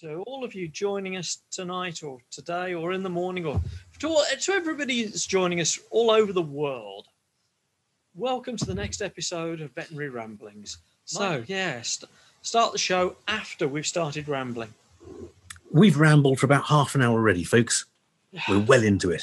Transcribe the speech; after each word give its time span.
to 0.00 0.24
all 0.26 0.42
of 0.42 0.54
you 0.54 0.66
joining 0.66 1.16
us 1.16 1.42
tonight 1.52 2.02
or 2.02 2.18
today 2.30 2.74
or 2.74 2.92
in 2.92 3.04
the 3.04 3.10
morning 3.10 3.46
or 3.46 3.60
to, 4.00 4.08
all, 4.08 4.24
to 4.40 4.52
everybody 4.52 5.04
that's 5.04 5.24
joining 5.24 5.60
us 5.60 5.78
all 5.90 6.10
over 6.10 6.32
the 6.32 6.42
world. 6.42 7.06
Welcome 8.16 8.56
to 8.56 8.64
the 8.64 8.74
next 8.74 9.02
episode 9.02 9.60
of 9.60 9.70
Veterinary 9.70 10.08
Ramblings. 10.08 10.78
So, 11.04 11.44
yeah, 11.46 11.80
st- 11.82 12.10
start 12.42 12.72
the 12.72 12.78
show 12.78 13.16
after 13.28 13.68
we've 13.68 13.86
started 13.86 14.26
rambling. 14.26 14.74
We've 15.70 15.96
rambled 15.96 16.40
for 16.40 16.46
about 16.46 16.64
half 16.64 16.96
an 16.96 17.02
hour 17.02 17.14
already, 17.14 17.44
folks. 17.44 17.84
We're 18.48 18.60
well 18.60 18.82
into 18.82 19.12
it. 19.12 19.22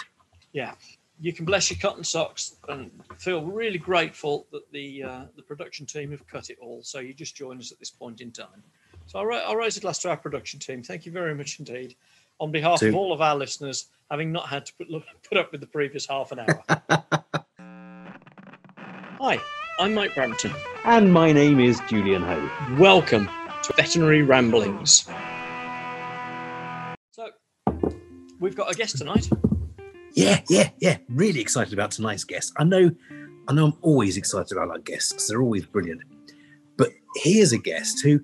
Yeah, 0.54 0.76
you 1.20 1.34
can 1.34 1.44
bless 1.44 1.70
your 1.70 1.80
cotton 1.80 2.06
socks 2.06 2.56
and 2.70 2.92
feel 3.18 3.44
really 3.44 3.78
grateful 3.78 4.48
that 4.54 4.72
the 4.72 5.04
uh, 5.04 5.22
the 5.36 5.44
production 5.44 5.86
team 5.86 6.12
have 6.12 6.26
cut 6.28 6.50
it 6.50 6.58
all. 6.62 6.82
So 6.82 7.00
you 7.00 7.14
just 7.14 7.36
join 7.36 7.60
us 7.60 7.74
at 7.74 7.80
this 7.80 7.90
point 7.90 8.22
in 8.22 8.32
time. 8.32 8.64
So 9.08 9.20
I'll, 9.20 9.32
I'll 9.48 9.56
raise 9.56 9.78
a 9.78 9.80
glass 9.82 10.00
to 10.00 10.10
our 10.10 10.18
production 10.18 10.60
team. 10.60 10.84
Thank 10.84 11.06
you 11.06 11.12
very 11.12 11.36
much 11.36 11.60
indeed, 11.60 11.96
on 12.40 12.52
behalf 12.52 12.82
of 12.82 12.96
all 12.96 13.12
of 13.14 13.22
our 13.22 13.36
listeners, 13.36 13.88
having 14.10 14.32
not 14.32 14.48
had 14.48 14.66
to 14.68 14.74
put, 14.76 14.88
put 15.28 15.38
up 15.38 15.52
with 15.52 15.62
the 15.62 15.68
previous 15.68 16.08
half 16.08 16.32
an 16.32 16.40
hour. 16.40 16.64
Hi, 19.20 19.40
I'm 19.80 19.94
Mike 19.94 20.16
Brampton. 20.16 20.54
And 20.86 21.14
my 21.14 21.32
name 21.32 21.60
is 21.60 21.80
Julian 21.88 22.24
Ho. 22.24 22.50
Welcome 22.80 23.30
to 23.64 23.74
Veterinary 23.74 24.24
Ramblings. 24.24 25.08
So 27.12 27.30
we've 28.40 28.56
got 28.56 28.72
a 28.72 28.76
guest 28.76 28.98
tonight. 28.98 29.30
Yeah, 30.14 30.42
yeah, 30.50 30.70
yeah. 30.80 30.98
Really 31.10 31.40
excited 31.40 31.74
about 31.74 31.92
tonight's 31.92 32.24
guest. 32.24 32.54
I 32.58 32.64
know, 32.64 32.92
I 33.48 33.54
know. 33.54 33.66
I'm 33.66 33.78
always 33.82 34.18
excited 34.18 34.52
about 34.52 34.70
our 34.70 34.80
guests 34.80 35.28
they're 35.30 35.42
always 35.42 35.66
brilliant. 35.66 36.02
But 36.78 36.90
here's 37.16 37.52
a 37.52 37.58
guest 37.58 38.02
who 38.04 38.22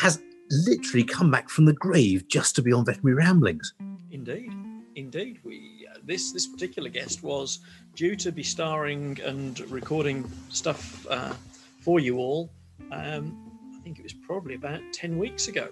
has 0.00 0.20
literally 0.50 1.04
come 1.04 1.30
back 1.30 1.48
from 1.48 1.64
the 1.64 1.72
grave 1.74 2.26
just 2.28 2.56
to 2.56 2.62
be 2.62 2.72
on 2.72 2.84
Veterinary 2.84 3.14
Ramblings. 3.14 3.74
Indeed, 4.10 4.52
indeed. 4.96 5.38
We 5.44 5.86
uh, 5.90 5.98
this 6.04 6.32
this 6.32 6.46
particular 6.46 6.88
guest 6.88 7.22
was 7.22 7.60
due 7.94 8.16
to 8.16 8.32
be 8.32 8.42
starring 8.42 9.18
and 9.24 9.60
recording 9.70 10.30
stuff 10.48 11.06
uh, 11.08 11.34
for 11.80 12.00
you 12.00 12.18
all. 12.18 12.50
Um, 12.90 13.52
I 13.76 13.82
think 13.82 13.98
it 13.98 14.02
was 14.02 14.14
probably 14.14 14.54
about 14.54 14.80
ten 14.92 15.18
weeks 15.18 15.48
ago, 15.48 15.68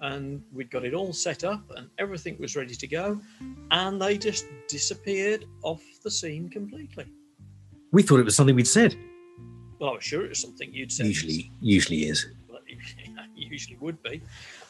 and 0.00 0.42
we'd 0.52 0.70
got 0.70 0.84
it 0.84 0.94
all 0.94 1.12
set 1.12 1.44
up 1.44 1.62
and 1.76 1.88
everything 1.98 2.36
was 2.40 2.56
ready 2.56 2.74
to 2.74 2.86
go, 2.86 3.20
and 3.70 4.00
they 4.00 4.18
just 4.18 4.46
disappeared 4.68 5.44
off 5.62 5.82
the 6.02 6.10
scene 6.10 6.48
completely. 6.48 7.06
We 7.92 8.02
thought 8.02 8.20
it 8.20 8.24
was 8.24 8.36
something 8.36 8.54
we'd 8.56 8.68
said. 8.68 8.96
Well, 9.78 9.90
I 9.90 9.94
was 9.94 10.04
sure 10.04 10.24
it 10.24 10.28
was 10.28 10.40
something 10.40 10.72
you'd 10.72 10.92
said. 10.92 11.06
Usually, 11.06 11.50
usually 11.60 12.04
is. 12.04 12.26
Usually 13.48 13.76
would 13.80 14.02
be, 14.02 14.20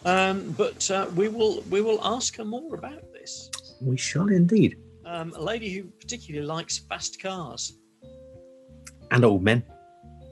um, 0.05 0.53
but 0.53 0.91
uh, 0.91 1.07
we 1.17 1.29
will 1.29 1.63
we 1.71 1.81
will 1.81 2.01
ask 2.05 2.37
her 2.37 2.45
more 2.45 2.75
about 2.75 3.13
this. 3.13 3.51
We 3.81 3.97
shall 3.97 4.29
indeed. 4.29 4.77
Um, 5.05 5.33
a 5.37 5.43
lady 5.43 5.71
who 5.71 5.85
particularly 5.85 6.47
likes 6.47 6.79
fast 6.79 7.21
cars. 7.21 7.73
And 9.11 9.25
old 9.25 9.43
men, 9.43 9.65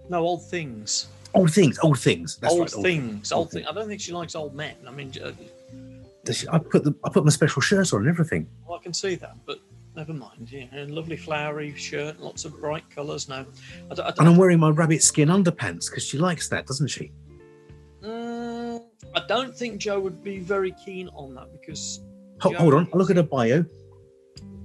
No, 0.08 0.20
old 0.22 0.48
things. 0.48 1.08
old 1.34 1.52
things, 1.52 1.78
old 1.82 1.98
things. 1.98 2.36
That's 2.36 2.54
old 2.54 2.72
right. 2.72 2.82
things. 2.82 3.32
Old 3.32 3.46
Old 3.46 3.50
things. 3.50 3.66
I 3.68 3.72
don't 3.72 3.88
think 3.88 4.00
she 4.00 4.12
likes 4.12 4.34
old 4.36 4.54
men. 4.54 4.76
I 4.86 4.90
mean, 4.92 5.12
uh, 5.22 5.32
things. 6.24 6.46
I 6.46 6.58
put 6.58 6.84
the, 6.84 6.94
I 7.04 7.08
put 7.10 7.24
my 7.24 7.30
special 7.30 7.60
shirt 7.60 7.92
on 7.92 8.00
and 8.02 8.08
everything. 8.08 8.46
well, 8.66 8.78
I 8.78 8.82
can 8.82 8.94
see 8.94 9.16
that, 9.16 9.34
but 9.46 9.58
never 9.96 10.12
mind. 10.12 10.48
Yeah, 10.52 10.66
a 10.74 10.84
lovely 10.86 11.16
flowery 11.16 11.74
shirt, 11.74 12.20
lots 12.20 12.44
of 12.44 12.60
bright 12.60 12.88
colours. 12.88 13.28
No, 13.28 13.44
I. 13.90 14.00
I 14.00 14.12
And 14.18 14.28
I'm 14.28 14.36
wearing 14.36 14.60
my 14.60 14.70
rabbit 14.70 15.02
skin 15.02 15.28
underpants 15.28 15.90
because 15.90 16.04
she 16.06 16.18
likes 16.18 16.48
that, 16.50 16.66
doesn't 16.66 16.88
she? 16.88 17.10
I 19.14 19.20
don't 19.26 19.54
think 19.56 19.78
Jo 19.80 19.98
would 20.00 20.22
be 20.22 20.38
very 20.40 20.72
keen 20.84 21.08
on 21.14 21.34
that 21.34 21.52
because, 21.52 22.00
Ho- 22.40 22.52
hold 22.54 22.74
on, 22.74 22.88
I'll 22.92 22.98
look 22.98 23.10
at 23.10 23.16
her 23.16 23.22
bio. 23.22 23.64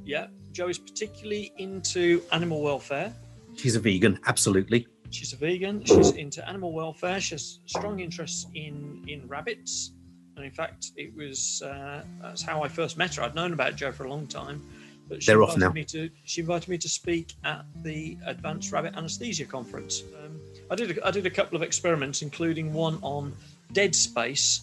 yeah, 0.06 0.28
Jo 0.52 0.68
is 0.70 0.78
particularly 0.80 1.52
into 1.58 2.22
animal 2.32 2.62
welfare. 2.62 3.14
She's 3.56 3.76
a 3.76 3.80
vegan, 3.80 4.20
absolutely. 4.26 4.88
She's 5.12 5.34
a 5.34 5.38
vegan. 5.38 5.84
She's 5.86 6.12
into 6.12 6.48
animal 6.48 6.72
welfare. 6.74 7.20
She 7.22 7.36
has 7.36 7.60
strong 7.68 8.00
interests 8.00 8.48
in 8.56 9.04
in 9.08 9.28
rabbits, 9.28 9.92
and 10.36 10.44
in 10.44 10.52
fact, 10.52 10.92
it 10.98 11.16
was 11.16 11.62
uh, 11.64 12.04
that's 12.22 12.42
how 12.42 12.64
I 12.64 12.68
first 12.68 12.98
met 12.98 13.16
her. 13.16 13.24
I'd 13.24 13.36
known 13.36 13.54
about 13.54 13.76
Jo 13.76 13.92
for 13.92 14.06
a 14.06 14.10
long 14.10 14.26
time, 14.26 14.62
but 15.08 15.22
she 15.22 15.28
They're 15.28 15.44
off 15.44 15.54
invited 15.54 15.68
now. 15.70 15.74
me 15.74 15.84
to 15.86 16.10
she 16.26 16.42
invited 16.42 16.68
me 16.68 16.80
to 16.80 16.90
speak 16.90 17.34
at 17.44 17.64
the 17.84 18.18
Advanced 18.26 18.72
Rabbit 18.72 18.96
Anesthesia 18.96 19.46
Conference. 19.46 20.02
Um, 20.24 20.40
I 20.72 20.76
did 20.76 20.98
a, 20.98 21.08
I 21.08 21.12
did 21.12 21.28
a 21.28 21.32
couple 21.32 21.56
of 21.56 21.62
experiments, 21.62 22.24
including 22.24 22.74
one 22.74 22.98
on 23.04 23.34
Dead 23.72 23.96
Space 23.96 24.62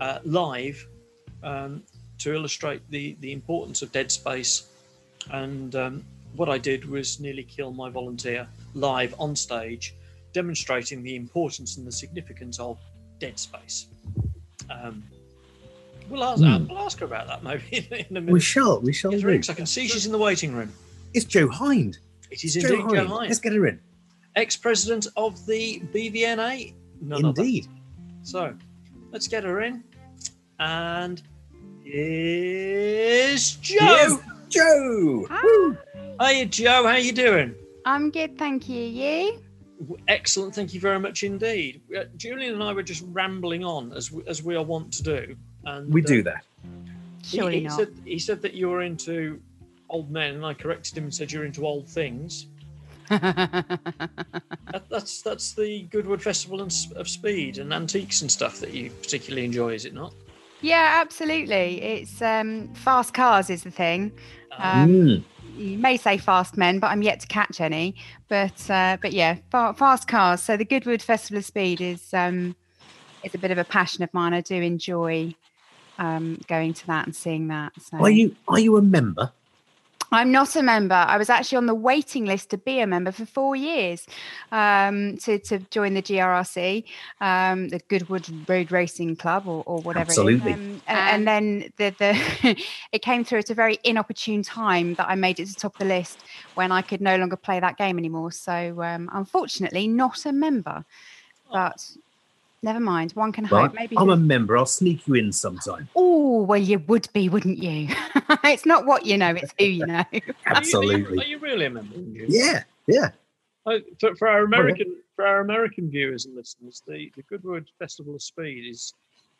uh, 0.00 0.18
live 0.24 0.86
um, 1.42 1.82
to 2.18 2.34
illustrate 2.34 2.82
the 2.90 3.16
the 3.20 3.32
importance 3.32 3.82
of 3.82 3.90
dead 3.92 4.10
space 4.12 4.68
and 5.32 5.74
um, 5.74 6.04
what 6.36 6.48
I 6.48 6.58
did 6.58 6.84
was 6.88 7.20
nearly 7.20 7.42
kill 7.44 7.72
my 7.72 7.90
volunteer 7.90 8.46
live 8.74 9.14
on 9.18 9.36
stage, 9.36 9.94
demonstrating 10.32 11.02
the 11.02 11.14
importance 11.16 11.76
and 11.76 11.86
the 11.86 11.92
significance 11.92 12.58
of 12.58 12.78
dead 13.20 13.38
space. 13.38 13.86
Um, 14.70 15.02
we'll, 16.08 16.24
ask, 16.24 16.42
Hmm. 16.42 16.66
we'll 16.68 16.78
ask 16.78 16.98
her 17.00 17.04
about 17.04 17.26
that 17.28 17.42
maybe 17.70 17.86
in, 17.90 18.06
in 18.10 18.16
a 18.16 18.20
minute. 18.20 18.32
We 18.32 18.40
shall, 18.40 18.80
we 18.80 18.92
shall. 18.92 19.10
Get 19.10 19.20
her 19.22 19.28
do. 19.28 19.34
in, 19.34 19.40
'cause 19.42 19.50
I 19.50 19.54
can 19.54 19.66
see 19.66 19.86
she's 19.88 20.06
in 20.06 20.12
the 20.12 20.18
waiting 20.18 20.52
room. 20.54 20.72
It's 21.14 21.24
Jo 21.26 21.48
Hinde. 21.48 21.98
It 22.30 22.42
is 22.44 22.56
It's 22.56 22.64
indeed 22.64 22.82
Jo 22.82 22.88
Hinde. 22.94 23.08
Hine, 23.08 23.28
Let's 23.28 23.38
get 23.40 23.52
her 23.52 23.66
in. 23.66 23.78
ex-president 24.36 25.06
of 25.16 25.44
the 25.46 25.80
BVNA. 25.92 26.72
None 27.02 27.24
other. 27.26 27.42
Indeed. 28.22 28.28
So, 28.28 28.54
let's 29.10 29.28
get 29.28 29.44
her 29.44 29.60
in. 29.62 29.82
And 30.58 31.20
here's 31.84 33.56
Jo. 33.56 33.76
Yes. 33.80 34.18
Jo. 34.48 35.26
Hi, 35.30 35.76
Hey, 36.20 36.44
Jo. 36.46 36.86
How 36.86 36.96
you 36.96 37.12
doing? 37.12 37.54
I'm 37.84 38.10
good, 38.10 38.38
thank 38.38 38.68
you. 38.68 38.80
You? 38.82 39.42
Excellent, 40.06 40.54
thank 40.54 40.72
you 40.72 40.78
very 40.78 41.00
much 41.00 41.24
indeed. 41.24 41.80
Uh, 41.96 42.04
Julian 42.16 42.54
and 42.54 42.62
I 42.62 42.72
were 42.72 42.84
just 42.84 43.04
rambling 43.08 43.64
on 43.64 43.92
as 43.92 44.12
we, 44.12 44.22
as 44.28 44.40
we 44.42 44.54
are 44.54 44.62
wont 44.62 44.92
to 44.94 45.02
do, 45.02 45.36
and 45.64 45.92
We 45.92 46.02
uh, 46.02 46.06
do 46.06 46.22
that. 46.22 46.44
he- 47.24 47.38
Surely 47.38 47.54
he, 47.56 47.60
not. 47.62 47.72
Said, 47.78 47.94
he 48.04 48.18
said 48.20 48.40
that 48.42 48.54
you 48.54 48.68
were 48.68 48.82
into 48.82 49.40
old 49.88 50.10
men, 50.12 50.34
and 50.36 50.46
I 50.46 50.54
corrected 50.54 50.96
him 50.96 51.04
and 51.04 51.14
said 51.14 51.32
you're 51.32 51.44
into 51.44 51.66
old 51.66 51.88
things. 51.88 52.46
That, 53.08 54.88
that's 54.88 55.22
that's 55.22 55.52
the 55.54 55.82
Goodwood 55.90 56.22
Festival 56.22 56.60
of 56.60 56.72
Speed 57.08 57.58
and 57.58 57.72
antiques 57.74 58.22
and 58.22 58.30
stuff 58.30 58.58
that 58.60 58.72
you 58.72 58.90
particularly 58.90 59.44
enjoy, 59.44 59.74
is 59.74 59.84
it 59.84 59.94
not? 59.94 60.14
yeah, 60.62 61.00
absolutely. 61.02 61.82
It's 61.82 62.22
um, 62.22 62.72
fast 62.74 63.12
cars 63.14 63.50
is 63.50 63.64
the 63.64 63.70
thing. 63.70 64.12
Um, 64.52 64.82
Um, 64.82 64.90
Mm. 64.90 65.24
You 65.56 65.76
may 65.78 65.98
say 65.98 66.16
fast 66.16 66.56
men, 66.56 66.78
but 66.78 66.86
I'm 66.86 67.02
yet 67.02 67.20
to 67.20 67.26
catch 67.26 67.60
any. 67.60 67.94
But 68.28 68.70
uh, 68.70 68.96
but 69.02 69.12
yeah, 69.12 69.36
fast 69.50 70.08
cars. 70.08 70.42
So 70.42 70.56
the 70.56 70.64
Goodwood 70.64 71.02
Festival 71.02 71.38
of 71.38 71.44
Speed 71.44 71.80
is 71.82 72.14
um, 72.14 72.56
is 73.22 73.34
a 73.34 73.38
bit 73.38 73.50
of 73.50 73.58
a 73.58 73.64
passion 73.64 74.02
of 74.02 74.14
mine. 74.14 74.32
I 74.32 74.40
do 74.40 74.54
enjoy 74.54 75.34
um, 75.98 76.40
going 76.48 76.72
to 76.72 76.86
that 76.86 77.04
and 77.06 77.14
seeing 77.14 77.48
that. 77.48 77.72
So. 77.82 77.98
Are 77.98 78.10
you 78.10 78.34
are 78.48 78.58
you 78.58 78.78
a 78.78 78.82
member? 78.82 79.30
I'm 80.12 80.30
not 80.30 80.54
a 80.56 80.62
member. 80.62 80.94
I 80.94 81.16
was 81.16 81.30
actually 81.30 81.56
on 81.56 81.66
the 81.66 81.74
waiting 81.74 82.26
list 82.26 82.50
to 82.50 82.58
be 82.58 82.80
a 82.80 82.86
member 82.86 83.12
for 83.12 83.24
four 83.24 83.56
years 83.56 84.06
um, 84.52 85.16
to, 85.18 85.38
to 85.38 85.58
join 85.70 85.94
the 85.94 86.02
GRRC, 86.02 86.84
um, 87.20 87.70
the 87.70 87.80
Goodwood 87.88 88.28
Road 88.48 88.70
Racing 88.70 89.16
Club, 89.16 89.48
or, 89.48 89.62
or 89.66 89.80
whatever. 89.80 90.10
Absolutely. 90.10 90.52
It 90.52 90.58
is. 90.58 90.64
Um, 90.64 90.82
and, 90.86 90.98
and 91.08 91.28
then 91.28 91.72
the, 91.78 91.94
the 91.98 92.64
it 92.92 93.00
came 93.00 93.24
through 93.24 93.40
at 93.40 93.50
a 93.50 93.54
very 93.54 93.78
inopportune 93.84 94.42
time 94.42 94.94
that 94.94 95.08
I 95.08 95.14
made 95.14 95.40
it 95.40 95.46
to 95.46 95.54
the 95.54 95.60
top 95.60 95.74
of 95.74 95.78
the 95.78 95.84
list 95.86 96.18
when 96.54 96.70
I 96.70 96.82
could 96.82 97.00
no 97.00 97.16
longer 97.16 97.36
play 97.36 97.58
that 97.60 97.78
game 97.78 97.98
anymore. 97.98 98.32
So 98.32 98.82
um, 98.82 99.08
unfortunately, 99.12 99.88
not 99.88 100.26
a 100.26 100.32
member. 100.32 100.84
But 101.50 101.86
never 102.62 102.80
mind. 102.80 103.12
One 103.12 103.32
can 103.32 103.44
Right. 103.46 103.62
hope. 103.62 103.74
Maybe. 103.74 103.96
I'm 103.98 104.10
a 104.10 104.16
member. 104.16 104.56
I'll 104.56 104.66
sneak 104.66 105.06
you 105.06 105.14
in 105.14 105.32
sometime. 105.32 105.88
Oh 105.96 106.42
well, 106.42 106.58
you 106.60 106.78
would 106.80 107.08
be, 107.12 107.28
wouldn't 107.28 107.58
you? 107.62 107.88
it's 108.44 108.66
not 108.66 108.86
what 108.86 109.04
you 109.06 109.16
know; 109.18 109.30
it's 109.30 109.52
who 109.58 109.64
you 109.66 109.86
know. 109.86 109.94
are 110.12 110.12
you- 110.12 110.20
Are 110.20 110.26
you, 110.26 110.34
Absolutely. 110.46 111.18
are 111.18 111.26
you 111.26 111.38
really 111.38 111.66
a 111.66 111.70
member? 111.70 111.96
Yeah, 112.28 112.62
yeah. 112.86 113.10
For, 113.64 114.14
for 114.16 114.28
our 114.28 114.42
American 114.44 114.96
for 115.16 115.26
our 115.26 115.40
American 115.40 115.90
viewers 115.90 116.26
and 116.26 116.34
listeners, 116.34 116.82
the, 116.86 117.12
the 117.16 117.22
Goodwood 117.22 117.68
Festival 117.78 118.14
of 118.14 118.22
Speed 118.22 118.68
is 118.68 118.92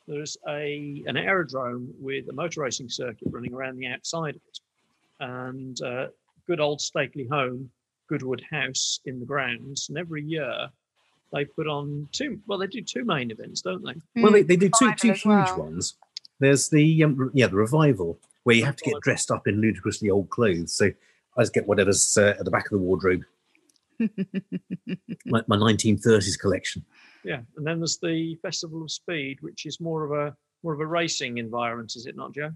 there's 0.07 0.37
a 0.49 1.03
an 1.07 1.17
aerodrome 1.17 1.93
with 2.01 2.29
a 2.29 2.33
motor 2.33 2.61
racing 2.63 2.89
circuit 2.89 3.29
running 3.31 3.55
around 3.55 3.79
the 3.79 3.87
outside 3.87 4.37
of 4.37 4.43
it, 4.49 4.61
and 5.21 5.81
uh, 5.83 6.07
good 6.47 6.61
old 6.61 6.81
stately 6.81 7.27
home 7.27 7.71
Goodwood 8.09 8.43
House 8.51 9.01
in 9.07 9.19
the 9.21 9.27
grounds. 9.27 9.89
And 9.89 9.97
every 9.99 10.23
year 10.23 10.69
they 11.33 11.45
put 11.45 11.67
on 11.67 12.09
two. 12.13 12.41
Well, 12.47 12.59
they 12.59 12.67
do 12.67 12.83
two 12.83 13.05
main 13.05 13.31
events, 13.31 13.61
don't 13.63 13.83
they? 13.85 13.95
Well, 14.23 14.33
Mm. 14.33 14.35
they, 14.35 14.43
they 14.43 14.57
do 14.57 14.69
two 14.79 14.87
Revival 14.87 14.97
two 14.99 15.11
as 15.11 15.23
huge 15.23 15.25
well. 15.25 15.59
ones. 15.59 15.95
There's 16.41 16.69
the 16.69 17.05
um, 17.05 17.31
yeah 17.35 17.47
the 17.47 17.57
revival 17.57 18.19
where 18.45 18.57
you 18.57 18.65
have 18.65 18.77
to 18.77 18.85
get 18.91 19.01
dressed 19.03 19.31
up 19.31 19.47
in 19.47 19.61
ludicrously 19.61 20.11
old 20.11 20.29
clothes. 20.31 20.73
So 20.73 20.87
I 21.37 21.43
just 21.43 21.55
get 21.55 21.67
whatever's 21.67 22.17
uh, 22.19 22.35
at 22.39 22.45
the 22.45 22.51
back 22.51 22.67
of 22.67 22.71
the 22.73 22.79
wardrobe. 22.79 23.23
my, 25.27 25.43
my 25.47 25.57
1930s 25.57 26.39
collection. 26.39 26.85
Yeah, 27.25 27.43
and 27.57 27.65
then 27.67 27.79
there's 27.79 27.99
the 27.99 28.35
Festival 28.43 28.83
of 28.83 28.91
Speed, 28.91 29.39
which 29.43 29.65
is 29.67 29.81
more 29.81 30.05
of 30.05 30.11
a 30.13 30.35
more 30.65 30.75
of 30.75 30.81
a 30.81 30.87
racing 30.87 31.39
environment, 31.39 31.93
is 31.97 32.07
it 32.07 32.17
not, 32.17 32.33
Jo? 32.35 32.51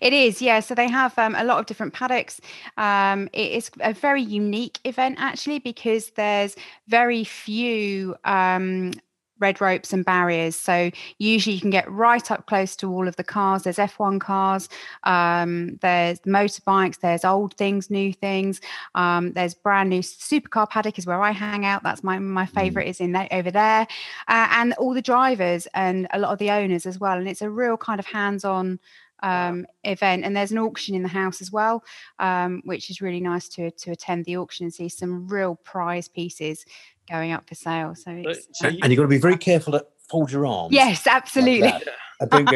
It 0.00 0.12
is, 0.12 0.40
yeah. 0.42 0.60
So 0.60 0.74
they 0.74 0.88
have 0.88 1.16
um, 1.18 1.34
a 1.34 1.44
lot 1.44 1.58
of 1.58 1.66
different 1.66 1.92
paddocks. 1.92 2.40
Um, 2.76 3.28
it 3.32 3.52
is 3.52 3.70
a 3.80 3.92
very 3.92 4.22
unique 4.22 4.78
event 4.84 5.16
actually 5.18 5.58
because 5.58 6.10
there's 6.10 6.56
very 6.88 7.24
few 7.24 8.16
um, 8.24 8.92
red 9.38 9.60
ropes 9.60 9.92
and 9.92 10.04
barriers. 10.04 10.54
So 10.54 10.90
usually 11.18 11.54
you 11.54 11.60
can 11.60 11.70
get 11.70 11.90
right 11.90 12.30
up 12.30 12.46
close 12.46 12.76
to 12.76 12.92
all 12.92 13.08
of 13.08 13.16
the 13.16 13.24
cars. 13.24 13.62
There's 13.62 13.78
F1 13.78 14.20
cars, 14.20 14.68
um, 15.04 15.78
there's 15.80 16.20
motorbikes, 16.20 17.00
there's 17.00 17.24
old 17.24 17.54
things, 17.56 17.90
new 17.90 18.12
things. 18.12 18.60
Um, 18.94 19.32
there's 19.32 19.54
brand 19.54 19.88
new 19.90 20.00
supercar 20.02 20.68
paddock 20.68 20.98
is 20.98 21.06
where 21.06 21.22
I 21.22 21.30
hang 21.30 21.64
out. 21.64 21.82
That's 21.82 22.04
my 22.04 22.18
my 22.18 22.46
Mm. 22.46 22.50
favorite 22.54 22.88
is 22.88 23.00
in 23.00 23.12
that 23.12 23.32
over 23.32 23.50
there, 23.50 23.86
uh, 24.28 24.48
and 24.50 24.72
all 24.74 24.94
the 24.94 25.02
drivers 25.02 25.66
and 25.74 26.06
a 26.12 26.18
lot 26.18 26.32
of 26.32 26.38
the 26.38 26.50
owners 26.50 26.86
as 26.86 26.98
well. 26.98 27.16
And 27.18 27.28
it's 27.28 27.42
a 27.42 27.50
real 27.50 27.76
kind 27.76 27.98
of 28.00 28.06
hands-on 28.06 28.78
um, 29.22 29.66
event. 29.84 30.24
And 30.24 30.36
there's 30.36 30.52
an 30.52 30.58
auction 30.58 30.94
in 30.94 31.02
the 31.02 31.08
house 31.08 31.40
as 31.40 31.50
well, 31.52 31.82
um, 32.18 32.62
which 32.64 32.90
is 32.90 33.00
really 33.00 33.20
nice 33.20 33.48
to 33.50 33.70
to 33.70 33.90
attend 33.90 34.24
the 34.24 34.36
auction 34.36 34.64
and 34.64 34.74
see 34.74 34.88
some 34.88 35.26
real 35.28 35.56
prize 35.64 36.08
pieces 36.08 36.64
going 37.08 37.32
up 37.32 37.48
for 37.48 37.54
sale. 37.54 37.94
So 37.94 38.10
it's 38.12 38.46
so 38.58 38.68
and, 38.68 38.76
you- 38.76 38.80
and 38.82 38.92
you've 38.92 38.98
got 38.98 39.02
to 39.04 39.08
be 39.08 39.18
very 39.18 39.36
careful 39.48 39.72
to 39.74 39.84
fold 40.10 40.30
your 40.32 40.46
arms. 40.46 40.72
yes, 40.74 41.06
absolutely. 41.06 41.68
that. 41.70 41.82
And 42.20 42.30
don't 42.30 42.48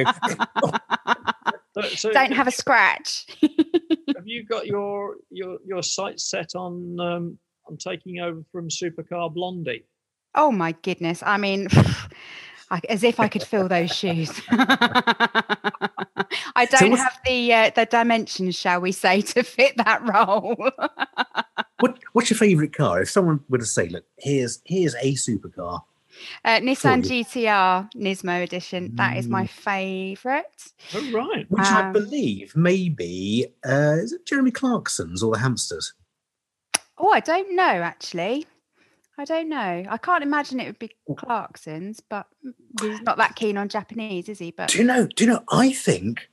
so- 1.74 1.88
so 1.96 2.12
Don't 2.12 2.32
have 2.32 2.46
a 2.46 2.52
scratch. 2.52 3.26
have 3.40 4.26
you 4.26 4.44
got 4.44 4.66
your 4.66 5.16
your 5.30 5.58
your 5.66 5.82
sights 5.82 6.24
set 6.30 6.54
on 6.54 6.98
um, 7.00 7.38
on 7.68 7.76
taking 7.78 8.20
over 8.20 8.42
from 8.52 8.68
Supercar 8.68 9.32
Blondie? 9.34 9.84
oh 10.36 10.50
my 10.52 10.72
goodness! 10.82 11.22
I 11.24 11.36
mean. 11.36 11.68
As 12.88 13.04
if 13.04 13.20
I 13.20 13.28
could 13.28 13.42
fill 13.44 13.68
those 13.68 13.94
shoes. 13.94 14.32
I 16.56 16.66
don't 16.66 16.90
what's- 16.90 17.02
have 17.02 17.18
the 17.26 17.52
uh, 17.52 17.70
the 17.74 17.86
dimensions, 17.86 18.56
shall 18.56 18.80
we 18.80 18.92
say, 18.92 19.20
to 19.22 19.42
fit 19.42 19.76
that 19.78 20.02
role. 20.06 20.56
what, 21.80 21.98
what's 22.12 22.30
your 22.30 22.38
favourite 22.38 22.72
car? 22.74 23.02
If 23.02 23.10
someone 23.10 23.40
were 23.48 23.58
to 23.58 23.64
say, 23.66 23.88
"Look, 23.88 24.04
here's 24.18 24.60
here's 24.64 24.94
a 24.96 25.12
supercar," 25.14 25.82
Uh, 26.44 26.60
Nissan. 26.60 27.02
GTR 27.04 27.90
Nismo 27.96 28.42
edition. 28.42 28.92
That 28.94 29.16
is 29.16 29.26
my 29.28 29.46
favourite. 29.46 30.44
Oh 30.94 31.10
right. 31.12 31.46
which 31.50 31.66
I 31.66 31.86
Um, 31.88 31.92
believe 31.92 32.54
maybe 32.56 33.46
uh, 33.66 33.96
is 33.98 34.12
it 34.12 34.24
Jeremy 34.26 34.50
Clarkson's 34.52 35.22
or 35.22 35.32
the 35.32 35.40
Hamsters? 35.40 35.94
Oh, 36.98 37.10
I 37.10 37.20
don't 37.20 37.54
know 37.56 37.62
actually. 37.64 38.46
I 39.16 39.24
don't 39.24 39.48
know. 39.48 39.84
I 39.88 39.96
can't 39.96 40.22
imagine 40.24 40.58
it 40.60 40.66
would 40.66 40.78
be 40.78 40.90
Clarkson's, 41.16 42.00
but 42.00 42.26
he's 42.80 43.00
not 43.02 43.16
that 43.18 43.36
keen 43.36 43.56
on 43.56 43.68
Japanese, 43.68 44.28
is 44.28 44.38
he? 44.40 44.50
But 44.50 44.68
Do 44.70 44.78
you 44.78 44.84
know? 44.84 45.06
Do 45.06 45.24
you 45.24 45.30
know? 45.30 45.42
I 45.52 45.72
think, 45.72 46.28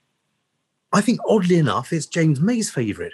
I 0.91 1.01
think 1.01 1.19
oddly 1.27 1.57
enough, 1.57 1.93
it's 1.93 2.07
James 2.07 2.39
May's 2.41 2.71
favourite, 2.71 3.13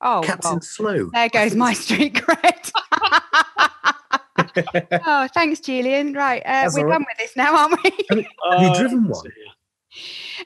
oh, 0.00 0.22
Captain 0.24 0.52
well, 0.52 0.60
Slow. 0.62 1.10
there 1.12 1.28
goes 1.28 1.54
my 1.54 1.74
street 1.74 2.14
cred. 2.24 2.70
oh, 5.06 5.28
thanks, 5.34 5.60
Julian. 5.60 6.14
Right, 6.14 6.42
uh, 6.46 6.70
we're 6.74 6.80
all 6.80 6.84
right. 6.86 6.92
done 6.94 7.06
with 7.08 7.18
this 7.18 7.36
now, 7.36 7.54
aren't 7.56 7.82
we? 7.84 7.90
Have 8.10 8.18
you 8.18 8.24
Uh, 8.46 8.78
driven 8.78 9.04
let's 9.08 9.22
one? 9.22 9.30
see. 9.30 9.50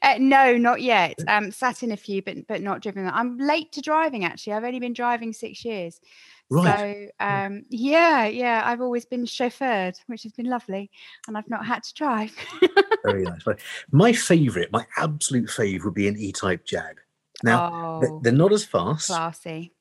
Uh, 0.02 0.16
no, 0.18 0.56
not 0.56 0.82
yet. 0.82 1.14
Um, 1.28 1.50
sat 1.50 1.82
in 1.82 1.92
a 1.92 1.96
few, 1.96 2.22
but 2.22 2.46
but 2.46 2.62
not 2.62 2.82
driven. 2.82 3.08
I'm 3.08 3.38
late 3.38 3.72
to 3.72 3.80
driving. 3.80 4.24
Actually, 4.24 4.54
I've 4.54 4.64
only 4.64 4.80
been 4.80 4.92
driving 4.92 5.32
six 5.32 5.64
years. 5.64 6.00
Right. 6.48 7.10
So 7.18 7.24
um, 7.24 7.64
yeah, 7.70 8.26
yeah, 8.26 8.62
I've 8.64 8.80
always 8.80 9.04
been 9.04 9.24
chauffeured, 9.24 9.96
which 10.06 10.22
has 10.22 10.32
been 10.32 10.46
lovely, 10.46 10.90
and 11.26 11.36
I've 11.36 11.48
not 11.48 11.66
had 11.66 11.82
to 11.82 11.94
drive. 11.94 12.32
Very 13.04 13.22
nice. 13.22 13.42
My 13.90 14.12
favourite, 14.12 14.70
my 14.72 14.86
absolute 14.96 15.50
favourite, 15.50 15.84
would 15.84 15.94
be 15.94 16.08
an 16.08 16.16
E-Type 16.16 16.64
Jag. 16.64 17.00
Now 17.42 18.00
oh, 18.02 18.20
they're 18.22 18.32
not 18.32 18.52
as 18.52 18.64
fast. 18.64 19.08
classy. 19.08 19.74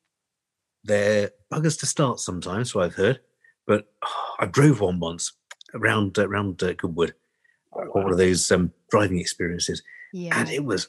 They're 0.84 1.32
buggers 1.52 1.80
to 1.80 1.86
start 1.86 2.20
sometimes, 2.20 2.72
so 2.72 2.82
I've 2.82 2.96
heard. 2.96 3.20
But 3.68 3.88
I 4.40 4.46
drove 4.48 4.82
one 4.82 5.00
once 5.00 5.34
around 5.74 6.18
uh, 6.18 6.28
around 6.28 6.62
uh, 6.64 6.74
Goodwood. 6.74 7.14
Oh, 7.76 7.82
on 7.96 8.04
one 8.04 8.12
of 8.12 8.18
those 8.18 8.52
um, 8.52 8.72
driving 8.90 9.20
experiences, 9.20 9.84
Yeah, 10.14 10.40
and 10.40 10.50
it 10.50 10.64
was 10.64 10.88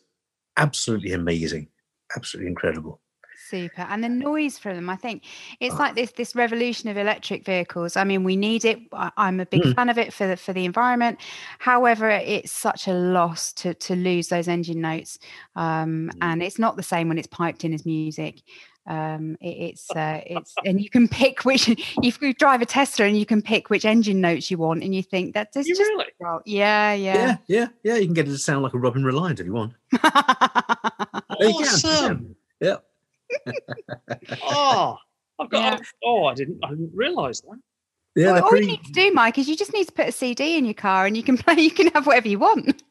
absolutely 0.57 1.13
amazing, 1.13 1.69
absolutely 2.17 2.49
incredible. 2.51 3.01
super. 3.49 3.83
And 3.83 4.03
the 4.03 4.09
noise 4.09 4.59
from 4.59 4.75
them, 4.77 4.89
I 4.91 4.97
think 4.97 5.23
it's 5.61 5.75
Ah. 5.75 5.79
like 5.79 5.95
this 5.95 6.11
this 6.13 6.35
revolution 6.35 6.89
of 6.89 6.97
electric 6.97 7.45
vehicles. 7.45 7.97
I 7.97 8.03
mean, 8.05 8.25
we 8.25 8.35
need 8.35 8.65
it. 8.65 8.79
I'm 8.93 9.41
a 9.41 9.47
big 9.47 9.63
Mm. 9.63 9.75
fan 9.75 9.89
of 9.89 9.99
it 9.99 10.13
for 10.13 10.27
the 10.27 10.37
for 10.37 10.53
the 10.53 10.65
environment. 10.65 11.21
However, 11.59 12.09
it's 12.11 12.51
such 12.53 12.89
a 12.89 12.93
loss 12.95 13.53
to 13.55 13.75
to 13.75 13.95
lose 13.95 14.29
those 14.29 14.49
engine 14.49 14.81
notes, 14.81 15.19
um, 15.55 16.11
Mm. 16.15 16.19
and 16.23 16.43
it's 16.43 16.59
not 16.59 16.77
the 16.77 16.83
same 16.83 17.09
when 17.09 17.19
it's 17.19 17.27
piped 17.29 17.65
in 17.65 17.73
as 17.75 17.85
music. 17.85 18.43
Um, 18.87 19.37
it, 19.41 19.49
it's 19.49 19.91
uh, 19.97 20.21
it's 20.27 20.55
and 20.65 20.81
you 20.81 20.89
can 20.89 21.09
pick 21.09 21.45
which 21.45 21.69
if 22.03 22.21
you 22.21 22.33
drive 22.33 22.63
a 22.63 22.67
Tesla 22.67 23.07
and 23.07 23.19
you 23.19 23.27
can 23.27 23.43
pick 23.43 23.69
which 23.71 23.85
engine 23.85 24.21
notes 24.21 24.51
you 24.51 24.59
want, 24.59 24.83
and 24.83 24.95
you 24.95 25.03
think 25.03 25.35
that 25.35 25.49
is 25.57 25.67
just 25.67 25.81
really? 25.81 26.07
well, 26.21 26.43
yeah, 26.47 26.93
yeah. 26.95 27.15
Yeah, 27.15 27.37
yeah, 27.49 27.67
yeah. 27.83 27.97
You 27.97 28.07
can 28.07 28.15
get 28.15 28.29
it 28.29 28.31
to 28.33 28.39
sound 28.39 28.63
like 28.63 28.75
a 28.75 28.79
Robin 28.79 29.05
Reliant 29.05 29.41
if 29.41 29.47
you 29.47 29.53
want. 29.53 29.73
Yeah, 31.39 31.49
you 31.49 31.55
can, 31.55 31.65
Awesome. 31.65 32.37
Yeah. 32.61 32.77
Oh, 34.43 34.97
I've 35.39 35.51
got. 35.51 35.79
Yeah. 35.81 35.87
Oh, 36.05 36.25
I 36.25 36.35
didn't. 36.35 36.59
I 36.65 36.71
didn't 36.71 36.93
realise 36.95 37.41
that. 37.43 37.59
Yeah, 38.15 38.27
Well, 38.27 38.35
they're 38.35 38.43
all 38.45 38.49
pretty. 38.49 38.67
you 38.67 38.73
need 38.73 38.85
to 38.85 38.93
do, 38.93 39.13
Mike, 39.13 39.37
is 39.37 39.49
you 39.49 39.57
just 39.57 39.75
need 39.75 39.87
to 39.87 39.93
put 39.93 40.09
a 40.09 40.13
CD 40.13 40.57
in 40.57 40.65
your 40.65 40.73
car 40.73 41.05
and 41.05 41.15
you 41.17 41.23
can 41.23 41.37
play. 41.37 41.57
You 41.61 41.71
can 41.71 41.89
have 41.89 42.07
whatever 42.07 42.29
you 42.29 42.39
want. 42.39 42.83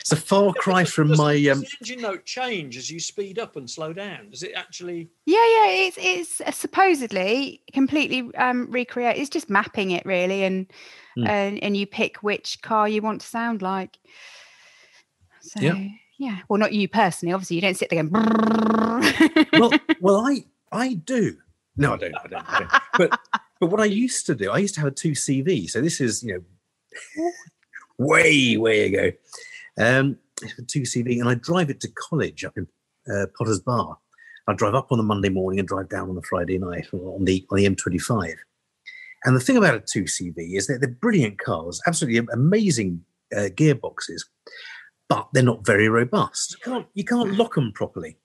It's 0.00 0.12
a 0.12 0.16
far 0.16 0.52
cry 0.54 0.84
from 0.84 1.08
does- 1.08 1.18
my. 1.18 1.34
does 1.34 1.56
Um, 1.58 1.60
the 1.60 1.68
engine 1.80 2.00
note 2.02 2.24
change 2.24 2.76
as 2.76 2.90
you 2.90 2.98
speed 3.00 3.38
up 3.38 3.56
and 3.56 3.68
slow 3.70 3.92
down? 3.92 4.30
Does 4.30 4.42
it 4.42 4.52
actually? 4.54 5.08
Yeah, 5.26 5.36
yeah. 5.38 5.66
It's 5.86 5.96
it's 6.00 6.40
uh, 6.40 6.50
supposedly 6.50 7.62
completely 7.72 8.34
um, 8.36 8.70
recreate. 8.70 9.16
It's 9.18 9.30
just 9.30 9.48
mapping 9.50 9.90
it 9.92 10.04
really, 10.06 10.42
and 10.44 10.66
Hmm. 11.16 11.26
and 11.26 11.62
and 11.62 11.76
you 11.76 11.86
pick 11.86 12.18
which 12.22 12.60
car 12.62 12.88
you 12.88 13.00
want 13.02 13.20
to 13.22 13.26
sound 13.26 13.62
like. 13.62 13.98
So 15.40 15.60
Yeah. 15.60 15.88
yeah. 16.18 16.38
Well, 16.48 16.58
not 16.58 16.72
you 16.72 16.88
personally. 16.88 17.32
Obviously, 17.32 17.56
you 17.56 17.62
don't 17.62 17.76
sit 17.76 17.88
there 17.90 18.02
going. 18.02 19.48
well, 19.52 19.72
well, 20.00 20.26
I 20.26 20.44
I 20.72 20.94
do. 20.94 21.36
No, 21.76 21.94
I 21.94 21.96
don't. 21.96 22.14
I 22.16 22.26
don't. 22.28 22.48
I 22.52 22.58
don't. 22.60 22.70
But 22.98 23.20
but 23.60 23.70
what 23.70 23.80
I 23.80 23.84
used 23.86 24.26
to 24.26 24.34
do, 24.34 24.50
I 24.50 24.58
used 24.58 24.74
to 24.74 24.80
have 24.80 24.88
a 24.88 24.94
two 24.94 25.12
CV. 25.12 25.70
So 25.70 25.80
this 25.80 26.00
is 26.00 26.22
you 26.22 26.34
know 26.34 27.30
way 27.98 28.56
way 28.56 28.86
ago. 28.86 29.12
Um, 29.78 30.18
a 30.58 30.62
two 30.62 30.82
CV, 30.82 31.20
and 31.20 31.28
I 31.28 31.34
drive 31.34 31.70
it 31.70 31.80
to 31.80 31.88
college 32.08 32.44
up 32.44 32.56
in 32.56 32.66
uh, 33.12 33.26
Potters 33.36 33.60
Bar. 33.60 33.98
I 34.48 34.54
drive 34.54 34.74
up 34.74 34.92
on 34.92 34.98
the 34.98 35.04
Monday 35.04 35.28
morning 35.28 35.58
and 35.58 35.66
drive 35.68 35.88
down 35.88 36.08
on 36.08 36.14
the 36.14 36.22
Friday 36.22 36.58
night 36.58 36.86
on 36.92 37.24
the 37.24 37.44
on 37.50 37.56
the 37.56 37.66
M25. 37.68 38.34
And 39.24 39.34
the 39.34 39.40
thing 39.40 39.56
about 39.56 39.74
a 39.74 39.80
two 39.80 40.04
CV 40.04 40.56
is 40.56 40.66
that 40.68 40.80
they're 40.80 40.90
brilliant 40.90 41.38
cars, 41.38 41.80
absolutely 41.86 42.24
amazing 42.32 43.02
uh, 43.36 43.48
gearboxes, 43.54 44.22
but 45.08 45.28
they're 45.32 45.42
not 45.42 45.66
very 45.66 45.88
robust. 45.88 46.52
You 46.64 46.72
can't 46.72 46.86
you 46.94 47.04
can't 47.04 47.34
lock 47.36 47.54
them 47.54 47.72
properly. 47.72 48.18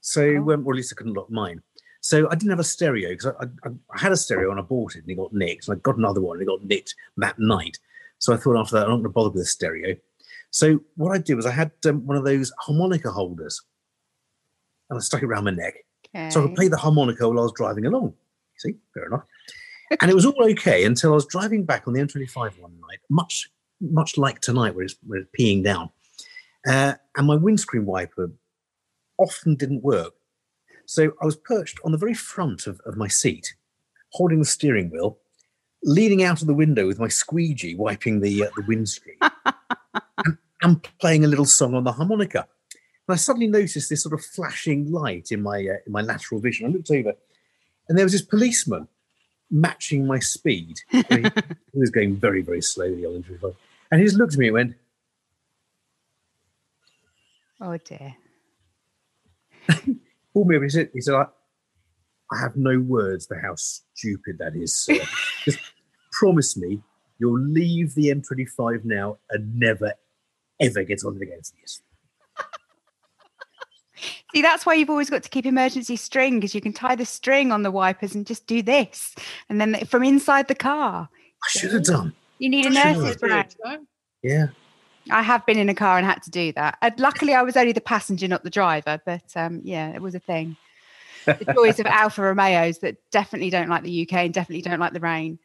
So, 0.00 0.22
Oh. 0.22 0.52
um, 0.52 0.66
or 0.66 0.74
at 0.74 0.76
least 0.76 0.92
I 0.92 0.96
couldn't 0.96 1.14
lock 1.14 1.30
mine. 1.30 1.62
So 2.02 2.28
I 2.28 2.34
didn't 2.34 2.50
have 2.50 2.60
a 2.60 2.64
stereo 2.64 3.08
because 3.10 3.32
I, 3.40 3.44
I, 3.66 3.70
I 3.94 3.98
had 3.98 4.12
a 4.12 4.16
stereo 4.16 4.50
and 4.50 4.60
I 4.60 4.62
bought 4.62 4.94
it 4.94 5.00
and 5.02 5.10
it 5.10 5.14
got 5.16 5.32
nicked. 5.32 5.66
And 5.68 5.76
I 5.76 5.80
got 5.80 5.96
another 5.96 6.20
one 6.20 6.36
and 6.36 6.42
it 6.42 6.46
got 6.52 6.62
nicked 6.62 6.94
that 7.16 7.38
night. 7.38 7.78
So 8.18 8.34
I 8.34 8.36
thought 8.36 8.58
after 8.60 8.76
that, 8.76 8.84
I'm 8.84 8.90
not 8.90 8.96
going 8.96 9.04
to 9.04 9.08
bother 9.08 9.30
with 9.30 9.42
the 9.42 9.46
stereo. 9.46 9.96
So 10.54 10.78
what 10.94 11.10
I 11.10 11.18
did 11.18 11.34
was 11.34 11.46
I 11.46 11.50
had 11.50 11.72
um, 11.84 12.06
one 12.06 12.16
of 12.16 12.24
those 12.24 12.52
harmonica 12.60 13.10
holders 13.10 13.60
and 14.88 14.96
I 14.96 15.00
stuck 15.00 15.20
it 15.20 15.26
around 15.26 15.42
my 15.42 15.50
neck. 15.50 15.74
So 16.30 16.40
I 16.40 16.46
could 16.46 16.54
play 16.54 16.68
the 16.68 16.76
harmonica 16.76 17.28
while 17.28 17.40
I 17.40 17.42
was 17.42 17.52
driving 17.56 17.86
along. 17.86 18.14
See, 18.58 18.76
fair 18.94 19.06
enough. 19.06 19.24
and 20.00 20.08
it 20.08 20.14
was 20.14 20.24
all 20.24 20.40
okay 20.50 20.84
until 20.84 21.10
I 21.10 21.16
was 21.16 21.26
driving 21.26 21.64
back 21.64 21.88
on 21.88 21.94
the 21.94 22.00
M25 22.00 22.60
one 22.60 22.78
night, 22.88 23.00
much 23.10 23.50
much 23.80 24.16
like 24.16 24.40
tonight, 24.40 24.76
where 24.76 24.84
it's, 24.84 24.94
where 25.04 25.18
it's 25.18 25.28
peeing 25.36 25.64
down, 25.64 25.90
uh, 26.68 26.94
and 27.16 27.26
my 27.26 27.34
windscreen 27.34 27.84
wiper 27.84 28.30
often 29.18 29.56
didn't 29.56 29.82
work. 29.82 30.14
So 30.86 31.14
I 31.20 31.24
was 31.24 31.34
perched 31.34 31.80
on 31.84 31.90
the 31.90 31.98
very 31.98 32.14
front 32.14 32.68
of, 32.68 32.80
of 32.86 32.96
my 32.96 33.08
seat, 33.08 33.56
holding 34.12 34.38
the 34.38 34.44
steering 34.44 34.88
wheel, 34.90 35.18
leaning 35.82 36.22
out 36.22 36.40
of 36.40 36.46
the 36.46 36.54
window 36.54 36.86
with 36.86 37.00
my 37.00 37.08
squeegee 37.08 37.74
wiping 37.74 38.20
the 38.20 38.44
uh, 38.44 38.50
the 38.54 38.62
windscreen, 38.68 39.18
and, 40.24 40.38
and 40.64 40.82
playing 40.98 41.24
a 41.24 41.28
little 41.28 41.44
song 41.44 41.74
on 41.74 41.84
the 41.84 41.92
harmonica. 41.92 42.46
And 43.06 43.14
I 43.14 43.16
suddenly 43.16 43.46
noticed 43.46 43.90
this 43.90 44.02
sort 44.02 44.14
of 44.14 44.24
flashing 44.24 44.90
light 44.90 45.30
in 45.30 45.42
my 45.42 45.58
uh, 45.58 45.76
in 45.86 45.92
my 45.92 46.00
lateral 46.00 46.40
vision. 46.40 46.66
I 46.66 46.70
looked 46.70 46.90
over, 46.90 47.12
and 47.88 47.96
there 47.96 48.04
was 48.04 48.12
this 48.12 48.22
policeman 48.22 48.88
matching 49.50 50.06
my 50.06 50.18
speed. 50.18 50.80
He, 50.90 51.02
he 51.10 51.78
was 51.78 51.90
going 51.90 52.16
very, 52.16 52.42
very 52.42 52.62
slowly 52.62 53.04
on 53.04 53.14
the 53.14 53.20
25. 53.20 53.54
And 53.90 54.00
he 54.00 54.06
just 54.06 54.16
looked 54.16 54.32
at 54.32 54.38
me 54.38 54.48
and 54.48 54.54
went, 54.54 54.74
Oh 57.60 57.76
dear. 57.76 58.16
pulled 60.32 60.48
me 60.48 60.56
over. 60.56 60.64
He 60.64 60.70
said, 60.70 60.90
he 60.92 61.00
said 61.00 61.14
I, 61.14 61.26
I 62.32 62.40
have 62.40 62.56
no 62.56 62.80
words 62.80 63.26
for 63.26 63.38
how 63.38 63.54
stupid 63.54 64.38
that 64.38 64.56
is, 64.56 64.74
sir. 64.74 64.98
just 65.44 65.60
promise 66.10 66.56
me 66.56 66.80
you'll 67.18 67.40
leave 67.40 67.94
the 67.94 68.08
M25 68.08 68.84
now 68.84 69.18
and 69.30 69.58
never, 69.58 69.92
ever 70.60 70.82
get 70.84 71.04
on 71.04 71.20
against 71.20 71.54
this. 71.60 71.82
See, 74.34 74.42
that's 74.42 74.66
why 74.66 74.74
you've 74.74 74.90
always 74.90 75.10
got 75.10 75.22
to 75.22 75.28
keep 75.28 75.46
emergency 75.46 75.96
string 75.96 76.40
because 76.40 76.54
you 76.54 76.60
can 76.60 76.72
tie 76.72 76.96
the 76.96 77.06
string 77.06 77.52
on 77.52 77.62
the 77.62 77.70
wipers 77.70 78.14
and 78.14 78.26
just 78.26 78.46
do 78.46 78.62
this, 78.62 79.14
and 79.48 79.60
then 79.60 79.84
from 79.86 80.02
inside 80.02 80.48
the 80.48 80.54
car. 80.54 81.08
I 81.42 81.58
should 81.58 81.72
have 81.72 81.84
done. 81.84 82.14
You 82.38 82.48
need 82.48 82.66
a 82.66 82.70
I 82.70 82.92
should 82.92 83.02
nurse's 83.02 83.16
bag. 83.16 83.80
Yeah. 84.22 84.46
I 85.10 85.22
have 85.22 85.44
been 85.44 85.58
in 85.58 85.68
a 85.68 85.74
car 85.74 85.98
and 85.98 86.06
had 86.06 86.22
to 86.22 86.30
do 86.30 86.52
that. 86.52 86.78
And 86.80 86.98
luckily, 86.98 87.34
I 87.34 87.42
was 87.42 87.56
only 87.56 87.72
the 87.72 87.80
passenger, 87.80 88.26
not 88.26 88.42
the 88.42 88.50
driver. 88.50 89.00
But 89.04 89.24
um, 89.36 89.60
yeah, 89.62 89.90
it 89.90 90.00
was 90.00 90.14
a 90.14 90.20
thing. 90.20 90.56
The 91.26 91.52
joys 91.54 91.80
of 91.80 91.86
Alfa 91.86 92.22
Romeos 92.22 92.78
that 92.78 92.96
definitely 93.10 93.50
don't 93.50 93.68
like 93.68 93.82
the 93.82 94.02
UK 94.02 94.14
and 94.14 94.34
definitely 94.34 94.62
don't 94.62 94.80
like 94.80 94.92
the 94.92 95.00
rain. 95.00 95.38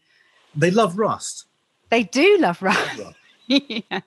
They 0.55 0.71
love 0.71 0.97
rust. 0.97 1.45
They 1.89 2.03
do 2.03 2.37
love 2.39 2.61
rust. 2.61 2.97
Well, 2.97 3.15
yeah. 3.47 3.99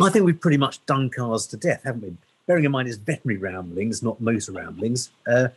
I 0.00 0.10
think 0.10 0.24
we've 0.24 0.40
pretty 0.40 0.56
much 0.56 0.84
done 0.86 1.10
cars 1.10 1.46
to 1.48 1.56
death, 1.56 1.82
haven't 1.84 2.02
we? 2.02 2.16
Bearing 2.46 2.64
in 2.64 2.70
mind 2.72 2.88
it's 2.88 2.96
veterinary 2.96 3.38
ramblings, 3.38 4.02
not 4.02 4.20
motor 4.20 4.52
ramblings. 4.52 5.10
Uh, 5.26 5.48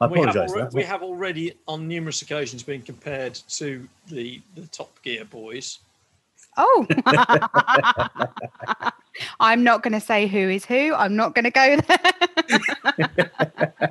I 0.00 0.06
we 0.06 0.18
have, 0.20 0.28
apologise 0.30 0.52
for 0.52 0.58
alre- 0.58 0.70
that. 0.70 0.74
we 0.74 0.82
have 0.82 1.02
already 1.02 1.54
on 1.68 1.86
numerous 1.86 2.22
occasions 2.22 2.62
been 2.62 2.82
compared 2.82 3.34
to 3.34 3.86
the 4.08 4.40
the 4.54 4.66
Top 4.68 5.00
Gear 5.02 5.24
boys. 5.24 5.80
Oh. 6.56 6.86
I'm 9.40 9.62
not 9.62 9.82
going 9.82 9.92
to 9.92 10.00
say 10.00 10.26
who 10.26 10.48
is 10.50 10.64
who. 10.64 10.94
I'm 10.94 11.14
not 11.16 11.34
going 11.34 11.44
to 11.44 11.50
go 11.50 11.76
there. 11.76 11.98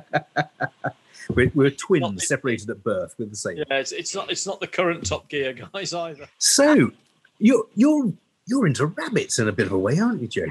We're, 1.34 1.50
we're 1.54 1.70
twins 1.70 2.14
the- 2.16 2.26
separated 2.26 2.70
at 2.70 2.82
birth. 2.82 3.14
We're 3.16 3.26
the 3.26 3.36
same. 3.36 3.58
Yeah, 3.58 3.64
it's, 3.70 3.92
it's 3.92 4.14
not 4.16 4.30
it's 4.32 4.46
not 4.46 4.58
the 4.58 4.66
current 4.66 5.06
Top 5.06 5.28
Gear 5.28 5.52
guys 5.52 5.94
either. 5.94 6.26
So 6.38 6.90
you're 7.38 7.66
you're 7.76 8.12
you're 8.50 8.66
into 8.66 8.86
rabbits 8.86 9.38
in 9.38 9.48
a 9.48 9.52
bit 9.52 9.66
of 9.66 9.72
a 9.72 9.78
way, 9.78 9.98
aren't 9.98 10.20
you, 10.20 10.26
Jo? 10.26 10.42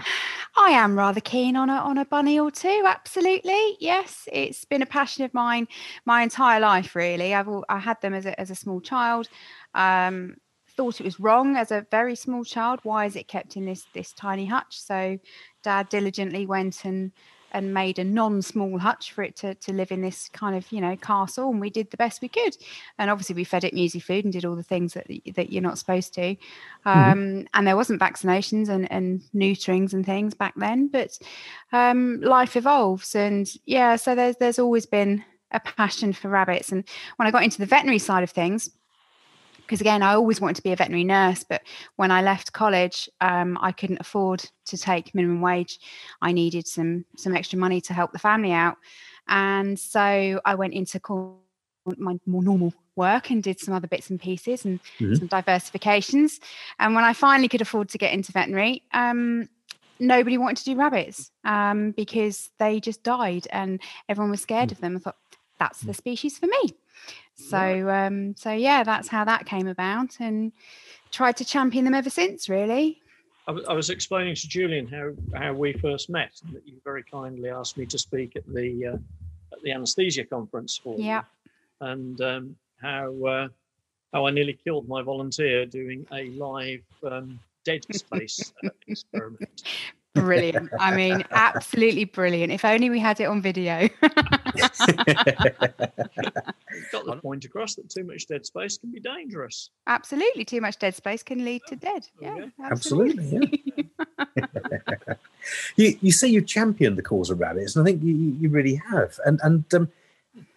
I 0.57 0.71
am 0.71 0.97
rather 0.97 1.19
keen 1.19 1.57
on 1.57 1.69
a 1.69 1.73
on 1.73 1.97
a 1.97 2.05
bunny 2.05 2.39
or 2.39 2.49
two. 2.49 2.83
Absolutely, 2.85 3.75
yes. 3.79 4.27
It's 4.31 4.63
been 4.63 4.81
a 4.81 4.87
passion 4.87 5.25
of 5.25 5.33
mine 5.33 5.67
my 6.05 6.23
entire 6.23 6.61
life. 6.61 6.95
Really, 6.95 7.35
I've 7.35 7.47
al- 7.47 7.65
I 7.67 7.77
had 7.77 8.01
them 8.01 8.13
as 8.13 8.25
a 8.25 8.39
as 8.39 8.49
a 8.49 8.55
small 8.55 8.79
child. 8.79 9.27
Um, 9.75 10.37
thought 10.77 11.01
it 11.01 11.03
was 11.03 11.19
wrong 11.19 11.57
as 11.57 11.71
a 11.71 11.85
very 11.91 12.15
small 12.15 12.45
child. 12.45 12.79
Why 12.83 13.05
is 13.05 13.17
it 13.17 13.27
kept 13.27 13.57
in 13.57 13.65
this 13.65 13.85
this 13.93 14.13
tiny 14.13 14.45
hutch? 14.45 14.79
So, 14.79 15.19
Dad 15.61 15.89
diligently 15.89 16.45
went 16.45 16.85
and 16.85 17.11
and 17.51 17.73
made 17.73 17.99
a 17.99 18.03
non-small 18.03 18.79
hutch 18.79 19.11
for 19.11 19.23
it 19.23 19.35
to, 19.37 19.55
to 19.55 19.73
live 19.73 19.91
in 19.91 20.01
this 20.01 20.29
kind 20.29 20.55
of 20.55 20.71
you 20.71 20.81
know 20.81 20.95
castle 20.95 21.49
and 21.49 21.59
we 21.59 21.69
did 21.69 21.91
the 21.91 21.97
best 21.97 22.21
we 22.21 22.27
could. 22.27 22.55
And 22.97 23.09
obviously 23.09 23.35
we 23.35 23.43
fed 23.43 23.63
it 23.63 23.73
muesli 23.73 24.01
food 24.01 24.25
and 24.25 24.33
did 24.33 24.45
all 24.45 24.55
the 24.55 24.63
things 24.63 24.93
that 24.93 25.07
that 25.35 25.51
you're 25.51 25.61
not 25.61 25.77
supposed 25.77 26.13
to. 26.15 26.35
Um, 26.85 27.47
and 27.53 27.67
there 27.67 27.75
wasn't 27.75 28.01
vaccinations 28.01 28.69
and, 28.69 28.91
and 28.91 29.21
neuterings 29.33 29.93
and 29.93 30.05
things 30.05 30.33
back 30.33 30.53
then 30.55 30.87
but 30.87 31.17
um, 31.71 32.21
life 32.21 32.55
evolves. 32.55 33.15
And 33.15 33.49
yeah 33.65 33.95
so 33.95 34.15
there's 34.15 34.37
there's 34.37 34.59
always 34.59 34.85
been 34.85 35.23
a 35.51 35.59
passion 35.59 36.13
for 36.13 36.29
rabbits. 36.29 36.71
And 36.71 36.83
when 37.15 37.27
i 37.27 37.31
got 37.31 37.43
into 37.43 37.59
the 37.59 37.65
veterinary 37.65 37.99
side 37.99 38.23
of 38.23 38.29
things 38.29 38.69
because 39.69 39.81
again 39.81 40.01
i 40.01 40.13
always 40.15 40.41
wanted 40.41 40.55
to 40.55 40.63
be 40.63 40.71
a 40.71 40.75
veterinary 40.75 41.03
nurse 41.03 41.43
but 41.43 41.61
when 41.97 42.09
i 42.09 42.23
left 42.23 42.53
college 42.53 43.07
um, 43.21 43.55
i 43.61 43.71
couldn't 43.71 44.01
afford 44.01 44.43
to 44.65 44.77
take 44.77 45.13
minimum 45.13 45.41
wage. 45.41 45.79
I 46.21 46.31
needed 46.31 46.67
some 46.67 47.05
some 47.15 47.35
extra 47.35 47.59
money 47.59 47.79
to 47.81 47.93
help 47.93 48.11
the 48.11 48.19
family 48.19 48.51
out. 48.51 48.77
And 49.27 49.79
so 49.79 50.41
i 50.45 50.55
went 50.55 50.73
into 50.73 50.99
call 50.99 51.41
my 51.97 52.19
more 52.25 52.43
normal 52.43 52.73
work 52.95 53.31
and 53.31 53.41
did 53.41 53.59
some 53.59 53.73
other 53.73 53.88
bits 53.88 54.09
and 54.09 54.19
pieces 54.19 54.65
and 54.65 54.79
Mhm. 54.99 55.17
some 55.17 55.27
diversifications. 55.27 56.39
And 56.79 56.95
when 56.95 57.03
i 57.03 57.13
finally 57.13 57.47
could 57.47 57.61
afford 57.61 57.89
to 57.89 57.97
get 57.97 58.13
into 58.13 58.31
veterinary 58.31 58.83
um, 58.93 59.49
nobody 59.99 60.38
wanted 60.38 60.57
to 60.57 60.65
do 60.65 60.75
rabbits 60.75 61.31
um, 61.43 61.91
because 61.91 62.49
they 62.57 62.79
just 62.79 63.03
died 63.03 63.47
and 63.51 63.81
everyone 64.07 64.31
was 64.31 64.41
scared 64.41 64.71
of 64.71 64.79
them. 64.79 64.95
I 64.95 64.99
thought 64.99 65.17
that's 65.59 65.81
the 65.81 65.93
species 65.93 66.38
for 66.38 66.47
me 66.47 66.73
so 67.39 67.89
um, 67.89 68.36
so 68.36 68.51
yeah 68.51 68.84
that's 68.84 69.08
how 69.08 69.24
that 69.24 69.46
came 69.46 69.67
about 69.67 70.17
and 70.19 70.51
tried 71.12 71.38
to 71.38 71.46
champion 71.46 71.86
them 71.86 71.93
ever 71.93 72.10
since 72.10 72.50
really. 72.50 73.00
I 73.48 73.51
was, 73.51 73.65
I 73.65 73.74
was 73.74 73.89
explaining 73.89 74.36
to 74.36 74.48
Julian 74.48 74.86
how, 74.86 75.12
how 75.36 75.53
we 75.53 75.74
first 75.74 76.08
met, 76.08 76.34
and 76.46 76.55
that 76.55 76.67
you 76.67 76.75
very 76.84 77.03
kindly 77.03 77.50
asked 77.50 77.79
me 77.79 77.88
to 77.88 77.98
speak 77.98 78.36
at 78.36 78.46
the 78.46 78.93
uh, 78.93 78.98
at 79.51 79.60
the 79.63 79.72
anaesthesia 79.72 80.25
conference 80.25 80.77
for 80.77 80.96
you, 80.98 81.05
yeah. 81.05 81.24
And 81.81 82.22
um, 82.22 82.55
how 82.79 83.12
uh, 83.25 83.48
how 84.13 84.27
I 84.27 84.31
nearly 84.31 84.53
killed 84.53 84.88
my 84.88 85.01
volunteer 85.01 85.65
doing 85.65 86.05
a 86.12 86.29
live 86.29 86.84
um, 87.10 87.39
dead 87.65 87.86
space 87.91 88.53
uh, 88.63 88.69
experiment. 88.88 89.63
brilliant. 90.13 90.69
I 90.79 90.96
mean 90.96 91.24
absolutely 91.31 92.05
brilliant. 92.05 92.51
If 92.51 92.65
only 92.65 92.91
we 92.91 93.00
had 93.00 93.19
it 93.19 93.25
on 93.25 93.41
video 93.41 93.89
Got 96.91 97.05
the 97.05 97.15
point 97.17 97.45
across 97.45 97.75
that 97.75 97.89
too 97.89 98.03
much 98.03 98.27
dead 98.27 98.45
space 98.45 98.77
can 98.77 98.91
be 98.91 98.99
dangerous. 98.99 99.71
absolutely 99.88 100.45
too 100.45 100.61
much 100.61 100.77
dead 100.77 100.93
space 100.95 101.23
can 101.23 101.43
lead 101.43 101.61
to 101.67 101.75
dead 101.75 102.07
yeah 102.21 102.38
go. 102.38 102.51
Absolutely, 102.63 103.25
yeah. 103.25 105.13
you 105.75 105.97
you 106.01 106.11
say 106.11 106.27
you 106.27 106.41
championed 106.41 106.97
the 106.97 107.01
cause 107.01 107.29
of 107.29 107.39
rabbits, 107.39 107.75
and 107.75 107.83
I 107.83 107.91
think 107.91 108.03
you, 108.03 108.13
you 108.13 108.38
you 108.41 108.49
really 108.49 108.75
have, 108.75 109.19
and 109.25 109.39
and 109.43 109.73
um, 109.73 109.89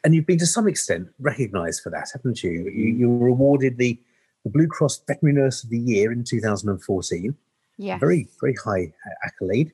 and 0.05 0.15
you've 0.15 0.27
been 0.27 0.39
to 0.39 0.47
some 0.47 0.69
extent 0.69 1.09
recognised 1.19 1.83
for 1.83 1.91
that, 1.91 2.09
haven't 2.13 2.43
you? 2.43 2.51
You, 2.51 2.95
you 2.95 3.11
were 3.11 3.29
awarded 3.29 3.79
the, 3.79 3.99
the 4.45 4.51
Blue 4.51 4.67
Cross 4.67 5.03
Veterinary 5.07 5.41
Nurse 5.41 5.65
of 5.65 5.71
the 5.71 5.79
Year 5.79 6.13
in 6.13 6.25
2014, 6.25 7.35
yeah 7.79 7.99
very 7.99 8.29
very 8.41 8.55
high 8.55 8.93
accolade. 9.25 9.73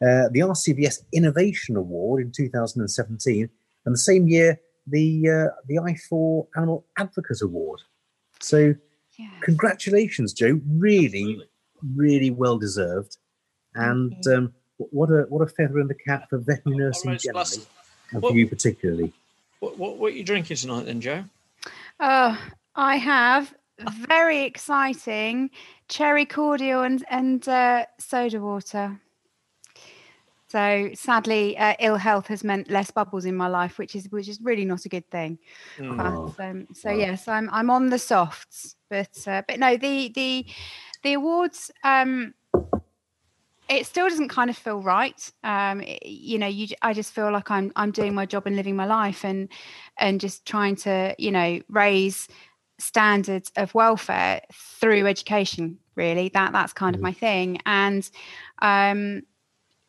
Uh, 0.00 0.28
the 0.30 0.40
RCVS 0.40 1.02
Innovation 1.12 1.76
Award 1.76 2.22
in 2.22 2.32
2017, 2.32 3.48
and 3.84 3.94
the 3.94 3.98
same 3.98 4.28
year 4.28 4.60
the 4.86 5.28
uh, 5.28 5.48
the 5.68 5.76
IFAW 5.76 6.46
Animal 6.56 6.84
Advocate 6.98 7.42
Award. 7.42 7.80
So 8.40 8.74
yeah 9.18 9.28
congratulations, 9.42 10.32
Jo! 10.32 10.60
Really, 10.68 11.22
Absolutely. 11.22 11.46
really 11.94 12.30
well 12.30 12.58
deserved. 12.58 13.16
And 13.74 14.16
you. 14.24 14.34
um, 14.34 14.54
what 14.78 15.10
a 15.10 15.26
what 15.28 15.42
a 15.42 15.46
feather 15.46 15.80
in 15.80 15.88
the 15.88 15.94
cap 15.94 16.28
for 16.30 16.38
veterinary 16.38 16.84
nursing 16.86 17.10
right, 17.12 17.20
generally, 17.20 17.66
and 18.12 18.22
Well- 18.22 18.32
for 18.32 18.38
you 18.38 18.46
particularly. 18.48 19.12
What, 19.60 19.78
what, 19.78 19.96
what 19.98 20.12
are 20.12 20.16
you 20.16 20.24
drinking 20.24 20.56
tonight 20.56 20.86
then, 20.86 21.00
Jo? 21.00 21.22
Oh, 22.00 22.36
I 22.74 22.96
have 22.96 23.54
very 23.78 24.42
exciting 24.42 25.50
cherry 25.88 26.26
cordial 26.26 26.82
and 26.82 27.04
and 27.08 27.48
uh, 27.48 27.86
soda 27.98 28.40
water. 28.40 29.00
So 30.52 30.90
sadly, 30.92 31.56
uh, 31.56 31.74
ill 31.80 31.96
health 31.96 32.26
has 32.26 32.44
meant 32.44 32.70
less 32.70 32.90
bubbles 32.90 33.24
in 33.24 33.34
my 33.34 33.48
life, 33.48 33.78
which 33.78 33.96
is 33.96 34.10
which 34.10 34.28
is 34.28 34.38
really 34.42 34.66
not 34.66 34.84
a 34.84 34.88
good 34.90 35.08
thing. 35.10 35.38
Mm. 35.78 35.98
Oh. 35.98 36.34
But, 36.36 36.44
um, 36.44 36.66
so 36.74 36.90
wow. 36.90 36.96
yes, 36.96 37.26
I'm 37.26 37.48
I'm 37.50 37.70
on 37.70 37.88
the 37.88 37.98
softs, 37.98 38.76
but 38.90 39.16
uh, 39.26 39.40
but 39.48 39.58
no, 39.58 39.78
the 39.78 40.12
the 40.14 40.44
the 41.02 41.14
awards. 41.14 41.70
Um, 41.82 42.34
it 43.70 43.86
still 43.86 44.06
doesn't 44.10 44.28
kind 44.28 44.50
of 44.50 44.56
feel 44.58 44.82
right. 44.82 45.32
Um, 45.42 45.80
it- 45.80 46.04
you 46.04 46.38
know, 46.38 46.48
you 46.48 46.66
j- 46.66 46.76
I 46.82 46.92
just 46.92 47.14
feel 47.14 47.32
like 47.32 47.50
I'm 47.50 47.72
I'm 47.74 47.90
doing 47.90 48.14
my 48.14 48.26
job 48.26 48.46
and 48.46 48.54
living 48.54 48.76
my 48.76 48.84
life, 48.84 49.24
and 49.24 49.48
and 49.96 50.20
just 50.20 50.44
trying 50.44 50.76
to 50.84 51.14
you 51.18 51.30
know 51.30 51.60
raise 51.70 52.28
standards 52.78 53.50
of 53.56 53.74
welfare 53.74 54.42
through 54.52 55.06
education. 55.06 55.78
Really, 55.94 56.28
that 56.34 56.52
that's 56.52 56.74
kind 56.74 56.94
of 56.94 57.00
Mhm. 57.00 57.04
my 57.04 57.12
thing, 57.12 57.58
and 57.64 58.10
um, 58.60 59.22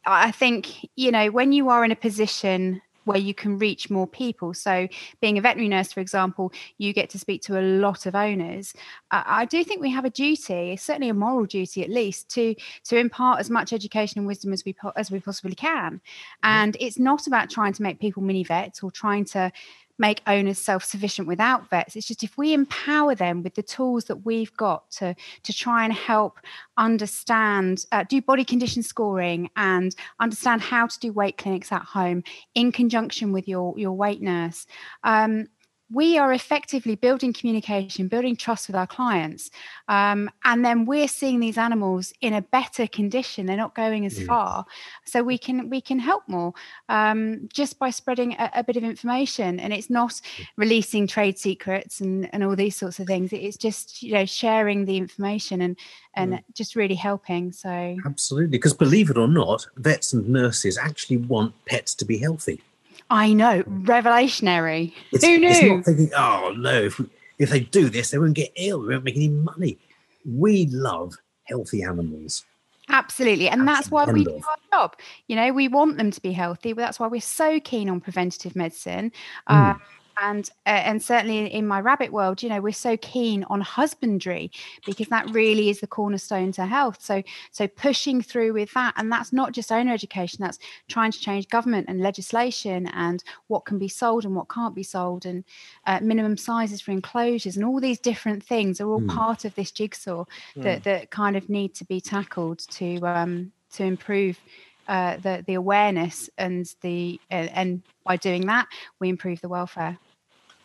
I 0.05 0.31
think 0.31 0.89
you 0.95 1.11
know 1.11 1.31
when 1.31 1.51
you 1.51 1.69
are 1.69 1.83
in 1.83 1.91
a 1.91 1.95
position 1.95 2.81
where 3.05 3.17
you 3.17 3.33
can 3.33 3.57
reach 3.57 3.89
more 3.89 4.07
people. 4.07 4.53
So, 4.53 4.87
being 5.21 5.37
a 5.37 5.41
veterinary 5.41 5.69
nurse, 5.69 5.91
for 5.91 5.99
example, 5.99 6.51
you 6.77 6.93
get 6.93 7.09
to 7.11 7.19
speak 7.19 7.41
to 7.43 7.59
a 7.59 7.61
lot 7.61 8.05
of 8.05 8.15
owners. 8.15 8.73
I, 9.11 9.23
I 9.25 9.45
do 9.45 9.63
think 9.63 9.81
we 9.81 9.91
have 9.91 10.05
a 10.05 10.09
duty, 10.09 10.75
certainly 10.77 11.09
a 11.09 11.13
moral 11.13 11.45
duty 11.45 11.83
at 11.83 11.89
least, 11.89 12.29
to 12.29 12.55
to 12.85 12.97
impart 12.97 13.39
as 13.39 13.49
much 13.49 13.73
education 13.73 14.19
and 14.19 14.27
wisdom 14.27 14.53
as 14.53 14.63
we 14.65 14.73
po- 14.73 14.93
as 14.95 15.11
we 15.11 15.19
possibly 15.19 15.55
can. 15.55 15.95
Mm-hmm. 15.95 16.49
And 16.49 16.77
it's 16.79 16.99
not 16.99 17.27
about 17.27 17.49
trying 17.49 17.73
to 17.73 17.83
make 17.83 17.99
people 17.99 18.23
mini 18.23 18.43
vets 18.43 18.83
or 18.83 18.91
trying 18.91 19.25
to 19.25 19.51
make 19.99 20.21
owners 20.27 20.57
self-sufficient 20.57 21.27
without 21.27 21.69
vets 21.69 21.95
it's 21.95 22.07
just 22.07 22.23
if 22.23 22.37
we 22.37 22.53
empower 22.53 23.15
them 23.15 23.43
with 23.43 23.55
the 23.55 23.63
tools 23.63 24.05
that 24.05 24.25
we've 24.25 24.55
got 24.57 24.89
to 24.89 25.15
to 25.43 25.53
try 25.53 25.83
and 25.83 25.93
help 25.93 26.39
understand 26.77 27.85
uh, 27.91 28.03
do 28.09 28.21
body 28.21 28.43
condition 28.43 28.81
scoring 28.81 29.49
and 29.55 29.95
understand 30.19 30.61
how 30.61 30.87
to 30.87 30.99
do 30.99 31.11
weight 31.11 31.37
clinics 31.37 31.71
at 31.71 31.83
home 31.83 32.23
in 32.55 32.71
conjunction 32.71 33.31
with 33.31 33.47
your 33.47 33.77
your 33.77 33.93
weight 33.93 34.21
nurse 34.21 34.65
um, 35.03 35.47
we 35.93 36.17
are 36.17 36.33
effectively 36.33 36.95
building 36.95 37.33
communication, 37.33 38.07
building 38.07 38.35
trust 38.35 38.67
with 38.67 38.75
our 38.75 38.87
clients. 38.87 39.51
Um, 39.87 40.29
and 40.43 40.65
then 40.65 40.85
we're 40.85 41.07
seeing 41.07 41.39
these 41.39 41.57
animals 41.57 42.13
in 42.19 42.33
a 42.33 42.41
better 42.41 42.87
condition. 42.87 43.45
They're 43.45 43.55
not 43.55 43.75
going 43.75 44.05
as 44.05 44.21
far. 44.23 44.65
So 45.05 45.21
we 45.23 45.37
can 45.37 45.69
we 45.69 45.81
can 45.81 45.99
help 45.99 46.23
more 46.27 46.53
um, 46.89 47.47
just 47.53 47.77
by 47.77 47.91
spreading 47.91 48.33
a, 48.33 48.49
a 48.55 48.63
bit 48.63 48.75
of 48.75 48.83
information. 48.83 49.59
And 49.59 49.71
it's 49.71 49.89
not 49.89 50.19
releasing 50.57 51.05
trade 51.05 51.37
secrets 51.37 52.01
and, 52.01 52.29
and 52.33 52.43
all 52.43 52.55
these 52.55 52.75
sorts 52.75 52.99
of 52.99 53.07
things. 53.07 53.31
It's 53.31 53.57
just, 53.57 54.01
you 54.01 54.13
know, 54.13 54.25
sharing 54.25 54.85
the 54.85 54.97
information 54.97 55.61
and 55.61 55.77
and 56.15 56.41
just 56.53 56.75
really 56.75 56.95
helping. 56.95 57.51
So 57.51 57.97
Absolutely. 58.05 58.49
Because 58.49 58.73
believe 58.73 59.09
it 59.09 59.17
or 59.17 59.27
not, 59.27 59.67
vets 59.77 60.13
and 60.13 60.27
nurses 60.29 60.77
actually 60.77 61.17
want 61.17 61.53
pets 61.65 61.93
to 61.95 62.05
be 62.05 62.17
healthy. 62.17 62.61
I 63.09 63.33
know, 63.33 63.63
revelationary. 63.63 64.93
It's, 65.11 65.25
Who 65.25 65.39
it's 65.41 65.63
not 65.63 65.85
thinking, 65.85 66.11
oh 66.15 66.53
no, 66.57 66.83
if, 66.83 66.99
we, 66.99 67.09
if 67.39 67.49
they 67.49 67.61
do 67.61 67.89
this, 67.89 68.11
they 68.11 68.17
won't 68.17 68.33
get 68.33 68.51
ill, 68.55 68.81
we 68.81 68.89
won't 68.89 69.03
make 69.03 69.15
any 69.15 69.29
money. 69.29 69.77
We 70.25 70.67
love 70.67 71.15
healthy 71.43 71.83
animals. 71.83 72.45
Absolutely. 72.89 73.47
And 73.47 73.67
that's 73.67 73.89
why 73.89 74.05
we 74.05 74.25
do 74.25 74.41
our 74.47 74.57
job. 74.71 74.95
You 75.27 75.35
know, 75.35 75.53
we 75.53 75.67
want 75.67 75.97
them 75.97 76.11
to 76.11 76.21
be 76.21 76.31
healthy. 76.33 76.73
That's 76.73 76.99
why 76.99 77.07
we're 77.07 77.21
so 77.21 77.59
keen 77.59 77.89
on 77.89 78.01
preventative 78.01 78.55
medicine. 78.55 79.11
Mm. 79.49 79.75
Uh, 79.75 79.79
and 80.21 80.49
uh, 80.65 80.69
and 80.69 81.01
certainly 81.01 81.47
in, 81.53 81.67
my 81.67 81.79
rabbit 81.79 82.11
world, 82.11 82.43
you 82.43 82.49
know, 82.49 82.61
we're 82.61 82.73
so 82.73 82.97
keen 82.97 83.43
on 83.45 83.61
husbandry 83.61 84.51
because 84.85 85.07
that 85.07 85.29
really 85.31 85.69
is 85.69 85.79
the 85.79 85.87
cornerstone 85.87 86.51
to 86.53 86.65
health. 86.65 87.01
So 87.01 87.23
so 87.51 87.67
pushing 87.67 88.21
through 88.21 88.53
with 88.53 88.73
that, 88.73 88.93
and 88.97 89.11
that's 89.11 89.33
not 89.33 89.51
just 89.51 89.71
owner 89.71 89.93
education. 89.93 90.39
That's 90.41 90.59
trying 90.87 91.11
to 91.11 91.19
change 91.19 91.47
government 91.49 91.87
and 91.89 91.99
legislation 92.01 92.87
and 92.87 93.23
what 93.47 93.65
can 93.65 93.77
be 93.79 93.87
sold 93.87 94.25
and 94.25 94.35
what 94.35 94.49
can't 94.49 94.75
be 94.75 94.83
sold, 94.83 95.25
and 95.25 95.43
uh, 95.87 95.99
minimum 96.01 96.37
sizes 96.37 96.81
for 96.81 96.91
enclosures, 96.91 97.55
and 97.55 97.65
all 97.65 97.79
these 97.79 97.99
different 97.99 98.43
things 98.43 98.79
are 98.79 98.87
all 98.89 99.01
Mm. 99.01 99.09
part 99.15 99.45
of 99.45 99.55
this 99.55 99.71
jigsaw 99.71 100.25
Mm. 100.55 100.63
that 100.63 100.83
that 100.83 101.09
kind 101.09 101.35
of 101.35 101.49
need 101.49 101.73
to 101.75 101.85
be 101.85 101.99
tackled 101.99 102.59
to 102.59 102.97
um, 103.07 103.51
to 103.71 103.83
improve 103.83 104.39
uh, 104.87 105.17
the 105.17 105.43
the 105.47 105.53
awareness 105.55 106.29
and 106.37 106.65
the 106.81 107.19
uh, 107.31 107.47
and 107.53 107.81
by 108.03 108.17
doing 108.17 108.45
that 108.47 108.67
we 108.99 109.09
improve 109.09 109.41
the 109.41 109.49
welfare. 109.49 109.97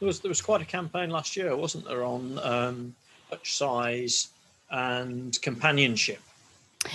There 0.01 0.07
was 0.07 0.21
there 0.21 0.29
was 0.29 0.43
quite 0.43 0.63
a 0.63 0.65
campaign 0.65 1.11
last 1.11 1.37
year, 1.37 1.55
wasn't 1.57 1.85
there, 1.85 2.05
on 2.05 2.39
um, 2.43 2.95
hutch 3.31 3.57
size 3.57 4.29
and 4.71 5.41
companionship. 5.43 6.21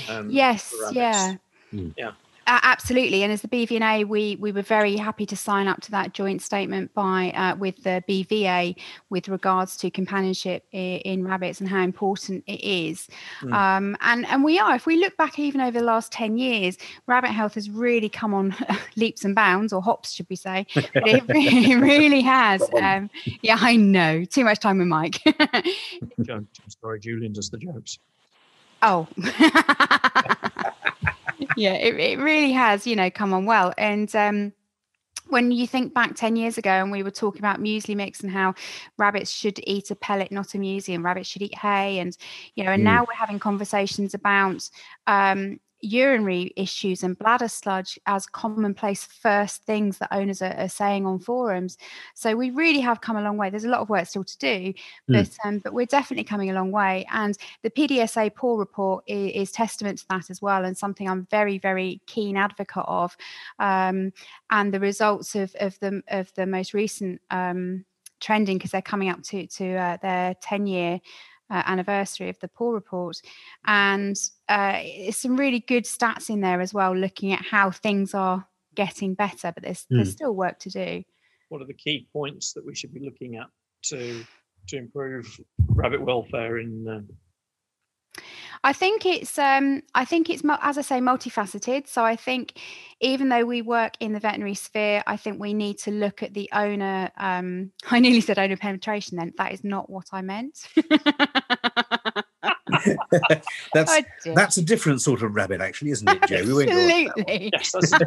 Um, 0.10 0.30
yes, 0.30 0.74
yeah. 0.92 1.36
Mm. 1.74 1.94
Yeah. 1.98 2.12
Uh, 2.46 2.60
absolutely, 2.64 3.24
and 3.24 3.32
as 3.32 3.42
the 3.42 3.48
BVNA, 3.48 4.06
we 4.08 4.36
we 4.36 4.52
were 4.52 4.62
very 4.62 4.98
happy 4.98 5.26
to 5.26 5.36
sign 5.36 5.68
up 5.68 5.80
to 5.82 5.92
that 5.92 6.14
joint 6.14 6.42
statement 6.42 6.94
by 6.94 7.32
uh, 7.32 7.56
with 7.56 7.84
the 7.84 8.04
BVA 8.08 8.76
with 9.10 9.30
regards 9.30 9.78
to 9.78 9.90
companionship 9.90 10.66
in, 10.72 10.98
in 11.00 11.24
rabbits 11.24 11.62
and 11.62 11.70
how 11.70 11.82
important 11.82 12.44
it 12.46 12.62
is. 12.62 13.08
Mm. 13.42 13.54
Um, 13.54 13.98
and 14.02 14.26
and 14.26 14.44
we 14.44 14.60
are. 14.60 14.76
If 14.76 14.86
we 14.86 14.98
look 14.98 15.16
back 15.16 15.40
even 15.40 15.62
over 15.62 15.80
the 15.80 15.86
last 15.86 16.12
ten 16.12 16.38
years, 16.38 16.78
rabbit 17.08 17.32
health 17.32 17.54
has 17.54 17.70
really 17.70 18.10
come 18.10 18.34
on 18.34 18.56
leaps 18.98 19.24
and 19.24 19.34
bounds, 19.34 19.72
or 19.72 19.82
hops, 19.82 20.12
should 20.12 20.28
we 20.30 20.36
say? 20.36 20.66
But 20.76 21.08
it, 21.08 21.24
re- 21.28 21.48
it 21.48 21.76
really 21.80 22.22
has. 22.22 22.62
Um, 22.74 23.10
yeah, 23.42 23.58
I 23.60 23.78
know. 23.78 24.26
Too 24.26 24.44
much 24.44 24.60
time 24.60 24.80
with 24.80 24.88
Mike. 24.88 25.22
I'm 26.30 26.48
sorry, 26.82 27.00
Julian 27.00 27.32
does 27.32 27.50
the 27.50 27.58
jokes. 27.58 28.00
Oh. 28.86 29.08
Yeah, 31.56 31.74
it, 31.74 31.96
it 32.00 32.20
really 32.20 32.52
has, 32.52 32.86
you 32.88 32.96
know, 32.96 33.10
come 33.10 33.34
on 33.34 33.46
well. 33.46 33.74
And 33.78 34.14
um, 34.16 34.54
when 35.28 35.52
you 35.52 35.68
think 35.68 35.94
back 35.94 36.16
10 36.16 36.36
years 36.36 36.58
ago 36.58 36.70
and 36.70 36.92
we 36.92 37.04
were 37.04 37.12
talking 37.12 37.40
about 37.42 37.62
muesli 37.62 37.96
mix 37.96 38.22
and 38.22 38.32
how 38.32 38.56
rabbits 38.98 39.32
should 39.32 39.60
eat 39.66 39.92
a 39.92 39.96
pellet, 39.96 40.32
not 40.32 40.54
a 40.54 40.58
muesli, 40.58 40.96
and 40.96 41.04
rabbits 41.04 41.30
should 41.30 41.42
eat 41.42 41.58
hay. 41.58 42.00
And, 42.00 42.16
you 42.56 42.64
know, 42.64 42.72
and 42.72 42.82
Mm. 42.82 42.86
now 42.86 43.02
we're 43.02 43.16
having 43.16 43.40
conversations 43.40 44.14
about 44.14 44.70
um, 45.08 45.60
urinary 45.84 46.54
issues 46.56 47.04
and 47.04 47.18
bladder 47.18 47.48
sludge 47.48 48.00
as 48.06 48.26
commonplace 48.26 49.04
first 49.04 49.64
things 49.64 49.98
that 49.98 50.10
owners 50.12 50.42
are, 50.42 50.56
are 50.58 50.70
saying 50.70 51.06
on 51.06 51.20
forums. 51.20 51.78
So 52.14 52.36
we 52.36 52.52
really 52.52 52.80
have 52.80 53.02
come 53.02 53.18
a 53.18 53.22
long 53.22 53.38
way. 53.38 53.50
There's 53.50 53.66
a 53.66 53.70
lot 53.70 53.82
of 53.82 53.90
work 53.90 54.08
still 54.08 54.24
to 54.24 54.38
do, 54.38 54.74
Mm. 54.74 54.74
but 55.08 55.30
um, 55.48 55.60
but 55.60 55.74
we're 55.74 55.86
definitely 55.86 56.24
coming 56.24 56.50
a 56.50 56.54
long 56.54 56.72
way. 56.72 57.06
And 57.12 57.38
the 57.62 57.70
PDSA 57.70 58.34
PAW 58.36 58.56
report 58.58 59.04
is, 59.08 59.50
is 59.50 59.52
testament 59.52 60.00
to 60.00 60.08
that 60.10 60.30
as 60.30 60.42
well, 60.42 60.64
and 60.66 60.78
something 60.78 61.10
I'm 61.10 61.28
very 61.30 61.58
very 61.58 62.02
keen 62.08 62.38
advocate 62.38 62.86
of. 62.88 63.16
Um, 63.60 64.14
and 64.50 64.74
the 64.74 64.80
results 64.80 65.36
of 65.36 65.54
of 65.60 65.78
the 65.80 66.02
of 66.08 66.34
the 66.36 66.46
most 66.46 66.74
recent 66.74 67.22
um, 67.32 67.86
trending 68.20 68.58
because 68.58 68.72
they're 68.72 68.82
coming 68.82 69.10
up 69.10 69.22
to 69.24 69.46
to 69.48 69.76
uh, 69.76 69.98
their 70.02 70.36
10 70.42 70.66
year 70.68 71.02
uh, 71.54 71.62
anniversary 71.66 72.30
of 72.30 72.40
the 72.40 72.48
PAW 72.48 72.72
report 72.72 73.22
and 73.66 74.16
uh, 74.50 74.78
it's 74.82 75.20
some 75.20 75.38
really 75.38 75.60
good 75.60 75.86
stats 75.86 76.30
in 76.30 76.42
there 76.42 76.60
as 76.62 76.74
well 76.74 76.94
looking 76.96 77.32
at 77.32 77.42
how 77.44 77.70
things 77.72 78.14
are 78.14 78.46
getting 78.76 79.14
better 79.14 79.52
but 79.54 79.64
there's 79.64 79.86
there's 79.90 80.10
Mm. 80.10 80.18
still 80.20 80.36
work 80.36 80.58
to 80.60 80.70
do 80.70 81.04
What 81.50 81.62
are 81.62 81.68
the 81.74 81.74
key 81.86 82.08
points 82.12 82.54
that 82.54 82.66
we 82.66 82.74
should 82.76 82.94
be 82.94 83.00
looking 83.10 83.36
at 83.36 83.48
to 83.90 84.26
to 84.70 84.78
improve 84.78 85.28
rabbit 85.68 86.02
welfare 86.02 86.58
in? 86.58 87.06
I 88.64 88.74
think 88.74 89.06
it's 89.06 89.38
um 89.38 89.82
I 89.96 90.06
think 90.06 90.30
it's 90.30 90.44
as 90.62 90.78
I 90.78 90.82
say 90.82 91.00
multifaceted. 91.00 91.88
So 91.88 92.04
I 92.04 92.16
think 92.16 92.60
even 93.00 93.30
though 93.30 93.46
we 93.46 93.62
work 93.62 93.94
in 94.00 94.14
the 94.14 94.20
veterinary 94.20 94.56
sphere, 94.56 95.04
I 95.06 95.18
think 95.18 95.40
we 95.40 95.54
need 95.54 95.78
to 95.80 95.92
look 95.92 96.24
at 96.24 96.34
the 96.34 96.50
owner. 96.54 97.12
Um, 97.18 97.72
I 97.92 98.00
nearly 98.00 98.22
said 98.22 98.40
owner 98.40 98.58
penetration. 98.58 99.18
Then 99.18 99.34
that 99.38 99.52
is 99.54 99.64
not 99.64 99.90
what 99.90 100.08
I 100.12 100.22
meant. 100.22 100.68
that's 103.74 103.92
I 103.92 104.06
that's 104.36 104.58
a 104.58 104.62
different 104.62 105.02
sort 105.02 105.24
of 105.24 105.36
rabbit, 105.36 105.62
actually, 105.62 105.92
isn't 105.92 106.10
it, 106.10 106.28
Jo? 106.28 106.44
We 106.46 106.54
won't 106.54 106.70
go 106.70 106.80
on 106.80 106.88
that 106.88 106.94
one. 106.94 107.26
Absolutely. 107.28 107.50
yes, 107.54 107.72
that's 107.72 107.92
and, 107.94 108.04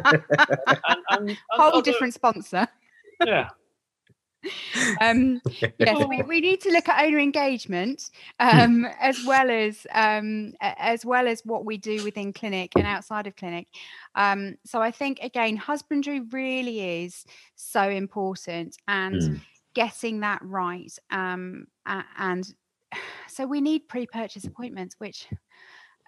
and, 1.09 1.29
and 1.29 1.37
Whole 1.51 1.73
other- 1.73 1.81
different 1.81 2.13
sponsor. 2.13 2.67
Yeah, 3.25 3.49
Um, 5.01 5.41
yes, 5.85 6.03
we, 6.07 6.23
we 6.23 6.41
need 6.41 6.61
to 6.61 6.71
look 6.71 6.87
at 6.87 7.03
owner 7.05 7.19
engagement 7.19 8.09
um, 8.39 8.85
as 8.99 9.21
well 9.21 9.49
as 9.49 9.85
um, 9.93 10.53
as 10.61 11.05
well 11.05 11.27
as 11.27 11.41
what 11.45 11.65
we 11.65 11.77
do 11.77 12.03
within 12.03 12.33
clinic 12.33 12.73
and 12.77 12.85
outside 12.87 13.27
of 13.27 13.35
clinic. 13.35 13.67
Um, 14.15 14.55
so 14.65 14.81
I 14.81 14.91
think 14.91 15.19
again, 15.21 15.57
husbandry 15.57 16.21
really 16.21 17.03
is 17.03 17.25
so 17.55 17.81
important, 17.89 18.77
and 18.87 19.21
Mm. 19.21 19.41
getting 19.75 20.21
that 20.21 20.39
right. 20.43 20.91
Um, 21.11 21.67
and 21.85 22.51
so 23.27 23.45
we 23.45 23.61
need 23.61 23.87
pre-purchase 23.87 24.45
appointments, 24.45 24.95
which 24.99 25.27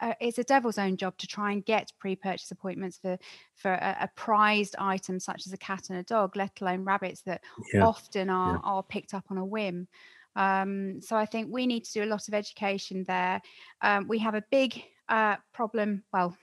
uh, 0.01 0.13
is 0.21 0.38
a 0.39 0.43
devil's 0.43 0.77
own 0.77 0.97
job 0.97 1.17
to 1.17 1.27
try 1.27 1.51
and 1.51 1.65
get 1.65 1.91
pre-purchase 1.99 2.51
appointments 2.51 2.97
for 2.97 3.17
for 3.55 3.73
a, 3.73 3.97
a 4.01 4.09
prized 4.15 4.75
item 4.79 5.19
such 5.19 5.45
as 5.45 5.53
a 5.53 5.57
cat 5.57 5.89
and 5.89 5.99
a 5.99 6.03
dog, 6.03 6.35
let 6.35 6.59
alone 6.62 6.83
rabbits 6.83 7.21
that 7.23 7.41
Yeah. 7.73 7.83
often 7.83 8.29
are, 8.29 8.59
are 8.63 8.83
picked 8.83 9.13
up 9.13 9.25
on 9.29 9.38
a 9.38 9.45
whim. 9.45 9.88
Um, 10.35 11.01
so 11.01 11.17
I 11.17 11.25
think 11.25 11.49
we 11.51 11.67
need 11.67 11.83
to 11.85 11.93
do 11.93 12.03
a 12.03 12.05
lot 12.13 12.27
of 12.27 12.33
education 12.33 13.03
there. 13.07 13.41
Um, 13.81 14.07
we 14.07 14.19
have 14.19 14.35
a 14.35 14.43
big 14.51 14.81
uh, 15.09 15.38
problem. 15.53 16.03
Well, 16.13 16.38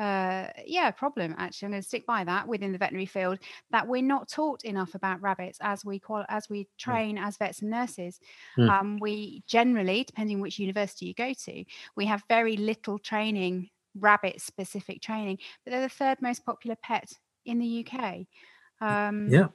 uh, 0.00 0.48
yeah, 0.66 0.90
problem 0.90 1.34
actually. 1.36 1.66
I'm 1.66 1.72
going 1.72 1.82
to 1.82 1.88
stick 1.88 2.06
by 2.06 2.24
that 2.24 2.48
within 2.48 2.72
the 2.72 2.78
veterinary 2.78 3.04
field 3.06 3.38
that 3.70 3.86
we're 3.86 4.00
not 4.02 4.28
taught 4.30 4.64
enough 4.64 4.94
about 4.94 5.20
rabbits 5.20 5.58
as 5.60 5.84
we 5.84 5.98
qual- 5.98 6.24
as 6.30 6.48
we 6.48 6.66
train 6.78 7.18
as 7.18 7.36
vets 7.36 7.60
and 7.60 7.70
nurses. 7.70 8.18
Mm. 8.56 8.70
Um, 8.70 8.98
we 8.98 9.42
generally, 9.46 10.04
depending 10.04 10.40
which 10.40 10.58
university 10.58 11.06
you 11.06 11.14
go 11.14 11.34
to, 11.44 11.64
we 11.96 12.06
have 12.06 12.22
very 12.30 12.56
little 12.56 12.98
training, 12.98 13.68
rabbit 13.98 14.40
specific 14.40 15.02
training, 15.02 15.38
but 15.64 15.72
they're 15.72 15.82
the 15.82 15.88
third 15.90 16.22
most 16.22 16.46
popular 16.46 16.76
pet 16.82 17.12
in 17.44 17.58
the 17.58 17.86
UK. 17.86 18.26
Um, 18.80 19.28
Yeah. 19.28 19.48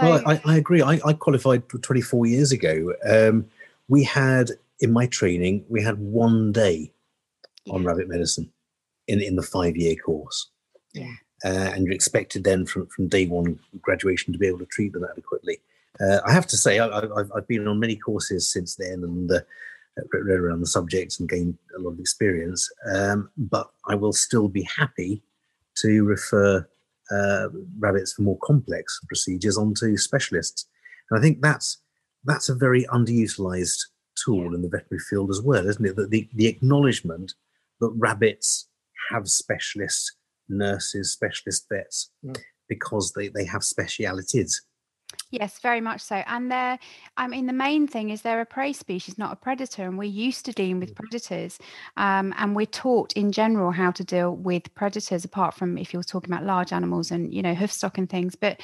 so- 0.00 0.04
Well, 0.10 0.22
I, 0.26 0.40
I 0.46 0.56
agree. 0.56 0.80
I, 0.80 1.00
I 1.04 1.12
qualified 1.12 1.68
24 1.68 2.24
years 2.26 2.50
ago. 2.52 2.94
Um, 3.06 3.46
we 3.88 4.04
had 4.04 4.52
in 4.80 4.90
my 4.90 5.06
training, 5.06 5.66
we 5.68 5.82
had 5.82 5.98
one 5.98 6.50
day 6.50 6.92
on 7.70 7.84
rabbit 7.84 8.08
medicine 8.08 8.50
in 9.08 9.20
in 9.20 9.36
the 9.36 9.42
five 9.42 9.76
year 9.76 9.96
course. 9.96 10.50
Yeah. 10.92 11.12
Uh, 11.44 11.72
and 11.74 11.84
you're 11.84 11.94
expected 11.94 12.44
then 12.44 12.64
from, 12.64 12.86
from 12.86 13.08
day 13.08 13.26
one 13.26 13.58
graduation 13.80 14.32
to 14.32 14.38
be 14.38 14.46
able 14.46 14.60
to 14.60 14.66
treat 14.66 14.92
them 14.92 15.04
adequately. 15.10 15.58
Uh, 16.00 16.20
I 16.24 16.32
have 16.32 16.46
to 16.48 16.56
say, 16.56 16.78
I, 16.78 17.00
I've 17.34 17.48
been 17.48 17.66
on 17.66 17.80
many 17.80 17.96
courses 17.96 18.48
since 18.48 18.76
then 18.76 19.02
and 19.02 19.30
uh, 19.30 19.40
read 20.12 20.24
read 20.24 20.38
around 20.38 20.60
the 20.60 20.66
subjects 20.66 21.18
and 21.18 21.28
gained 21.28 21.58
a 21.76 21.80
lot 21.80 21.92
of 21.92 22.00
experience. 22.00 22.70
Um, 22.94 23.30
but 23.36 23.70
I 23.86 23.94
will 23.94 24.12
still 24.12 24.48
be 24.48 24.62
happy 24.62 25.22
to 25.76 26.04
refer 26.04 26.68
uh, 27.10 27.48
rabbits 27.78 28.12
for 28.12 28.22
more 28.22 28.38
complex 28.42 29.00
procedures 29.06 29.58
onto 29.58 29.96
specialists. 29.96 30.66
And 31.10 31.18
I 31.18 31.22
think 31.22 31.40
that's 31.40 31.78
that's 32.24 32.48
a 32.48 32.54
very 32.54 32.84
underutilized 32.84 33.86
tool 34.24 34.54
in 34.54 34.62
the 34.62 34.68
veterinary 34.68 35.00
field 35.00 35.30
as 35.30 35.42
well, 35.42 35.66
isn't 35.66 35.84
it? 35.84 35.96
That 35.96 36.10
the, 36.10 36.28
the 36.34 36.46
acknowledgement 36.46 37.34
that 37.80 37.92
rabbits 37.96 38.68
have 39.12 39.28
specialist 39.28 40.16
nurses, 40.48 41.12
specialist 41.12 41.66
vets, 41.70 42.10
Mm. 42.24 42.36
because 42.68 43.12
they, 43.12 43.28
they 43.28 43.44
have 43.44 43.62
specialities. 43.64 44.62
Yes, 45.30 45.58
very 45.60 45.80
much 45.80 46.00
so. 46.00 46.16
And 46.26 46.50
they're, 46.50 46.78
I 47.16 47.26
mean, 47.26 47.46
the 47.46 47.52
main 47.52 47.86
thing 47.86 48.10
is 48.10 48.22
they're 48.22 48.40
a 48.40 48.46
prey 48.46 48.72
species, 48.72 49.18
not 49.18 49.32
a 49.32 49.36
predator. 49.36 49.84
And 49.84 49.98
we're 49.98 50.04
used 50.04 50.44
to 50.46 50.52
dealing 50.52 50.80
with 50.80 50.94
predators. 50.94 51.58
Um, 51.96 52.34
and 52.38 52.56
we're 52.56 52.66
taught 52.66 53.12
in 53.12 53.32
general 53.32 53.72
how 53.72 53.90
to 53.92 54.04
deal 54.04 54.34
with 54.34 54.74
predators, 54.74 55.24
apart 55.24 55.54
from 55.54 55.76
if 55.78 55.92
you're 55.92 56.02
talking 56.02 56.32
about 56.32 56.44
large 56.44 56.72
animals 56.72 57.10
and, 57.10 57.32
you 57.32 57.42
know, 57.42 57.54
hoof 57.54 57.72
stock 57.72 57.98
and 57.98 58.08
things. 58.08 58.34
But, 58.34 58.60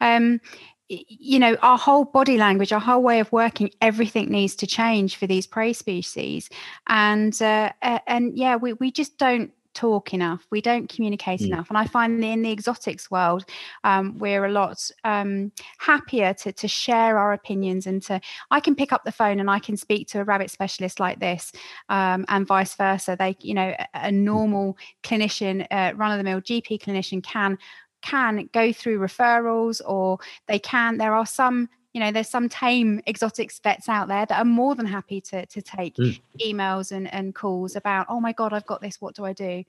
um, 0.00 0.40
you 0.88 1.38
know 1.38 1.56
our 1.62 1.78
whole 1.78 2.04
body 2.04 2.36
language 2.36 2.70
our 2.70 2.80
whole 2.80 3.02
way 3.02 3.18
of 3.18 3.32
working 3.32 3.70
everything 3.80 4.28
needs 4.28 4.54
to 4.54 4.66
change 4.66 5.16
for 5.16 5.26
these 5.26 5.46
prey 5.46 5.72
species 5.72 6.50
and 6.86 7.40
uh, 7.40 7.72
and 8.06 8.36
yeah 8.36 8.56
we, 8.56 8.74
we 8.74 8.90
just 8.90 9.16
don't 9.16 9.52
talk 9.74 10.12
enough 10.12 10.46
we 10.50 10.60
don't 10.60 10.88
communicate 10.88 11.40
mm. 11.40 11.46
enough. 11.46 11.68
And 11.68 11.78
i 11.78 11.86
find 11.86 12.22
in 12.24 12.42
the 12.42 12.52
exotics 12.52 13.10
world 13.10 13.44
um, 13.84 14.18
we're 14.18 14.44
a 14.44 14.50
lot 14.50 14.90
um, 15.04 15.52
happier 15.78 16.34
to, 16.34 16.52
to 16.52 16.68
share 16.68 17.18
our 17.18 17.32
opinions 17.32 17.86
and 17.86 18.02
to 18.02 18.20
i 18.50 18.60
can 18.60 18.74
pick 18.74 18.92
up 18.92 19.04
the 19.04 19.12
phone 19.12 19.40
and 19.40 19.50
i 19.50 19.58
can 19.58 19.76
speak 19.76 20.08
to 20.08 20.20
a 20.20 20.24
rabbit 20.24 20.50
specialist 20.50 21.00
like 21.00 21.20
this 21.20 21.52
um, 21.88 22.24
and 22.28 22.46
vice 22.46 22.74
versa. 22.74 23.16
They 23.18 23.36
you 23.40 23.54
know 23.54 23.74
a, 23.78 23.86
a 23.94 24.12
normal 24.12 24.76
clinician 25.02 25.66
uh, 25.70 25.92
run-of-the-mill 25.96 26.42
gp 26.42 26.80
clinician 26.80 27.22
can 27.22 27.58
can 28.02 28.48
go 28.52 28.72
through 28.72 28.98
referrals 28.98 29.80
or 29.86 30.18
they 30.48 30.58
can 30.58 30.98
there 30.98 31.14
are 31.14 31.26
some 31.26 31.68
you 31.92 32.00
know 32.00 32.10
there's 32.10 32.28
some 32.28 32.48
tame 32.48 33.00
exotics 33.06 33.58
vets 33.60 33.88
out 33.88 34.08
there 34.08 34.26
that 34.26 34.38
are 34.38 34.44
more 34.44 34.74
than 34.74 34.86
happy 34.86 35.20
to 35.20 35.44
to 35.46 35.60
take 35.60 35.96
mm. 35.96 36.18
emails 36.40 36.92
and, 36.92 37.12
and 37.12 37.34
calls 37.34 37.76
about 37.76 38.06
oh 38.08 38.20
my 38.20 38.32
god 38.32 38.52
i've 38.52 38.66
got 38.66 38.80
this 38.80 39.00
what 39.00 39.14
do 39.14 39.24
i 39.24 39.32
do 39.32 39.64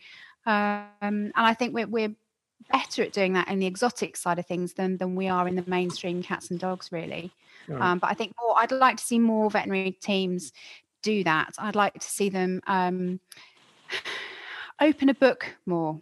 um, 0.45 0.87
and 1.01 1.33
i 1.35 1.53
think 1.53 1.73
we're, 1.73 1.87
we're 1.87 2.13
better 2.71 3.03
at 3.03 3.11
doing 3.11 3.33
that 3.33 3.47
in 3.49 3.59
the 3.59 3.65
exotic 3.65 4.15
side 4.15 4.39
of 4.39 4.45
things 4.45 4.73
than 4.73 4.97
than 4.97 5.15
we 5.15 5.27
are 5.27 5.47
in 5.47 5.55
the 5.55 5.63
mainstream 5.67 6.23
cats 6.23 6.49
and 6.49 6.59
dogs 6.59 6.91
really 6.91 7.31
right. 7.67 7.81
um, 7.81 7.99
but 7.99 8.09
i 8.09 8.13
think 8.13 8.33
more 8.41 8.55
i'd 8.59 8.71
like 8.71 8.97
to 8.97 9.03
see 9.03 9.19
more 9.19 9.49
veterinary 9.49 9.91
teams 9.91 10.53
do 11.01 11.23
that 11.23 11.53
i'd 11.59 11.75
like 11.75 11.93
to 11.93 12.09
see 12.09 12.29
them 12.29 12.61
um, 12.67 13.19
open 14.81 15.09
a 15.09 15.13
book 15.13 15.55
more 15.65 15.99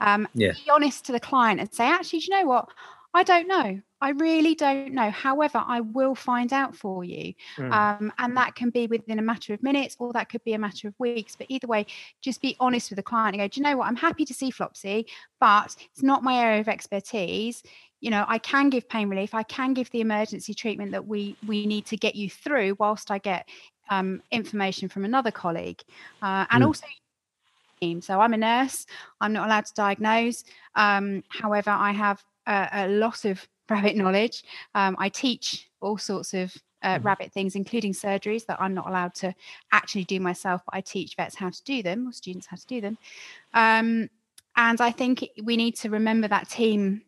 um, 0.00 0.26
yeah. 0.34 0.52
be 0.52 0.70
honest 0.70 1.04
to 1.04 1.12
the 1.12 1.20
client 1.20 1.60
and 1.60 1.72
say 1.72 1.84
actually 1.86 2.18
do 2.18 2.26
you 2.30 2.38
know 2.38 2.46
what 2.46 2.68
I 3.12 3.22
don't 3.24 3.48
know. 3.48 3.80
I 4.00 4.10
really 4.10 4.54
don't 4.54 4.94
know. 4.94 5.10
However, 5.10 5.62
I 5.66 5.80
will 5.80 6.14
find 6.14 6.52
out 6.52 6.74
for 6.74 7.04
you. 7.04 7.34
Mm. 7.56 7.72
Um, 7.72 8.12
and 8.18 8.36
that 8.36 8.54
can 8.54 8.70
be 8.70 8.86
within 8.86 9.18
a 9.18 9.22
matter 9.22 9.52
of 9.52 9.62
minutes 9.62 9.96
or 9.98 10.12
that 10.12 10.30
could 10.30 10.42
be 10.44 10.54
a 10.54 10.58
matter 10.58 10.88
of 10.88 10.94
weeks. 10.98 11.36
But 11.36 11.48
either 11.50 11.66
way, 11.66 11.86
just 12.22 12.40
be 12.40 12.56
honest 12.60 12.90
with 12.90 12.96
the 12.96 13.02
client 13.02 13.34
and 13.34 13.42
go, 13.42 13.48
do 13.48 13.60
you 13.60 13.64
know 13.64 13.76
what? 13.76 13.88
I'm 13.88 13.96
happy 13.96 14.24
to 14.24 14.32
see 14.32 14.50
Flopsy, 14.50 15.06
but 15.38 15.76
it's 15.92 16.02
not 16.02 16.22
my 16.22 16.38
area 16.38 16.60
of 16.60 16.68
expertise. 16.68 17.62
You 18.00 18.10
know, 18.10 18.24
I 18.26 18.38
can 18.38 18.70
give 18.70 18.88
pain 18.88 19.08
relief. 19.10 19.34
I 19.34 19.42
can 19.42 19.74
give 19.74 19.90
the 19.90 20.00
emergency 20.00 20.54
treatment 20.54 20.92
that 20.92 21.06
we 21.06 21.36
we 21.46 21.66
need 21.66 21.84
to 21.86 21.98
get 21.98 22.14
you 22.14 22.30
through 22.30 22.76
whilst 22.78 23.10
I 23.10 23.18
get 23.18 23.46
um, 23.90 24.22
information 24.30 24.88
from 24.88 25.04
another 25.04 25.30
colleague. 25.30 25.82
Uh, 26.22 26.46
and 26.50 26.64
mm. 26.64 26.68
also 26.68 26.86
so 28.02 28.20
I'm 28.20 28.34
a 28.34 28.36
nurse. 28.36 28.84
I'm 29.22 29.32
not 29.32 29.46
allowed 29.46 29.64
to 29.64 29.72
diagnose. 29.74 30.44
Um, 30.74 31.24
however, 31.28 31.70
I 31.70 31.92
have 31.92 32.22
a, 32.50 32.68
a 32.72 32.88
lot 32.88 33.24
of 33.24 33.46
rabbit 33.70 33.96
knowledge. 33.96 34.42
Um, 34.74 34.96
I 34.98 35.08
teach 35.08 35.70
all 35.80 35.96
sorts 35.96 36.34
of 36.34 36.54
uh, 36.82 36.96
mm-hmm. 36.96 37.06
rabbit 37.06 37.32
things, 37.32 37.54
including 37.54 37.92
surgeries 37.92 38.46
that 38.46 38.60
I'm 38.60 38.74
not 38.74 38.88
allowed 38.88 39.14
to 39.16 39.34
actually 39.72 40.04
do 40.04 40.18
myself, 40.20 40.62
but 40.66 40.74
I 40.74 40.80
teach 40.80 41.14
vets 41.16 41.36
how 41.36 41.50
to 41.50 41.62
do 41.64 41.82
them 41.82 42.08
or 42.08 42.12
students 42.12 42.46
how 42.46 42.56
to 42.56 42.66
do 42.66 42.80
them. 42.80 42.98
Um, 43.54 44.10
and 44.56 44.80
I 44.80 44.90
think 44.90 45.26
we 45.44 45.56
need 45.56 45.76
to 45.76 45.90
remember 45.90 46.28
that 46.28 46.48
team 46.48 47.02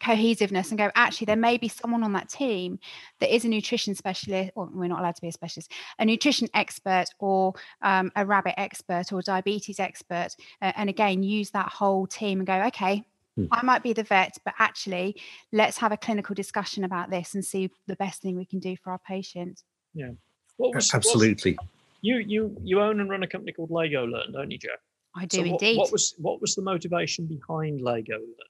cohesiveness 0.00 0.70
and 0.70 0.78
go 0.78 0.90
actually 0.94 1.24
there 1.24 1.34
may 1.34 1.56
be 1.56 1.66
someone 1.66 2.04
on 2.04 2.12
that 2.12 2.28
team 2.28 2.78
that 3.20 3.34
is 3.34 3.44
a 3.44 3.48
nutrition 3.48 3.94
specialist 3.94 4.52
or 4.54 4.68
we're 4.72 4.86
not 4.86 5.00
allowed 5.00 5.14
to 5.16 5.22
be 5.22 5.28
a 5.28 5.32
specialist 5.32 5.72
a 5.98 6.04
nutrition 6.04 6.46
expert 6.54 7.06
or 7.18 7.54
um, 7.82 8.12
a 8.14 8.24
rabbit 8.24 8.54
expert 8.60 9.12
or 9.12 9.22
diabetes 9.22 9.80
expert 9.80 10.28
uh, 10.62 10.72
and 10.76 10.88
again 10.88 11.22
use 11.22 11.50
that 11.50 11.68
whole 11.68 12.06
team 12.06 12.38
and 12.38 12.46
go 12.46 12.62
okay. 12.66 13.04
I 13.50 13.62
might 13.62 13.82
be 13.82 13.92
the 13.92 14.02
vet, 14.02 14.38
but 14.44 14.54
actually, 14.58 15.20
let's 15.52 15.78
have 15.78 15.92
a 15.92 15.96
clinical 15.96 16.34
discussion 16.34 16.84
about 16.84 17.10
this 17.10 17.34
and 17.34 17.44
see 17.44 17.70
the 17.86 17.96
best 17.96 18.22
thing 18.22 18.36
we 18.36 18.44
can 18.44 18.58
do 18.58 18.76
for 18.76 18.90
our 18.90 19.00
patient. 19.06 19.62
Yeah, 19.94 20.10
was, 20.58 20.92
absolutely. 20.94 21.58
you 22.00 22.18
you 22.18 22.56
you 22.62 22.80
own 22.80 23.00
and 23.00 23.08
run 23.08 23.22
a 23.22 23.26
company 23.26 23.52
called 23.52 23.70
LagoLearn, 23.70 24.32
don't 24.32 24.50
you, 24.50 24.58
Jeff? 24.58 24.80
I 25.14 25.26
do 25.26 25.38
so 25.38 25.42
what, 25.42 25.50
indeed. 25.50 25.78
What 25.78 25.92
was 25.92 26.14
what 26.18 26.40
was 26.40 26.54
the 26.54 26.62
motivation 26.62 27.26
behind 27.26 27.80
LagoLearn, 27.80 28.48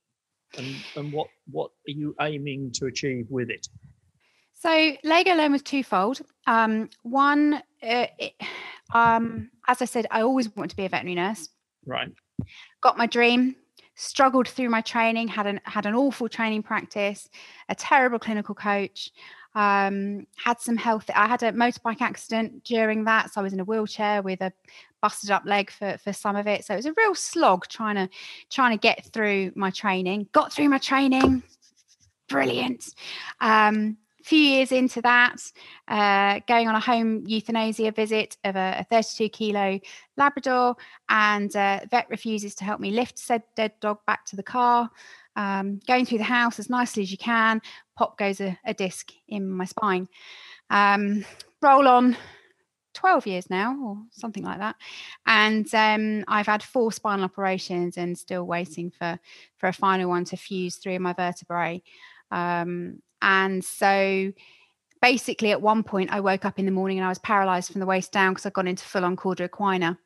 and 0.57 0.75
and 0.97 1.13
what 1.13 1.29
what 1.51 1.71
are 1.87 1.93
you 1.93 2.15
aiming 2.21 2.73
to 2.75 2.87
achieve 2.87 3.27
with 3.31 3.51
it? 3.51 3.69
So 4.55 4.97
LagoLearn 5.05 5.53
was 5.53 5.63
twofold. 5.63 6.21
Um, 6.47 6.91
one, 7.03 7.55
uh, 7.83 8.07
it, 8.19 8.33
um, 8.93 9.51
as 9.69 9.81
I 9.83 9.85
said, 9.85 10.07
I 10.11 10.23
always 10.23 10.55
wanted 10.57 10.71
to 10.71 10.77
be 10.77 10.85
a 10.85 10.89
veterinary 10.89 11.15
nurse. 11.15 11.49
Right. 11.87 12.13
Got 12.81 12.99
my 12.99 13.07
dream 13.07 13.55
struggled 13.99 14.47
through 14.47 14.71
my 14.71 14.81
training, 14.81 15.27
had 15.27 15.47
an 15.47 15.61
had 15.65 15.85
an 15.85 15.95
awful 15.95 16.29
training 16.29 16.63
practice, 16.63 17.29
a 17.69 17.75
terrible 17.75 18.19
clinical 18.19 18.55
coach, 18.55 19.11
um, 19.57 20.25
had 20.37 20.61
some 20.61 20.77
health. 20.77 21.11
I 21.15 21.27
had 21.27 21.43
a 21.43 21.53
motorbike 21.53 22.01
accident 22.01 22.63
during 22.63 23.05
that, 23.05 23.33
so 23.33 23.41
I 23.41 23.45
was 23.45 23.53
in 23.53 23.61
a 23.61 23.65
wheelchair 23.65 24.23
with 24.23 24.41
a 24.41 24.53
busted 25.03 25.31
up 25.31 25.45
leg 25.45 25.71
for 25.71 25.99
for 25.99 26.13
some 26.13 26.37
of 26.37 26.47
it. 26.47 26.65
So 26.65 26.75
it 26.75 26.77
was 26.77 26.87
a 26.87 26.95
real 26.97 27.15
slog 27.15 27.67
trying 27.67 27.97
to 27.97 28.09
trying 28.51 28.79
to 28.79 28.81
get 28.81 29.05
through 29.13 29.53
my 29.57 29.71
training. 29.71 30.29
Got 30.33 30.53
through 30.53 30.69
my 30.69 30.79
training, 30.79 31.43
brilliant. 32.29 32.95
Um, 33.41 33.97
few 34.29 34.39
years 34.39 34.73
into 34.73 35.01
that, 35.01 35.41
uh, 35.89 36.41
going 36.47 36.69
on 36.69 36.75
a 36.75 36.81
home 36.81 37.25
euthanasia 37.27 37.91
visit 37.93 38.37
of 38.45 38.57
a, 38.57 38.77
a 38.81 38.85
32 38.85 39.31
kilo 39.31 39.81
Labrador, 40.19 40.77
and 41.09 41.55
uh, 41.57 41.81
vet 41.91 42.11
refuses 42.11 42.55
to 42.57 42.65
help 42.65 42.79
me 42.79 42.91
lift 42.91 43.19
said 43.19 43.43
dead 43.57 43.73
dog 43.81 43.99
back 44.07 44.27
to 44.27 44.37
the 44.37 44.43
car. 44.43 44.91
Um, 45.35 45.81
going 45.87 46.05
through 46.05 46.19
the 46.19 46.25
house 46.25 46.59
as 46.59 46.69
nicely 46.69 47.03
as 47.05 47.11
you 47.11 47.17
can, 47.17 47.63
pop 47.97 48.19
goes 48.19 48.41
a, 48.41 48.59
a 48.67 48.75
disc 48.75 49.13
in 49.29 49.49
my 49.49 49.65
spine. 49.65 50.09
Um, 50.69 51.25
roll 51.63 51.89
on 51.89 52.17
12 52.93 53.27
years 53.27 53.49
now 53.49 53.79
or 53.83 53.99
something 54.11 54.43
like 54.43 54.59
that 54.59 54.75
and 55.27 55.73
um, 55.73 56.25
i've 56.27 56.47
had 56.47 56.63
four 56.63 56.91
spinal 56.91 57.25
operations 57.25 57.97
and 57.97 58.19
still 58.19 58.45
waiting 58.45 58.91
for 58.91 59.19
for 59.57 59.69
a 59.69 59.73
final 59.73 60.09
one 60.09 60.25
to 60.25 60.37
fuse 60.37 60.77
three 60.77 60.97
of 60.97 61.03
my 61.03 61.13
vertebrae 61.13 61.81
um, 62.33 63.01
and 63.23 63.65
so 63.65 64.33
basically, 65.01 65.53
at 65.53 65.63
one 65.63 65.83
point, 65.83 66.11
I 66.11 66.21
woke 66.21 66.45
up 66.45 66.59
in 66.59 66.65
the 66.65 66.73
morning 66.73 66.99
and 66.99 67.07
I 67.07 67.09
was 67.09 67.19
paralyzed 67.19 67.73
from 67.73 67.81
the 67.81 67.87
waist 67.87 68.13
down 68.13 68.33
because 68.33 68.47
I'd 68.47 68.53
gone 68.53 68.69
into 68.69 68.85
full 68.85 69.05
on 69.05 69.17
cauda 69.17 69.49
equina. 69.49 69.99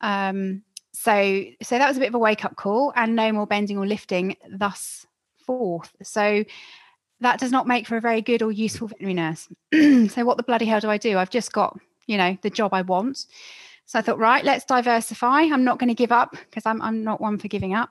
Um, 0.00 0.62
so, 0.92 1.44
so 1.62 1.78
that 1.78 1.88
was 1.88 1.96
a 1.96 2.00
bit 2.00 2.08
of 2.08 2.14
a 2.14 2.18
wake 2.18 2.44
up 2.44 2.56
call, 2.56 2.92
and 2.96 3.14
no 3.14 3.32
more 3.32 3.46
bending 3.46 3.78
or 3.78 3.86
lifting 3.86 4.36
thus 4.50 5.06
forth. 5.46 5.92
So, 6.02 6.44
that 7.20 7.40
does 7.40 7.50
not 7.50 7.66
make 7.66 7.86
for 7.86 7.96
a 7.96 8.00
very 8.00 8.22
good 8.22 8.42
or 8.42 8.52
useful 8.52 8.88
veterinary 8.88 9.14
nurse. 9.14 9.48
so, 10.12 10.24
what 10.24 10.36
the 10.36 10.42
bloody 10.42 10.66
hell 10.66 10.80
do 10.80 10.90
I 10.90 10.98
do? 10.98 11.18
I've 11.18 11.30
just 11.30 11.52
got, 11.52 11.78
you 12.06 12.16
know, 12.16 12.36
the 12.42 12.50
job 12.50 12.74
I 12.74 12.82
want. 12.82 13.26
So 13.88 13.98
I 13.98 14.02
thought, 14.02 14.18
right, 14.18 14.44
let's 14.44 14.66
diversify. 14.66 15.44
I'm 15.44 15.64
not 15.64 15.78
going 15.78 15.88
to 15.88 15.94
give 15.94 16.12
up 16.12 16.32
because 16.32 16.66
I'm, 16.66 16.82
I'm 16.82 17.02
not 17.02 17.22
one 17.22 17.38
for 17.38 17.48
giving 17.48 17.72
up. 17.72 17.88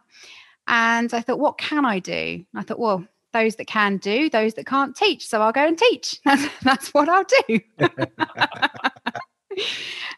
And 0.67 1.11
I 1.11 1.21
thought, 1.21 1.39
what 1.39 1.57
can 1.57 1.85
I 1.85 1.97
do? 1.97 2.45
I 2.53 2.61
thought, 2.61 2.77
well, 2.77 3.03
those 3.33 3.55
that 3.55 3.67
can 3.67 3.97
do, 3.97 4.29
those 4.29 4.53
that 4.55 4.65
can't 4.65 4.95
teach. 4.95 5.27
So 5.27 5.41
I'll 5.41 5.51
go 5.51 5.65
and 5.65 5.77
teach. 5.77 6.19
That's, 6.25 6.47
that's 6.63 6.93
what 6.93 7.09
I'll 7.09 7.25
do. 7.47 7.59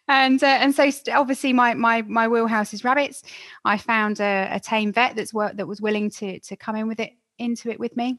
and 0.07 0.41
uh, 0.43 0.47
and 0.47 0.75
so 0.75 0.89
st- 0.89 1.15
obviously 1.15 1.53
my 1.53 1.73
my 1.73 2.01
my 2.03 2.27
wheelhouse 2.27 2.73
is 2.73 2.83
rabbits. 2.83 3.23
I 3.65 3.77
found 3.77 4.19
a, 4.19 4.49
a 4.51 4.59
tame 4.59 4.91
vet 4.91 5.15
that's 5.15 5.33
work 5.33 5.57
that 5.57 5.67
was 5.67 5.81
willing 5.81 6.09
to 6.11 6.39
to 6.39 6.55
come 6.55 6.75
in 6.75 6.87
with 6.87 6.99
it 6.99 7.13
into 7.37 7.69
it 7.69 7.79
with 7.79 7.95
me. 7.95 8.17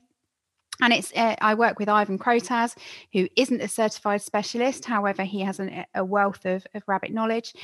And 0.83 0.93
it's 0.93 1.13
uh, 1.15 1.37
I 1.41 1.55
work 1.55 1.79
with 1.79 1.89
Ivan 1.89 2.19
Krotas, 2.19 2.77
who 3.13 3.29
isn't 3.37 3.61
a 3.61 3.69
certified 3.69 4.23
specialist. 4.23 4.85
However, 4.85 5.25
he 5.25 5.41
has 5.41 5.61
an, 5.61 5.85
a 5.95 6.05
wealth 6.05 6.47
of, 6.47 6.67
of 6.75 6.83
rabbit 6.87 7.13
knowledge 7.13 7.55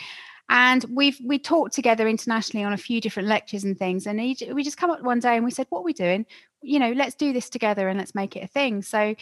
and 0.49 0.85
we've 0.91 1.19
we 1.25 1.39
talked 1.39 1.75
together 1.75 2.07
internationally 2.07 2.65
on 2.65 2.73
a 2.73 2.79
few 2.79 3.01
different 3.01 3.29
lectures 3.29 3.65
and 3.65 3.79
things 3.79 4.07
and 4.07 4.21
he, 4.21 4.37
we 4.53 4.63
just 4.63 4.77
come 4.77 4.91
up 4.91 5.03
one 5.03 5.19
day 5.19 5.37
and 5.37 5.45
we 5.45 5.51
said 5.51 5.67
what 5.71 5.81
are 5.81 5.85
we 5.85 5.93
doing 5.93 6.25
you 6.67 6.79
know 6.79 6.93
let's 6.93 7.15
do 7.15 7.33
this 7.33 7.49
together 7.49 7.89
and 7.89 7.99
let's 7.99 8.15
make 8.15 8.37
it 8.37 8.45
a 8.45 8.49
thing. 8.49 8.83
So 8.83 9.15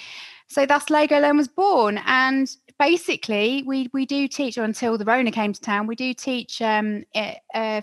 so 0.49 0.67
thus 0.67 0.87
LagoLearn 0.87 1.37
was 1.37 1.49
born. 1.49 2.01
And 2.07 2.51
basically 2.79 3.63
we 3.67 3.89
we 3.93 4.07
do 4.07 4.27
teach 4.29 4.57
until 4.57 4.99
the 4.99 5.05
rona 5.05 5.31
came 5.31 5.53
to 5.53 5.61
town 5.61 5.87
we 5.87 5.95
do 5.95 6.13
teach 6.13 6.61
um 6.61 7.05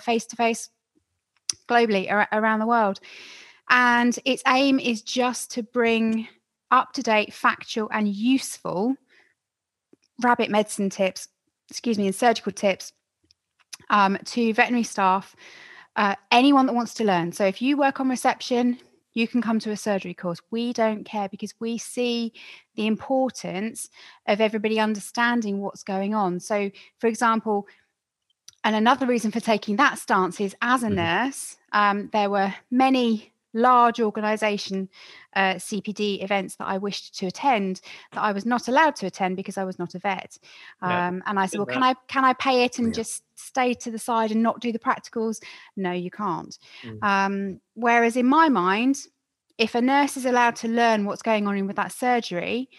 face 0.02 0.26
to 0.26 0.36
face 0.36 0.70
globally 1.68 2.12
ar- 2.12 2.28
around 2.32 2.60
the 2.60 2.68
world. 2.68 3.00
And 3.70 4.18
its 4.26 4.44
aim 4.48 4.80
is 4.80 5.02
just 5.02 5.52
to 5.52 5.64
bring 5.64 6.28
up 6.72 6.94
to 6.94 7.04
date 7.04 7.34
factual 7.34 7.90
and 7.92 8.08
useful 8.08 8.96
rabbit 10.22 10.50
medicine 10.50 10.90
tips 10.90 11.28
excuse 11.70 11.98
me 11.98 12.06
and 12.06 12.16
surgical 12.16 12.52
tips 12.52 12.94
um, 13.90 14.18
to 14.26 14.54
veterinary 14.54 14.84
staff 14.84 15.36
uh, 15.96 16.16
anyone 16.32 16.66
that 16.66 16.74
wants 16.74 16.94
to 16.96 17.04
learn. 17.04 17.32
So 17.32 17.46
if 17.46 17.62
you 17.62 17.78
work 17.78 18.00
on 18.00 18.10
reception, 18.10 18.78
you 19.14 19.28
can 19.28 19.42
come 19.42 19.60
to 19.60 19.72
a 19.72 19.78
surgery 19.78 20.14
course. 20.14 20.40
We 20.52 20.74
don't 20.74 21.04
care 21.04 21.30
because 21.30 21.54
we 21.60 21.78
see 21.78 22.34
the 22.76 22.88
importance 22.88 23.90
of 24.28 24.42
everybody 24.42 24.80
understanding 24.80 25.60
what's 25.60 25.84
going 25.84 26.14
on. 26.16 26.40
So, 26.40 26.72
for 27.00 27.08
example, 27.08 27.68
and 28.64 28.76
another 28.76 29.06
reason 29.06 29.32
for 29.32 29.40
taking 29.40 29.76
that 29.78 29.98
stance 29.98 30.40
is 30.40 30.56
as 30.62 30.84
a 30.84 30.88
Mhm. 30.88 30.96
nurse, 30.96 31.58
um, 31.72 32.10
there 32.14 32.30
were 32.30 32.54
many 32.70 33.34
large 33.54 34.00
organization 34.00 34.90
uh, 35.36 35.56
CPD 35.56 36.24
events 36.24 36.56
that 36.56 36.68
I 36.68 36.78
wished 36.78 37.18
to 37.20 37.28
attend 37.28 37.82
that 38.14 38.22
I 38.22 38.32
was 38.32 38.46
not 38.46 38.68
allowed 38.68 38.96
to 38.98 39.08
attend 39.08 39.36
because 39.36 39.58
I 39.58 39.64
was 39.64 39.80
not 39.80 39.96
a 39.96 40.00
vet. 40.00 40.38
Yeah, 40.82 41.08
Um, 41.08 41.24
and 41.26 41.40
I 41.40 41.46
said, 41.46 41.58
well, 41.58 41.66
can 41.66 41.84
I 41.84 41.96
can 42.08 42.24
I 42.26 42.34
pay 42.34 42.64
it 42.64 42.80
and 42.80 42.88
Yeah. 42.88 43.04
just 43.04 43.24
stay 43.36 43.74
to 43.74 43.92
the 43.92 44.00
side 44.00 44.32
and 44.32 44.44
not 44.44 44.60
do 44.60 44.72
the 44.72 44.80
practicals? 44.80 45.42
No, 45.76 45.92
you 45.92 46.12
can't. 46.12 46.58
Mm. 46.84 47.04
Um, 47.04 47.62
whereas 47.74 48.16
in 48.16 48.26
my 48.26 48.50
mind, 48.50 48.98
if 49.58 49.76
a 49.76 49.82
nurse 49.82 50.18
is 50.18 50.26
allowed 50.26 50.56
to 50.58 50.68
learn 50.68 51.06
what's 51.06 51.22
going 51.22 51.48
on 51.48 51.58
in 51.58 51.68
with 51.68 51.76
that 51.76 51.92
surgery, 51.92 52.70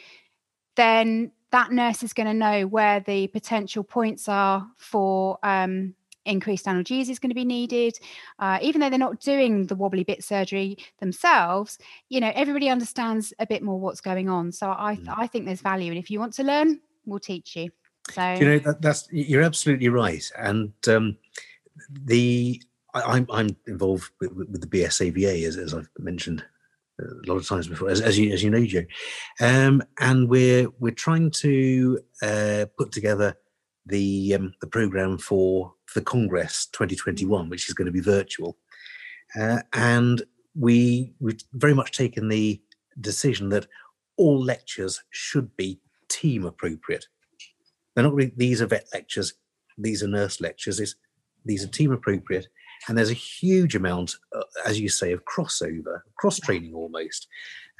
then 0.77 1.33
that 1.51 1.71
nurse 1.71 2.03
is 2.03 2.13
going 2.13 2.27
to 2.27 2.35
know 2.35 2.67
where 2.67 3.01
the 3.01 3.27
potential 3.29 3.85
points 3.85 4.29
are 4.29 4.67
for 4.79 5.39
um, 5.43 5.95
increased 6.25 6.67
analgesia 6.67 7.11
is 7.11 7.19
going 7.19 7.31
to 7.31 7.35
be 7.35 7.45
needed. 7.45 7.99
Uh, 8.39 8.59
even 8.63 8.81
though 8.81 8.89
they're 8.89 8.99
not 8.99 9.21
doing 9.21 9.67
the 9.67 9.75
wobbly 9.77 10.05
bit 10.05 10.25
surgery 10.25 10.79
themselves, 11.01 11.79
you 12.09 12.21
know, 12.21 12.33
everybody 12.35 12.69
understands 12.69 13.35
a 13.39 13.47
bit 13.47 13.63
more 13.63 13.79
what's 13.79 14.01
going 14.01 14.29
on. 14.29 14.53
So 14.53 14.71
I, 14.71 14.97
Mm. 15.03 15.15
I 15.17 15.27
think 15.27 15.47
there's 15.47 15.61
value. 15.61 15.91
And 15.91 15.99
if 15.99 16.11
you 16.11 16.21
want 16.21 16.35
to 16.35 16.43
learn, 16.43 16.81
we'll 17.05 17.19
teach 17.19 17.57
you. 17.57 17.71
So 18.11 18.33
you 18.35 18.45
know 18.45 18.59
that, 18.59 18.83
that's 18.83 19.09
you're 19.13 19.43
absolutely 19.43 19.89
right, 19.89 20.29
and 20.37 20.73
um, 20.89 21.17
the 21.89 22.61
I, 22.95 23.03
I'm 23.03 23.27
I'm 23.31 23.57
involved 23.67 24.11
with, 24.21 24.33
with 24.33 24.61
the 24.61 24.67
BSAVA 24.67 25.47
as, 25.47 25.57
as 25.57 25.73
I've 25.73 25.89
mentioned 25.99 26.45
uh, 27.01 27.07
a 27.07 27.27
lot 27.27 27.37
of 27.37 27.47
times 27.47 27.69
before, 27.69 27.91
as, 27.91 28.01
as 28.01 28.19
you 28.19 28.33
as 28.33 28.43
you 28.43 28.51
know, 28.51 28.65
Jo, 28.65 28.83
um, 29.41 29.85
and 30.01 30.29
we're 30.29 30.69
we're 30.81 30.91
trying 30.93 31.31
to 31.43 32.01
uh, 32.23 32.67
put 32.77 32.91
together 32.91 33.37
the 33.87 34.35
um, 34.35 34.55
the 34.61 34.67
program 34.67 35.17
for 35.17 35.73
the 35.95 36.03
Congress 36.03 36.67
2021, 36.67 37.49
which 37.49 37.69
is 37.69 37.75
going 37.75 37.87
to 37.87 37.93
be 37.93 38.01
virtual, 38.01 38.57
uh, 39.39 39.61
and 39.73 40.23
we 40.55 41.13
we've 41.21 41.41
very 41.55 41.75
much 41.75 41.93
taken 41.97 42.29
the 42.29 42.61
decision 43.01 43.49
that 43.51 43.67
all 44.17 44.39
lectures 44.39 45.03
should 45.11 45.57
be 45.57 45.81
team 46.09 46.45
appropriate. 46.45 47.07
They're 47.95 48.05
not 48.05 48.15
really, 48.15 48.33
these 48.37 48.63
are 48.63 48.67
vet 48.67 48.87
lectures, 48.93 49.35
these 49.79 50.03
are 50.03 50.09
nurse 50.09 50.41
lectures, 50.41 50.81
it's, 50.81 50.95
these 51.45 51.65
are 51.65 51.69
team 51.69 51.93
appropriate. 51.93 52.49
And 52.89 52.99
there's 52.99 53.11
a 53.11 53.15
huge 53.15 53.77
amount, 53.77 54.17
uh, 54.35 54.43
as 54.67 54.81
you 54.81 54.89
say, 54.89 55.13
of 55.13 55.25
crossover, 55.25 56.01
cross 56.17 56.39
training 56.39 56.75
almost. 56.75 57.29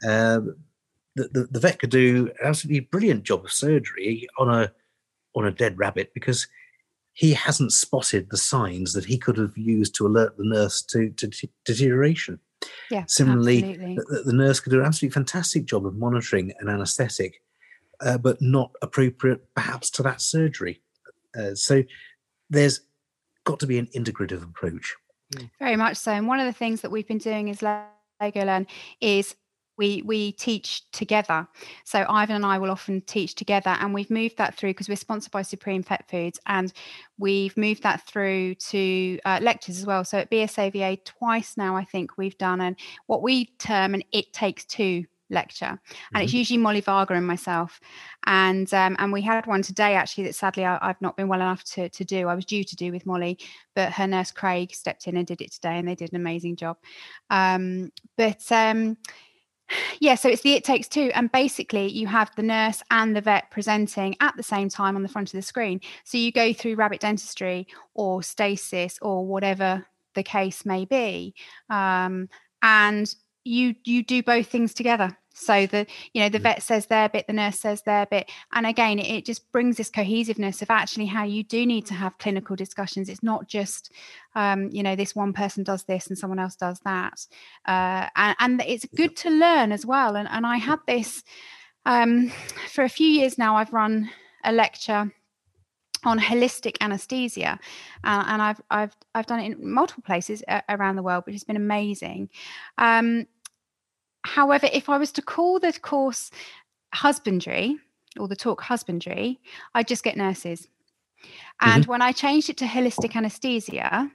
Um, 0.07 0.57
the, 1.17 1.29
the, 1.29 1.49
the 1.51 1.61
vet 1.61 1.79
could 1.79 1.91
do 1.91 2.31
an 2.41 2.47
absolutely 2.49 2.81
brilliant 2.81 3.25
job 3.25 3.45
of 3.45 3.53
surgery 3.53 4.27
on 4.39 4.49
a 4.49 4.73
on 5.35 5.47
a 5.47 5.51
dead 5.51 5.79
rabbit 5.79 6.13
because 6.15 6.47
he 7.15 7.33
hasn't 7.35 7.73
spotted 7.73 8.29
the 8.31 8.37
signs 8.37 8.93
that 8.95 9.05
he 9.05 9.19
could 9.19 9.37
have 9.37 9.57
used 9.57 9.95
to 9.97 10.07
alert 10.07 10.37
the 10.37 10.45
nurse 10.47 10.83
to, 10.83 11.11
to, 11.11 11.29
to 11.29 11.49
deterioration. 11.65 12.39
yeah, 12.91 13.05
Similarly, 13.07 13.59
absolutely. 13.59 13.95
the, 13.97 14.05
the- 14.17 14.23
the 14.25 14.33
nurse 14.33 14.61
could 14.61 14.71
do 14.71 14.81
an 14.81 14.87
absolutely 14.87 15.13
fantastic 15.15 15.65
job 15.67 15.85
of 15.87 15.95
monitoring 15.97 16.53
an 16.61 16.69
anaesthetic, 16.69 17.43
uh, 18.01 18.19
but 18.19 18.41
not 18.41 18.71
appropriate 18.83 19.43
perhaps 19.55 19.91
to 19.91 20.03
that 20.05 20.21
surgery. 20.21 20.81
Uh, 21.39 21.55
so 21.55 21.83
there's 22.51 22.81
got 23.45 23.59
to 23.61 23.67
be 23.67 23.79
an 23.79 23.89
integrative 23.97 24.43
approach. 24.43 24.95
Very 25.59 25.77
much 25.77 25.97
so. 25.97 26.13
And 26.13 26.29
one 26.29 26.41
of 26.41 26.47
the 26.47 26.53
things 26.53 26.83
that 26.83 26.91
we've 26.91 27.09
been 27.09 27.19
doing 27.19 27.49
is 27.49 27.61
LagoLearn 27.61 28.67
is 29.01 29.35
we 29.77 30.03
we 30.03 30.33
teach 30.33 30.91
together. 30.93 31.47
So 31.85 32.05
Ivan 32.09 32.37
and 32.37 32.47
I 32.47 32.59
will 32.59 32.71
often 32.71 33.01
teach 33.03 33.35
together, 33.35 33.77
and 33.81 33.95
we've 33.95 34.11
moved 34.11 34.37
that 34.39 34.57
through 34.57 34.71
because 34.71 34.89
we're 34.89 34.97
sponsored 34.97 35.33
by 35.33 35.43
Supreme 35.43 35.83
Pet 35.83 36.05
Foods, 36.11 36.39
and 36.47 36.73
we've 37.19 37.57
moved 37.57 37.83
that 37.83 38.07
through 38.07 38.55
to 38.57 39.19
uh, 39.25 39.39
lectures 39.43 39.79
as 39.79 39.87
well. 39.87 40.05
So 40.05 40.19
at 40.19 40.31
BSAVA 40.31 41.05
twice 41.05 41.57
now, 41.57 41.77
I 41.77 41.85
think 41.85 42.19
we've 42.19 42.39
done 42.39 42.61
and 42.61 42.77
what 43.07 43.23
we 43.23 43.47
term 43.59 43.95
an 43.95 44.03
"It 44.13 44.33
Takes 44.33 44.65
Two 44.65 45.05
lecture, 45.31 45.81
and 46.15 46.23
it's 46.23 46.35
usually 46.35 46.59
Molly 46.59 46.81
Varga 46.81 47.15
and 47.15 47.27
myself. 47.27 47.81
And 48.27 48.73
um, 48.75 48.95
and 48.99 49.13
we 49.13 49.23
had 49.23 49.47
one 49.47 49.63
today 49.63 49.95
actually 49.95 50.25
that 50.25 50.35
sadly 50.35 50.65
I, 50.65 50.79
I've 50.81 51.01
not 51.01 51.17
been 51.17 51.29
well 51.29 51.41
enough 51.41 51.65
to 51.73 51.89
to 51.89 52.05
do. 52.05 52.29
I 52.29 52.35
was 52.35 52.45
due 52.45 52.63
to 52.63 52.77
do 52.77 52.93
with 52.93 53.07
Molly, 53.07 53.39
but 53.75 53.93
her 53.93 54.07
nurse 54.07 54.31
Craig 54.31 54.75
stepped 54.75 55.09
in 55.09 55.17
and 55.17 55.27
did 55.27 55.41
it 55.41 55.53
today, 55.53 55.79
and 55.79 55.89
they 55.89 55.95
did 55.95 56.13
an 56.13 56.21
amazing 56.21 56.57
job. 56.57 56.77
Um, 57.31 57.91
but 58.17 58.45
um, 58.53 58.99
yeah, 60.01 60.15
so 60.15 60.29
it's 60.29 60.43
the 60.43 60.55
It 60.55 60.65
Takes 60.65 60.89
Two, 60.89 61.11
and 61.15 61.31
basically 61.31 61.89
you 61.89 62.07
have 62.07 62.31
the 62.37 62.43
nurse 62.43 62.83
and 62.91 63.15
the 63.15 63.21
vet 63.21 63.51
presenting 63.51 64.17
at 64.21 64.37
the 64.37 64.43
same 64.43 64.69
time 64.69 64.97
on 64.97 65.03
the 65.03 65.09
front 65.09 65.29
of 65.29 65.39
the 65.39 65.43
screen. 65.43 65.81
So 66.05 66.19
you 66.19 66.33
go 66.33 66.53
through 66.53 66.77
rabbit 66.77 67.01
dentistry 67.01 67.67
or 67.95 68.23
stasis 68.23 68.99
or 69.03 69.27
whatever 69.27 69.87
the 70.15 70.23
case 70.23 70.67
may 70.67 70.85
be, 70.85 71.35
um, 71.71 72.29
and 72.63 73.15
you 73.45 73.75
you 73.85 74.03
do 74.03 74.23
both 74.23 74.49
things 74.49 74.75
together. 74.75 75.17
So 75.35 75.67
the 75.67 75.87
you 76.13 76.23
know 76.23 76.29
the 76.29 76.39
Mm. 76.39 76.43
vet 76.43 76.63
says 76.63 76.87
their 76.87 77.09
bit, 77.09 77.27
the 77.27 77.33
nurse 77.33 77.59
says 77.59 77.83
their 77.83 78.07
bit, 78.07 78.31
and 78.53 78.67
again 78.67 78.99
it, 78.99 79.07
it 79.07 79.25
just 79.25 79.51
brings 79.51 79.77
this 79.77 79.91
cohesiveness 79.91 80.63
of 80.63 80.71
actually 80.71 81.07
how 81.07 81.25
you 81.25 81.43
do 81.43 81.65
need 81.65 81.87
to 81.87 81.95
have 81.95 82.19
clinical 82.19 82.55
discussions. 82.57 83.09
It's 83.09 83.23
not 83.23 83.49
just 83.49 83.93
um, 84.35 84.69
you 84.71 84.83
know 84.83 84.95
this 84.97 85.15
one 85.17 85.33
person 85.33 85.65
does 85.65 85.85
this 85.85 86.09
and 86.09 86.19
someone 86.19 86.39
else 86.39 86.57
does 86.57 86.81
that, 86.85 87.27
uh, 87.67 88.09
and, 88.15 88.37
and 88.41 88.63
it's 88.67 88.87
good 88.95 89.17
to 89.19 89.31
learn 89.31 89.73
as 89.73 89.87
well. 89.87 90.17
And 90.17 90.29
and 90.29 90.47
I 90.47 90.59
had 90.59 90.81
this 90.87 91.23
um, 91.87 92.31
for 92.69 92.85
a 92.85 92.89
few 92.89 93.09
years 93.09 93.39
now. 93.39 93.57
I've 93.57 93.73
run 93.73 94.11
a 94.45 94.53
lecture 94.53 95.13
on 96.05 96.19
holistic 96.19 96.77
anesthesia, 96.81 97.59
uh, 98.05 98.25
and 98.27 98.43
I've 98.43 98.61
I've 98.71 98.97
I've 99.15 99.27
done 99.27 99.41
it 99.41 99.53
in 99.53 99.73
multiple 99.73 100.03
places 100.05 100.43
a- 100.49 100.63
around 100.69 100.97
the 100.97 101.03
world, 101.03 101.25
which 101.27 101.35
has 101.35 101.45
been 101.45 101.57
amazing. 101.57 102.29
Um, 102.79 103.27
however, 104.25 104.69
if 104.73 104.89
I 104.89 104.99
was 104.99 105.13
to 105.13 105.23
call 105.23 105.59
the 105.59 105.73
course 105.73 106.31
husbandry 106.95 107.79
or 108.19 108.29
the 108.29 108.37
talk 108.37 108.63
husbandry, 108.63 109.41
I'd 109.75 109.89
just 109.89 110.05
get 110.05 110.17
nurses. 110.17 110.69
And 111.61 111.87
when 111.87 112.03
I 112.03 112.13
changed 112.13 112.51
it 112.51 112.57
to 112.59 112.65
holistic 112.65 113.15
anesthesia, 113.15 114.11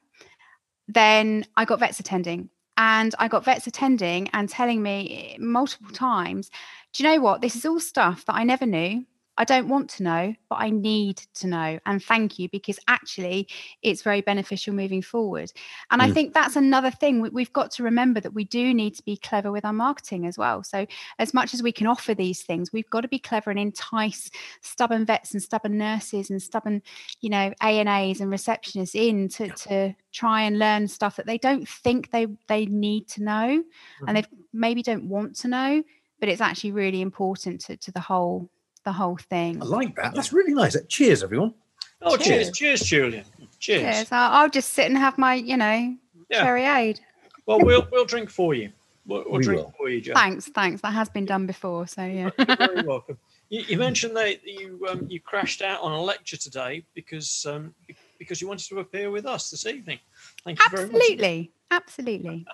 then 0.88 1.46
I 1.56 1.66
got 1.66 1.80
vets 1.80 2.00
attending. 2.00 2.50
And 2.76 3.16
I 3.18 3.28
got 3.28 3.44
vets 3.44 3.66
attending 3.66 4.30
and 4.34 4.48
telling 4.48 4.84
me 4.84 5.36
multiple 5.40 5.92
times, 5.92 6.52
do 6.94 7.04
you 7.04 7.10
know 7.10 7.22
what? 7.22 7.42
This 7.42 7.56
is 7.56 7.66
all 7.66 7.80
stuff 7.80 8.26
that 8.26 8.36
I 8.36 8.44
never 8.44 8.66
knew. 8.66 9.06
I 9.40 9.44
don't 9.44 9.68
want 9.68 9.90
to 9.92 10.04
know, 10.04 10.34
but 10.50 10.56
I 10.56 10.72
need 10.72 11.18
to 11.36 11.48
know. 11.48 11.80
And 11.86 12.04
thank 12.04 12.40
you 12.40 12.50
because 12.50 12.80
actually 12.88 13.48
it's 13.84 14.02
very 14.02 14.22
beneficial 14.22 14.74
moving 14.74 15.02
forward. 15.02 15.52
And 15.92 16.02
I 16.02 16.10
Mm. 16.10 16.14
think 16.14 16.34
that's 16.34 16.56
another 16.56 16.90
thing 16.90 17.22
we, 17.22 17.30
we've 17.30 17.54
got 17.54 17.70
to 17.72 17.84
remember 17.84 18.20
that 18.20 18.34
we 18.34 18.46
do 18.46 18.74
need 18.74 18.96
to 18.96 19.04
be 19.04 19.16
clever 19.16 19.52
with 19.52 19.64
our 19.64 19.74
marketing 19.74 20.26
as 20.26 20.38
well. 20.38 20.64
So, 20.64 20.88
as 21.20 21.34
much 21.34 21.54
as 21.54 21.62
we 21.62 21.72
can 21.72 21.86
offer 21.88 22.14
these 22.16 22.42
things, 22.42 22.74
we've 22.74 22.90
got 22.90 23.02
to 23.02 23.08
be 23.08 23.20
clever 23.20 23.52
and 23.52 23.60
entice 23.60 24.30
stubborn 24.62 25.06
vets 25.06 25.34
and 25.34 25.44
stubborn 25.44 25.78
nurses 25.78 26.30
and 26.30 26.42
stubborn, 26.42 26.82
you 27.22 27.30
know, 27.30 27.54
ANAs 27.62 28.20
and 28.22 28.32
receptionists 28.32 28.96
in 28.96 29.30
to, 29.30 29.50
to 29.52 29.96
try 30.12 30.42
and 30.42 30.58
learn 30.58 30.88
stuff 30.88 31.16
that 31.18 31.28
they 31.28 31.38
don't 31.38 31.68
think 31.70 32.10
they 32.12 32.26
they 32.48 32.66
need 32.66 33.08
to 33.10 33.24
know 33.24 33.64
Mhm. 34.02 34.08
and 34.08 34.18
they 34.18 34.24
maybe 34.52 34.82
don't 34.82 35.08
want 35.08 35.36
to 35.38 35.48
know, 35.48 35.84
but 36.20 36.30
it's 36.30 36.42
actually 36.42 36.72
really 36.72 37.02
important 37.02 37.62
to, 37.62 37.78
to 37.78 37.92
the 37.92 38.00
whole 38.00 38.50
the 38.88 38.94
whole 38.94 39.18
thing. 39.18 39.62
I 39.62 39.66
like 39.66 39.96
that. 39.98 40.16
That's 40.16 40.32
really 40.32 40.54
nice. 40.54 40.78
Cheers, 40.88 41.22
everyone. 41.22 41.54
Oh, 42.02 42.16
cheers, 42.16 42.52
Cheers. 42.52 42.58
cheers, 42.58 42.80
Julian. 42.82 43.26
Cheers. 43.60 43.82
Yes, 43.82 44.12
I'll, 44.14 44.32
I'll 44.44 44.50
just 44.50 44.72
sit 44.74 44.86
and 44.86 44.98
have 44.98 45.18
my, 45.18 45.34
you 45.34 45.58
know, 45.58 45.96
Yeah. 46.30 46.44
cherry 46.44 46.64
aid. 46.66 47.02
Well, 47.46 47.60
we'll 47.60 47.86
we'll 47.92 48.06
drink 48.06 48.30
for 48.30 48.54
you. 48.54 48.72
We'll, 49.06 49.24
we'll 49.26 49.40
We 49.40 49.44
drink 49.44 49.62
will. 49.64 49.74
for 49.78 49.90
you, 49.90 50.00
Jo. 50.00 50.14
Thanks, 50.14 50.46
thanks. 50.48 50.82
That 50.84 50.94
has 50.94 51.10
been 51.10 51.26
done 51.26 51.46
before, 51.48 51.86
so 51.88 52.04
yeah. 52.06 52.30
You're 52.38 52.56
very 52.56 52.82
welcome. 52.84 53.18
You, 53.50 53.62
you 53.68 53.78
mentioned 53.78 54.16
that 54.16 54.46
you 54.46 54.86
um, 54.90 55.06
you 55.10 55.20
crashed 55.20 55.62
out 55.62 55.82
on 55.82 55.92
a 55.92 56.02
lecture 56.02 56.38
today 56.38 56.86
because 56.94 57.46
um, 57.50 57.74
because 58.20 58.40
you 58.42 58.48
wanted 58.48 58.68
to 58.70 58.80
appear 58.80 59.12
with 59.12 59.26
us 59.26 59.50
this 59.50 59.66
evening. 59.66 60.00
Thank 60.46 60.60
you 60.60 60.66
very 60.70 60.88
much. 60.88 60.96
absolutely, 60.96 61.52
absolutely. 61.72 62.46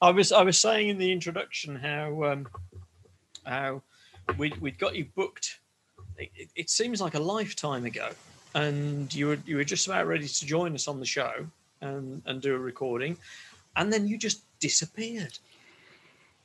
I 0.00 0.10
was 0.10 0.30
I 0.30 0.42
was 0.42 0.56
saying 0.58 0.88
in 0.90 0.98
the 0.98 1.10
introduction 1.10 1.74
how 1.76 2.22
um, 2.24 2.46
how 3.46 3.82
we 4.38 4.52
we'd 4.60 4.78
got 4.78 4.94
you 4.94 5.06
booked. 5.16 5.60
It, 6.18 6.48
it- 6.54 6.70
seems 6.70 7.00
like 7.00 7.14
a 7.14 7.18
lifetime 7.20 7.84
ago, 7.84 8.10
and 8.54 9.12
you 9.14 9.26
were 9.28 9.38
you 9.46 9.56
were 9.56 9.64
just 9.64 9.86
about 9.86 10.06
ready 10.06 10.28
to 10.28 10.46
join 10.46 10.74
us 10.74 10.88
on 10.88 11.00
the 11.00 11.06
show 11.06 11.46
and 11.80 12.22
and 12.26 12.40
do 12.40 12.54
a 12.54 12.58
recording, 12.58 13.16
and 13.76 13.92
then 13.92 14.06
you 14.06 14.16
just 14.18 14.42
disappeared. 14.60 15.38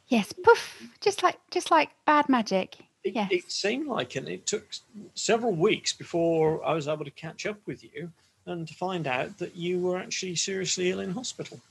Yes, 0.08 0.34
poof, 0.34 0.90
just 1.02 1.22
like 1.24 1.38
just 1.52 1.72
like 1.72 1.90
bad 2.06 2.30
magic. 2.30 2.78
It, 3.04 3.16
Yes. 3.16 3.30
it 3.32 3.52
seemed 3.52 3.88
like, 3.88 4.16
and 4.18 4.28
it 4.28 4.46
took 4.46 4.68
several 5.16 5.54
weeks 5.54 5.94
before 5.94 6.64
I 6.66 6.74
was 6.74 6.88
able 6.90 7.06
to 7.06 7.12
catch 7.12 7.46
up 7.46 7.58
with 7.66 7.82
you 7.84 8.12
and 8.46 8.68
to 8.68 8.74
find 8.74 9.08
out 9.08 9.38
that 9.38 9.56
you 9.56 9.80
were 9.80 9.98
actually 9.98 10.36
seriously 10.36 10.90
ill 10.92 11.00
in 11.00 11.12
hospital. 11.12 11.62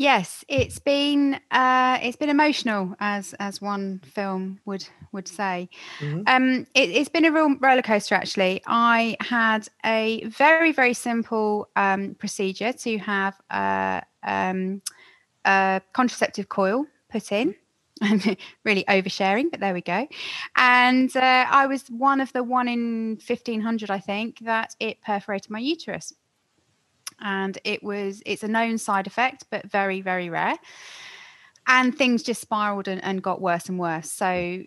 Yes, 0.00 0.46
it's 0.48 0.78
been 0.78 1.38
uh, 1.50 1.98
it's 2.00 2.16
been 2.16 2.30
emotional, 2.30 2.96
as 3.00 3.34
as 3.34 3.60
one 3.60 4.00
film 4.02 4.58
would 4.64 4.88
would 5.12 5.28
say. 5.28 5.68
Mhm. 6.00 6.22
Um, 6.26 6.66
it, 6.74 6.88
it's 6.88 7.10
been 7.10 7.26
a 7.26 7.30
real 7.30 7.54
roller 7.60 7.82
coaster. 7.82 8.14
Actually, 8.14 8.62
I 8.66 9.18
had 9.20 9.68
a 9.84 10.24
very 10.24 10.72
very 10.72 10.94
simple 10.94 11.68
um, 11.76 12.14
procedure 12.14 12.72
to 12.72 12.96
have 12.96 13.38
a, 13.50 14.02
um, 14.22 14.80
a 15.44 15.82
contraceptive 15.92 16.48
coil 16.48 16.86
put 17.10 17.30
in. 17.30 17.54
And 18.00 18.38
really 18.64 18.84
oversharing, 18.88 19.50
but 19.50 19.60
there 19.60 19.74
we 19.74 19.82
go. 19.82 20.08
And 20.56 21.14
uh, 21.14 21.44
I 21.50 21.66
was 21.66 21.86
one 21.90 22.22
of 22.22 22.32
the 22.32 22.42
one 22.42 22.68
in 22.68 23.18
fifteen 23.18 23.60
hundred, 23.60 23.90
I 23.90 23.98
think, 24.00 24.38
that 24.40 24.74
it 24.80 25.02
perforated 25.02 25.50
my 25.50 25.58
uterus 25.58 26.14
and 27.20 27.58
it 27.64 27.82
was 27.82 28.22
it's 28.26 28.42
a 28.42 28.48
known 28.48 28.78
side 28.78 29.06
effect 29.06 29.44
but 29.50 29.70
very 29.70 30.00
very 30.00 30.30
rare. 30.30 30.56
And 31.66 31.96
things 31.96 32.22
just 32.22 32.40
spiraled 32.40 32.88
and, 32.88 33.02
and 33.04 33.22
got 33.22 33.40
worse 33.40 33.68
and 33.68 33.78
worse. 33.78 34.10
So 34.10 34.62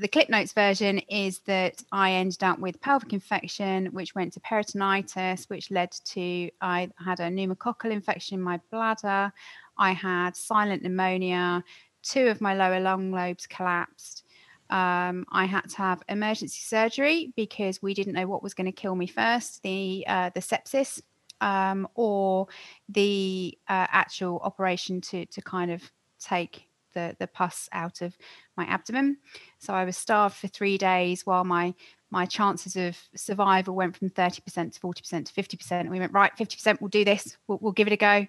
the 0.00 0.08
clip 0.08 0.28
notes 0.30 0.52
version 0.52 0.98
is 1.10 1.40
that 1.40 1.82
i 1.90 2.12
ended 2.12 2.42
up 2.44 2.58
with 2.60 2.80
pelvic 2.80 3.12
infection 3.12 3.86
which 3.86 4.14
went 4.14 4.32
to 4.32 4.38
peritonitis 4.38 5.50
which 5.50 5.72
led 5.72 5.90
to 5.90 6.48
i 6.60 6.88
had 7.04 7.18
a 7.18 7.24
pneumococcal 7.24 7.90
infection 7.90 8.36
in 8.36 8.42
my 8.42 8.60
bladder. 8.70 9.32
I 9.78 9.92
had 9.92 10.36
silent 10.36 10.82
pneumonia. 10.82 11.64
Two 12.02 12.28
of 12.28 12.40
my 12.40 12.54
lower 12.54 12.80
lung 12.80 13.12
lobes 13.12 13.46
collapsed. 13.46 14.24
Um, 14.70 15.26
I 15.30 15.44
had 15.44 15.68
to 15.70 15.76
have 15.78 16.02
emergency 16.08 16.60
surgery 16.62 17.32
because 17.36 17.82
we 17.82 17.94
didn't 17.94 18.14
know 18.14 18.26
what 18.26 18.42
was 18.42 18.54
going 18.54 18.66
to 18.66 18.72
kill 18.72 18.94
me 18.94 19.06
first 19.06 19.62
the 19.62 20.04
uh, 20.08 20.30
the 20.34 20.40
sepsis 20.40 21.02
um, 21.42 21.86
or 21.94 22.46
the 22.88 23.58
uh, 23.68 23.86
actual 23.90 24.38
operation 24.42 25.00
to 25.02 25.26
to 25.26 25.42
kind 25.42 25.70
of 25.70 25.82
take 26.18 26.68
the 26.94 27.14
the 27.18 27.26
pus 27.26 27.68
out 27.72 28.00
of 28.00 28.16
my 28.56 28.64
abdomen. 28.64 29.18
So 29.58 29.74
I 29.74 29.84
was 29.84 29.96
starved 29.96 30.36
for 30.36 30.48
three 30.48 30.78
days 30.78 31.26
while 31.26 31.44
my 31.44 31.74
my 32.10 32.24
chances 32.26 32.76
of 32.76 32.96
survival 33.16 33.74
went 33.74 33.96
from 33.96 34.10
30% 34.10 34.74
to 34.74 34.80
40% 34.80 35.24
to 35.24 35.32
50%. 35.32 35.88
We 35.88 35.98
went 35.98 36.12
right, 36.12 36.30
50%. 36.38 36.78
We'll 36.78 36.88
do 36.88 37.06
this. 37.06 37.38
We'll, 37.48 37.56
we'll 37.62 37.72
give 37.72 37.86
it 37.86 37.94
a 37.94 37.96
go. 37.96 38.26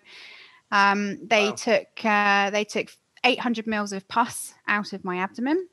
Um, 0.72 1.20
they 1.28 1.48
Wow. 1.50 1.56
took 1.56 1.88
uh, 2.06 2.50
they 2.50 2.64
took 2.64 2.88
800 3.26 3.68
mils 3.68 3.94
of 3.94 4.08
pus 4.08 4.54
out 4.68 4.94
of 4.94 5.04
my 5.04 5.18
abdomen 5.18 5.68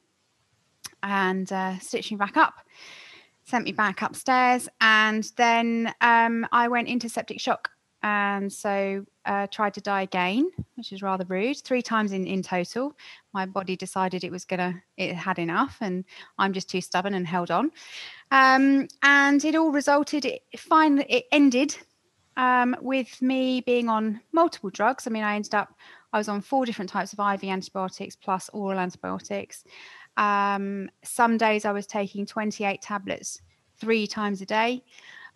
and 1.03 1.51
uh, 1.53 1.79
stitched 1.79 2.11
me 2.11 2.17
back 2.17 2.37
up 2.37 2.55
sent 3.51 3.65
me 3.65 3.73
back 3.73 4.03
upstairs 4.03 4.69
and 4.81 5.31
then 5.37 5.93
um, 6.01 6.47
i 6.53 6.69
went 6.69 6.89
into 6.89 7.09
septic 7.09 7.41
shock 7.41 7.71
and 8.03 8.51
so 8.51 9.05
uh, 9.27 9.47
tried 9.49 9.75
to 9.75 9.81
die 9.81 10.03
again 10.03 10.51
which 10.77 10.93
is 10.93 11.03
rather 11.03 11.27
rude. 11.29 11.59
Three 11.63 11.83
times 11.83 12.13
in, 12.13 12.27
in 12.27 12.43
total 12.43 12.97
my 13.35 13.45
body 13.45 13.77
decided 13.77 14.25
it 14.25 14.33
was 14.33 14.47
gonna 14.47 14.83
it 14.97 15.15
had 15.15 15.39
enough 15.39 15.77
and 15.83 16.05
i'm 16.39 16.55
just 16.55 16.71
too 16.71 16.81
stubborn 16.81 17.15
and 17.15 17.27
held 17.27 17.51
on. 17.51 17.71
Um, 18.31 18.89
and 19.03 19.45
it 19.45 19.55
all 19.55 19.73
resulted 19.73 20.25
it 20.25 20.43
finally 20.57 21.05
it 21.09 21.25
ended 21.33 21.77
um, 22.37 22.75
with 22.81 23.21
me 23.21 23.61
being 23.61 23.89
on 23.91 24.21
multiple 24.33 24.71
drugs. 24.71 25.07
I 25.07 25.11
mean 25.11 25.23
i 25.25 25.35
ended 25.35 25.55
up 25.55 25.75
i 26.15 26.19
was 26.19 26.29
on 26.29 26.41
four 26.41 26.65
different 26.65 26.91
types 26.91 27.13
of 27.13 27.19
iv 27.19 27.45
antibiotics 27.45 28.17
plus 28.17 28.49
oral 28.55 28.79
antibiotics 28.79 29.65
um, 30.21 30.91
some 31.03 31.39
days 31.39 31.65
I 31.65 31.73
was 31.73 31.87
taking 31.87 32.27
28 32.27 32.83
tablets 32.83 33.41
three 33.79 34.07
times 34.07 34.43
a 34.43 34.47
day, 34.47 34.85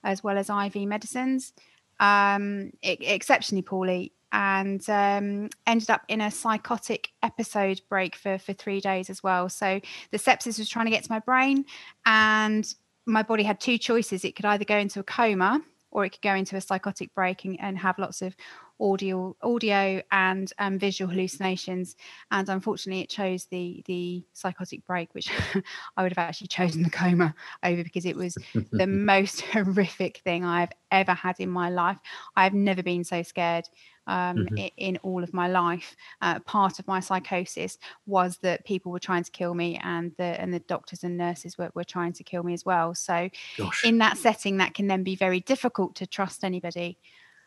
as 0.04 0.22
well 0.22 0.36
as 0.36 0.50
IV 0.50 0.86
medicines, 0.86 1.54
um, 2.00 2.70
exceptionally 2.82 3.62
poorly, 3.62 4.12
and 4.30 4.86
um, 4.90 5.48
ended 5.66 5.88
up 5.88 6.02
in 6.08 6.20
a 6.20 6.30
psychotic 6.30 7.08
episode 7.22 7.80
break 7.88 8.14
for, 8.14 8.36
for 8.36 8.52
three 8.52 8.80
days 8.80 9.08
as 9.08 9.22
well. 9.22 9.48
So 9.48 9.80
the 10.10 10.18
sepsis 10.18 10.58
was 10.58 10.68
trying 10.68 10.84
to 10.84 10.90
get 10.90 11.04
to 11.04 11.12
my 11.12 11.20
brain, 11.20 11.64
and 12.04 12.72
my 13.06 13.22
body 13.22 13.42
had 13.42 13.60
two 13.60 13.78
choices. 13.78 14.22
It 14.22 14.36
could 14.36 14.44
either 14.44 14.66
go 14.66 14.76
into 14.76 15.00
a 15.00 15.04
coma 15.04 15.62
or 15.90 16.04
it 16.04 16.10
could 16.10 16.22
go 16.22 16.34
into 16.34 16.56
a 16.56 16.60
psychotic 16.60 17.14
break 17.14 17.46
and, 17.46 17.58
and 17.58 17.78
have 17.78 17.98
lots 17.98 18.20
of 18.20 18.36
audio 18.84 19.34
audio 19.42 20.02
and 20.12 20.52
um, 20.58 20.78
visual 20.78 21.10
hallucinations 21.10 21.96
and 22.30 22.48
unfortunately 22.50 23.02
it 23.02 23.08
chose 23.08 23.46
the 23.46 23.82
the 23.86 24.22
psychotic 24.34 24.84
break 24.84 25.14
which 25.14 25.30
i 25.96 26.02
would 26.02 26.12
have 26.12 26.18
actually 26.28 26.46
chosen 26.48 26.82
the 26.82 26.90
coma 26.90 27.34
over 27.64 27.82
because 27.82 28.04
it 28.04 28.14
was 28.16 28.38
the 28.72 28.86
most 28.86 29.40
horrific 29.52 30.18
thing 30.18 30.44
i've 30.44 30.72
ever 30.90 31.12
had 31.14 31.40
in 31.40 31.48
my 31.48 31.70
life 31.70 31.98
i've 32.36 32.52
never 32.54 32.82
been 32.82 33.04
so 33.04 33.22
scared 33.22 33.64
um, 34.06 34.46
Mhm. 34.50 34.58
i- 34.58 34.72
in 34.76 34.98
all 34.98 35.22
of 35.24 35.32
my 35.32 35.48
life 35.48 35.96
uh, 36.20 36.38
part 36.40 36.78
of 36.78 36.86
my 36.86 37.00
psychosis 37.00 37.78
was 38.06 38.36
that 38.42 38.64
people 38.66 38.92
were 38.92 38.98
trying 39.00 39.24
to 39.24 39.30
kill 39.30 39.54
me 39.54 39.80
and 39.82 40.12
the 40.18 40.38
and 40.40 40.52
the 40.52 40.60
doctors 40.60 41.04
and 41.04 41.16
nurses 41.16 41.56
were, 41.56 41.70
were 41.74 41.84
trying 41.84 42.12
to 42.12 42.22
kill 42.22 42.42
me 42.42 42.52
as 42.52 42.66
well 42.66 42.94
so 42.94 43.30
Gosh. 43.58 43.82
in 43.84 43.96
that 43.98 44.18
setting 44.18 44.58
that 44.58 44.74
can 44.74 44.88
then 44.88 45.02
be 45.04 45.16
very 45.16 45.40
difficult 45.40 45.94
to 45.96 46.06
trust 46.06 46.44
anybody 46.44 46.98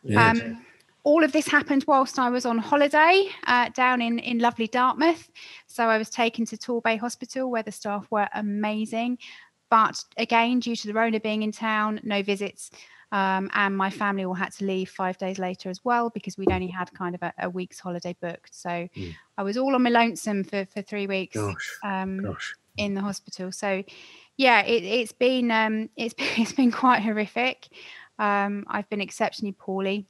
Yeah. 0.02 0.30
um, 0.30 0.64
all 1.04 1.24
of 1.24 1.32
this 1.32 1.48
happened 1.48 1.84
whilst 1.86 2.18
I 2.18 2.28
was 2.30 2.44
on 2.44 2.58
holiday 2.58 3.28
uh, 3.46 3.70
down 3.70 4.02
in, 4.02 4.18
in 4.18 4.38
lovely 4.38 4.66
Dartmouth. 4.66 5.30
So 5.66 5.84
I 5.86 5.96
was 5.98 6.10
taken 6.10 6.44
to 6.46 6.56
Torbay 6.56 6.98
Hospital 6.98 7.50
where 7.50 7.62
the 7.62 7.72
staff 7.72 8.06
were 8.10 8.28
amazing. 8.34 9.18
But 9.70 10.02
again, 10.16 10.60
due 10.60 10.76
to 10.76 10.86
the 10.86 10.94
Rona 10.94 11.20
being 11.20 11.42
in 11.42 11.52
town, 11.52 12.00
no 12.02 12.22
visits. 12.22 12.70
Um, 13.10 13.48
and 13.54 13.74
my 13.74 13.88
family 13.88 14.24
all 14.26 14.34
had 14.34 14.52
to 14.54 14.66
leave 14.66 14.90
five 14.90 15.16
days 15.16 15.38
later 15.38 15.70
as 15.70 15.82
well 15.82 16.10
because 16.10 16.36
we'd 16.36 16.50
only 16.52 16.66
had 16.66 16.92
kind 16.92 17.14
of 17.14 17.22
a, 17.22 17.32
a 17.38 17.48
week's 17.48 17.78
holiday 17.80 18.14
booked. 18.20 18.54
So 18.54 18.68
Mm. 18.68 19.14
I 19.38 19.42
was 19.42 19.56
all 19.56 19.74
on 19.74 19.82
my 19.82 19.88
lonesome 19.90 20.44
for, 20.44 20.66
for 20.66 20.82
three 20.82 21.06
weeks 21.06 21.36
Gosh. 21.36 21.78
um, 21.84 22.22
Gosh. 22.22 22.54
in 22.76 22.92
the 22.94 23.00
hospital. 23.00 23.50
So, 23.50 23.82
yeah, 24.36 24.60
it, 24.62 24.84
it's 24.84 25.12
been 25.12 25.50
um, 25.50 25.88
it's 25.96 26.14
it's 26.18 26.52
been 26.52 26.70
quite 26.70 27.00
horrific. 27.02 27.68
Um, 28.18 28.64
I've 28.68 28.88
been 28.90 29.00
exceptionally 29.00 29.52
poorly. 29.58 30.06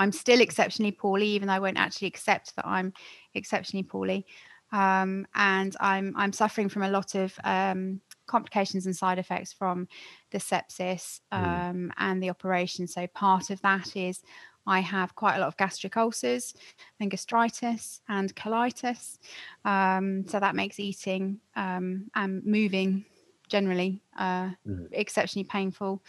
I'm 0.00 0.12
still 0.12 0.40
exceptionally 0.40 0.92
poorly, 0.92 1.28
even 1.28 1.48
though 1.48 1.54
I 1.54 1.64
won't 1.66 1.78
actually 1.78 2.08
accept 2.08 2.56
that 2.56 2.66
I'm 2.66 2.92
exceptionally 3.34 3.84
poorly. 3.84 4.26
Um, 4.72 5.26
and 5.34 5.76
I'm 5.80 6.14
I'm 6.16 6.32
suffering 6.32 6.68
from 6.70 6.82
a 6.82 6.90
lot 6.90 7.14
of 7.14 7.38
um, 7.44 8.00
complications 8.26 8.86
and 8.86 8.96
side 8.96 9.18
effects 9.18 9.52
from 9.52 9.88
the 10.30 10.38
sepsis 10.38 11.20
Mm. 11.32 11.70
um, 11.70 11.92
and 11.98 12.22
the 12.22 12.30
operation. 12.30 12.86
So 12.86 13.06
part 13.08 13.50
of 13.50 13.60
that 13.62 13.96
is 13.96 14.22
I 14.66 14.80
have 14.80 15.14
quite 15.14 15.36
a 15.36 15.40
lot 15.40 15.48
of 15.48 15.56
gastric 15.56 15.96
ulcers 15.96 16.54
and 17.00 17.10
gastritis 17.10 18.00
and 18.08 18.34
colitis. 18.36 19.18
Um, 19.64 20.26
so 20.28 20.38
that 20.40 20.54
makes 20.54 20.78
eating 20.78 21.40
um, 21.56 22.10
and 22.14 22.44
moving 22.44 23.04
generally 23.48 24.02
uh, 24.18 24.50
Mhm. 24.66 24.88
exceptionally 24.92 25.48
painful. 25.48 26.02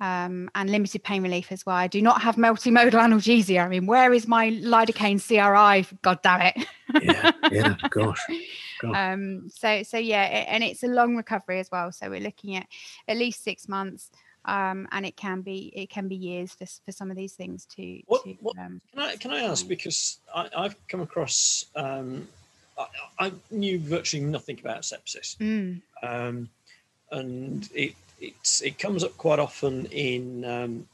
Um, 0.00 0.48
and 0.54 0.70
limited 0.70 1.04
pain 1.04 1.22
relief 1.22 1.52
as 1.52 1.66
well. 1.66 1.76
I 1.76 1.86
do 1.86 2.00
not 2.00 2.22
have 2.22 2.36
multimodal 2.36 2.92
analgesia. 2.92 3.62
I 3.62 3.68
mean, 3.68 3.84
where 3.84 4.14
is 4.14 4.26
my 4.26 4.48
lidocaine 4.50 5.20
CRI? 5.20 5.86
God 6.00 6.22
damn 6.22 6.40
it! 6.40 6.66
Yeah. 7.02 7.30
Yeah. 7.52 7.74
Gosh. 7.90 8.18
Um, 8.82 9.50
so 9.50 9.82
so 9.82 9.98
yeah, 9.98 10.22
a- 10.24 10.48
and 10.50 10.64
it's 10.64 10.82
a 10.82 10.86
long 10.86 11.16
recovery 11.16 11.60
as 11.60 11.70
well. 11.70 11.92
So 11.92 12.08
we're 12.08 12.20
looking 12.20 12.56
at 12.56 12.66
at 13.08 13.18
least 13.18 13.44
six 13.44 13.68
months, 13.68 14.10
um, 14.46 14.88
and 14.90 15.04
it 15.04 15.16
can 15.18 15.42
be 15.42 15.70
it 15.76 15.90
can 15.90 16.08
be 16.08 16.16
years 16.16 16.52
for, 16.54 16.64
for 16.86 16.92
some 16.92 17.10
of 17.10 17.16
these 17.18 17.34
things 17.34 17.66
to. 17.76 18.00
What- 18.06 18.24
to 18.24 18.30
what- 18.40 18.56
um, 18.58 18.80
Can 18.92 19.02
I 19.02 19.16
can 19.16 19.30
I 19.32 19.40
ask 19.40 19.68
because 19.68 20.16
I, 20.34 20.48
I've 20.56 20.76
come 20.88 21.02
across 21.02 21.66
um, 21.76 22.26
I, 22.78 22.86
I 23.26 23.32
knew 23.50 23.78
virtually 23.78 24.24
nothing 24.24 24.58
about 24.60 24.80
sepsis, 24.80 25.36
mm, 25.36 25.82
um, 26.02 26.48
and 27.10 27.68
it 27.74 27.94
it's 28.20 28.60
it 28.62 28.78
comes 28.78 29.02
up 29.02 29.16
quite 29.16 29.38
often 29.38 29.86
in 29.86 30.44
um, 30.44 30.86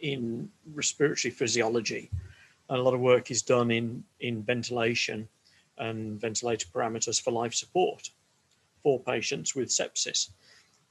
in 0.00 0.50
respiratory 0.74 1.30
physiology, 1.30 2.10
and 2.68 2.78
a 2.78 2.82
lot 2.82 2.94
of 2.94 3.00
work 3.00 3.30
is 3.30 3.42
done 3.42 3.70
in 3.70 4.04
in 4.20 4.42
ventilation 4.42 5.28
and 5.78 6.20
ventilator 6.20 6.66
parameters 6.68 7.20
for 7.20 7.30
life 7.30 7.54
support 7.54 8.10
for 8.82 9.00
patients 9.00 9.54
with 9.54 9.68
sepsis. 9.68 10.30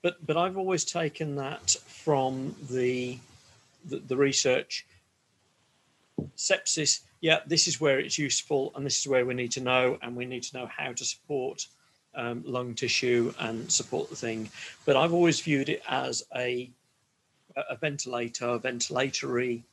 But 0.01 0.25
but 0.25 0.38
I've 0.38 0.58
always 0.58 0.86
taken 0.86 1.36
that 1.36 1.71
from 1.88 2.56
the 2.69 3.17
the, 3.86 3.97
the 3.97 4.17
research 4.17 4.86
sepsis 6.38 7.01
yeah 7.21 7.39
this 7.47 7.67
is 7.67 7.82
where 7.82 7.99
it's 7.99 8.19
useful 8.19 8.71
and 8.75 8.86
this 8.86 8.99
is 8.99 9.08
where 9.08 9.25
we 9.25 9.34
need 9.34 9.51
to 9.51 9.60
know 9.62 9.97
and 10.04 10.15
we 10.15 10.25
need 10.25 10.43
to 10.43 10.56
know 10.56 10.67
how 10.67 10.91
to 10.93 11.04
support 11.04 11.65
um, 12.15 12.43
lung 12.45 12.74
tissue 12.76 13.34
and 13.39 13.71
support 13.71 14.10
the 14.10 14.15
thing. 14.15 14.50
But 14.85 14.96
i've 14.98 15.13
always 15.13 15.40
viewed 15.40 15.69
it 15.69 15.81
as 15.88 16.23
a 16.35 16.69
a 17.56 17.75
ventilator 17.75 18.58
ventilatory 18.60 19.63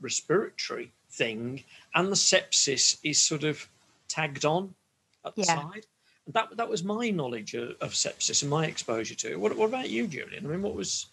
respiratory 0.00 0.90
thing 1.10 1.62
and 1.94 2.08
the 2.08 2.16
sepsis 2.16 2.98
is 3.02 3.20
sort 3.20 3.44
of 3.44 3.66
tagged 4.08 4.44
on 4.44 4.74
at 5.24 5.34
the 5.36 5.42
Yeah. 5.42 5.54
side. 5.54 5.86
And 6.26 6.34
that 6.34 6.56
that 6.56 6.68
was 6.68 6.82
my 6.84 7.10
knowledge 7.10 7.54
of, 7.54 7.76
of 7.80 7.92
sepsis 7.92 8.42
and 8.42 8.50
my 8.50 8.66
exposure 8.66 9.14
to 9.14 9.30
it. 9.32 9.40
What, 9.40 9.56
what 9.56 9.68
about 9.68 9.88
you 9.90 10.06
julian? 10.06 10.46
I 10.46 10.48
mean 10.48 10.62
what 10.62 10.74
was 10.74 11.06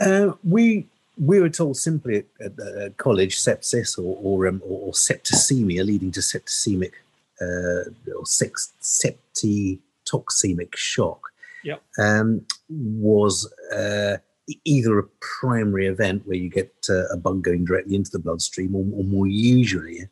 Uh, 0.00 0.32
we 0.42 0.86
we 1.18 1.38
were 1.40 1.50
told 1.50 1.76
simply 1.76 2.16
at, 2.16 2.26
at, 2.40 2.58
at 2.58 2.96
college 2.96 3.36
sepsis 3.38 3.98
or 3.98 4.16
or, 4.22 4.46
um, 4.48 4.62
or, 4.64 4.88
or 4.88 4.92
septicemia 4.92 5.84
leading 5.84 6.10
to 6.12 6.20
septicemic 6.20 6.92
or 7.40 8.26
sex, 8.26 8.72
septitoxemic 8.82 10.74
shock 10.76 11.22
Yep. 11.62 11.82
um, 11.98 12.46
was 12.70 13.52
uh, 13.74 14.16
either 14.64 14.98
a 14.98 15.04
primary 15.40 15.86
event 15.86 16.26
where 16.26 16.36
you 16.38 16.48
get 16.48 16.72
uh, 16.88 17.06
a 17.08 17.16
bug 17.18 17.42
going 17.42 17.66
directly 17.66 17.94
into 17.96 18.10
the 18.10 18.18
bloodstream, 18.18 18.74
or, 18.74 18.84
or 18.94 19.04
more 19.04 19.26
usually 19.26 20.08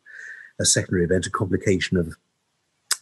a 0.59 0.65
secondary 0.65 1.03
event, 1.05 1.25
a 1.25 1.31
complication 1.31 1.97
of 1.97 2.15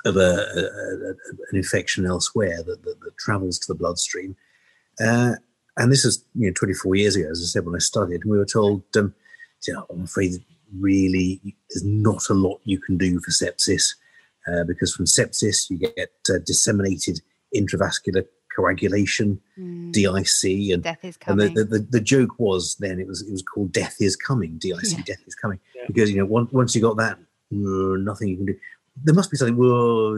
of 0.06 0.16
a, 0.16 0.20
a, 0.20 0.62
a- 0.62 1.10
an 1.52 1.56
infection 1.56 2.06
elsewhere 2.06 2.64
that, 2.64 2.84
that, 2.84 3.00
that 3.02 3.18
travels 3.18 3.60
to 3.60 3.68
the 3.74 3.78
bloodstream. 3.78 4.36
Uh, 5.02 5.34
and 5.76 5.92
this 5.92 6.06
is 6.06 6.24
you 6.36 6.48
know 6.48 6.54
24 6.54 6.96
years 6.96 7.16
ago, 7.18 7.28
as 7.30 7.42
I 7.42 7.46
said 7.48 7.66
when 7.66 7.76
I 7.76 7.80
studied, 7.80 8.22
and 8.22 8.32
we 8.32 8.38
were 8.38 8.46
told, 8.46 8.84
um, 8.96 9.14
you 9.68 9.74
know, 9.74 9.86
I'm 9.90 10.04
afraid 10.04 10.32
really 10.80 11.42
there's 11.70 11.84
not 11.84 12.30
a 12.30 12.34
lot 12.34 12.62
you 12.64 12.80
can 12.80 12.98
do 12.98 13.20
for 13.20 13.32
sepsis 13.32 13.96
uh, 14.52 14.64
because 14.64 14.94
from 14.96 15.06
sepsis 15.06 15.70
you 15.70 15.78
get 15.78 16.12
uh, 16.30 16.38
disseminated 16.46 17.22
intravascular 17.56 18.26
coagulation, 18.56 19.40
Mm, 19.60 19.92
DIC, 19.92 20.74
and 20.74 20.84
death 20.84 21.04
is 21.04 21.18
and 21.26 21.40
the, 21.40 21.50
the, 21.50 21.64
the, 21.64 21.80
the 21.90 22.00
joke 22.00 22.38
was 22.40 22.76
then 22.80 23.00
it 23.00 23.08
was 23.08 23.22
it 23.24 23.32
was 23.32 23.42
called 23.42 23.72
death 23.72 23.96
is 24.00 24.16
coming 24.16 24.58
dic 24.60 24.76
Yeah. 24.84 25.02
death 25.06 25.24
is 25.26 25.34
coming. 25.36 25.60
Yeah. 25.76 25.84
because 25.88 26.12
you 26.12 26.18
know 26.20 26.26
once, 26.26 26.52
once 26.52 26.76
you 26.76 26.82
got 26.82 26.98
that 26.98 27.18
uh, 27.18 27.98
nothing 28.12 28.28
you 28.30 28.38
can 28.38 28.46
do. 28.48 28.56
There 29.04 29.16
must 29.16 29.32
be 29.32 29.38
something 29.38 29.58
well 29.58 30.16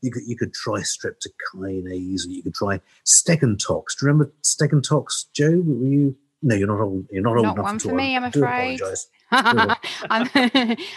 you 0.00 0.10
could 0.10 0.22
you 0.26 0.36
could 0.36 0.52
try 0.52 0.80
streptokinase 0.80 2.26
or 2.26 2.30
you 2.30 2.42
could 2.42 2.54
try 2.54 2.80
stegantox 3.04 3.84
do 3.98 4.06
you 4.06 4.08
remember 4.08 4.32
stegantox 4.42 5.26
jo? 5.32 5.50
Were 5.50 5.86
you 5.88 6.16
no 6.44 6.54
you're 6.54 6.68
not 6.68 6.80
old 6.80 7.06
you're 7.10 7.22
not 7.22 7.36
old 7.36 7.44
Not 7.44 7.54
enough 7.54 7.64
one 7.64 7.78
for 7.78 7.90
all. 7.90 7.96
me, 7.96 8.16
I'm 8.16 8.24
afraid. 8.24 8.80
I'm, 9.30 10.28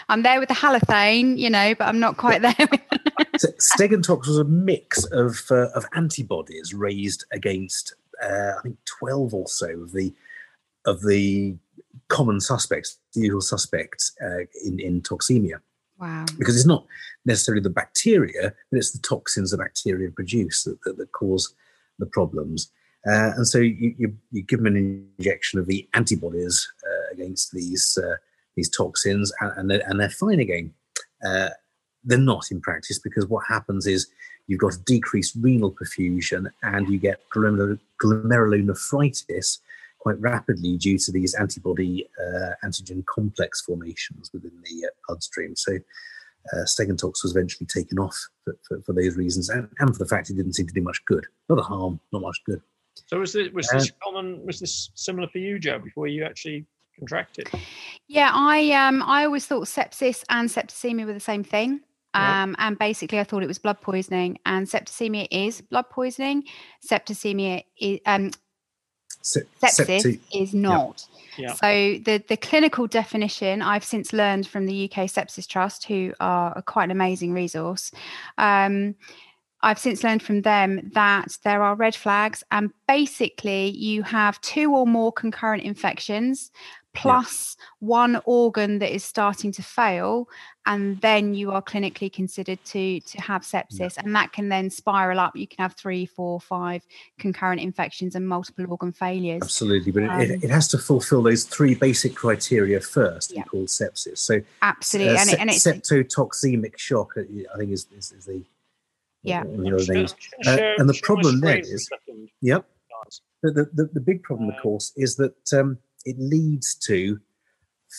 I'm 0.10 0.22
there 0.22 0.40
with 0.40 0.50
the 0.50 0.56
halothane, 0.56 1.38
you 1.38 1.50
know, 1.50 1.74
but 1.74 1.88
I'm 1.88 2.00
not 2.00 2.18
quite 2.18 2.42
there. 2.42 2.56
So 3.38 3.48
Stegantox 3.60 4.28
was 4.28 4.38
a 4.38 4.44
mix 4.44 5.06
of 5.06 5.42
uh, 5.50 5.70
of 5.70 5.86
antibodies 5.96 6.74
raised 6.74 7.26
against 7.32 7.96
uh, 8.22 8.52
I 8.60 8.62
think 8.62 8.78
twelve 8.86 9.34
or 9.34 9.48
so 9.48 9.70
of 9.70 9.94
the 9.94 10.14
of 10.86 11.02
the 11.04 11.56
common 12.10 12.40
suspects, 12.40 13.00
the 13.14 13.22
usual 13.22 13.42
suspects 13.42 14.16
uh, 14.22 14.42
in 14.64 14.80
in 14.80 15.02
toxemia, 15.02 15.60
wow. 15.98 16.26
because 16.38 16.56
it's 16.56 16.66
not 16.66 16.86
necessarily 17.26 17.62
the 17.62 17.70
bacteria, 17.70 18.54
but 18.70 18.78
it's 18.78 18.92
the 18.92 19.00
toxins 19.00 19.52
the 19.52 19.58
bacteria 19.58 20.12
produce 20.12 20.64
that, 20.64 20.82
that, 20.84 20.98
that 20.98 21.12
cause 21.14 21.54
the 22.00 22.06
problems. 22.06 22.72
Uh, 23.06 23.32
and 23.36 23.48
so 23.48 23.60
you, 23.60 23.94
you, 23.98 24.18
you 24.32 24.44
give 24.44 24.60
them 24.60 24.76
an 24.76 25.10
injection 25.18 25.60
of 25.60 25.68
the 25.68 25.88
antibodies 25.94 26.72
uh, 26.86 27.14
against 27.14 27.52
these 27.52 27.98
uh, 28.04 28.16
these 28.56 28.70
toxins, 28.70 29.32
and, 29.40 29.52
and, 29.56 29.72
they're, 29.72 29.84
and 29.88 30.00
they're 30.00 30.10
fine 30.10 30.40
again. 30.40 30.74
Uh, 31.26 31.50
they're 32.04 32.18
not 32.18 32.52
in 32.52 32.60
practice 32.60 33.00
because 33.00 33.26
what 33.28 33.46
happens 33.48 33.88
is 33.88 34.08
you've 34.48 34.60
got 34.60 34.74
a 34.74 34.80
decreased 34.80 35.36
renal 35.40 35.72
perfusion 35.72 36.50
and 36.64 36.90
you 36.90 36.98
get 36.98 37.22
glomerulonephritis 37.36 39.60
quite 40.00 40.20
rapidly 40.20 40.76
due 40.78 40.98
to 40.98 41.12
these 41.12 41.36
antibody 41.36 42.10
uh, 42.20 42.54
antigen 42.64 43.06
complex 43.06 43.62
formations 43.62 44.32
within 44.34 44.60
the 44.64 44.86
uh, 44.86 44.90
bloodstream. 45.08 45.56
So 45.56 45.78
uh, 46.54 46.64
Stegantox 46.64 47.24
was 47.24 47.36
eventually 47.36 47.68
taken 47.68 48.00
off 48.00 48.18
for, 48.44 48.56
for, 48.68 48.82
for 48.82 48.94
those 48.94 49.18
reasons 49.18 49.50
and, 49.50 49.68
and 49.80 49.94
for 49.94 50.04
the 50.04 50.10
fact 50.10 50.30
it 50.30 50.38
didn't 50.38 50.54
seem 50.54 50.68
to 50.68 50.74
do 50.74 50.82
much 50.82 51.04
good. 51.06 51.26
Not 51.50 51.60
a 51.60 51.64
harm, 51.64 52.00
not 52.14 52.22
much 52.22 52.40
good. 52.46 52.62
So 53.06 53.20
was 53.20 53.34
this 53.34 53.52
was 53.54 53.70
Uh, 53.72 53.78
this 53.80 53.92
common? 54.04 54.46
Was 54.46 54.60
this 54.60 54.90
similar 54.96 55.28
for 55.28 55.38
you, 55.38 55.60
Jo? 55.60 55.80
Before 55.80 56.08
you 56.08 56.24
actually 56.26 56.66
contracted? 56.98 57.50
Yeah, 58.08 58.32
I 58.34 58.72
um 58.72 59.04
I 59.04 59.26
always 59.26 59.46
thought 59.46 59.68
sepsis 59.68 60.24
and 60.30 60.50
septicemia 60.50 61.06
were 61.06 61.14
the 61.14 61.20
same 61.20 61.44
thing. 61.44 61.82
Right. 62.16 62.44
Um, 62.44 62.56
and 62.58 62.80
basically, 62.80 63.20
I 63.20 63.24
thought 63.26 63.44
it 63.44 63.48
was 63.48 63.60
blood 63.60 63.80
poisoning, 63.82 64.40
and 64.46 64.66
septicemia 64.66 65.28
is 65.30 65.62
blood 65.62 65.90
poisoning. 65.92 66.46
Septicemia 66.84 67.64
is 67.80 68.00
um, 68.06 68.32
Se- 69.22 69.42
sepsis 69.62 70.02
septi- 70.02 70.20
is 70.34 70.54
not. 70.54 71.06
Yeah. 71.38 71.54
So 71.54 71.68
the 72.04 72.24
the 72.28 72.38
clinical 72.38 72.88
definition 72.88 73.62
I've 73.62 73.84
since 73.84 74.14
learned 74.14 74.48
from 74.48 74.66
the 74.66 74.86
UK 74.86 75.06
Sepsis 75.06 75.46
Trust, 75.48 75.86
who 75.86 76.14
are 76.20 76.54
a 76.58 76.64
quite 76.64 76.86
an 76.86 76.92
amazing 76.92 77.34
resource. 77.34 77.92
Um, 78.38 78.96
I've 79.62 79.80
since 79.80 80.04
learned 80.04 80.24
from 80.24 80.42
them 80.42 80.92
that 80.94 81.38
there 81.44 81.64
are 81.64 81.76
red 81.76 81.96
flags, 81.96 82.44
and 82.52 82.72
basically 82.88 83.70
you 83.70 84.04
have 84.04 84.40
two 84.42 84.76
or 84.76 84.86
more 84.86 85.12
concurrent 85.12 85.64
infections, 85.64 86.52
plus 86.94 87.58
one 87.80 88.20
organ 88.26 88.80
that 88.80 88.94
is 88.94 89.04
starting 89.04 89.52
to 89.52 89.62
fail, 89.62 90.28
and 90.66 91.00
then 91.02 91.34
you 91.34 91.52
are 91.52 91.62
clinically 91.62 92.12
considered 92.12 92.64
to 92.66 93.00
to 93.02 93.22
have 93.22 93.42
sepsis, 93.42 93.98
and 93.98 94.16
that 94.16 94.32
can 94.32 94.50
then 94.50 94.70
spiral 94.70 95.20
up. 95.20 95.36
You 95.36 95.48
can 95.48 95.62
have 95.64 95.76
three, 95.76 96.06
four, 96.06 96.40
five 96.40 96.86
concurrent 97.20 97.62
infections 97.62 98.16
and 98.16 98.28
multiple 98.28 98.66
organ 98.70 98.92
failures. 98.92 99.42
Absolutely, 99.44 99.92
but 99.92 100.04
it, 100.04 100.10
Um, 100.10 100.22
it, 100.22 100.44
it 100.46 100.50
has 100.50 100.68
to 100.70 100.78
fulfill 100.78 101.24
those 101.24 101.44
three 101.44 101.76
basic 101.76 102.16
criteria 102.16 102.80
first 102.80 103.32
Yeah. 103.32 103.44
called 103.44 103.68
sepsis. 103.68 104.20
So, 104.20 104.42
Absolutely, 104.62 105.18
uh, 105.18 105.22
and, 105.22 105.30
it, 105.30 105.40
and 105.40 105.50
it's 105.50 105.62
sep- 105.62 105.84
septotoxemic 105.84 106.78
shock, 106.78 107.18
uh, 107.18 107.22
I 107.54 107.58
think, 107.58 107.72
is, 107.72 107.88
is, 107.96 108.12
is 108.12 108.26
the 108.26 108.44
Yeah. 109.24 109.44
one 109.44 109.48
of 109.48 109.54
I'm 109.60 109.64
the 109.64 109.78
just 109.78 109.88
gonna- 109.88 110.00
names. 110.00 110.12
I'm 110.14 110.18
just 110.20 110.32
gonna 110.44 110.54
Uh, 110.54 110.58
share- 110.58 110.76
and 110.80 110.90
the 110.90 110.94
share 110.94 111.02
problem 111.04 111.40
then 111.42 111.64
screen 111.64 111.64
for 111.64 111.70
a 111.70 111.76
is- 111.76 112.30
Yep. 112.42 112.70
guys. 113.04 113.22
The, 113.44 113.52
the, 113.52 113.70
the, 113.74 113.90
the 113.94 114.00
big 114.02 114.24
problem, 114.24 114.50
of 114.50 114.56
Uh, 114.56 114.62
course, 114.62 114.94
is 114.96 115.16
that 115.18 115.54
um, 115.54 115.78
it 116.06 116.18
leads 116.20 116.76
to 116.88 117.20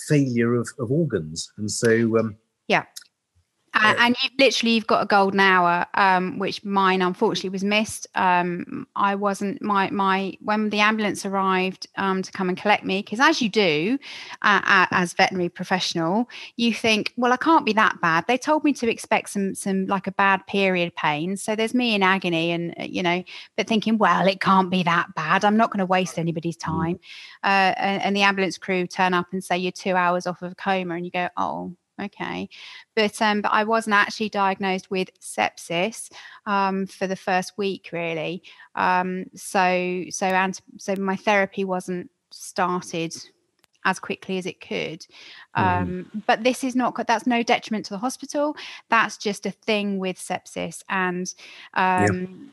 failure 0.09 0.55
of, 0.55 0.69
of 0.79 0.91
organs. 0.91 1.53
And 1.57 1.71
so, 1.71 2.19
um, 2.19 2.37
A- 2.71 2.87
And 3.83 4.17
you 4.23 4.31
literally 4.39 4.75
you've 4.75 4.87
got 4.87 5.03
a 5.03 5.07
golden 5.07 5.41
hour 5.41 5.87
um 5.95 6.39
which 6.39 6.65
mine 6.65 7.03
unfortunately 7.03 7.51
was 7.51 7.65
missed. 7.65 8.07
Um 8.15 8.87
i 8.97 9.15
wasn't 9.15 9.61
my 9.63 9.91
my 9.91 10.37
when 10.41 10.71
the 10.71 10.81
ambulance 10.81 11.25
arrived 11.25 11.87
um 11.97 12.23
to 12.23 12.33
come 12.33 12.49
and 12.49 12.59
collect 12.59 12.85
me 12.85 13.03
because 13.03 13.21
as 13.21 13.41
you 13.41 13.49
do 13.49 13.99
uh, 14.43 14.87
as 14.91 15.13
veterinary 15.13 15.49
professional 15.49 16.29
you 16.57 16.73
think 16.75 17.13
well 17.17 17.33
i 17.33 17.37
can't 17.37 17.67
be 17.67 17.73
that 17.73 18.01
bad. 18.01 18.25
They 18.27 18.39
told 18.39 18.65
me 18.65 18.73
to 18.75 18.91
expect 18.91 19.31
some 19.31 19.55
some 19.55 19.87
like 19.87 20.07
a 20.07 20.13
bad 20.13 20.47
period 20.47 20.95
pain. 20.95 21.37
So 21.37 21.55
there's 21.57 21.75
me 21.75 21.95
in 21.95 22.03
agony 22.03 22.53
and 22.53 22.75
uh, 22.79 22.85
you 22.85 23.03
know 23.03 23.23
but 23.57 23.67
thinking 23.67 23.99
well 23.99 24.27
it 24.27 24.41
can't 24.41 24.71
be 24.71 24.83
that 24.85 25.15
bad. 25.15 25.45
I'm 25.45 25.57
not 25.57 25.71
going 25.71 25.81
to 25.81 25.87
waste 25.87 26.19
anybody's 26.19 26.57
time. 26.57 26.99
Uh, 27.45 27.75
and, 27.77 28.03
and 28.03 28.17
the 28.17 28.23
ambulance 28.23 28.59
crew 28.59 28.87
turn 28.87 29.15
up 29.15 29.27
and 29.33 29.43
say 29.43 29.59
you're 29.59 29.73
two 29.73 29.95
hours 29.95 30.27
off 30.27 30.43
of 30.43 30.53
a 30.53 30.55
coma. 30.55 30.95
And 30.95 31.05
you 31.05 31.11
go 31.11 31.29
oh 31.37 31.75
okay. 32.01 32.49
But 32.95 33.21
um 33.23 33.41
but 33.41 33.53
i 33.53 33.65
wasn't 33.65 33.95
actually 33.95 34.29
diagnosed 34.29 34.91
with 34.91 35.11
sepsis 35.21 36.11
um 36.47 36.87
for 36.87 37.07
the 37.07 37.17
first 37.17 37.57
week 37.57 37.91
really. 37.93 38.43
Um 38.75 39.27
so 39.35 40.05
so 40.11 40.27
and 40.27 40.59
so 40.77 40.95
my 40.97 41.17
therapy 41.17 41.65
wasn't 41.65 42.11
started 42.31 43.15
as 43.85 43.99
quickly 43.99 44.39
as 44.39 44.47
it 44.47 44.61
could. 44.61 45.07
Um 45.55 46.11
but 46.27 46.45
this 46.45 46.65
is 46.65 46.77
not 46.77 46.95
that's 47.07 47.27
no 47.27 47.43
detriment 47.43 47.87
to 47.87 47.95
the 47.95 47.99
hospital. 47.99 48.57
That's 48.89 49.17
just 49.17 49.47
a 49.47 49.51
thing 49.51 49.99
with 49.99 50.19
sepsis 50.19 50.83
and 50.89 51.33
um 51.75 52.53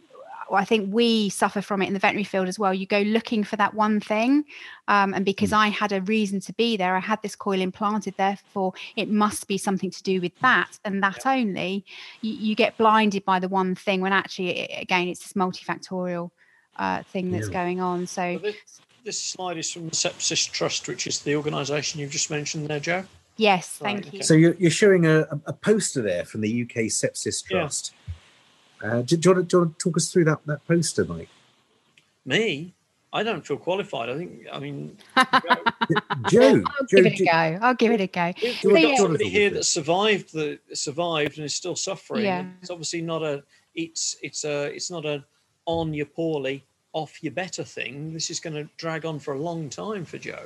I 0.52 0.64
think 0.66 0.94
we 0.94 1.30
suffer 1.30 1.62
from 1.62 1.82
it 1.82 1.88
in 1.88 1.94
the 1.94 2.00
veterinary 2.00 2.24
field 2.24 2.48
as 2.48 2.60
well. 2.60 2.74
You 2.74 2.86
go 2.86 3.00
looking 3.02 3.44
for 3.44 3.56
that 3.56 3.74
one 3.74 4.00
thing, 4.00 4.46
um, 4.88 5.14
and 5.14 5.26
because 5.26 5.52
I 5.54 5.68
had 5.70 5.92
a 5.92 6.02
reason 6.02 6.40
to 6.42 6.54
be 6.54 6.78
there, 6.78 6.96
I 6.96 7.00
had 7.00 7.22
this 7.22 7.36
coil 7.36 7.62
implanted. 7.62 8.16
Therefore, 8.18 8.74
it 8.96 9.10
must 9.10 9.48
be 9.48 9.58
something 9.58 9.90
to 9.92 10.04
do 10.04 10.22
with 10.22 10.34
that 10.42 10.78
and 10.86 11.02
that 11.04 11.26
only. 11.26 11.86
You, 12.22 12.34
you 12.34 12.56
get 12.56 12.78
blinded 12.78 13.26
by 13.26 13.40
the 13.40 13.48
one 13.50 13.76
thing 13.76 14.02
when 14.02 14.14
actually, 14.14 14.62
i- 14.72 14.82
again, 14.82 15.08
it's 15.08 15.22
this 15.22 15.34
multifactorial 15.34 16.30
uh, 16.78 17.04
thing 17.04 17.32
that's 17.32 17.48
Yeah. 17.48 17.54
going 17.54 17.82
on. 17.82 18.06
So, 18.06 18.22
Well, 18.22 18.40
this, 18.40 18.82
this 19.04 19.22
slide 19.22 19.58
is 19.58 19.72
from 19.72 19.86
the 19.86 19.96
Sepsis 19.96 20.52
Trust, 20.52 20.88
which 20.88 21.08
is 21.08 21.20
the 21.22 21.36
organisation 21.36 22.00
you've 22.02 22.12
just 22.12 22.30
mentioned 22.30 22.68
there, 22.68 22.80
Jo. 22.80 23.06
yes, 23.38 23.80
Right, 23.82 23.94
thank 23.94 24.06
you. 24.14 24.18
okay. 24.20 24.22
so 24.26 24.34
you're, 24.34 24.56
you're 24.56 24.70
showing 24.72 25.06
a, 25.06 25.22
a 25.46 25.54
poster 25.54 26.02
there 26.02 26.26
from 26.26 26.42
the 26.42 26.62
UK 26.64 26.86
Sepsis 26.92 27.44
Yeah. 27.50 27.64
Trust. 28.90 28.96
Uh, 28.96 29.02
do, 29.02 29.18
do, 29.18 29.30
you 29.30 29.36
want 29.36 29.50
to, 29.50 29.50
do 29.50 29.58
you 29.58 29.62
want 29.64 29.80
to 29.80 29.84
talk 29.84 29.98
us 29.98 30.12
through 30.12 30.26
that, 30.26 30.40
that 30.46 30.68
poster, 30.68 31.06
Mike? 31.06 31.30
Me, 32.26 32.74
I 33.14 33.24
don't 33.24 33.46
feel 33.46 33.58
qualified. 33.58 34.10
I 34.10 34.18
think, 34.18 34.46
I 34.52 34.60
mean, 34.60 34.98
Jo, 36.30 36.64
I'll 36.80 36.86
Jo, 36.88 36.98
give 36.98 37.06
it 37.06 37.14
a 37.14 37.16
do- 37.18 37.26
go. 37.26 37.60
I'll 37.62 37.74
give 37.76 37.92
it 37.92 38.02
a 38.02 38.08
go. 38.08 38.34
We've 38.42 38.56
So 38.60 38.70
got 38.72 38.82
yeah. 38.82 38.96
somebody 38.98 39.30
here 39.30 39.50
that 39.52 39.64
survived 39.64 40.34
the 40.34 40.60
survived 40.74 41.38
and 41.38 41.46
is 41.46 41.56
still 41.56 41.76
suffering. 41.76 42.26
Yeah. 42.26 42.46
It's 42.62 42.70
obviously 42.72 43.02
not 43.02 43.24
a 43.24 43.44
it's 43.76 44.18
it's 44.22 44.44
a 44.44 44.64
it's 44.66 44.90
not 44.92 45.06
a 45.06 45.24
on 45.66 45.94
your 45.94 46.08
poorly 46.08 46.64
off 46.94 47.22
your 47.24 47.32
better 47.34 47.64
thing. 47.64 48.14
This 48.14 48.30
is 48.30 48.40
going 48.40 48.56
to 48.56 48.70
drag 48.78 49.06
on 49.06 49.20
for 49.20 49.34
a 49.34 49.40
long 49.40 49.70
time 49.70 50.04
for 50.06 50.18
Jo. 50.18 50.40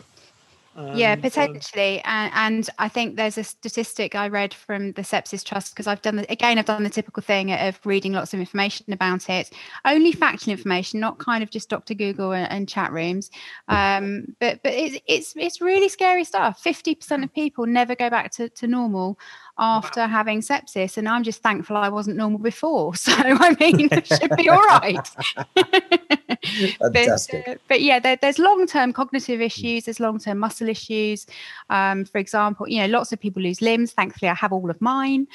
Yeah, 0.95 1.13
um, 1.13 1.21
potentially, 1.21 2.01
and, 2.03 2.31
and 2.33 2.69
I 2.79 2.89
think 2.89 3.15
there's 3.15 3.37
a 3.37 3.43
statistic 3.43 4.15
I 4.15 4.27
read 4.27 4.53
from 4.53 4.93
the 4.93 5.01
Sepsis 5.01 5.43
Trust 5.43 5.73
because 5.73 5.87
I've 5.87 6.01
done 6.01 6.17
the, 6.17 6.31
again 6.31 6.57
I've 6.57 6.65
done 6.65 6.83
the 6.83 6.89
typical 6.89 7.21
thing 7.21 7.51
of 7.51 7.79
reading 7.85 8.13
lots 8.13 8.33
of 8.33 8.39
information 8.39 8.91
about 8.91 9.29
it, 9.29 9.51
only 9.85 10.11
factual 10.11 10.51
information, 10.51 10.99
not 10.99 11.17
kind 11.17 11.43
of 11.43 11.49
just 11.49 11.69
Dr. 11.69 11.93
Google 11.93 12.31
and, 12.31 12.51
and 12.51 12.67
chat 12.69 12.91
rooms. 12.91 13.29
Um, 13.67 14.35
but 14.39 14.61
but 14.63 14.73
it's 14.73 14.97
it's 15.07 15.33
it's 15.35 15.61
really 15.61 15.89
scary 15.89 16.23
stuff. 16.23 16.61
Fifty 16.61 16.95
percent 16.95 17.23
of 17.23 17.33
people 17.33 17.65
never 17.65 17.95
go 17.95 18.09
back 18.09 18.31
to, 18.31 18.49
to 18.49 18.67
normal 18.67 19.19
after 19.57 20.07
having 20.07 20.41
sepsis, 20.41 20.97
and 20.97 21.07
I'm 21.07 21.23
just 21.23 21.43
thankful 21.43 21.77
I 21.77 21.89
wasn't 21.89 22.17
normal 22.17 22.39
before. 22.39 22.93
So 22.99 23.13
I 23.15 23.55
mean, 23.59 23.89
it 23.91 24.07
should 24.07 24.35
be 24.35 24.49
all 24.49 24.61
right. 24.61 25.09
but, 26.79 26.93
Fantastic. 26.93 27.47
uh, 27.47 27.55
but 27.67 27.81
yeah, 27.81 27.99
there, 27.99 28.15
there's 28.15 28.39
long-term 28.39 28.93
cognitive 28.93 29.41
issues. 29.41 29.85
There's 29.85 29.99
long-term 29.99 30.39
muscle 30.39 30.69
issues. 30.69 31.25
Um, 31.69 32.05
for 32.05 32.17
example, 32.17 32.67
you 32.67 32.79
know, 32.79 32.87
lots 32.87 33.11
of 33.11 33.19
people 33.19 33.41
lose 33.41 33.61
limbs. 33.61 33.91
Thankfully, 33.91 34.29
I 34.29 34.35
have 34.35 34.53
all 34.53 34.69
of 34.69 34.79
mine. 34.81 35.27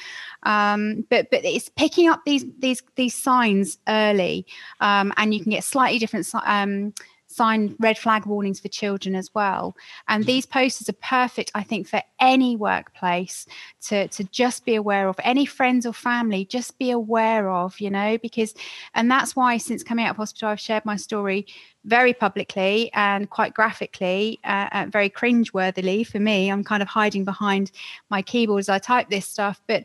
Um, 0.44 1.04
but 1.10 1.30
but 1.30 1.44
it's 1.44 1.68
picking 1.70 2.08
up 2.08 2.22
these 2.24 2.44
these 2.58 2.82
these 2.96 3.14
signs 3.14 3.78
early, 3.88 4.46
um, 4.80 5.12
and 5.16 5.34
you 5.34 5.42
can 5.42 5.50
get 5.50 5.64
slightly 5.64 5.98
different. 5.98 6.28
Um, 6.44 6.94
sign 7.34 7.74
red 7.78 7.98
flag 7.98 8.26
warnings 8.26 8.60
for 8.60 8.68
children 8.68 9.14
as 9.14 9.34
well. 9.34 9.76
And 10.08 10.24
these 10.24 10.46
posters 10.46 10.88
are 10.88 10.94
perfect 10.94 11.50
i 11.54 11.62
think 11.62 11.86
for 11.86 12.02
any 12.20 12.56
workplace 12.56 13.46
to 13.82 14.08
to 14.08 14.24
just 14.24 14.64
be 14.64 14.74
aware 14.74 15.08
of 15.08 15.16
any 15.22 15.46
friends 15.46 15.86
or 15.86 15.92
family 15.92 16.44
just 16.44 16.78
be 16.78 16.90
aware 16.90 17.50
of 17.50 17.80
you 17.80 17.90
know 17.90 18.18
because 18.18 18.54
and 18.94 19.10
that's 19.10 19.36
why 19.36 19.56
since 19.56 19.82
coming 19.82 20.04
out 20.04 20.12
of 20.12 20.16
hospital 20.16 20.48
i've 20.48 20.60
shared 20.60 20.84
my 20.84 20.96
story 20.96 21.46
very 21.84 22.14
publicly 22.14 22.90
and 22.94 23.28
quite 23.28 23.52
graphically 23.52 24.40
uh, 24.44 24.68
uh, 24.72 24.86
very 24.88 25.10
cringe-worthily 25.10 26.02
for 26.02 26.18
me. 26.18 26.50
I'm 26.50 26.64
kind 26.64 26.82
of 26.82 26.88
hiding 26.88 27.24
behind 27.24 27.70
my 28.10 28.22
keyboard 28.22 28.60
as 28.60 28.68
i 28.68 28.78
type 28.78 29.10
this 29.10 29.28
stuff 29.28 29.60
but 29.66 29.84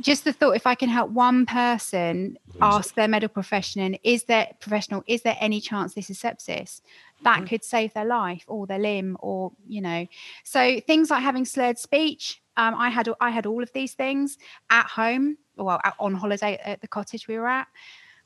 just 0.00 0.24
the 0.24 0.32
thought 0.32 0.56
if 0.56 0.66
i 0.66 0.74
can 0.74 0.88
help 0.88 1.10
one 1.10 1.46
person 1.46 2.36
ask 2.62 2.94
their 2.94 3.08
medical 3.08 3.32
profession 3.32 3.94
is 4.02 4.24
there 4.24 4.48
professional 4.60 5.02
is 5.06 5.22
there 5.22 5.36
any 5.40 5.60
chance 5.60 5.94
this 5.94 6.10
is 6.10 6.18
sepsis? 6.20 6.80
That 7.22 7.40
Mhm. 7.40 7.48
could 7.48 7.64
save 7.64 7.92
their 7.94 8.04
life 8.04 8.44
or 8.46 8.66
their 8.66 8.78
limb 8.78 9.16
or 9.20 9.52
you 9.66 9.80
know. 9.80 10.06
So 10.44 10.80
things 10.80 11.10
like 11.10 11.22
having 11.22 11.44
slurred 11.44 11.78
speech 11.78 12.42
um, 12.56 12.74
i 12.74 12.88
had 12.90 13.08
i 13.20 13.30
had 13.30 13.46
all 13.46 13.62
of 13.62 13.72
these 13.72 13.94
things 13.94 14.38
at 14.70 14.86
home 14.86 15.36
well 15.56 15.80
on 15.98 16.14
holiday 16.14 16.58
at 16.64 16.80
the 16.80 16.88
cottage 16.88 17.28
we 17.28 17.38
were 17.38 17.48
at. 17.48 17.68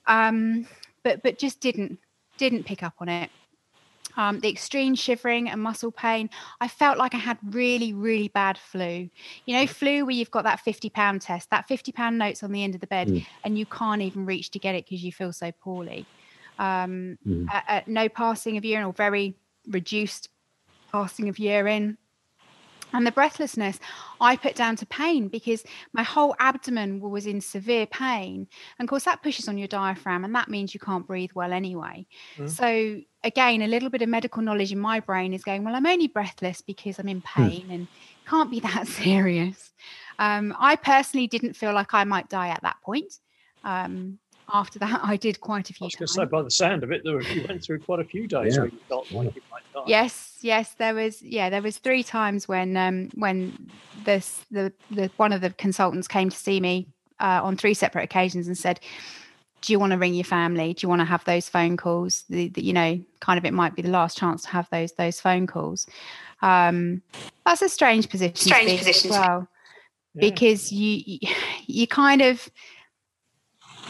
Um, 0.07 0.66
but 1.03 1.22
but 1.22 1.39
just 1.39 1.61
didn't 1.61 1.99
didn't 2.39 2.64
pick 2.64 2.83
up 2.83 2.95
on 2.99 3.09
it 3.09 3.31
um, 4.17 4.41
the 4.41 4.49
extreme 4.49 4.95
shivering 4.95 5.49
and 5.49 5.61
muscle 5.62 5.93
pain 5.93 6.29
i 6.61 6.69
felt 6.69 6.99
like 6.99 7.15
i 7.15 7.19
had 7.19 7.39
really 7.43 7.93
really 7.93 8.29
bad 8.29 8.57
flu 8.59 9.09
you 9.47 9.57
know 9.57 9.67
flu 9.67 10.05
where 10.05 10.15
you've 10.15 10.31
got 10.31 10.45
that 10.45 10.61
50 10.61 10.91
pound 10.91 11.21
test 11.23 11.51
that 11.51 11.67
50 11.69 11.93
pound 11.93 12.19
notes 12.19 12.43
on 12.43 12.53
the 12.53 12.62
end 12.62 12.75
of 12.75 12.81
the 12.81 12.87
bed 12.87 13.09
Mm. 13.09 13.25
and 13.45 13.59
you 13.59 13.67
can't 13.67 14.03
even 14.03 14.25
reach 14.27 14.51
to 14.53 14.59
get 14.59 14.75
it 14.75 14.85
because 14.85 15.03
you 15.05 15.12
feel 15.12 15.33
so 15.33 15.53
poorly 15.53 16.09
um, 16.59 17.19
Mm. 17.27 17.47
uh, 17.53 17.61
uh, 17.69 17.81
no 17.87 18.09
passing 18.09 18.57
of 18.57 18.65
urine 18.65 18.85
or 18.87 18.93
very 18.93 19.37
reduced 19.69 20.29
passing 20.93 21.29
of 21.29 21.39
urine 21.39 21.99
and 22.95 23.07
the 23.07 23.12
breathlessness 23.12 23.78
i 24.20 24.34
put 24.36 24.55
down 24.55 24.74
to 24.76 24.86
pain 24.86 25.28
because 25.28 25.62
my 25.92 26.03
whole 26.03 26.34
abdomen 26.38 27.01
was 27.01 27.26
in 27.26 27.40
severe 27.40 27.86
pain. 27.86 28.47
And 28.78 28.86
of 28.86 28.90
course 28.90 29.05
that 29.05 29.22
pushes 29.22 29.49
on 29.49 29.59
your 29.59 29.68
diaphragm 29.68 30.24
and 30.24 30.34
that 30.34 30.49
means 30.49 30.72
you 30.72 30.80
can't 30.80 31.07
breathe 31.07 31.32
well 31.34 31.53
anyway. 31.53 32.07
Mm. 32.38 32.49
so 32.49 33.01
again 33.24 33.61
a 33.62 33.66
little 33.66 33.90
bit 33.90 34.03
of 34.03 34.09
medical 34.09 34.42
knowledge 34.42 34.72
in 34.72 34.78
my 34.78 35.01
brain 35.01 35.34
is 35.34 35.45
going 35.45 35.64
well 35.64 35.74
i'm 35.74 35.86
only 35.86 36.09
breathless 36.09 36.61
because 36.62 36.99
i'm 36.99 37.09
in 37.09 37.20
pain 37.20 37.66
and 37.70 37.86
can't 38.26 38.51
be 38.51 38.61
that 38.68 38.86
serious. 38.86 39.72
Um, 40.18 40.55
i 40.59 40.76
personally 40.76 41.26
didn't 41.26 41.55
feel 41.55 41.72
like 41.74 41.92
i 41.92 42.05
might 42.05 42.28
die 42.28 42.49
at 42.49 42.62
that 42.62 42.76
point. 42.82 43.12
Um, 43.64 44.18
after 44.53 44.78
that 44.78 45.01
i 45.12 45.16
did 45.16 45.40
quite 45.40 45.70
a 45.70 45.72
few 45.72 45.86
was 45.86 45.95
going 45.95 46.07
times. 46.07 46.16
to 46.16 46.20
say, 46.22 46.24
by 46.26 46.42
the 46.42 46.51
sound 46.51 46.84
of 46.84 46.92
it, 46.92 47.03
there 47.05 47.14
were, 47.14 47.22
you 47.22 47.45
went 47.49 47.62
through 47.64 47.80
quite 47.80 48.01
a 48.01 48.05
few 48.05 48.26
days 48.26 48.55
Yeah. 48.55 48.62
where 48.62 48.68
you 48.70 48.78
felt 48.88 49.11
like 49.12 49.34
you 49.34 49.40
die. 49.75 49.83
Yes, 49.87 50.39
yes, 50.41 50.75
there 50.75 50.95
was. 50.95 51.20
Yeah, 51.22 51.51
there 51.51 51.62
was 51.62 51.79
three 51.79 52.03
times 52.03 52.49
when 52.49 52.77
um 52.77 53.11
when 53.14 53.70
this 54.05 54.45
the 54.51 54.72
the 54.91 55.11
one 55.16 55.33
of 55.33 55.41
the 55.41 55.51
consultants 55.51 56.09
came 56.09 56.31
to 56.31 56.37
see 56.37 56.61
me 56.61 56.87
uh, 57.20 57.41
on 57.43 57.57
three 57.57 57.75
separate 57.75 58.05
occasions 58.05 58.47
and 58.47 58.57
said, 58.57 58.81
"Do 59.62 59.72
you 59.72 59.79
want 59.79 59.93
to 59.93 59.99
ring 59.99 60.14
your 60.14 60.25
family? 60.25 60.75
Do 60.75 60.85
you 60.85 60.89
want 60.89 61.01
to 61.01 61.05
have 61.07 61.25
those 61.25 61.49
phone 61.49 61.77
calls? 61.77 62.25
The, 62.29 62.49
the, 62.49 62.62
you 62.62 62.72
know, 62.72 63.01
kind 63.20 63.39
of 63.39 63.45
it 63.45 63.53
might 63.53 63.75
be 63.75 63.83
the 63.83 63.91
last 63.91 64.16
chance 64.16 64.43
to 64.43 64.49
have 64.51 64.68
those 64.70 64.93
those 64.93 65.20
phone 65.20 65.47
calls." 65.47 65.87
Um, 66.43 67.03
that's 67.47 67.62
a 67.62 67.68
strange 67.68 68.09
position. 68.09 68.35
to 68.35 68.41
Strange 68.55 68.79
position 68.79 69.11
as 69.11 69.16
well 69.18 69.49
Yeah. 70.14 70.20
because 70.31 70.70
you- 70.72 71.18
you 71.66 71.87
kind 72.03 72.20
of 72.22 72.49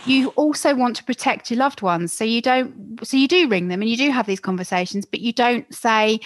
you 0.06 0.28
also 0.30 0.74
want 0.74 0.96
to 0.96 1.04
protect 1.04 1.50
your 1.50 1.58
loved 1.58 1.82
ones. 1.82 2.12
So 2.12 2.24
you 2.24 2.40
don't 2.42 3.06
so 3.06 3.16
you 3.16 3.28
do 3.28 3.48
ring 3.48 3.68
them 3.68 3.80
and 3.80 3.90
you 3.90 3.96
do 3.96 4.10
have 4.10 4.26
these 4.26 4.40
conversations 4.40 5.04
but 5.04 5.20
you 5.20 5.32
don't 5.32 5.72
say 5.74 6.20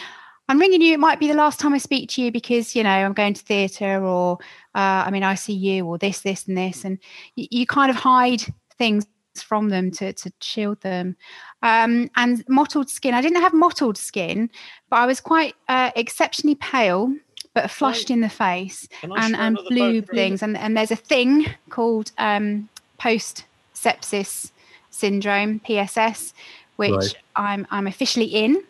i'm 0.49 0.59
ringing 0.59 0.83
you 0.83 0.93
it 0.93 1.01
might 1.01 1.19
be 1.19 1.29
the 1.29 1.35
last 1.35 1.59
time 1.59 1.75
i 1.75 1.79
speak 1.79 2.09
to 2.11 2.23
you 2.23 2.31
because 2.31 2.77
you 2.77 2.83
know 2.83 2.91
i'm 2.91 3.13
going 3.13 3.35
to 3.35 3.43
theatre 3.43 4.03
or 4.03 4.39
uh, 4.75 5.05
i 5.07 5.11
mean 5.11 5.23
i 5.23 5.35
see 5.35 5.53
you 5.53 5.87
or 5.87 5.99
this 5.99 6.21
this 6.21 6.47
and 6.47 6.57
this. 6.57 6.85
And 6.85 6.99
you, 7.37 7.47
you 7.51 7.67
kind 7.67 7.91
of 7.91 7.97
hide 7.97 8.43
things 8.77 9.07
from 9.37 9.69
them 9.69 9.93
to, 9.93 10.13
to 10.13 10.33
shield 10.41 10.81
them. 10.81 11.17
Um, 11.63 12.11
and 12.17 12.45
mottled 12.49 12.91
skin 12.91 13.15
i 13.15 13.23
didn't 13.23 13.41
have 13.41 13.55
mottled 13.55 13.97
skin 13.97 14.51
but 14.91 14.97
i 14.97 15.07
was 15.07 15.21
quite 15.21 15.55
uh, 15.69 15.91
exceptionally 15.97 16.57
pale 16.57 17.13
but 17.55 17.71
flushed 17.71 18.11
in 18.11 18.21
the 18.21 18.29
face 18.29 18.89
and, 19.03 19.35
and 19.35 19.59
blue 19.69 20.01
things. 20.01 20.43
And, 20.43 20.57
and 20.57 20.77
there's 20.77 20.93
a 20.93 20.97
thing 20.97 21.47
called 21.71 22.13
um, 22.19 22.69
post 22.99 23.45
sepsis 23.83 24.51
syndrome 24.91 25.61
pss 25.61 26.33
which 26.77 26.93
Right. 26.93 27.17
i'm 27.37 27.67
i'm 27.71 27.87
officially 27.87 28.27
in. 28.27 28.63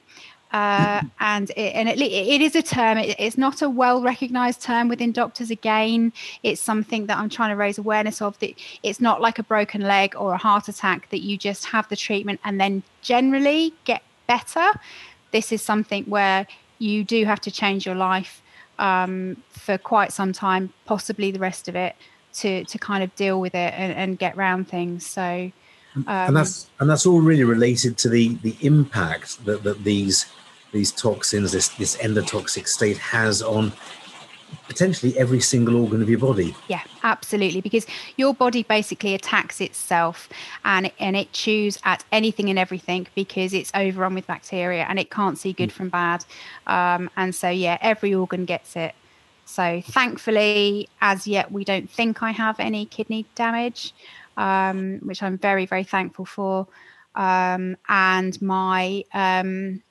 Uh, 0.51 1.03
and 1.21 1.51
it, 1.51 1.75
and 1.75 1.91
it, 1.91 2.01
it 2.01 2.41
is 2.41 2.57
a 2.57 2.63
term 2.63 2.97
it, 2.97 3.15
it's 3.19 3.37
not 3.37 3.61
a 3.61 3.69
well 3.69 4.01
recognized 4.03 4.63
term 4.63 4.89
within 4.89 5.13
doctors 5.13 5.51
again. 5.51 6.13
It's 6.43 6.61
something 6.61 7.07
that 7.07 7.19
i'm 7.19 7.29
trying 7.29 7.51
to 7.51 7.57
raise 7.57 7.77
awareness 7.79 8.23
of 8.23 8.39
that 8.39 8.53
it's 8.83 9.01
not 9.01 9.21
like 9.21 9.39
a 9.39 9.43
broken 9.43 9.83
leg 9.83 10.15
or 10.17 10.33
a 10.33 10.39
heart 10.39 10.67
attack 10.69 11.11
that 11.11 11.21
you 11.21 11.37
just 11.37 11.67
have 11.67 11.87
the 11.91 11.97
treatment 11.97 12.41
and 12.45 12.59
then 12.61 12.83
generally 13.03 13.75
get 13.85 14.03
better. 14.27 14.69
This 15.33 15.53
is 15.53 15.61
something 15.63 16.05
where 16.05 16.47
you 16.79 17.05
do 17.05 17.25
have 17.25 17.41
to 17.41 17.51
change 17.51 17.85
your 17.85 17.95
life 17.97 18.41
um, 18.79 19.37
for 19.51 19.77
quite 19.77 20.13
some 20.13 20.33
time, 20.33 20.73
possibly 20.87 21.31
the 21.31 21.41
rest 21.41 21.69
of 21.69 21.75
it, 21.75 21.97
to 22.41 22.65
to 22.65 22.79
kind 22.79 23.03
of 23.03 23.15
deal 23.17 23.41
with 23.41 23.55
it 23.55 23.73
and, 23.77 23.93
and 23.93 24.19
get 24.19 24.37
round 24.37 24.69
things. 24.69 25.07
So, 25.07 25.51
um, 25.95 26.05
and 26.07 26.37
that's 26.37 26.69
and 26.81 26.89
that's 26.89 27.07
all 27.07 27.21
really 27.21 27.45
related 27.45 27.97
to 27.99 28.09
the 28.09 28.35
the 28.37 28.57
impact 28.61 29.45
that, 29.45 29.63
that 29.65 29.85
these 29.85 30.27
these 30.73 30.93
toxins 30.93 31.53
this 31.53 31.69
this 31.69 31.97
endotoxic 31.97 32.69
state 32.69 32.99
has 32.99 33.43
on 33.43 33.73
potentially 34.67 35.17
every 35.19 35.41
single 35.41 35.77
organ 35.77 36.01
of 36.01 36.09
your 36.09 36.19
body 36.19 36.55
yeah, 36.69 36.83
absolutely, 37.03 37.61
because 37.61 37.87
your 38.17 38.35
body 38.35 38.63
basically 38.63 39.15
attacks 39.15 39.61
itself 39.61 40.29
and 40.65 40.91
and 40.99 41.17
it 41.17 41.33
chews 41.33 41.79
at 41.85 42.05
anything 42.13 42.51
and 42.51 42.59
everything 42.59 43.07
because 43.15 43.55
it's 43.55 43.71
overrun 43.75 44.15
with 44.15 44.27
bacteria 44.27 44.85
and 44.89 44.99
it 44.99 45.11
can't 45.11 45.39
see 45.39 45.53
good 45.53 45.73
from 45.73 45.89
bad. 45.89 46.25
Um, 46.67 47.11
and 47.17 47.35
so, 47.35 47.49
yeah, 47.49 47.79
every 47.81 48.15
organ 48.15 48.45
gets 48.45 48.77
it. 48.77 48.95
So, 49.49 49.81
thankfully, 49.81 50.91
as 51.01 51.27
yet, 51.27 51.51
we 51.51 51.65
don't 51.65 51.89
think 51.89 52.23
I 52.23 52.33
have 52.33 52.61
any 52.61 52.85
kidney 52.85 53.25
damage, 53.35 53.95
um, 54.37 54.99
which 54.99 55.23
I'm 55.23 55.39
very, 55.39 55.65
very 55.65 55.85
thankful 55.85 56.27
for. 56.27 56.69
Um, 57.15 57.79
and 57.89 58.41
my 58.43 59.05
um, 59.15 59.83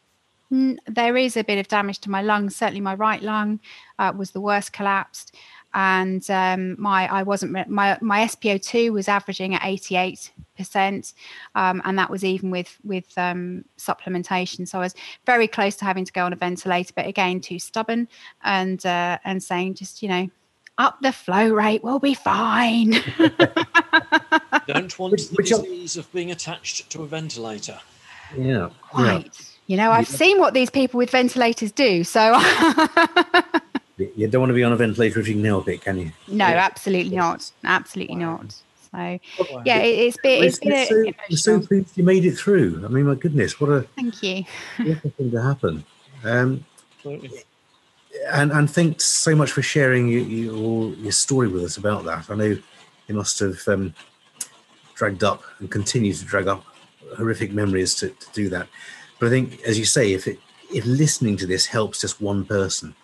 there 0.51 1.17
is 1.17 1.35
a 1.35 1.43
bit 1.43 1.57
of 1.57 1.67
damage 1.67 1.97
to 2.01 2.11
my 2.11 2.21
lungs. 2.21 2.55
Certainly, 2.55 2.81
my 2.81 2.93
right 2.93 3.21
lung 3.21 3.59
uh, 3.97 4.13
was 4.15 4.29
the 4.29 4.39
worst 4.39 4.73
collapsed, 4.73 5.35
and 5.73 6.29
um, 6.29 6.79
my 6.79 7.11
I 7.11 7.23
wasn't 7.23 7.51
my 7.67 7.97
my 7.99 8.25
SpO2 8.25 8.93
was 8.93 9.07
averaging 9.07 9.55
at 9.55 9.65
88 9.65 10.31
percent, 10.57 11.13
um, 11.55 11.81
and 11.85 11.97
that 11.99 12.09
was 12.09 12.23
even 12.25 12.49
with 12.51 12.77
with 12.83 13.15
um, 13.17 13.63
supplementation. 13.77 14.67
So 14.67 14.79
I 14.79 14.81
was 14.81 14.95
very 15.25 15.47
close 15.47 15.75
to 15.77 15.85
having 15.85 16.03
to 16.05 16.11
go 16.11 16.25
on 16.25 16.33
a 16.33 16.35
ventilator, 16.35 16.91
but 16.95 17.07
again, 17.07 17.39
too 17.39 17.59
stubborn 17.59 18.07
and 18.43 18.85
uh, 18.85 19.17
and 19.23 19.41
saying 19.41 19.75
just 19.75 20.01
you 20.03 20.09
know 20.09 20.29
up 20.79 20.99
the 21.01 21.11
flow 21.11 21.49
rate, 21.49 21.83
we'll 21.83 21.99
be 21.99 22.13
fine. 22.13 22.91
Don't 24.67 24.99
want 24.99 25.11
Which- 25.13 25.29
the 25.29 25.35
which 25.35 25.49
disease 25.49 25.97
of 25.97 26.11
being 26.11 26.31
attached 26.31 26.89
to 26.91 27.03
a 27.03 27.07
ventilator. 27.07 27.79
yeah 28.37 28.43
yeah 28.45 28.69
Quite. 28.89 29.53
You 29.67 29.75
know, 29.75 29.91
I've 29.91 30.07
seen 30.07 30.39
what 30.39 30.53
these 30.53 30.69
people 30.69 30.97
with 30.97 31.09
ventilators 31.09 31.71
do. 31.73 32.03
So, 32.05 32.39
You- 33.97 34.11
you 34.15 34.27
don't 34.27 34.41
want 34.41 34.51
to 34.51 34.53
be 34.53 34.63
on 34.63 34.71
a 34.71 34.75
ventilator 34.75 35.19
if 35.19 35.27
you 35.27 35.33
can 35.33 35.43
help 35.43 35.67
it 35.67 35.81
can 35.81 35.97
you 35.97 36.11
no, 36.27 36.47
Yeah. 36.47 36.57
absolutely 36.65 37.15
not. 37.15 37.51
Absolutely 37.63 38.15
Wow. 38.17 38.37
not. 38.37 38.55
So, 38.91 39.19
Wow. 39.49 39.61
yeah, 39.65 39.79
it, 39.79 39.99
it's 39.99 40.17
been, 40.17 40.43
it's 40.43 40.59
been 40.59 40.71
We're 40.71 40.85
so, 40.85 41.13
we're 41.29 41.37
so 41.37 41.59
pleased 41.59 41.97
you 41.97 42.03
made 42.03 42.25
it 42.25 42.35
through 42.35 42.83
i 42.85 42.87
mean 42.87 43.05
my 43.05 43.15
goodness 43.15 43.59
what 43.59 43.69
a 43.69 43.87
Thank 43.95 44.23
you. 44.23 44.43
awful 44.85 45.11
thing 45.17 45.31
to 45.31 45.41
happen 45.41 45.85
um 46.23 46.65
Absolutely. 47.05 47.43
and 48.31 48.51
and 48.51 48.69
thanks 48.69 49.05
so 49.05 49.35
much 49.35 49.51
for 49.51 49.61
sharing 49.61 50.07
your, 50.07 50.21
your 50.21 50.93
your 50.95 51.11
story 51.11 51.47
with 51.47 51.63
us 51.63 51.77
about 51.77 52.05
that. 52.05 52.29
I 52.29 52.35
know 52.35 52.57
you 53.07 53.15
must 53.15 53.39
have 53.39 53.65
um, 53.67 53.93
dragged 54.95 55.23
up 55.23 55.43
and 55.59 55.69
continue 55.71 56.13
to 56.13 56.25
drag 56.25 56.47
up 56.47 56.65
horrific 57.15 57.51
memories 57.53 57.95
to, 57.95 58.09
to 58.09 58.27
do 58.33 58.49
that. 58.49 58.67
But 59.19 59.27
I 59.27 59.29
think, 59.29 59.61
as 59.61 59.79
you 59.79 59.85
say, 59.85 60.13
if 60.13 60.27
it 60.27 60.39
if 60.73 60.85
listening 60.85 61.37
to 61.37 61.45
this 61.45 61.65
helps 61.65 62.01
just 62.01 62.21
one 62.21 62.45
person, 62.45 62.95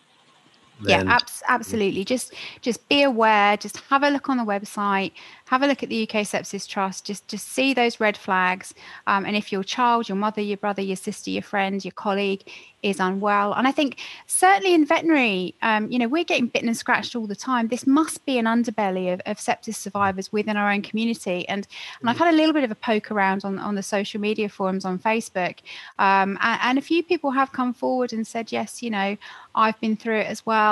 yeah 0.82 1.04
abs- 1.08 1.44
absolutely. 1.48 2.04
Just 2.04 2.34
just 2.62 2.88
be 2.90 3.04
aware 3.04 3.58
just 3.58 3.78
have 3.90 4.04
a 4.04 4.10
look 4.10 4.30
on 4.30 4.38
the 4.38 4.44
website 4.44 5.12
have 5.46 5.62
a 5.62 5.68
look 5.68 5.84
at 5.84 5.90
the 5.90 6.04
uk 6.04 6.10
sepsis 6.10 6.68
trust 6.68 7.06
just 7.06 7.28
just 7.28 7.48
see 7.48 7.74
those 7.74 8.00
red 8.00 8.18
flags 8.18 8.74
um, 9.08 9.26
and 9.26 9.36
if 9.36 9.52
your 9.52 9.64
child 9.64 10.10
your 10.10 10.16
mother 10.16 10.42
your 10.42 10.58
brother 10.58 10.82
your 10.82 10.96
sister 10.96 11.30
your 11.30 11.44
friend 11.44 11.86
your 11.86 11.92
colleague 11.92 12.50
is 12.82 13.00
unwell 13.00 13.54
and 13.54 13.68
i 13.68 13.72
think 13.72 14.00
certainly 14.26 14.74
in 14.74 14.86
veterinary 14.86 15.54
um, 15.62 15.90
you 15.92 16.00
know 16.00 16.08
we're 16.08 16.24
getting 16.24 16.48
bitten 16.48 16.68
and 16.68 16.78
scratched 16.78 17.16
all 17.16 17.28
the 17.28 17.36
time. 17.36 17.68
This 17.68 17.86
must 17.86 18.26
be 18.26 18.38
an 18.38 18.46
underbelly 18.46 19.14
of, 19.14 19.22
of 19.26 19.38
sepsis 19.38 19.76
survivors 19.76 20.32
within 20.32 20.58
our 20.58 20.72
own 20.72 20.82
community 20.82 21.48
and 21.48 21.68
and 22.00 22.10
i've 22.10 22.18
had 22.18 22.34
a 22.34 22.36
little 22.36 22.54
bit 22.54 22.64
of 22.64 22.72
a 22.72 22.76
poke 22.76 23.12
around 23.12 23.46
on, 23.46 23.60
on 23.60 23.76
the 23.76 23.84
social 23.84 24.20
media 24.20 24.50
forums 24.50 24.86
on 24.86 24.98
facebook 25.00 25.60
um, 26.00 26.38
and, 26.42 26.60
and 26.64 26.78
a 26.78 26.82
few 26.82 27.04
people 27.04 27.32
have 27.32 27.52
come 27.52 27.74
forward 27.74 28.12
and 28.12 28.26
said 28.26 28.52
yes 28.52 28.82
you 28.82 28.90
know 28.90 29.16
i've 29.56 29.80
been 29.80 29.96
through 29.96 30.18
it 30.18 30.28
as 30.28 30.46
well 30.46 30.63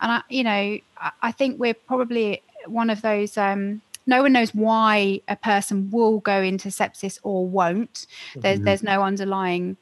and 0.00 0.12
i 0.12 0.22
you 0.28 0.44
know 0.44 0.78
i, 1.22 1.32
think 1.32 1.58
we're 1.58 1.74
probably 1.74 2.42
one 2.66 2.90
of 2.90 3.00
those 3.02 3.36
um, 3.38 3.80
no 4.06 4.22
one 4.22 4.32
knows 4.32 4.54
why 4.54 5.20
a 5.28 5.36
person 5.36 5.90
will 5.90 6.18
go 6.20 6.42
into 6.42 6.68
sepsis 6.68 7.18
or 7.22 7.46
won't. 7.46 8.06
There's 8.42 8.60
Mhm. 8.60 8.64
there's 8.64 8.82
no 8.82 9.02
underlying 9.02 9.76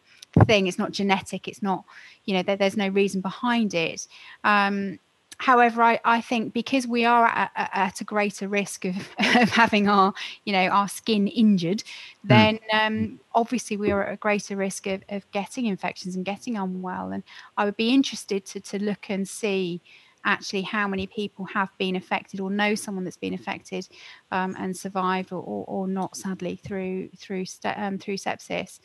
thing. 0.47 0.67
It's 0.67 0.79
not 0.79 0.93
genetic. 0.93 1.49
It's 1.49 1.63
not 1.63 1.85
you 2.25 2.35
know 2.35 2.43
there, 2.43 2.57
there's 2.57 2.77
no 2.77 2.89
reason 2.89 3.21
behind 3.21 3.75
it. 3.75 4.07
Um, 4.45 4.99
however, 5.39 5.83
I, 5.83 6.01
I 6.05 6.21
think 6.21 6.53
because 6.53 6.87
we 6.87 7.05
are 7.05 7.27
at, 7.27 7.51
at- 7.57 8.01
a 8.01 8.05
greater 8.05 8.49
risk 8.49 8.85
of, 8.85 8.97
of 9.19 9.51
having 9.51 9.89
our 9.89 10.13
you 10.45 10.53
know 10.53 10.67
our 10.67 10.89
skin 10.89 11.27
injured, 11.29 11.83
then 12.25 12.59
um, 12.73 13.21
obviously 13.35 13.77
we 13.77 13.91
are 13.91 14.05
at 14.05 14.13
a 14.15 14.17
greater 14.17 14.57
risk 14.57 14.87
of, 14.87 15.03
of 15.09 15.29
getting 15.33 15.67
infections 15.67 16.15
and 16.17 16.25
getting 16.25 16.57
unwell. 16.57 17.11
And 17.13 17.23
I 17.57 17.65
would 17.65 17.77
be 17.77 17.95
interested 17.95 18.45
to 18.47 18.61
to 18.61 18.83
look 18.83 19.09
and 19.09 19.27
see 19.27 19.81
actually 20.25 20.63
how 20.63 20.87
many 20.89 21.07
people 21.07 21.45
have 21.47 21.71
been 21.79 21.97
affected 21.97 22.41
or 22.41 22.51
know 22.51 22.75
someone 22.75 23.05
that's 23.05 23.17
been 23.17 23.35
affected 23.35 23.89
um, 24.33 24.55
and 24.59 24.77
survived 24.77 25.33
or, 25.33 25.41
or, 25.41 25.65
or 25.67 25.89
not 25.89 26.17
sadly 26.17 26.57
through 26.57 27.09
through 27.17 27.45
um, 27.65 27.99
through 27.99 28.17
sepsis 28.17 28.81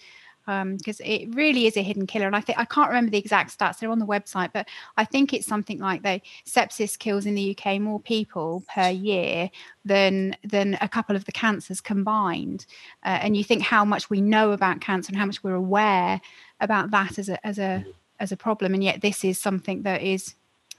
because 0.46 1.02
it 1.04 1.34
really 1.34 1.68
is 1.68 1.78
a 1.78 1.84
hidden 1.84 2.06
killer. 2.08 2.28
And 2.28 2.36
i 2.36 2.42
think 2.42 2.60
i 2.60 2.66
can't 2.66 2.90
remember 2.90 3.12
the 3.12 3.18
exact 3.18 3.58
stats 3.58 3.80
they're 3.80 3.90
on 3.90 4.00
the 4.00 4.06
website 4.06 4.52
but 4.54 4.68
i 4.98 5.06
think 5.06 5.34
it's 5.34 5.48
something 5.48 5.80
like 5.80 6.04
they 6.04 6.22
sepsis 6.46 6.98
kills 6.98 7.26
in 7.26 7.36
the 7.36 7.58
uk 7.58 7.82
more 7.82 8.00
people 8.00 8.64
per 8.74 8.90
year 8.90 9.50
than 9.86 10.36
than 10.44 10.78
a 10.82 10.88
couple 10.88 11.16
of 11.16 11.26
the 11.26 11.32
cancers 11.32 11.82
combined. 11.82 12.66
Uh, 13.04 13.20
and 13.22 13.36
you 13.36 13.44
think 13.44 13.62
how 13.62 13.84
much 13.84 14.10
we 14.10 14.22
know 14.22 14.52
about 14.52 14.82
cancer 14.82 15.10
and 15.10 15.18
how 15.18 15.26
much 15.26 15.44
we're 15.44 15.54
aware 15.54 16.22
about 16.60 16.92
that 16.92 17.20
as 17.20 17.30
a 17.30 17.46
as 17.46 17.60
a 17.60 17.86
as 18.20 18.32
a 18.32 18.38
problem. 18.38 18.74
And 18.74 18.84
yet 18.84 19.02
this 19.02 19.24
is 19.26 19.40
something 19.40 19.84
that 19.84 20.02
is 20.02 20.36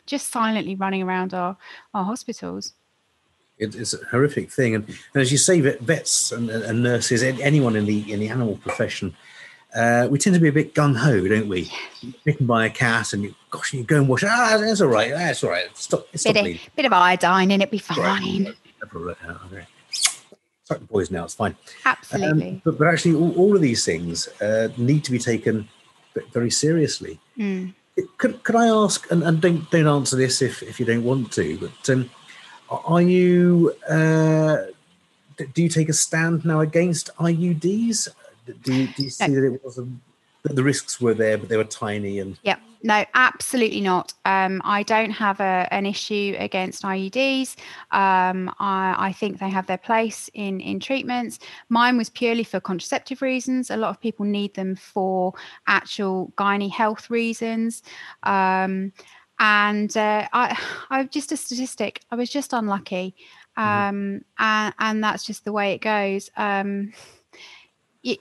just 0.07 0.29
silently 0.29 0.75
running 0.75 1.03
around 1.03 1.35
our 1.35 1.57
our 1.93 2.05
hospitals. 2.05 2.75
It's 3.57 3.95
a 3.95 4.05
horrific 4.07 4.51
thing. 4.51 4.75
And, 4.75 4.85
and 4.89 5.23
as 5.23 5.31
you 5.31 5.39
say, 5.39 5.61
vets 5.61 6.33
and, 6.33 6.51
and 6.51 6.83
nurses, 6.83 7.23
anyone 7.23 7.77
in 7.77 7.85
the 7.85 8.13
in 8.13 8.19
the 8.21 8.29
animal 8.29 8.57
profession, 8.57 9.15
uh, 9.75 10.07
we 10.09 10.19
tend 10.19 10.35
to 10.35 10.41
be 10.41 10.49
a 10.49 10.53
bit 10.53 10.75
gung 10.75 10.97
ho, 10.97 11.27
don't 11.27 11.49
we? 11.49 11.71
Bitten 12.25 12.47
by 12.47 12.67
a 12.67 12.71
cat, 12.71 13.13
and 13.13 13.25
you, 13.25 13.35
gosh, 13.51 13.73
you 13.73 13.83
go 13.83 13.97
and 13.97 14.09
wash. 14.09 14.23
It. 14.23 14.29
Ah, 14.31 14.57
that's 14.61 14.81
all 14.81 14.89
right. 14.89 15.11
That's 15.11 15.43
all 15.43 15.51
right. 15.51 15.67
Stop. 15.77 16.07
Stop 16.15 16.35
bit 16.35 16.43
bleeding. 16.43 16.61
of, 16.67 16.77
bit 16.77 16.85
of 16.85 16.93
iodine 16.93 17.51
and 17.51 17.63
it'd 17.63 17.71
be 17.71 17.79
fine 17.79 18.45
Never 18.45 18.99
let 18.99 19.17
out. 19.27 19.41
Okay. 19.53 19.67
Suck 19.91 20.79
the 20.79 20.87
poison. 20.87 21.17
It's 21.17 21.35
fine. 21.35 21.57
absolutely 21.85 22.51
Um, 22.51 22.63
but 22.65 22.79
but 22.79 22.87
actually, 22.87 23.15
all, 23.15 23.33
all 23.37 23.57
of 23.57 23.63
these 23.63 23.85
things 23.85 24.29
uh, 24.41 24.69
need 24.77 25.03
to 25.05 25.11
be 25.11 25.19
taken 25.19 25.69
very 26.33 26.51
seriously. 26.51 27.19
Mm. 27.37 27.75
Could, 28.19 28.43
could 28.43 28.57
I 28.57 28.69
ask, 28.69 29.11
and, 29.11 29.23
and 29.23 29.41
don't 29.41 29.69
don't 29.71 29.89
answer 29.89 30.17
this 30.17 30.41
if, 30.41 30.63
if 30.63 30.79
you 30.79 30.87
don't 30.87 31.05
want 31.05 31.33
to, 31.33 31.59
but 31.59 31.91
um, 31.91 32.11
are 32.71 33.03
you 33.03 33.75
uh, 33.89 34.59
do 35.37 35.63
you 35.63 35.69
take 35.69 35.89
a 35.89 35.93
stand 35.93 36.45
now 36.45 36.61
against 36.61 37.11
IUDs? 37.17 38.09
Do 38.47 38.75
you, 38.75 38.87
do 38.89 39.05
you 39.05 39.11
see 39.11 39.27
that 39.35 39.45
it 39.45 39.65
was 39.65 39.79
a, 39.79 39.87
that 40.45 40.57
the 40.57 40.63
risks 40.63 41.01
were 41.01 41.15
there, 41.15 41.39
but 41.39 41.49
they 41.49 41.57
were 41.57 41.65
tiny 41.65 42.19
and 42.19 42.37
yeah, 42.43 42.57
No, 42.83 43.05
absolutely 43.15 43.81
not. 43.81 44.13
Um, 44.27 44.61
I 44.63 44.83
don't 44.83 45.11
have 45.11 45.41
a, 45.41 45.67
an 45.71 45.87
issue 45.87 46.37
against 46.39 46.83
IUDs. 46.83 47.57
Um, 47.93 48.55
I, 48.61 48.95
I 48.99 49.13
think 49.13 49.39
they 49.39 49.49
have 49.49 49.67
their 49.67 49.79
place 49.79 50.29
in, 50.35 50.61
in 50.61 50.81
treatments. 50.81 51.39
Mine 51.71 51.97
was 51.97 52.11
purely 52.11 52.45
for 52.45 52.61
contraceptive 52.61 53.23
reasons. 53.23 53.71
A 53.71 53.77
lot 53.79 53.89
of 53.89 54.01
people 54.01 54.27
need 54.27 54.53
them 54.53 54.77
for 54.77 55.33
actual 55.67 56.31
gynae 56.37 56.71
health 56.71 57.09
reasons. 57.09 57.83
Um, 58.25 58.93
and 59.39 59.97
uh, 59.97 60.29
I, 60.35 60.59
I'm 60.91 61.09
just 61.09 61.33
a 61.33 61.39
statistic. 61.39 62.03
I 62.11 62.17
was 62.17 62.29
just 62.29 62.53
unlucky. 62.53 63.17
Um, 63.57 64.25
and, 64.39 64.75
and 64.79 65.03
that's 65.03 65.25
just 65.25 65.45
the 65.45 65.53
way 65.53 65.73
it 65.73 65.81
goes. 65.81 66.31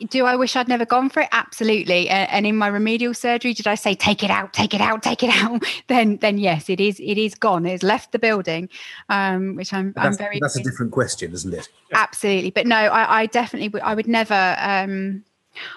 Do 0.09 0.25
I 0.25 0.35
wish 0.37 0.55
I'd 0.55 0.69
never 0.69 0.85
gone 0.85 1.09
for 1.09 1.21
it? 1.21 1.29
Absolutely. 1.31 2.07
And 2.09 2.45
in 2.47 2.55
my 2.55 2.67
remedial 2.67 3.13
surgery, 3.13 3.53
did 3.53 3.67
I 3.67 3.75
say 3.75 3.95
take 3.95 4.23
it 4.23 4.29
out, 4.29 4.53
take 4.53 4.73
it 4.73 4.79
out, 4.79 5.03
take 5.03 5.23
it 5.23 5.29
out? 5.29 5.61
Then, 5.87 6.17
then 6.17 6.37
yes, 6.37 6.69
it 6.69 6.79
is. 6.79 6.99
It 6.99 7.17
is 7.17 7.35
gone. 7.35 7.65
It's 7.65 7.83
left 7.83 8.13
the 8.13 8.19
building, 8.19 8.69
um, 9.09 9.55
which 9.55 9.73
I'm, 9.73 9.93
I'm 9.97 10.15
very 10.15 10.39
that's 10.39 10.55
a 10.55 10.63
different 10.63 10.91
question, 10.93 11.33
isn't 11.33 11.53
it? 11.53 11.67
absolutely. 11.93 12.51
But 12.51 12.65
no, 12.67 12.77
I, 12.77 13.21
I 13.21 13.25
definitely, 13.25 13.69
would- 13.69 13.81
I 13.81 13.93
would 13.93 14.07
never. 14.07 14.55
Um, 14.59 15.23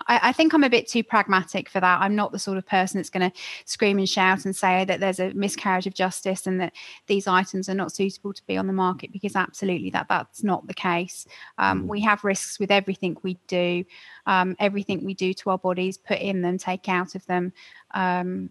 I, 0.07 0.21
I 0.25 0.33
think 0.33 0.53
I'm 0.53 0.65
a 0.65 0.71
bit 0.71 0.89
too 0.89 1.05
pragmatic 1.05 1.69
for 1.69 1.81
that. 1.81 2.01
I'm 2.01 2.17
not 2.17 2.33
the 2.33 2.39
sort 2.39 2.59
of 2.59 2.67
person 2.67 2.99
that's 2.99 3.11
going 3.11 3.31
to 3.31 3.39
scream 3.65 3.99
and 3.99 4.09
shout 4.09 4.45
and 4.45 4.55
say 4.55 4.85
that 4.85 5.01
there's 5.01 5.21
a 5.21 5.33
miscarriage 5.35 5.87
of 5.87 5.95
justice 5.95 6.47
and 6.47 6.61
that 6.61 6.73
these 7.07 7.27
items 7.27 7.69
are 7.69 7.75
not 7.75 7.93
suitable 7.93 8.33
to 8.33 8.47
be 8.47 8.57
on 8.57 8.67
the 8.67 8.73
market 8.73 9.13
because 9.13 9.37
absolutely 9.37 9.91
that 9.91 10.09
that's 10.09 10.43
not 10.43 10.67
the 10.67 10.75
case. 10.75 11.27
Um, 11.59 11.77
Mm. 11.77 11.87
We 11.87 12.01
have 12.03 12.25
risks 12.25 12.59
with 12.59 12.71
everything 12.71 13.17
we 13.23 13.39
do, 13.47 13.85
um, 14.27 14.57
everything 14.59 15.05
we 15.05 15.15
do 15.15 15.33
to 15.35 15.51
our 15.51 15.59
bodies, 15.59 15.97
put 15.97 16.19
in 16.19 16.43
them, 16.43 16.59
take 16.59 16.89
out 16.89 17.15
of 17.15 17.25
them. 17.27 17.53
Um, 17.93 18.51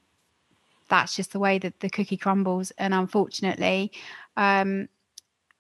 that's 0.88 1.16
just 1.16 1.32
the 1.32 1.40
way 1.40 1.58
that 1.60 1.80
the 1.80 1.90
cookie 1.90 2.18
crumbles. 2.18 2.72
And 2.78 2.94
unfortunately, 2.94 3.92
um, 4.38 4.88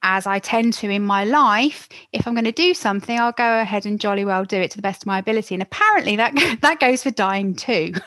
as 0.04 0.28
I 0.28 0.39
tend 0.39 0.74
to 0.76 0.89
in 0.89 1.04
my 1.04 1.24
life, 1.24 1.89
if 2.14 2.28
I'm 2.28 2.34
going 2.34 2.46
to 2.46 2.52
do 2.52 2.74
something, 2.74 3.20
I'll 3.20 3.32
go 3.32 3.60
ahead 3.60 3.86
and 3.86 4.00
jolly 4.00 4.24
well 4.24 4.46
do 4.46 4.58
it 4.58 4.72
to 4.72 4.78
the 4.78 4.82
best 4.82 5.04
of 5.04 5.08
my 5.08 5.20
ability. 5.20 5.56
And 5.56 5.62
apparently 5.62 6.16
that 6.16 6.34
that 6.62 6.80
goes 6.80 7.04
for 7.04 7.12
dying 7.12 7.56
too. 7.56 7.93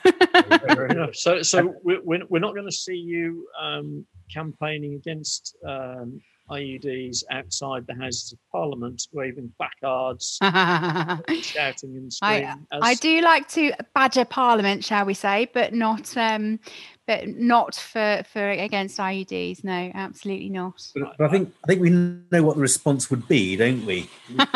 So, 1.13 1.43
so 1.43 1.75
we're, 1.83 2.01
we're 2.03 2.27
we're 2.29 2.39
not 2.39 2.55
going 2.55 2.67
to 2.67 2.73
see 2.73 2.95
you 2.95 3.47
um, 3.61 4.05
campaigning 4.33 4.95
against 4.95 5.57
um, 5.67 6.21
IUDs 6.51 7.25
outside 7.31 7.87
the 7.87 7.95
Houses 7.95 8.33
of 8.33 8.39
Parliament, 8.51 9.07
waving 9.13 9.53
placards, 9.57 10.39
shouting 11.43 11.97
and 11.97 12.13
screaming. 12.13 12.67
I 12.73 12.93
as- 12.93 13.01
do 13.01 13.21
like 13.21 13.49
to 13.51 13.73
badger 13.95 14.25
Parliament, 14.25 14.85
shall 14.85 15.05
we 15.05 15.15
say, 15.15 15.49
but 15.53 15.75
not 15.75 16.17
um, 16.17 16.61
but 17.07 17.29
not 17.29 17.75
for 17.75 18.23
for 18.33 18.51
against 18.51 18.99
IUDs. 18.99 19.65
No, 19.65 19.91
absolutely 19.95 20.51
not. 20.51 20.81
But, 20.95 21.17
but 21.19 21.27
I 21.27 21.31
think 21.31 21.55
I 21.65 21.67
think 21.67 21.81
we 21.81 21.91
know 21.91 22.43
what 22.43 22.57
the 22.57 22.63
response 22.63 23.11
would 23.11 23.27
be, 23.29 23.57
don't 23.57 23.85
we? 23.85 24.09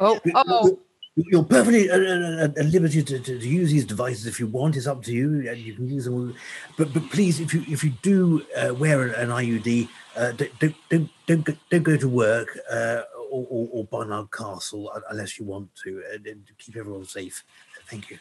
Oh, 0.00 0.18
oh, 0.34 0.78
You're 1.14 1.44
perfectly 1.44 1.90
at, 1.90 2.00
at, 2.00 2.56
at 2.56 2.66
liberty 2.66 3.02
to, 3.02 3.18
to, 3.18 3.38
to 3.38 3.48
use 3.48 3.70
these 3.70 3.84
devices 3.84 4.26
if 4.26 4.40
you 4.40 4.46
want. 4.46 4.76
It's 4.76 4.86
up 4.86 5.02
to 5.04 5.12
you, 5.12 5.46
and 5.48 5.58
you 5.58 5.74
can 5.74 5.86
use 5.86 6.06
them. 6.06 6.34
But 6.78 6.94
but 6.94 7.08
please, 7.10 7.38
if 7.38 7.52
you 7.52 7.64
if 7.68 7.84
you 7.84 7.90
do 8.00 8.46
uh, 8.56 8.74
wear 8.74 9.08
an 9.08 9.28
IUD, 9.28 9.88
uh, 10.16 10.32
don't, 10.32 10.58
don't 10.58 10.74
don't 10.88 11.10
don't 11.26 11.44
go, 11.44 11.52
don't 11.70 11.82
go 11.82 11.96
to 11.96 12.08
work 12.08 12.58
uh, 12.70 13.02
or, 13.30 13.46
or, 13.48 13.68
or 13.72 13.84
Barnard 13.84 14.30
Castle 14.32 14.90
unless 15.10 15.38
you 15.38 15.44
want 15.44 15.70
to, 15.84 16.02
and, 16.12 16.26
and 16.26 16.42
keep 16.58 16.76
everyone 16.76 17.04
safe. 17.04 17.44
Thank 17.88 18.10
you. 18.10 18.18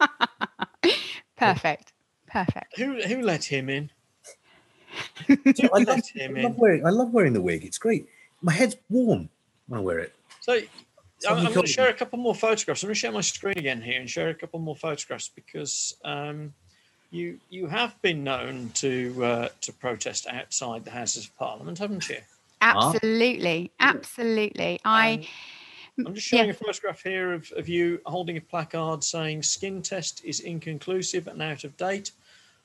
perfect, 1.36 1.92
perfect. 2.26 2.76
who 2.78 3.00
who 3.02 3.22
let 3.22 3.44
him 3.44 3.68
in? 3.68 3.90
I 5.28 5.36
Who 5.44 5.52
love, 5.62 5.86
let 5.86 6.04
I 6.16 6.18
him 6.18 6.34
love 6.34 6.52
in? 6.52 6.56
wearing 6.56 6.86
I 6.86 6.90
love 6.90 7.12
wearing 7.12 7.32
the 7.32 7.40
wig. 7.42 7.64
It's 7.64 7.78
great. 7.78 8.06
My 8.42 8.52
head's 8.52 8.76
warm 8.88 9.28
when 9.66 9.80
I 9.80 9.82
wear 9.82 9.98
it. 9.98 10.14
So. 10.40 10.60
I'm, 11.26 11.38
I'm 11.38 11.52
going 11.54 11.64
to 11.64 11.72
share 11.72 11.88
a 11.88 11.94
couple 11.94 12.18
more 12.18 12.34
photographs. 12.34 12.82
I'm 12.82 12.88
going 12.88 12.94
to 12.94 13.00
share 13.00 13.12
my 13.12 13.22
screen 13.22 13.56
again 13.56 13.80
here 13.80 13.98
and 13.98 14.10
share 14.10 14.28
a 14.28 14.34
couple 14.34 14.60
more 14.60 14.76
photographs 14.76 15.30
because 15.34 15.96
um, 16.04 16.52
you 17.14 17.38
you 17.48 17.66
have 17.66 18.00
been 18.02 18.24
known 18.24 18.70
to 18.74 19.24
uh, 19.24 19.48
to 19.62 19.72
protest 19.72 20.26
outside 20.26 20.84
the 20.84 20.90
Houses 20.90 21.26
of 21.26 21.38
Parliament, 21.38 21.78
haven't 21.78 22.08
you? 22.08 22.18
Absolutely, 22.60 23.70
absolutely. 23.78 24.80
I 24.84 25.26
Um, 25.98 26.06
I'm 26.08 26.14
just 26.14 26.26
showing 26.26 26.50
a 26.50 26.54
photograph 26.54 27.02
here 27.02 27.32
of, 27.32 27.52
of 27.56 27.68
you 27.68 28.00
holding 28.04 28.36
a 28.36 28.40
placard 28.40 29.04
saying 29.04 29.44
skin 29.44 29.80
test 29.80 30.24
is 30.24 30.40
inconclusive 30.40 31.28
and 31.28 31.40
out 31.40 31.62
of 31.62 31.76
date. 31.76 32.10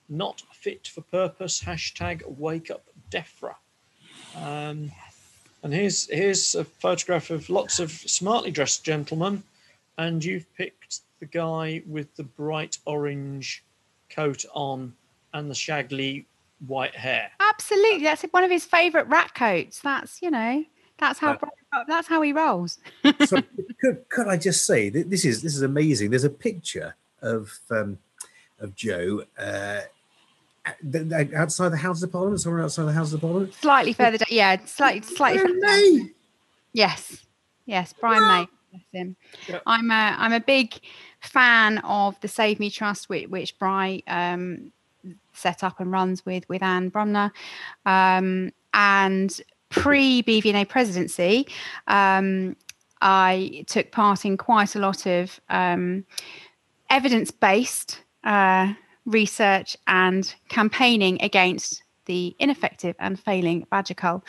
not 0.10 0.42
fit 0.52 0.88
for 0.88 1.02
purpose. 1.02 1.62
Hashtag 1.62 2.24
wake 2.40 2.72
up 2.72 2.84
DEFRA. 3.12 3.56
Um, 4.36 4.92
and 5.62 5.74
here's 5.74 6.10
here's 6.10 6.56
a 6.56 6.64
photograph 6.64 7.30
of 7.30 7.50
lots 7.50 7.80
of 7.80 7.92
smartly 7.92 8.50
dressed 8.50 8.84
gentlemen, 8.84 9.44
and 9.98 10.24
you've 10.24 10.52
picked 10.56 11.02
the 11.20 11.28
guy 11.28 11.84
with 11.86 12.16
the 12.16 12.24
bright 12.24 12.78
orange 12.86 13.64
coat 14.10 14.46
on 14.54 14.94
and 15.34 15.50
the 15.50 15.56
shaggly 15.56 16.26
white 16.68 16.96
hair. 16.96 17.32
Absolutely, 17.40 18.04
that's 18.04 18.24
one 18.32 18.44
of 18.44 18.52
his 18.52 18.66
favourite 18.66 19.08
rat 19.08 19.34
coats. 19.36 19.80
That's 19.82 20.22
you 20.22 20.32
know, 20.32 20.64
that's 20.98 21.20
how 21.20 21.38
Uh, 21.72 21.84
that's 21.88 22.08
how 22.08 22.22
he 22.22 22.34
rolls. 22.34 22.80
so 23.26 23.38
could, 23.80 24.10
could 24.10 24.28
I 24.28 24.38
just 24.38 24.66
say 24.66 24.90
th- 24.90 25.06
this 25.08 25.24
is 25.24 25.42
this 25.42 25.56
is 25.56 25.62
amazing. 25.62 26.10
There's 26.10 26.24
a 26.24 26.30
picture 26.30 26.96
of 27.22 27.52
um, 27.70 28.00
of 28.60 28.76
Jo 28.76 29.24
uh, 29.38 29.82
at- 30.66 30.92
th- 30.92 31.10
th- 31.10 31.34
outside 31.34 31.70
the 31.70 31.78
House 31.78 32.02
of 32.02 32.12
Parliament, 32.12 32.42
somewhere 32.42 32.64
outside 32.64 32.86
the 32.86 32.94
House 32.94 33.14
of 33.14 33.22
Parliament. 33.22 33.54
Slightly 33.54 33.94
further 33.94 34.18
down, 34.18 34.28
yeah, 34.32 34.58
slightly 34.66 35.02
slightly 35.02 35.40
further 35.40 35.60
down. 35.60 35.80
Hooray! 35.80 36.12
Yes, 36.74 37.24
yes, 37.66 37.94
Brian 38.00 38.28
May. 38.28 38.48
Bless 38.72 38.84
him. 38.92 39.16
Yep. 39.48 39.64
I'm 39.66 39.92
a 39.92 40.16
I'm 40.18 40.34
a 40.34 40.40
big 40.40 40.74
fan 41.22 41.80
of 41.80 42.20
the 42.22 42.28
Save 42.28 42.60
Me 42.60 42.70
Trust, 42.70 43.10
which, 43.10 43.28
which 43.30 43.58
Bry 43.60 44.02
um, 44.08 44.72
set 45.34 45.64
up 45.64 45.80
and 45.80 45.92
runs 45.92 46.26
with 46.26 46.48
with 46.50 46.64
Anne 46.64 46.92
Brummer, 46.92 47.32
um, 47.86 48.52
and 48.74 49.42
pre 49.70 50.24
BVNA 50.24 50.68
presidency, 50.68 51.48
um, 51.88 52.56
I 53.02 53.64
took 53.68 53.92
part 53.92 54.26
in 54.26 54.38
quite 54.38 54.76
a 54.76 54.80
lot 54.80 55.06
of 55.06 55.40
um, 55.50 56.06
evidence 56.90 57.32
based 57.32 58.02
uh, 58.24 58.74
research 59.06 59.78
and 59.88 60.34
campaigning 60.50 61.22
against 61.22 61.84
the 62.06 62.36
ineffective 62.40 62.96
and 63.00 63.20
failing 63.20 63.68
badger 63.70 63.94
cull. 63.94 64.24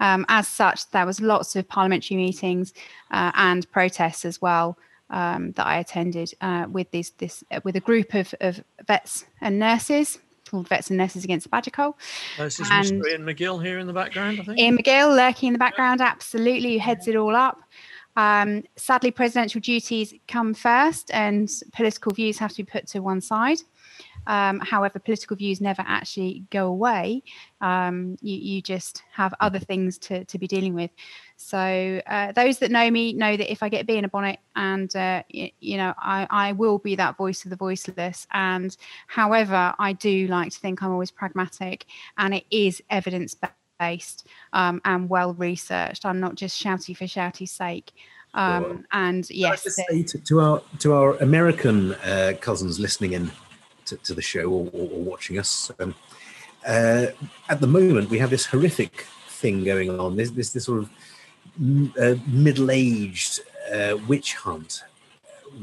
Um, 0.00 0.26
as 0.28 0.48
such, 0.48 0.90
there 0.90 1.06
was 1.06 1.20
lots 1.20 1.54
of 1.54 1.68
parliamentary 1.68 2.16
meetings 2.16 2.74
uh, 3.12 3.30
and 3.34 3.70
protests 3.70 4.24
as 4.24 4.42
well 4.42 4.76
um, 5.10 5.52
that 5.52 5.66
I 5.66 5.78
attended 5.78 6.32
uh, 6.40 6.66
with 6.70 6.90
this 6.90 7.10
this 7.10 7.44
uh, 7.50 7.60
with 7.64 7.76
a 7.76 7.80
group 7.80 8.14
of, 8.14 8.34
of 8.40 8.62
vets 8.86 9.26
and 9.40 9.58
nurses 9.58 10.18
called 10.48 10.68
Vets 10.68 10.90
and 10.90 10.98
Nurses 10.98 11.22
Against 11.22 11.44
the 11.44 11.50
Badger. 11.50 11.92
This 12.36 12.58
is 12.58 12.68
And- 12.70 13.04
Iain 13.06 13.22
McGill 13.22 13.64
here 13.64 13.78
in 13.78 13.86
the 13.86 13.92
background, 13.92 14.40
I 14.40 14.44
think. 14.44 14.58
Iain 14.58 14.78
McGill 14.78 15.14
lurking 15.16 15.48
in 15.48 15.52
the 15.52 15.58
background, 15.60 16.00
absolutely, 16.00 16.72
who 16.74 16.78
heads 16.80 17.06
it 17.06 17.14
all 17.14 17.36
up. 17.36 17.60
Um, 18.16 18.64
sadly, 18.74 19.12
presidential 19.12 19.60
duties 19.60 20.12
come 20.26 20.52
first, 20.54 21.10
and 21.12 21.48
political 21.72 22.12
views 22.12 22.38
have 22.38 22.50
to 22.50 22.64
be 22.64 22.70
put 22.70 22.88
to 22.88 23.00
one 23.00 23.20
side. 23.20 23.58
Um, 24.26 24.60
however, 24.60 24.98
political 24.98 25.36
views 25.36 25.60
never 25.60 25.82
actually 25.86 26.44
go 26.50 26.66
away. 26.66 27.22
Um, 27.60 28.16
you, 28.20 28.36
you 28.36 28.62
just 28.62 29.02
have 29.12 29.34
other 29.40 29.58
things 29.58 29.98
to, 29.98 30.24
to 30.24 30.38
be 30.38 30.46
dealing 30.46 30.74
with. 30.74 30.90
So, 31.36 32.02
uh, 32.06 32.32
those 32.32 32.58
that 32.58 32.70
know 32.70 32.90
me 32.90 33.12
know 33.12 33.36
that 33.36 33.50
if 33.50 33.62
I 33.62 33.68
get 33.68 33.82
a 33.82 33.84
bee 33.84 33.96
in 33.96 34.04
a 34.04 34.08
bonnet, 34.08 34.38
and 34.54 34.94
uh, 34.94 35.22
y- 35.32 35.52
you 35.60 35.76
know, 35.78 35.94
I, 35.98 36.26
I 36.30 36.52
will 36.52 36.78
be 36.78 36.96
that 36.96 37.16
voice 37.16 37.44
of 37.44 37.50
the 37.50 37.56
voiceless. 37.56 38.26
And 38.32 38.76
however, 39.06 39.74
I 39.78 39.94
do 39.94 40.26
like 40.26 40.52
to 40.52 40.58
think 40.58 40.82
I'm 40.82 40.92
always 40.92 41.10
pragmatic, 41.10 41.86
and 42.18 42.34
it 42.34 42.44
is 42.50 42.82
evidence 42.90 43.34
based 43.78 44.26
um, 44.52 44.80
and 44.84 45.08
well 45.08 45.34
researched. 45.34 46.04
I'm 46.04 46.20
not 46.20 46.34
just 46.34 46.62
shouty 46.62 46.96
for 46.96 47.04
shouty's 47.04 47.50
sake. 47.50 47.92
Um, 48.34 48.84
and 48.92 49.28
yes, 49.28 49.64
to, 50.04 50.18
to 50.18 50.40
our 50.40 50.62
to 50.78 50.92
our 50.92 51.16
American 51.16 51.94
uh, 51.94 52.34
cousins 52.40 52.78
listening 52.78 53.14
in 53.14 53.32
to, 53.90 53.96
to 54.08 54.14
the 54.14 54.22
show 54.22 54.46
or, 54.56 54.64
or, 54.72 54.86
or 54.94 55.02
watching 55.12 55.38
us, 55.38 55.70
um, 55.80 55.94
uh, 56.66 57.06
at 57.48 57.60
the 57.60 57.66
moment 57.66 58.10
we 58.10 58.18
have 58.18 58.30
this 58.30 58.46
horrific 58.46 59.06
thing 59.40 59.64
going 59.64 59.90
on. 59.98 60.16
This 60.16 60.30
this, 60.30 60.50
this 60.54 60.64
sort 60.64 60.80
of 60.82 60.90
uh, 61.98 62.16
middle-aged 62.26 63.40
uh, 63.74 63.96
witch 64.08 64.34
hunt, 64.34 64.84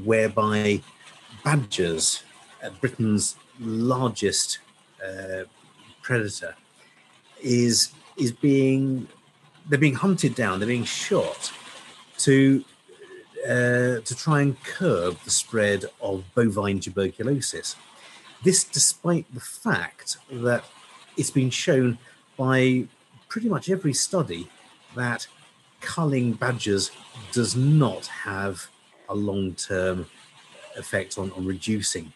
whereby 0.03 0.82
badgers, 1.43 2.23
uh, 2.63 2.69
Britain's 2.82 3.36
largest 3.59 4.59
uh, 5.05 5.43
predator, 6.01 6.55
is 7.41 7.91
is 8.17 8.32
being 8.32 9.07
they're 9.67 9.80
being 9.88 9.95
hunted 9.95 10.34
down. 10.36 10.59
They're 10.59 10.67
being 10.67 10.84
shot 10.84 11.51
to 12.19 12.63
uh, 13.45 14.01
to 14.07 14.15
try 14.15 14.41
and 14.41 14.61
curb 14.63 15.17
the 15.23 15.32
spread 15.32 15.86
of 16.01 16.23
bovine 16.36 16.80
tuberculosis. 16.80 17.75
This, 18.44 18.64
despite 18.64 19.26
the 19.34 19.40
fact 19.40 20.18
that 20.32 20.64
it's 21.18 21.32
been 21.32 21.50
shown 21.50 21.98
by 22.38 22.88
pretty 23.28 23.50
much 23.50 23.70
every 23.70 23.94
study 23.94 24.48
that 24.96 25.28
culling 25.82 26.34
badgers 26.34 26.92
does 27.32 27.56
not 27.56 28.08
have 28.08 28.68
a 29.10 29.16
long-term 29.16 30.06
effect 30.76 31.18
on, 31.18 31.32
on 31.32 31.46
reducing 31.46 32.14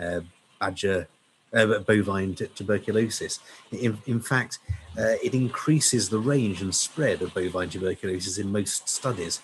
uh, 0.00 0.20
badger 0.58 1.08
uh, 1.52 1.78
bovine 1.80 2.34
t- 2.34 2.46
tuberculosis. 2.54 3.40
In, 3.72 3.98
in 4.06 4.20
fact, 4.20 4.58
uh, 4.98 5.16
it 5.22 5.34
increases 5.34 6.08
the 6.08 6.18
range 6.18 6.62
and 6.62 6.74
spread 6.74 7.22
of 7.22 7.34
bovine 7.34 7.68
tuberculosis 7.68 8.38
in 8.38 8.50
most 8.50 8.88
studies. 8.88 9.40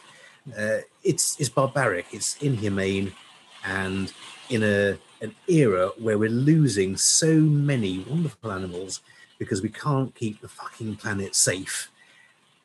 Uh, 0.57 0.79
it's, 1.03 1.39
it's 1.41 1.49
barbaric, 1.49 2.07
it's 2.13 2.37
inhumane, 2.41 3.13
and 3.65 4.13
in 4.49 4.63
a, 4.63 4.97
an 5.21 5.35
era 5.49 5.91
where 5.99 6.19
we're 6.19 6.29
losing 6.29 6.97
so 6.97 7.35
many 7.35 8.01
wonderful 8.01 8.53
animals 8.53 9.01
because 9.39 9.63
we 9.63 9.69
can't 9.69 10.15
keep 10.15 10.41
the 10.41 10.49
fucking 10.49 10.97
planet 10.97 11.35
safe, 11.35 11.91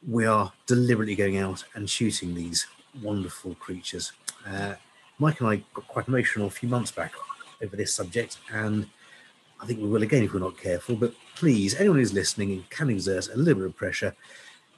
we 0.08 0.26
are 0.26 0.52
deliberately 0.66 1.16
going 1.16 1.38
out 1.38 1.64
and 1.76 1.90
shooting 1.90 2.34
these 2.34 2.68
wonderful 3.02 3.56
creatures. 3.56 4.12
Uh, 4.48 4.74
Mike 5.20 5.40
and 5.40 5.50
I 5.50 5.64
got 5.74 5.88
quite 5.88 6.08
emotional 6.08 6.48
a 6.48 6.52
few 6.52 6.70
months 6.70 6.92
back 6.92 7.14
over 7.62 7.76
this 7.76 7.94
subject, 7.94 8.38
and 8.52 8.88
I 9.62 9.66
think 9.66 9.80
we 9.80 9.88
will 9.88 10.04
again 10.04 10.24
if 10.24 10.34
we're 10.34 10.40
not 10.40 10.58
careful. 10.58 10.96
But 10.96 11.14
please, 11.36 11.76
anyone 11.76 12.00
who's 12.00 12.14
listening 12.14 12.52
and 12.52 12.70
can 12.70 12.90
exert 12.90 13.28
a 13.28 13.38
little 13.38 13.62
bit 13.62 13.66
of 13.68 13.76
pressure, 13.78 14.16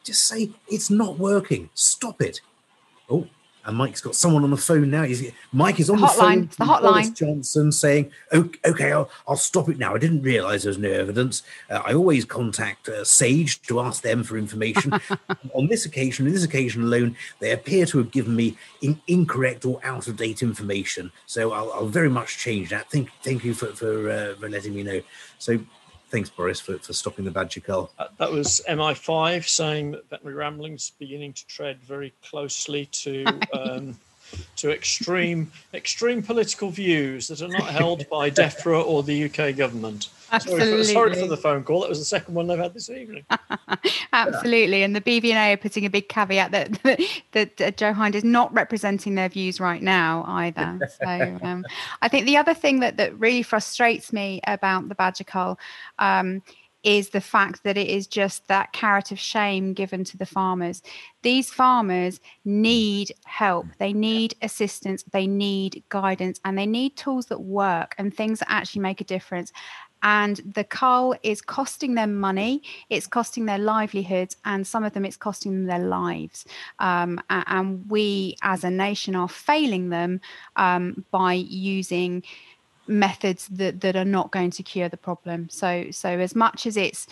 just 0.03 0.27
say 0.27 0.51
it's 0.67 0.89
not 0.89 1.17
working. 1.17 1.69
Stop 1.73 2.21
it. 2.21 2.41
Oh, 3.09 3.27
and 3.65 3.77
Mike's 3.77 4.01
got 4.01 4.15
someone 4.15 4.43
on 4.43 4.51
the 4.51 4.57
phone 4.57 4.89
now. 4.89 5.03
He's, 5.03 5.31
Mike 5.51 5.79
is 5.79 5.89
on 5.89 6.01
the, 6.01 6.07
hotline. 6.07 6.17
phone. 6.17 6.67
The 6.67 6.73
with 6.73 6.81
Boris. 6.81 7.09
Johnson 7.11 7.71
saying, 7.71 8.11
"Okay, 8.31 8.59
okay 8.65 8.91
I'll, 8.91 9.09
I'll 9.27 9.37
stop 9.37 9.69
it 9.69 9.77
now. 9.77 9.95
I 9.95 9.97
didn't 9.99 10.21
realise 10.21 10.63
there 10.63 10.69
was 10.69 10.77
no 10.77 10.91
evidence. 10.91 11.43
Uh, 11.69 11.81
I 11.85 11.93
always 11.93 12.25
contact 12.25 12.89
uh, 12.89 13.03
Sage 13.03 13.61
to 13.63 13.79
ask 13.79 14.01
them 14.01 14.23
for 14.23 14.37
information. 14.37 14.93
on 15.53 15.67
this 15.67 15.85
occasion, 15.85 16.25
on 16.27 16.33
this 16.33 16.43
occasion 16.43 16.83
alone, 16.83 17.15
they 17.39 17.51
appear 17.51 17.85
to 17.87 17.97
have 17.99 18.11
given 18.11 18.35
me 18.35 18.57
in, 18.81 19.01
incorrect 19.07 19.65
or 19.65 19.79
out 19.83 20.07
of 20.07 20.17
date 20.17 20.43
information. 20.43 21.11
So 21.25 21.53
I'll, 21.53 21.71
I'll 21.73 21.87
very 21.87 22.09
much 22.09 22.37
change 22.37 22.69
that. 22.69 22.89
Thank, 22.91 23.09
thank 23.23 23.43
you 23.43 23.53
for 23.53 23.67
for, 23.67 24.09
uh, 24.09 24.35
for 24.35 24.49
letting 24.49 24.75
me 24.75 24.83
know. 24.83 25.01
So 25.39 25.59
thanks, 26.13 26.29
Boris, 26.29 26.59
for, 26.59 26.77
for 26.77 26.93
stopping 26.93 27.25
the 27.25 27.31
badger 27.31 27.59
cull. 27.59 27.91
Uh, 27.97 28.05
that 28.19 28.31
was 28.31 28.61
MI5 28.69 29.47
saying 29.47 29.91
that 29.91 30.07
veterinary 30.11 30.35
ramblings 30.35 30.91
beginning 30.99 31.33
to 31.33 31.45
tread 31.47 31.79
very 31.81 32.13
closely 32.23 32.85
to 32.85 33.25
um, 33.51 33.97
to 34.55 34.71
extreme 34.71 35.51
extreme 35.73 36.21
political 36.21 36.69
views 36.69 37.27
that 37.27 37.41
are 37.41 37.47
not 37.47 37.67
held 37.69 38.07
by 38.09 38.29
DEFRA 38.41 38.85
or 38.85 39.01
the 39.01 39.25
UK 39.25 39.57
government. 39.57 40.09
Sorry 40.39 40.55
for, 40.55 40.61
absolutely, 40.61 40.93
sorry 40.93 41.15
for 41.15 41.27
the 41.27 41.37
phone 41.37 41.63
call. 41.63 41.81
That 41.81 41.89
was 41.89 41.99
the 41.99 42.05
second 42.05 42.33
one 42.33 42.47
they've 42.47 42.57
had 42.57 42.73
this 42.73 42.89
evening. 42.89 43.25
absolutely. 44.13 44.83
And 44.83 44.95
the 44.95 45.01
BVNA 45.01 45.53
are 45.53 45.57
putting 45.57 45.85
a 45.85 45.89
big 45.89 46.09
caveat 46.09 46.51
that 46.51 46.81
that, 47.31 47.61
uh, 47.61 47.71
Jo 47.71 47.93
Hinde 47.93 48.15
is 48.15 48.23
not 48.23 48.51
representing 48.53 49.15
their 49.15 49.29
views 49.29 49.59
right 49.59 49.81
now 49.81 50.23
either. 50.27 50.79
So 51.01 51.39
um, 51.43 51.65
I 52.01 52.07
think 52.07 52.25
the 52.25 52.37
other 52.37 52.53
thing 52.53 52.79
that 52.79 52.97
that 52.97 53.17
really 53.19 53.43
frustrates 53.43 54.11
me 54.11 54.41
about 54.47 54.89
the 54.89 54.95
badger 54.95 55.23
cull. 55.23 55.59
Um, 55.99 56.41
is 56.83 57.11
the 57.11 57.21
fact 57.21 57.63
that 57.63 57.77
it 57.77 57.87
is 57.87 58.07
just 58.07 58.45
that 58.47 58.73
carrot 58.73 59.11
of 59.11 59.17
shame 59.17 59.73
given 59.73 60.03
to 60.03 60.17
the 60.17 60.25
farmers. 60.25 60.81
These 61.21 61.49
farmers 61.49 62.19
need 62.43 63.13
help, 63.23 63.67
they 63.79 63.93
need 63.93 64.35
assistance, 64.41 65.03
they 65.11 65.25
need 65.25 65.81
guidance, 65.87 66.41
and 66.43 66.57
they 66.57 66.65
need 66.65 66.97
tools 66.97 67.27
that 67.27 67.39
work 67.39 67.95
and 67.97 68.13
things 68.13 68.39
that 68.39 68.51
actually 68.51 68.81
make 68.81 68.99
a 68.99 69.05
difference. 69.05 69.53
And 70.03 70.37
the 70.53 70.63
cull 70.63 71.15
is 71.23 71.41
costing 71.41 71.95
them 71.95 72.15
money, 72.19 72.61
it's 72.89 73.07
costing 73.07 73.45
their 73.45 73.57
livelihoods, 73.57 74.37
and 74.45 74.67
some 74.67 74.83
of 74.83 74.93
them 74.93 75.05
it's 75.05 75.17
costing 75.17 75.53
them 75.53 75.65
their 75.65 75.87
lives. 75.87 76.45
Um, 76.79 77.21
and 77.29 77.89
we 77.89 78.35
as 78.41 78.63
a 78.63 78.69
nation 78.69 79.15
are 79.15 79.29
failing 79.29 79.89
them 79.89 80.21
um, 80.57 81.05
by 81.11 81.33
using 81.33 82.23
methods 82.87 83.47
that, 83.47 83.79
that 83.81 83.95
are 83.95 84.05
not 84.05 84.31
going 84.31 84.51
to 84.51 84.63
cure 84.63 84.89
the 84.89 84.97
problem. 84.97 85.49
So 85.49 85.87
so 85.91 86.09
as 86.09 86.35
much 86.35 86.65
as 86.65 86.75
it's 86.77 87.07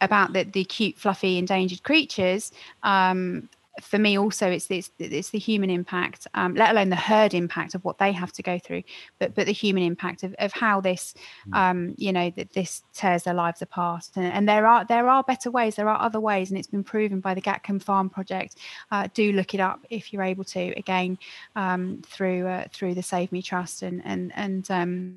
about 0.00 0.32
the, 0.32 0.44
the 0.44 0.64
cute, 0.64 0.96
fluffy, 0.96 1.36
endangered 1.36 1.82
creatures, 1.82 2.52
um, 2.82 3.48
for 3.80 3.98
me 3.98 4.18
also 4.18 4.50
it's 4.50 4.68
it's, 4.70 4.90
it's 4.98 5.30
the 5.30 5.38
human 5.38 5.70
impact 5.70 6.26
um, 6.34 6.54
let 6.54 6.70
alone 6.72 6.90
the 6.90 6.96
herd 6.96 7.32
impact 7.34 7.74
of 7.74 7.84
what 7.84 7.98
they 7.98 8.10
have 8.10 8.32
to 8.32 8.42
go 8.42 8.58
through 8.58 8.82
but 9.20 9.34
but 9.34 9.46
the 9.46 9.52
human 9.52 9.82
impact 9.82 10.22
of, 10.24 10.34
of 10.38 10.52
how 10.52 10.80
this 10.80 11.14
Mm. 11.48 11.54
um, 11.56 11.94
you 11.96 12.12
know 12.12 12.30
that 12.36 12.52
this 12.52 12.82
tears 12.92 13.22
their 13.22 13.32
lives 13.34 13.62
apart 13.62 14.08
and, 14.16 14.26
and 14.26 14.48
there 14.48 14.66
are 14.66 14.84
there 14.84 15.08
are 15.08 15.22
better 15.22 15.50
ways 15.50 15.76
there 15.76 15.88
are 15.88 16.00
other 16.00 16.20
ways 16.20 16.50
and 16.50 16.58
it's 16.58 16.66
been 16.66 16.84
proven 16.84 17.20
by 17.20 17.32
the 17.32 17.40
gatcombe 17.40 17.80
farm 17.82 18.10
project 18.10 18.56
uh, 18.90 19.06
do 19.14 19.32
look 19.32 19.54
it 19.54 19.60
up 19.60 19.80
if 19.88 20.12
you're 20.12 20.22
able 20.24 20.44
to 20.44 20.74
again 20.76 21.16
um, 21.56 22.02
through 22.04 22.46
uh, 22.48 22.64
through 22.72 22.92
the 22.94 23.02
save 23.02 23.30
me 23.32 23.40
trust 23.40 23.82
and 23.82 24.02
and 24.04 24.32
and 24.34 24.70
um, 24.70 25.16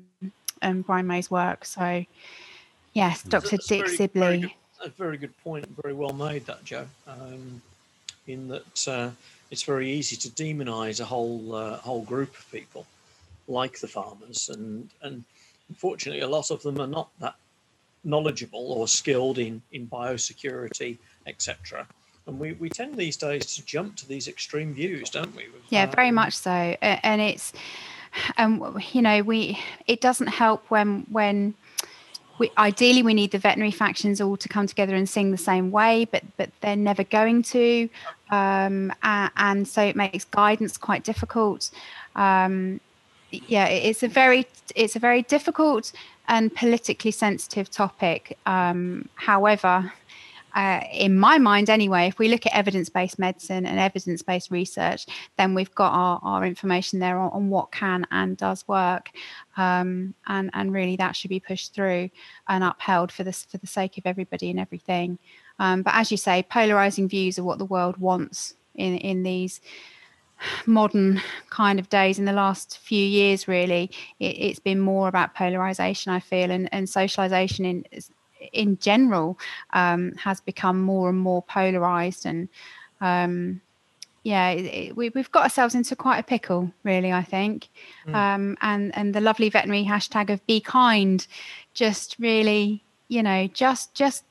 and 0.62 0.86
brian 0.86 1.06
may's 1.06 1.30
work 1.30 1.64
so 1.64 2.04
yes 2.92 3.22
dr 3.24 3.48
That's 3.50 3.66
dick 3.66 3.84
very- 3.86 3.96
sibley 3.96 4.20
very 4.20 4.38
good- 4.40 4.50
A 4.84 4.88
very 4.90 5.16
good 5.16 5.36
point. 5.42 5.66
Very 5.82 5.94
well 5.94 6.12
made, 6.12 6.44
that 6.46 6.62
Jo. 6.64 6.86
Um, 8.26 8.32
in 8.32 8.48
that 8.48 8.88
uh, 8.88 9.10
it's 9.50 9.62
very 9.62 9.90
easy 9.90 10.16
to 10.16 10.30
demonise 10.30 11.00
a 11.00 11.04
whole 11.04 11.54
uh, 11.54 11.76
whole 11.78 12.02
group 12.02 12.36
of 12.36 12.50
people, 12.50 12.86
like 13.48 13.78
the 13.80 13.88
farmers, 13.88 14.48
and 14.48 14.90
and 15.02 15.24
unfortunately, 15.68 16.22
a 16.22 16.28
lot 16.28 16.50
of 16.50 16.62
them 16.62 16.80
are 16.80 16.86
not 16.86 17.08
that 17.20 17.34
knowledgeable 18.04 18.72
or 18.72 18.88
skilled 18.88 19.38
in 19.38 19.62
in 19.72 19.86
biosecurity, 19.86 20.98
etc. 21.26 21.86
And 22.26 22.40
we, 22.40 22.52
we 22.54 22.70
tend 22.70 22.96
these 22.96 23.18
days 23.18 23.54
to 23.54 23.64
jump 23.66 23.96
to 23.96 24.08
these 24.08 24.28
extreme 24.28 24.72
views, 24.72 25.10
don't 25.10 25.36
we? 25.36 25.44
with, 25.48 25.60
yeah 25.68 25.84
very 25.84 26.10
much 26.10 26.34
so 26.34 26.50
and 26.80 27.20
it's 27.20 27.52
and 28.36 28.62
you 28.92 29.02
know 29.02 29.22
we 29.22 29.58
it 29.86 30.00
doesn't 30.00 30.28
help 30.28 30.64
when 30.70 31.06
when 31.10 31.54
we 32.38 32.50
ideally 32.58 33.02
we 33.02 33.14
need 33.14 33.30
the 33.30 33.38
veterinary 33.38 33.70
factions 33.70 34.20
all 34.20 34.36
to 34.36 34.48
come 34.48 34.66
together 34.66 34.94
and 34.94 35.08
sing 35.08 35.30
the 35.30 35.36
same 35.38 35.70
way 35.70 36.04
but 36.06 36.22
but 36.36 36.50
they're 36.60 36.76
never 36.76 37.04
going 37.04 37.42
to. 37.42 37.88
Um 38.30 38.92
a- 39.02 39.30
and 39.36 39.66
so 39.68 39.82
it 39.82 39.96
makes 39.96 40.24
guidance 40.24 40.76
quite 40.76 41.04
difficult. 41.04 41.70
Um 42.16 42.80
yeah 43.30 43.66
it's 43.66 44.02
a 44.02 44.08
very 44.08 44.46
it's 44.74 44.96
a 44.96 44.98
very 44.98 45.22
difficult 45.22 45.92
and 46.28 46.54
politically 46.54 47.10
sensitive 47.10 47.70
topic. 47.70 48.38
Um 48.46 49.08
however 49.14 49.92
uh, 50.54 50.80
in 50.92 51.18
my 51.18 51.38
mind 51.38 51.68
anyway 51.68 52.06
if 52.06 52.18
we 52.18 52.28
look 52.28 52.46
at 52.46 52.54
evidence-based 52.54 53.18
medicine 53.18 53.66
and 53.66 53.78
evidence-based 53.78 54.50
research 54.50 55.06
then 55.36 55.54
we've 55.54 55.74
got 55.74 55.92
our, 55.92 56.20
our 56.22 56.44
information 56.44 56.98
there 56.98 57.18
on, 57.18 57.30
on 57.32 57.48
what 57.48 57.72
can 57.72 58.06
and 58.10 58.36
does 58.36 58.66
work. 58.68 59.10
Um, 59.56 60.14
and 60.26 60.50
and 60.52 60.72
really 60.72 60.96
that 60.96 61.16
should 61.16 61.30
be 61.30 61.40
pushed 61.40 61.74
through 61.74 62.10
and 62.48 62.64
upheld 62.64 63.12
for 63.12 63.24
this 63.24 63.44
for 63.44 63.58
the 63.58 63.66
sake 63.66 63.98
of 63.98 64.06
everybody 64.06 64.50
and 64.50 64.60
everything. 64.60 65.18
Um, 65.58 65.82
but 65.82 65.94
as 65.94 66.10
you 66.10 66.16
say 66.16 66.42
polarizing 66.42 67.08
views 67.08 67.38
are 67.38 67.44
what 67.44 67.58
the 67.58 67.64
world 67.64 67.96
wants 67.98 68.54
in 68.74 68.96
in 68.98 69.22
these 69.22 69.60
modern 70.66 71.22
kind 71.50 71.78
of 71.78 71.88
days. 71.88 72.18
In 72.18 72.24
the 72.24 72.32
last 72.32 72.78
few 72.78 73.04
years 73.04 73.48
really 73.48 73.90
it, 74.18 74.36
it's 74.38 74.58
been 74.58 74.80
more 74.80 75.08
about 75.08 75.34
polarization 75.34 76.12
i 76.12 76.20
feel 76.20 76.50
and, 76.50 76.68
and 76.72 76.88
socialization 76.88 77.64
in 77.64 77.84
in 78.52 78.78
general 78.78 79.38
um, 79.72 80.12
has 80.16 80.40
become 80.40 80.80
more 80.80 81.08
and 81.08 81.18
more 81.18 81.42
polarized 81.42 82.26
and 82.26 82.48
um, 83.00 83.60
yeah 84.22 84.50
it, 84.50 84.64
it, 84.64 84.96
we, 84.96 85.10
we've 85.10 85.30
got 85.30 85.44
ourselves 85.44 85.74
into 85.74 85.94
quite 85.94 86.18
a 86.18 86.22
pickle 86.22 86.72
really 86.82 87.12
i 87.12 87.22
think. 87.22 87.68
Mm. 88.06 88.14
um, 88.14 88.56
and 88.60 88.96
and 88.96 89.14
the 89.14 89.20
lovely 89.20 89.48
veterinary 89.48 89.84
hashtag 89.84 90.30
of 90.30 90.44
be 90.46 90.60
kind 90.60 91.26
just 91.74 92.16
really 92.18 92.82
you 93.08 93.22
know 93.22 93.46
just 93.48 93.94
just 93.94 94.24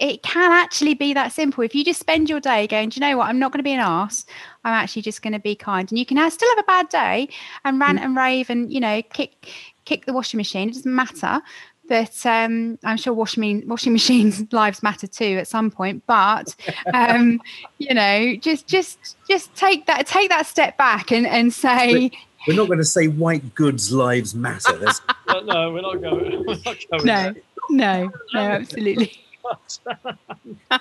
it 0.00 0.22
can 0.22 0.52
actually 0.52 0.94
be 0.94 1.12
that 1.12 1.32
simple. 1.32 1.62
If 1.62 1.74
you 1.74 1.84
just 1.84 2.00
spend 2.00 2.30
your 2.30 2.40
day 2.40 2.66
going 2.66 2.88
do 2.88 2.96
you 2.96 3.00
know 3.00 3.18
what? 3.18 3.28
I'm 3.28 3.38
not 3.38 3.52
going 3.52 3.58
to 3.58 3.64
be 3.64 3.72
an 3.72 3.80
ass 3.80 4.24
i'm 4.64 4.72
actually 4.72 5.02
just 5.02 5.22
going 5.22 5.32
to 5.32 5.38
be 5.38 5.54
kind. 5.54 5.90
And 5.90 5.98
you 5.98 6.06
can 6.06 6.16
have, 6.16 6.32
still 6.32 6.48
have 6.50 6.58
a 6.58 6.66
bad 6.66 6.88
day 6.88 7.28
and 7.64 7.78
rant 7.78 8.00
and 8.00 8.16
rave 8.16 8.50
and 8.50 8.72
you 8.72 8.80
know 8.80 9.02
kick 9.02 9.50
kick 9.84 10.06
the 10.06 10.12
washing 10.12 10.38
machine. 10.38 10.68
It 10.68 10.74
doesn't 10.74 10.94
matter 10.94 11.42
but 11.88 12.24
um, 12.26 12.78
I'm 12.84 12.96
sure 12.96 13.12
washing 13.12 13.66
washing 13.66 13.92
machines 13.92 14.44
lives 14.52 14.82
matter 14.82 15.06
too 15.06 15.36
at 15.38 15.48
some 15.48 15.70
point. 15.70 16.02
But 16.06 16.54
um, 16.92 17.40
you 17.78 17.94
know, 17.94 18.36
just 18.36 18.66
just 18.66 19.16
just 19.28 19.54
take 19.54 19.86
that 19.86 20.06
take 20.06 20.30
that 20.30 20.46
step 20.46 20.76
back 20.76 21.12
and 21.12 21.26
and 21.26 21.52
say 21.52 22.10
We're 22.46 22.56
not 22.56 22.66
going 22.66 22.78
to 22.78 22.84
say 22.84 23.08
white 23.08 23.54
goods 23.54 23.92
lives 23.92 24.34
matter. 24.34 24.76
There's, 24.76 25.00
No, 25.28 25.40
no, 25.40 25.72
we're 25.72 25.80
not 25.80 26.00
going. 26.00 26.44
We're 26.46 26.56
not 26.64 26.64
going 26.90 27.04
no, 27.04 27.32
there. 27.32 27.34
no, 27.70 28.12
no, 28.34 28.40
absolutely 28.40 29.24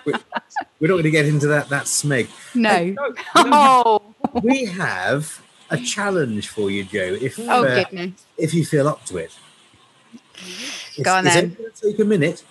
we're 0.05 0.87
not 0.87 0.95
going 0.95 1.03
to 1.03 1.11
get 1.11 1.25
into 1.25 1.47
that 1.47 1.69
that 1.69 1.85
smeg. 1.85 2.27
no. 2.55 2.85
No, 2.87 3.13
Oh, 3.35 4.01
We 4.41 4.65
have 4.65 5.41
a 5.69 5.77
challenge 5.77 6.49
for 6.49 6.69
you, 6.69 6.83
Jo. 6.83 7.17
If 7.19 7.39
oh 7.39 7.65
uh, 7.65 7.83
goodness. 7.83 8.25
if 8.37 8.53
you 8.53 8.65
feel 8.65 8.87
up 8.87 9.05
to 9.05 9.17
it. 9.17 9.35
Is, 10.43 11.03
Go 11.03 11.13
on 11.13 11.27
is 11.27 11.33
then. 11.33 11.45
it 11.45 11.57
going 11.57 11.71
to 11.71 11.81
take 11.81 11.99
a 11.99 12.05
minute? 12.05 12.43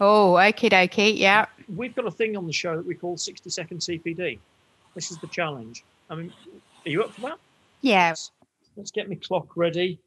Oh, 0.00 0.34
okie 0.34 0.70
dokie. 0.70 1.16
Yeah. 1.18 1.46
we've 1.74 1.94
got 1.94 2.06
a 2.06 2.10
thing 2.10 2.36
on 2.36 2.46
the 2.46 2.52
show 2.52 2.76
that 2.76 2.86
we 2.86 2.94
call 2.94 3.16
60 3.16 3.48
second 3.50 3.78
CPD. 3.78 4.38
This 4.94 5.10
is 5.10 5.18
the 5.18 5.26
challenge. 5.28 5.84
I 6.10 6.14
mean, 6.14 6.32
are 6.84 6.88
you 6.88 7.02
up 7.02 7.12
for 7.12 7.22
that? 7.22 7.38
Yeah. 7.80 8.08
Let's, 8.10 8.30
let's 8.76 8.90
get 8.90 9.08
my 9.08 9.16
clock 9.16 9.56
ready. 9.56 9.98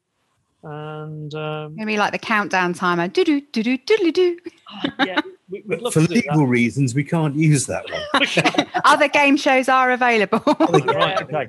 And 0.63 1.33
um, 1.35 1.75
Maybe 1.75 1.97
like 1.97 2.11
the 2.11 2.19
countdown 2.19 2.73
timer. 2.73 3.07
Do 3.07 3.23
do 3.23 3.41
do 3.41 3.63
do 3.63 3.77
do 3.77 4.11
do. 4.11 4.37
yeah, 5.05 5.19
we, 5.49 5.63
we'd 5.65 5.81
love 5.81 5.93
For 5.93 6.01
to 6.01 6.07
do 6.07 6.15
legal 6.15 6.47
reasons, 6.47 6.93
we 6.93 7.03
can't 7.03 7.35
use 7.35 7.65
that 7.67 7.89
one. 7.89 8.01
that. 8.35 8.81
Other 8.83 9.07
game 9.07 9.37
shows 9.37 9.69
are 9.69 9.91
available. 9.91 10.41
right, 10.85 11.21
okay. 11.21 11.47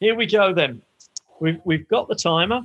Here 0.00 0.14
we 0.14 0.26
go 0.26 0.52
then. 0.52 0.82
We've, 1.40 1.60
we've 1.64 1.88
got 1.88 2.08
the 2.08 2.14
timer 2.14 2.62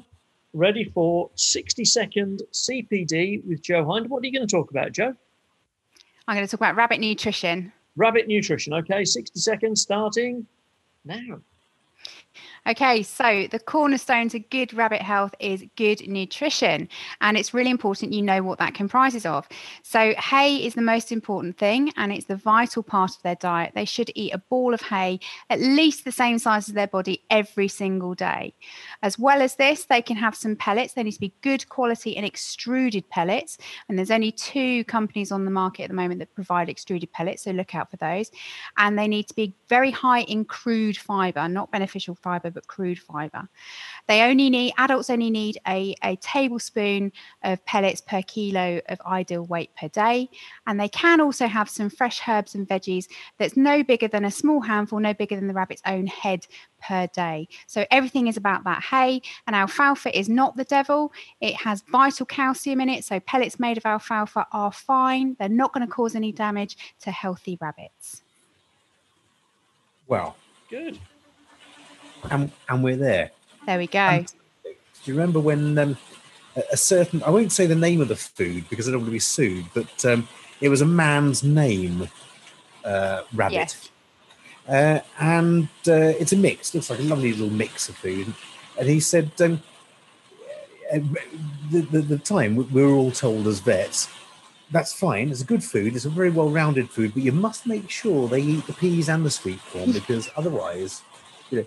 ready 0.54 0.84
for 0.84 1.30
60 1.36 1.84
second 1.86 2.43
CPD 2.51 3.43
with 3.45 3.62
Jo 3.62 3.84
Hinde. 3.86 4.10
What 4.10 4.24
are 4.24 4.28
you 4.28 4.32
going 4.32 4.47
to 4.47 4.51
talk 4.56 4.72
about, 4.72 4.91
Jo? 4.91 5.16
I'm 6.28 6.36
going 6.36 6.45
to 6.47 6.51
talk 6.51 6.60
about 6.60 6.76
rabbit 6.76 6.99
nutrition. 6.99 7.74
Rabbit 7.95 8.28
nutrition. 8.28 8.74
Okay, 8.74 9.04
60 9.04 9.39
seconds 9.39 9.82
starting 9.82 10.45
now. 11.06 11.39
Okay, 12.66 13.04
so 13.04 13.47
the 13.51 13.60
cornerstone 13.60 14.30
to 14.30 14.39
good 14.39 14.74
rabbit 14.74 15.01
health 15.01 15.36
is 15.41 15.66
good 15.76 16.08
nutrition, 16.08 16.88
and 17.20 17.36
it's 17.36 17.54
really 17.54 17.70
important 17.70 18.14
you 18.14 18.22
know 18.22 18.41
what 18.41 18.58
that 18.60 18.74
comprises 18.74 19.26
of. 19.26 19.47
So, 19.82 20.14
hay 20.18 20.66
is 20.66 20.74
the 20.74 20.82
most 20.82 21.12
important 21.12 21.58
thing, 21.58 21.91
and 21.97 22.14
it's 22.14 22.26
the 22.26 22.38
vital 22.38 22.82
part 22.82 23.12
of 23.12 23.22
their 23.22 23.36
diet. 23.36 23.74
They 23.76 23.84
should 23.84 24.12
eat 24.16 24.34
a 24.34 24.38
ball 24.38 24.74
of 24.74 24.82
hay 24.82 25.20
at 25.49 25.60
least 25.60 26.06
the 26.06 26.12
same 26.12 26.39
size 26.39 26.70
as 26.70 26.74
their 26.74 26.88
body 26.88 27.22
every 27.30 27.68
single 27.68 28.16
day. 28.16 28.54
As 29.01 29.20
well 29.20 29.41
as 29.41 29.56
this, 29.56 29.86
they 29.86 30.01
can 30.01 30.16
have 30.16 30.36
some 30.36 30.56
pellets. 30.56 30.93
They 30.93 31.04
need 31.04 31.12
to 31.12 31.20
be 31.20 31.34
good 31.41 31.68
quality 31.68 32.16
and 32.16 32.26
extruded 32.26 33.10
pellets, 33.10 33.58
and 33.89 33.97
there's 33.97 34.12
only 34.12 34.32
two 34.32 34.86
companies 34.86 35.34
on 35.34 35.43
the 35.43 35.51
market 35.51 35.84
at 35.84 35.89
the 35.89 35.95
moment 35.95 36.20
that 36.20 36.34
provide 36.34 36.70
extruded 36.70 37.12
pellets, 37.12 37.43
so 37.43 37.51
look 37.51 37.76
out 37.76 37.91
for 37.91 37.97
those. 37.97 38.32
And 38.78 38.97
they 38.97 39.10
need 39.10 39.28
to 39.28 39.36
be 39.36 39.54
very 39.68 39.91
high 39.91 40.22
in 40.22 40.45
crude 40.45 40.95
fiber, 40.95 41.49
not 41.49 41.70
beneficial 41.70 41.92
fiber, 41.99 42.51
but 42.51 42.67
crude 42.67 42.99
fiber. 42.99 43.47
They 44.07 44.21
only 44.21 44.49
need 44.49 44.73
adults 44.77 45.09
only 45.09 45.29
need 45.29 45.57
a, 45.67 45.95
a 46.03 46.15
tablespoon 46.17 47.11
of 47.43 47.63
pellets 47.65 48.01
per 48.01 48.21
kilo 48.21 48.81
of 48.89 48.99
ideal 49.05 49.45
weight 49.45 49.71
per 49.75 49.87
day. 49.87 50.29
And 50.67 50.79
they 50.79 50.89
can 50.89 51.21
also 51.21 51.47
have 51.47 51.69
some 51.69 51.89
fresh 51.89 52.21
herbs 52.27 52.55
and 52.55 52.67
veggies 52.67 53.07
that's 53.37 53.55
no 53.57 53.83
bigger 53.83 54.07
than 54.07 54.25
a 54.25 54.31
small 54.31 54.61
handful, 54.61 54.99
no 54.99 55.13
bigger 55.13 55.35
than 55.35 55.47
the 55.47 55.53
rabbit's 55.53 55.81
own 55.85 56.07
head 56.07 56.47
per 56.81 57.07
day. 57.07 57.47
So 57.67 57.85
everything 57.91 58.27
is 58.27 58.37
about 58.37 58.63
that 58.65 58.83
hay. 58.83 59.21
And 59.47 59.55
alfalfa 59.55 60.17
is 60.17 60.29
not 60.29 60.57
the 60.57 60.65
devil. 60.65 61.13
It 61.41 61.55
has 61.55 61.83
vital 61.91 62.25
calcium 62.25 62.81
in 62.81 62.89
it. 62.89 63.05
So 63.05 63.19
pellets 63.19 63.59
made 63.59 63.77
of 63.77 63.85
alfalfa 63.85 64.47
are 64.51 64.71
fine. 64.71 65.35
They're 65.39 65.49
not 65.49 65.73
going 65.73 65.85
to 65.85 65.91
cause 65.91 66.15
any 66.15 66.31
damage 66.31 66.77
to 67.01 67.11
healthy 67.11 67.57
rabbits. 67.61 68.23
Well, 70.07 70.35
Good. 70.73 70.99
And 72.32 72.51
and 72.69 72.84
we're 72.84 72.95
there. 72.95 73.32
There 73.65 73.78
we 73.78 73.88
go. 73.88 74.05
Um, 74.05 74.26
Do 74.63 74.71
you 75.05 75.13
remember 75.13 75.39
when 75.39 75.78
um, 75.78 75.97
a, 76.71 76.78
certain 76.78 77.24
I 77.24 77.30
won't 77.30 77.51
say 77.51 77.65
the 77.65 77.76
name 77.76 78.01
of 78.01 78.07
the 78.07 78.15
food 78.15 78.69
because 78.69 78.88
I 78.88 78.91
don't 78.91 79.01
want 79.01 79.09
to 79.09 79.13
be 79.13 79.19
sued, 79.19 79.65
but 79.74 80.05
um, 80.05 80.28
it 80.61 80.69
was 80.69 80.82
a 80.82 80.86
man's 80.86 81.43
name 81.43 82.09
uh, 82.84 83.24
rabbit. 83.34 83.53
Yes. 83.53 83.89
Uh, 84.67 84.99
and 85.19 85.67
uh, 85.88 86.13
it's 86.19 86.32
a 86.32 86.38
mix. 86.38 86.74
Looks 86.74 86.89
like 86.89 86.99
a 86.99 87.03
lovely 87.03 87.32
little 87.32 87.49
mix 87.49 87.89
of 87.89 87.95
food. 87.95 88.34
And 88.80 88.88
he 88.88 88.99
said, 88.99 89.32
um, 89.41 89.61
uh, 90.93 90.99
the, 91.69 91.82
the, 91.82 92.01
the 92.01 92.17
time 92.17 92.55
we 92.55 92.84
were 92.84 92.93
all 92.93 93.11
told 93.11 93.45
as 93.47 93.59
vets, 93.59 94.09
that's 94.71 94.93
fine. 94.93 95.30
It's 95.30 95.41
a 95.41 95.45
good 95.45 95.63
food. 95.63 95.95
It's 95.95 96.05
a 96.05 96.09
very 96.09 96.30
well-rounded 96.30 96.89
food, 96.89 97.13
but 97.13 97.24
you 97.24 97.32
must 97.32 97.67
make 97.67 97.89
sure 97.89 98.28
they 98.28 98.41
eat 98.41 98.65
the 98.65 98.74
peas 98.74 99.09
and 99.09 99.26
the 99.26 99.30
sweet 99.30 99.59
corn 99.71 99.91
because 99.93 100.30
otherwise, 100.36 101.01
you 101.49 101.59
know. 101.59 101.65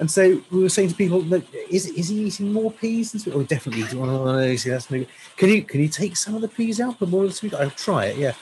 And 0.00 0.10
so 0.10 0.42
we 0.50 0.62
were 0.62 0.68
saying 0.70 0.88
to 0.88 0.94
people, 0.94 1.20
look, 1.20 1.44
is 1.70 1.86
is 1.86 2.08
he 2.08 2.24
eating 2.24 2.52
more 2.52 2.72
peas? 2.72 3.12
And 3.12 3.20
sweet? 3.22 3.34
Oh, 3.36 3.42
definitely. 3.42 3.84
Oh, 3.98 4.24
no, 4.24 4.56
see, 4.56 4.70
that's 4.70 4.90
maybe. 4.90 5.06
Can 5.36 5.50
you 5.50 5.62
can 5.62 5.80
you 5.80 5.88
take 5.88 6.16
some 6.16 6.34
of 6.34 6.40
the 6.40 6.48
peas 6.48 6.80
out, 6.80 6.98
but 6.98 7.08
more 7.10 7.24
of 7.24 7.30
the 7.30 7.36
sweet? 7.36 7.52
I'll 7.54 7.70
try 7.70 8.06
it. 8.06 8.16
Yeah. 8.16 8.30
It- 8.30 8.36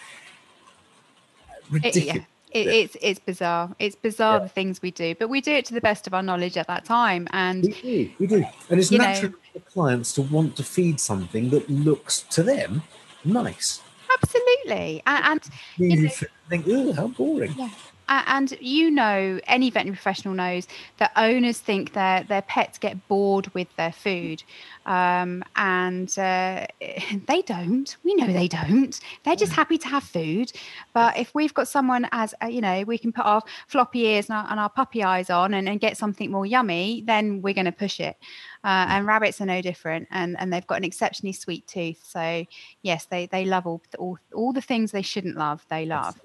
Ridiculous. 1.71 2.07
yeah. 2.17 2.23
It, 2.53 2.67
It's 2.69 2.97
it's 3.03 3.19
bizarre. 3.21 3.75
It's 3.79 3.97
bizarre 3.97 4.37
Yeah. 4.39 4.45
the 4.45 4.49
things 4.49 4.81
we 4.81 4.91
do, 4.91 5.15
but 5.17 5.29
we 5.29 5.41
do 5.43 5.51
it 5.53 5.65
to 5.67 5.75
the 5.75 5.81
best 5.83 6.07
of 6.07 6.15
our 6.15 6.23
knowledge 6.23 6.57
at 6.57 6.67
that 6.69 6.85
time. 6.87 7.29
And 7.33 7.65
We 7.65 7.73
do, 7.83 8.11
we 8.21 8.27
do. 8.27 8.45
And 8.71 8.81
it's 8.81 8.91
You 8.91 8.99
know- 8.99 9.05
natural 9.05 9.33
for 9.53 9.61
clients 9.61 10.13
to 10.15 10.23
want 10.23 10.57
to 10.57 10.63
feed 10.63 10.99
something 11.01 11.51
that 11.51 11.69
looks 11.69 12.21
to 12.31 12.43
them 12.43 12.83
nice. 13.25 13.83
absolutely, 14.15 15.03
and, 15.07 15.25
and 15.25 15.41
You 15.77 16.03
know- 16.05 16.11
think, 16.49 16.65
oh, 16.69 16.93
how 16.95 17.09
boring. 17.09 17.55
A- 17.61 17.71
And 18.09 18.57
you 18.61 18.91
know, 18.91 19.41
any 19.47 19.71
veterinary 19.71 19.97
professional 19.97 20.35
knows 20.35 20.67
that 20.99 21.13
owners 21.17 21.59
think 21.59 21.93
their 21.93 22.23
their 22.25 22.43
pets 22.43 22.79
get 22.79 23.07
bored 23.09 23.53
with 23.55 23.69
their 23.77 23.93
food, 23.93 24.43
um, 24.87 25.45
and 25.57 26.09
uh, 26.19 26.67
they 27.27 27.43
don't. 27.43 27.97
We 28.05 28.15
know 28.15 28.27
they 28.27 28.49
don't. 28.49 28.99
They're 29.25 29.37
just 29.37 29.53
happy 29.53 29.79
to 29.79 29.89
have 29.89 30.05
food. 30.05 30.53
But 30.95 31.19
if 31.19 31.35
we've 31.35 31.55
got 31.55 31.69
someone 31.69 32.09
as 32.13 32.35
uh, 32.43 32.47
you 32.47 32.61
know, 32.61 32.83
we 32.85 32.99
can 32.99 33.13
put 33.13 33.25
our 33.25 33.43
floppy 33.67 34.01
ears 34.07 34.29
and 34.29 34.39
our, 34.39 34.47
and 34.51 34.61
our 34.61 34.71
puppy 34.71 35.03
eyes 35.03 35.31
on 35.31 35.55
and, 35.55 35.69
and 35.69 35.81
get 35.81 35.97
something 35.97 36.31
more 36.31 36.47
yummy, 36.47 37.03
then 37.07 37.43
we're 37.43 37.55
going 37.55 37.67
to 37.67 37.73
push 37.73 38.01
it. 38.01 38.17
Uh, 38.65 38.87
and 38.89 39.07
rabbits 39.07 39.41
are 39.41 39.47
no 39.47 39.63
different, 39.63 40.09
and, 40.11 40.37
and 40.39 40.53
they've 40.53 40.67
got 40.67 40.77
an 40.77 40.85
exceptionally 40.85 41.33
sweet 41.33 41.67
tooth. 41.67 42.01
So 42.05 42.45
yes, 42.83 43.07
they 43.07 43.27
they 43.27 43.45
love 43.45 43.67
all 43.67 43.81
all, 43.99 44.19
all 44.35 44.53
the 44.53 44.61
things 44.61 44.93
they 44.93 45.03
shouldn't 45.03 45.37
love. 45.37 45.65
They 45.71 45.87
love. 45.87 46.21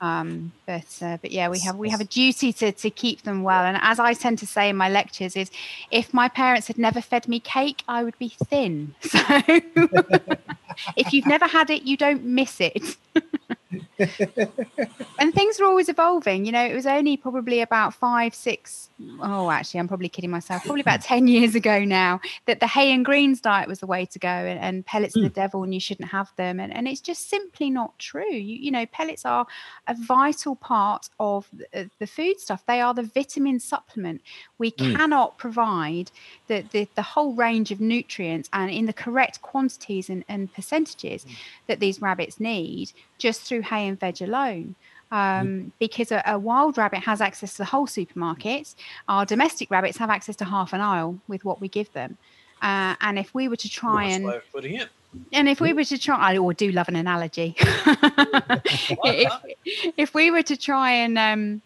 Um, 0.00 0.52
but 0.66 0.86
uh, 1.00 1.18
but 1.22 1.30
yeah, 1.30 1.48
we 1.48 1.58
have 1.60 1.76
we 1.76 1.88
have 1.90 2.00
a 2.00 2.04
duty 2.04 2.52
to 2.54 2.72
to 2.72 2.90
keep 2.90 3.22
them 3.22 3.42
well. 3.42 3.64
And 3.64 3.78
as 3.80 3.98
I 3.98 4.14
tend 4.14 4.38
to 4.40 4.46
say 4.46 4.68
in 4.68 4.76
my 4.76 4.88
lectures, 4.88 5.36
is 5.36 5.50
if 5.90 6.12
my 6.12 6.28
parents 6.28 6.66
had 6.66 6.78
never 6.78 7.00
fed 7.00 7.28
me 7.28 7.40
cake, 7.40 7.82
I 7.88 8.04
would 8.04 8.18
be 8.18 8.28
thin. 8.44 8.94
So 9.06 9.42
if 10.96 11.12
you've 11.12 11.26
never 11.26 11.46
had 11.46 11.70
it, 11.70 11.82
you 11.82 11.96
don't 11.96 12.24
miss 12.24 12.60
it. 12.60 12.96
and 15.18 15.34
things 15.34 15.58
were 15.58 15.66
always 15.66 15.88
evolving. 15.88 16.44
You 16.44 16.52
know, 16.52 16.64
it 16.64 16.74
was 16.74 16.86
only 16.86 17.16
probably 17.16 17.60
about 17.60 17.94
five, 17.94 18.34
six, 18.34 18.90
oh, 19.20 19.50
actually, 19.50 19.80
I'm 19.80 19.88
probably 19.88 20.08
kidding 20.08 20.30
myself, 20.30 20.64
probably 20.64 20.82
about 20.82 21.02
10 21.02 21.28
years 21.28 21.54
ago 21.54 21.84
now, 21.84 22.20
that 22.46 22.60
the 22.60 22.66
hay 22.66 22.92
and 22.92 23.04
greens 23.04 23.40
diet 23.40 23.68
was 23.68 23.80
the 23.80 23.86
way 23.86 24.04
to 24.06 24.18
go 24.18 24.28
and, 24.28 24.58
and 24.60 24.84
pellets 24.84 25.16
are 25.16 25.20
the 25.20 25.28
hmm. 25.28 25.34
devil 25.34 25.62
and 25.62 25.72
you 25.72 25.80
shouldn't 25.80 26.08
have 26.08 26.30
them. 26.36 26.60
And, 26.60 26.72
and 26.72 26.86
it's 26.86 27.00
just 27.00 27.30
simply 27.30 27.70
not 27.70 27.98
true. 27.98 28.32
You, 28.32 28.56
you 28.56 28.70
know, 28.70 28.86
pellets 28.86 29.24
are 29.24 29.46
a 29.86 29.94
vital 29.94 30.56
part 30.56 31.08
of 31.18 31.48
the, 31.52 31.66
uh, 31.80 31.84
the 31.98 32.06
food 32.06 32.40
stuff, 32.40 32.64
they 32.66 32.80
are 32.80 32.94
the 32.94 33.02
vitamin 33.02 33.60
supplement. 33.60 34.20
We 34.58 34.70
Mm. 34.72 34.96
cannot 34.96 35.38
provide 35.38 36.10
the, 36.46 36.64
the, 36.72 36.88
the 36.94 37.02
whole 37.02 37.34
range 37.34 37.70
of 37.70 37.80
nutrients 37.80 38.48
and 38.52 38.70
in 38.70 38.86
the 38.86 38.92
correct 38.92 39.42
quantities 39.42 40.08
and, 40.08 40.24
and 40.28 40.52
percentages 40.52 41.26
that 41.66 41.80
these 41.80 42.00
rabbits 42.00 42.40
need 42.40 42.92
just 43.18 43.42
through 43.42 43.62
hay 43.62 43.86
and 43.86 43.98
veg 44.00 44.22
alone. 44.22 44.74
Um, 45.12 45.72
because 45.78 46.10
a, 46.10 46.20
a 46.26 46.36
wild 46.38 46.76
rabbit 46.78 47.00
has 47.00 47.20
access 47.20 47.52
to 47.52 47.58
the 47.58 47.64
whole 47.66 47.86
supermarket. 47.86 48.74
our 49.08 49.24
domestic 49.24 49.70
rabbits 49.70 49.98
have 49.98 50.10
access 50.10 50.34
to 50.36 50.44
half 50.44 50.72
an 50.72 50.80
aisle 50.80 51.18
with 51.28 51.44
what 51.44 51.60
we 51.60 51.68
give 51.68 51.92
them. 51.92 52.18
Uh, 52.60 52.96
and 53.00 53.18
if 53.18 53.32
we 53.34 53.46
were 53.48 53.56
to 53.56 53.68
try 53.68 54.06
Nice 54.06 54.16
and 54.16 54.42
putting 54.52 54.74
it. 54.76 54.88
and 55.32 55.48
if 55.48 55.60
we 55.60 55.72
were 55.74 55.84
to 55.84 55.98
try, 55.98 56.16
I 56.16 56.52
do 56.54 56.72
love 56.72 56.88
an 56.88 56.96
analogy. 56.96 57.54
if, 59.04 59.32
if 59.96 60.14
we 60.14 60.30
were 60.30 60.42
to 60.42 60.56
try 60.56 60.90
and 60.92 61.16
um, 61.18 61.62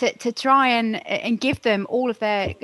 to, 0.00 0.12
to 0.18 0.32
try 0.32 0.68
and 0.68 1.06
and 1.06 1.40
give 1.40 1.60
them 1.62 1.86
all 1.88 2.10
of 2.10 2.18
their, 2.18 2.54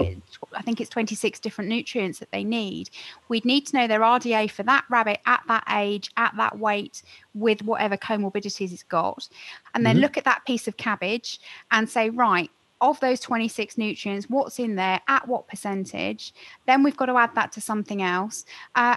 I 0.54 0.62
think 0.62 0.80
it's 0.80 0.90
26 0.90 1.38
different 1.40 1.68
nutrients 1.70 2.18
that 2.18 2.30
they 2.32 2.44
need. 2.44 2.90
We'd 3.28 3.44
need 3.44 3.66
to 3.68 3.76
know 3.76 3.86
their 3.86 4.00
RDA 4.00 4.50
for 4.50 4.62
that 4.64 4.84
rabbit 4.90 5.20
at 5.26 5.42
that 5.48 5.64
age, 5.70 6.10
at 6.16 6.34
that 6.38 6.58
weight, 6.58 7.02
with 7.34 7.62
whatever 7.62 7.96
comorbidities 7.96 8.72
it's 8.72 8.82
got, 8.82 9.28
and 9.74 9.84
then 9.84 9.96
Mhm. 9.96 10.00
look 10.00 10.16
at 10.16 10.24
that 10.24 10.44
piece 10.46 10.66
of 10.66 10.76
cabbage 10.76 11.38
and 11.70 11.88
say, 11.88 12.10
right. 12.10 12.50
Of 12.80 13.00
those 13.00 13.20
26 13.20 13.78
nutrients, 13.78 14.28
what's 14.28 14.58
in 14.58 14.74
there 14.74 15.00
at 15.08 15.26
what 15.26 15.48
percentage? 15.48 16.34
Then 16.66 16.82
we've 16.82 16.96
got 16.96 17.06
to 17.06 17.16
add 17.16 17.34
that 17.34 17.52
to 17.52 17.60
something 17.60 18.02
else 18.02 18.44
uh, 18.74 18.96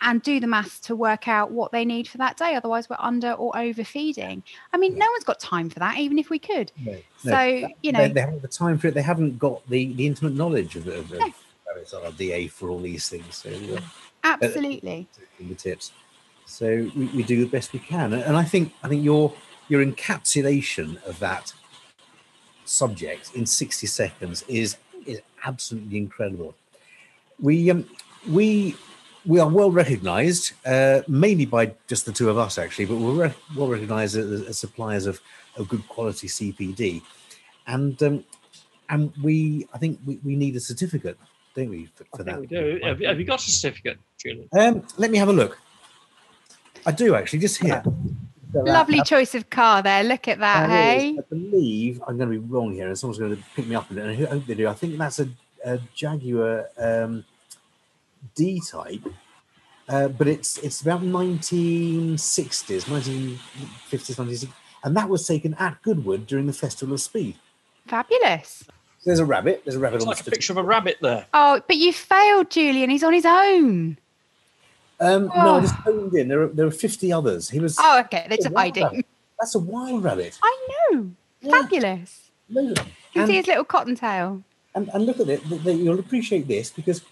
and 0.00 0.20
do 0.20 0.40
the 0.40 0.48
maths 0.48 0.80
to 0.80 0.96
work 0.96 1.28
out 1.28 1.52
what 1.52 1.70
they 1.70 1.84
need 1.84 2.08
for 2.08 2.18
that 2.18 2.36
day. 2.36 2.56
Otherwise, 2.56 2.90
we're 2.90 2.96
under 2.98 3.32
or 3.32 3.56
overfeeding. 3.56 4.42
I 4.72 4.78
mean, 4.78 4.98
no 4.98 5.06
one's 5.10 5.24
got 5.24 5.38
time 5.38 5.70
for 5.70 5.78
that, 5.78 5.98
even 5.98 6.18
if 6.18 6.28
we 6.28 6.40
could. 6.40 6.72
No, 6.84 6.92
no. 6.92 7.32
So, 7.32 7.68
you 7.82 7.92
know, 7.92 8.08
they 8.08 8.20
haven't 8.20 8.36
got 8.36 8.42
the 8.42 8.48
time 8.48 8.78
for 8.78 8.88
it. 8.88 8.94
They 8.94 9.02
haven't 9.02 9.38
got 9.38 9.68
the, 9.68 9.92
the 9.92 10.06
intimate 10.06 10.34
knowledge 10.34 10.74
of, 10.74 10.88
of, 10.88 11.12
of 11.12 11.18
No. 11.18 11.32
rabbits 11.68 11.94
RDA 11.94 12.50
for 12.50 12.68
all 12.68 12.80
these 12.80 13.08
things. 13.08 13.36
So, 13.36 13.50
uh, 13.50 13.80
absolutely. 14.24 15.08
the 15.38 15.54
tips. 15.54 15.92
So 16.46 16.90
we, 16.96 17.06
we 17.06 17.22
do 17.22 17.44
the 17.44 17.50
best 17.50 17.72
we 17.72 17.78
can, 17.78 18.12
and 18.12 18.36
I 18.36 18.42
think 18.42 18.72
I 18.82 18.88
think 18.88 19.04
your 19.04 19.32
your 19.68 19.86
encapsulation 19.86 21.02
of 21.04 21.20
that 21.20 21.52
subject 22.70 23.34
in 23.34 23.44
sixty 23.44 23.86
seconds 23.86 24.44
is 24.48 24.76
is 25.06 25.20
absolutely 25.44 25.98
incredible. 25.98 26.54
We 27.40 27.70
um 27.70 27.84
we 28.28 28.76
we 29.26 29.38
are 29.38 29.48
well 29.48 29.70
recognised, 29.70 30.52
uh, 30.64 31.02
mainly 31.06 31.44
by 31.44 31.74
just 31.86 32.06
the 32.06 32.12
two 32.12 32.30
of 32.30 32.38
us 32.38 32.58
actually, 32.58 32.86
but 32.86 32.96
we're 32.96 33.26
re- 33.26 33.34
well 33.56 33.68
recognised 33.68 34.16
as, 34.16 34.42
as 34.42 34.58
suppliers 34.58 35.06
of, 35.06 35.20
of 35.56 35.68
good 35.68 35.86
quality 35.88 36.26
CPD, 36.26 37.02
and 37.66 38.02
um, 38.02 38.24
and 38.88 39.12
we 39.22 39.66
I 39.74 39.78
think 39.78 39.98
we, 40.06 40.20
we 40.24 40.36
need 40.36 40.56
a 40.56 40.60
certificate, 40.60 41.18
don't 41.54 41.70
we, 41.70 41.88
for, 41.94 42.04
for 42.16 42.22
that? 42.24 42.40
we 42.40 42.46
do. 42.46 42.80
Have, 42.82 43.00
have 43.00 43.18
you 43.18 43.26
got 43.26 43.40
a 43.40 43.50
certificate, 43.50 43.98
Julian? 44.18 44.48
Um, 44.52 44.86
let 44.96 45.10
me 45.10 45.18
have 45.18 45.28
a 45.28 45.32
look. 45.32 45.58
I 46.86 46.92
do 46.92 47.14
actually, 47.14 47.40
just 47.40 47.58
here. 47.58 47.82
So, 47.84 47.94
Lovely 48.54 49.02
choice 49.02 49.34
of 49.34 49.50
car 49.50 49.82
there. 49.82 50.02
Look 50.02 50.28
at 50.28 50.38
that, 50.38 50.68
there 50.68 50.94
it 50.94 51.00
hey? 51.00 51.10
is. 51.10 51.18
I 51.18 51.22
believe 51.28 52.02
I'm 52.06 52.16
going 52.16 52.30
to 52.30 52.38
be 52.38 52.46
wrong 52.46 52.72
here, 52.72 52.88
and 52.88 52.98
someone's 52.98 53.18
going 53.18 53.36
to 53.36 53.42
pick 53.54 53.66
me 53.66 53.74
up 53.74 53.90
on 53.90 53.98
it. 53.98 54.02
And 54.02 54.10
I 54.10 54.30
hope 54.30 54.46
they 54.46 54.54
do. 54.54 54.68
I 54.68 54.74
think 54.74 54.98
that's 54.98 55.20
a, 55.20 55.28
a 55.64 55.78
Jaguar 55.94 56.68
um, 56.78 57.24
D 58.34 58.60
type, 58.70 59.06
uh, 59.88 60.08
but 60.08 60.26
it's 60.28 60.58
it's 60.58 60.80
about 60.80 61.02
1960s, 61.02 62.84
1950s, 62.84 63.38
1960s, 63.90 64.48
and 64.84 64.96
that 64.96 65.08
was 65.08 65.26
taken 65.26 65.54
at 65.54 65.80
Goodwood 65.82 66.26
during 66.26 66.46
the 66.46 66.52
Festival 66.52 66.94
of 66.94 67.00
Speed. 67.00 67.36
Fabulous. 67.86 68.64
There's 69.04 69.18
a 69.18 69.24
rabbit. 69.24 69.62
There's 69.64 69.76
a 69.76 69.78
rabbit 69.78 69.96
It's 69.96 70.04
on 70.04 70.08
like 70.10 70.24
the 70.24 70.30
a 70.30 70.32
picture 70.32 70.52
of 70.52 70.58
a 70.58 70.62
rabbit 70.62 70.98
there. 71.00 71.26
Oh, 71.32 71.62
but 71.66 71.76
you 71.76 71.92
failed, 71.92 72.50
Julian. 72.50 72.90
He's 72.90 73.02
on 73.02 73.14
his 73.14 73.24
own. 73.24 73.96
Um, 75.00 75.24
No, 75.26 75.32
Oh. 75.34 75.54
I 75.56 75.60
just 75.60 75.74
honed 75.76 76.14
in. 76.14 76.28
There 76.28 76.42
are 76.42 76.48
there 76.48 76.66
are 76.66 76.70
50 76.70 77.12
others. 77.12 77.48
He 77.50 77.58
was. 77.60 77.76
Oh, 77.80 78.00
okay. 78.00 78.26
That's 78.28 78.46
a 78.46 78.50
wild 78.50 78.56
hiding. 78.76 78.84
rabbit. 78.84 79.06
That's 79.38 79.54
a 79.54 79.58
wild 79.58 80.04
rabbit. 80.04 80.38
I 80.42 80.68
know. 80.92 81.10
Yeah. 81.40 81.60
Fabulous. 81.62 82.30
Of. 82.54 82.64
You 82.64 82.74
can 83.14 83.26
see 83.26 83.36
his 83.36 83.46
little 83.46 83.64
cottontail. 83.64 84.42
And, 84.74 84.88
and 84.92 85.06
look 85.06 85.18
at 85.18 85.28
it, 85.28 85.40
you'll 85.64 85.98
appreciate 85.98 86.46
this 86.46 86.70
because 86.70 87.02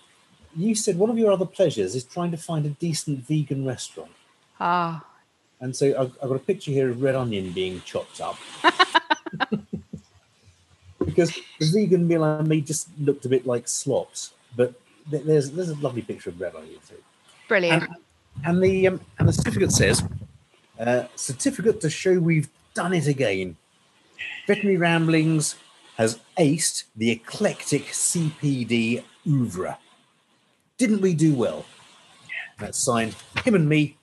you 0.57 0.75
said 0.77 0.97
one 0.97 1.11
of 1.11 1.19
your 1.19 1.33
other 1.33 1.45
pleasures 1.47 1.95
is 1.97 2.05
trying 2.05 2.31
to 2.31 2.37
find 2.37 2.65
a 2.67 2.69
decent 2.71 3.27
vegan 3.27 3.65
restaurant. 3.65 4.11
Ah, 4.61 5.05
And 5.61 5.75
so 5.75 5.87
I've, 5.99 6.13
I've 6.23 6.29
got 6.29 6.37
a 6.37 6.39
picture 6.41 6.71
here 6.71 6.91
of 6.91 7.03
red 7.03 7.15
onion 7.17 7.51
being 7.53 7.81
chopped 7.85 8.21
up. 8.21 8.37
because 11.05 11.33
the 11.59 11.71
vegan 11.73 12.07
meal 12.07 12.23
I 12.25 12.43
made 12.43 12.67
just 12.67 12.89
looked 13.01 13.25
a 13.25 13.29
bit 13.29 13.47
like 13.47 13.67
slops, 13.69 14.33
but 14.57 14.75
there's 15.11 15.51
there's 15.53 15.71
a 15.71 15.77
lovely 15.77 16.03
picture 16.03 16.31
of 16.31 16.41
red 16.41 16.55
onion 16.55 16.79
too. 16.89 16.97
Brilliant. 17.49 17.83
And, 17.83 17.97
and 18.45 18.63
the 18.63 18.89
um, 18.89 19.01
and 19.19 19.29
the 19.29 19.33
certificate 19.33 19.73
says, 19.73 20.05
uh, 20.79 21.05
certificate 21.17 21.81
to 21.81 21.91
show 21.91 22.19
we've 22.19 22.49
done 22.75 22.93
it 22.93 23.07
again. 23.07 23.57
Veterinary 24.47 24.77
Ramblings 24.77 25.57
has 25.97 26.21
aced 26.39 26.85
the 26.97 27.11
eclectic 27.11 27.87
CPD 27.87 29.03
oeuvre. 29.27 29.79
Didn't 30.77 31.01
we 31.01 31.13
do 31.13 31.35
well? 31.35 31.65
That's 32.59 32.79
signed 32.79 33.15
him 33.45 33.55
and 33.55 33.69
me, 33.69 33.97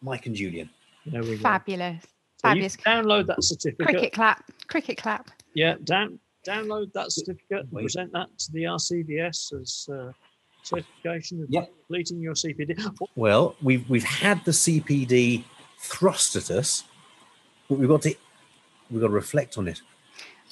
Mike 0.00 0.26
and 0.26 0.36
Julian. 0.36 0.70
There 1.04 1.22
we 1.22 1.36
go. 1.36 1.42
Fabulous. 1.42 2.02
So 2.02 2.48
you 2.48 2.68
Fabulous. 2.68 2.76
download 2.76 3.26
that 3.26 3.42
certificate. 3.42 3.86
Cricket 3.86 4.12
clap. 4.12 4.44
Cricket 4.68 4.98
clap. 4.98 5.30
Yeah, 5.54 5.76
down, 5.84 6.18
download 6.46 6.92
that 6.92 7.10
certificate 7.12 7.60
and 7.64 7.72
Wait. 7.72 7.82
present 7.82 8.12
that 8.12 8.28
to 8.38 8.52
the 8.52 8.64
RCVS 8.64 9.60
as 9.60 9.88
uh, 9.92 10.12
certification 10.66 11.42
of 11.42 11.50
Yep. 11.50 11.72
completing 11.86 12.20
your 12.20 12.34
CPD. 12.34 12.76
Well, 13.14 13.56
we've 13.62 13.88
we've 13.88 14.04
had 14.04 14.44
the 14.44 14.50
CPD 14.52 15.44
thrust 15.78 16.36
at 16.36 16.50
us, 16.50 16.84
but 17.68 17.78
we've 17.78 17.88
got 17.88 18.02
to 18.02 18.14
we've 18.90 19.00
got 19.00 19.08
to 19.08 19.12
reflect 19.12 19.58
on 19.58 19.68
it. 19.68 19.80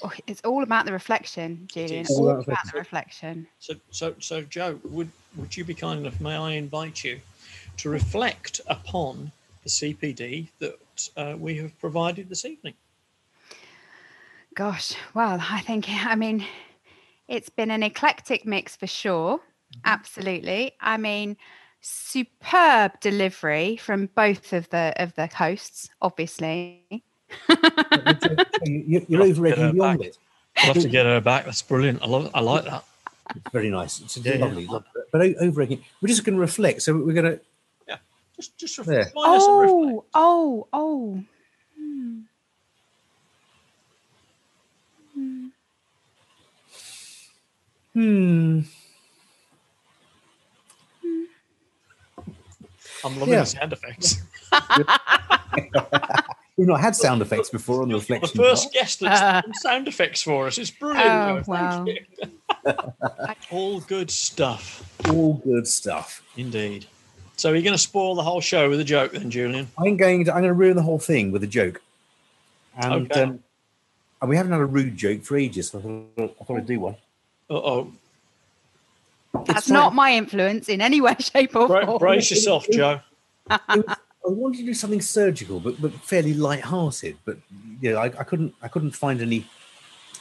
Oh, 0.03 0.12
it's 0.27 0.41
all 0.43 0.62
about 0.62 0.87
the 0.87 0.93
reflection, 0.93 1.69
Julian. 1.73 2.01
It's 2.01 2.11
All 2.11 2.29
All 2.29 2.31
about 2.31 2.49
about 2.49 2.73
the 2.73 2.79
reflection. 2.79 3.47
So, 3.59 3.75
so, 3.91 4.15
so, 4.19 4.43
Jo, 4.43 4.79
would 4.85 5.11
would 5.37 5.57
you 5.57 5.65
be 5.65 5.75
kind 5.75 6.01
enough? 6.01 6.21
May 6.21 6.37
I 6.37 6.53
invite 6.53 7.05
you 7.05 7.21
to 7.79 7.91
reflect 7.91 8.61
upon 8.67 9.33
the 9.62 9.71
CPD 9.71 10.49
that 10.59 11.09
uh, 11.17 11.37
we 11.39 11.57
have 11.57 11.79
provided 11.81 12.29
this 12.29 12.45
evening? 12.45 12.75
Gosh, 14.55 14.93
well, 15.15 15.39
I 15.41 15.61
think, 15.62 15.87
I 15.89 16.15
mean, 16.15 16.45
it's 17.27 17.49
been 17.49 17.73
an 17.73 17.83
eclectic 17.83 18.47
mix 18.47 18.77
for 18.77 18.87
sure. 18.87 19.41
Absolutely. 19.85 20.72
I 20.81 20.97
mean, 20.97 21.37
superb 21.81 22.99
delivery 23.01 23.77
from 23.77 24.07
both 24.14 24.53
of 24.53 24.68
the 24.70 24.93
of 24.97 25.14
the 25.14 25.27
hosts, 25.27 25.91
obviously. 26.01 26.83
you, 28.64 29.05
you're 29.09 29.22
over 29.22 29.49
Get 29.49 29.59
her 29.59 29.64
egging 29.64 29.72
beyond 29.72 30.03
it. 30.03 30.18
I'll 30.59 30.72
have 30.72 30.83
to 30.83 30.89
get 30.89 31.07
her 31.07 31.20
back. 31.20 31.45
That's 31.45 31.62
brilliant. 31.62 32.03
I 32.03 32.07
love. 32.07 32.31
I 32.35 32.41
like 32.41 32.64
that. 32.64 32.85
It's 33.35 33.51
very 33.53 33.70
nice. 33.70 34.01
It's 34.01 34.16
Yeah, 34.18 34.35
yeah. 34.35 34.45
lovely. 34.45 34.66
lovely. 34.66 34.89
But 35.12 35.20
o- 35.22 35.35
over 35.41 35.62
egging, 35.62 35.85
we're 36.01 36.09
just 36.09 36.25
going 36.25 36.35
to 36.37 36.41
reflect. 36.41 36.83
So 36.83 36.97
we're 36.97 37.12
going 37.12 37.33
to. 37.33 37.41
Yeah. 37.89 37.97
Just, 38.37 38.57
just 38.57 38.79
reflect. 38.79 39.14
Join 39.14 39.35
us 39.35 39.47
and 39.47 39.61
reflect. 39.61 40.07
Oh, 40.14 40.68
oh, 40.72 41.22
oh. 41.22 41.25
Hmm. 41.77 42.20
Hmm. 47.93 48.61
I'm 53.05 53.18
loving 53.18 53.34
Yeah. 53.34 53.40
the 53.40 53.46
sound 53.46 53.72
effects. 53.72 54.22
We've 56.57 56.68
not 56.68 56.80
had 56.80 56.94
sound 56.94 57.20
effects 57.20 57.50
before 57.50 57.82
on 57.82 57.88
the 57.88 57.94
You're 57.94 58.00
the 58.00 58.14
reflection. 58.14 58.40
first 58.40 58.72
guest 58.72 59.00
that's 59.00 59.20
done 59.20 59.55
sound 59.55 59.88
effects 59.88 60.22
for 60.22 60.46
us. 60.46 60.57
It's 60.57 60.70
brilliant. 60.70 61.07
Oh, 61.07 61.42
wow. 61.48 61.84
All 63.50 63.80
good 63.80 64.09
stuff. 64.11 64.88
All 65.11 65.34
good 65.44 65.66
stuff. 65.66 66.22
indeed. 66.36 66.86
So 67.36 67.52
you're 67.52 67.62
going 67.62 67.74
to 67.74 67.78
spoil 67.78 68.14
the 68.14 68.22
whole 68.22 68.40
show 68.40 68.70
with 68.70 68.78
a 68.78 68.84
joke, 68.84 69.11
then, 69.12 69.28
Julian? 69.28 69.66
I'm 69.76 69.96
going 69.96 70.24
to. 70.26 70.30
I'm 70.32 70.42
going 70.42 70.50
to 70.50 70.55
ruin 70.55 70.76
the 70.76 70.82
whole 70.82 71.00
thing 71.00 71.32
with 71.32 71.42
a 71.42 71.48
joke. 71.48 71.82
And, 72.76 73.11
Okay. 73.11 73.22
um, 73.22 73.40
and 74.22 74.30
we 74.30 74.36
haven't 74.36 74.52
had 74.52 74.61
a 74.61 74.64
rude 74.66 74.96
joke 74.96 75.22
for 75.24 75.36
ages. 75.36 75.70
So 75.70 75.78
I 75.78 75.82
thought, 75.82 76.36
I 76.40 76.44
thought 76.44 76.57
I'd 76.59 76.66
do 76.66 76.78
one. 76.78 76.94
Uh 77.50 77.55
oh. 77.55 77.92
That's 79.47 79.68
not 79.68 79.95
my 79.95 80.14
influence 80.14 80.68
in 80.68 80.80
any 80.80 81.01
way, 81.07 81.16
shape, 81.18 81.55
or 81.57 81.66
Bra- 81.66 81.87
form. 81.87 81.99
brace 81.99 82.30
yourself, 82.30 82.66
Jo. 82.70 83.01
I 83.51 84.30
wanted 84.30 84.59
to 84.59 84.64
do 84.64 84.74
something 84.74 85.03
surgical, 85.03 85.61
but 85.61 85.80
but 85.80 85.93
fairly 85.95 86.32
light-hearted. 86.35 87.18
But 87.24 87.39
you 87.80 87.93
know, 87.93 87.99
I, 87.99 88.07
I 88.07 88.24
couldn't 88.24 88.55
I 88.62 88.68
couldn't 88.68 88.93
find 88.93 89.20
any 89.20 89.47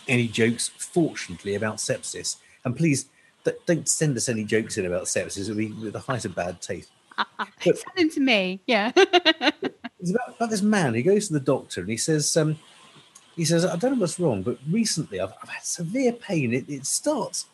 any 0.07 0.27
jokes, 0.27 0.69
fortunately, 0.77 1.55
about 1.55 1.77
sepsis. 1.77 2.37
And 2.65 2.75
please 2.75 3.05
d- 3.45 3.51
don't 3.65 3.87
send 3.87 4.17
us 4.17 4.27
any 4.27 4.43
jokes 4.43 4.77
in 4.77 4.85
about 4.85 5.03
sepsis. 5.03 5.41
It'll 5.43 5.55
be 5.55 5.71
with 5.71 5.93
the 5.93 5.99
height 5.99 6.25
of 6.25 6.35
bad 6.35 6.61
taste. 6.61 6.89
Send 7.61 7.77
them 7.95 8.09
to 8.09 8.19
me. 8.19 8.61
Yeah. 8.67 8.91
It's 9.99 10.11
about, 10.11 10.35
about 10.35 10.49
this 10.49 10.61
man. 10.61 10.95
He 10.95 11.01
goes 11.01 11.27
to 11.27 11.33
the 11.33 11.39
doctor 11.39 11.79
and 11.79 11.89
he 11.89 11.95
says, 11.95 12.35
um, 12.35 12.59
he 13.37 13.45
says, 13.45 13.63
I 13.63 13.77
don't 13.77 13.93
know 13.93 13.99
what's 14.01 14.19
wrong, 14.19 14.41
but 14.43 14.57
recently 14.69 15.21
I've, 15.21 15.31
I've 15.41 15.47
had 15.47 15.63
severe 15.63 16.11
pain. 16.11 16.53
It, 16.53 16.67
it 16.67 16.85
starts 16.85 17.45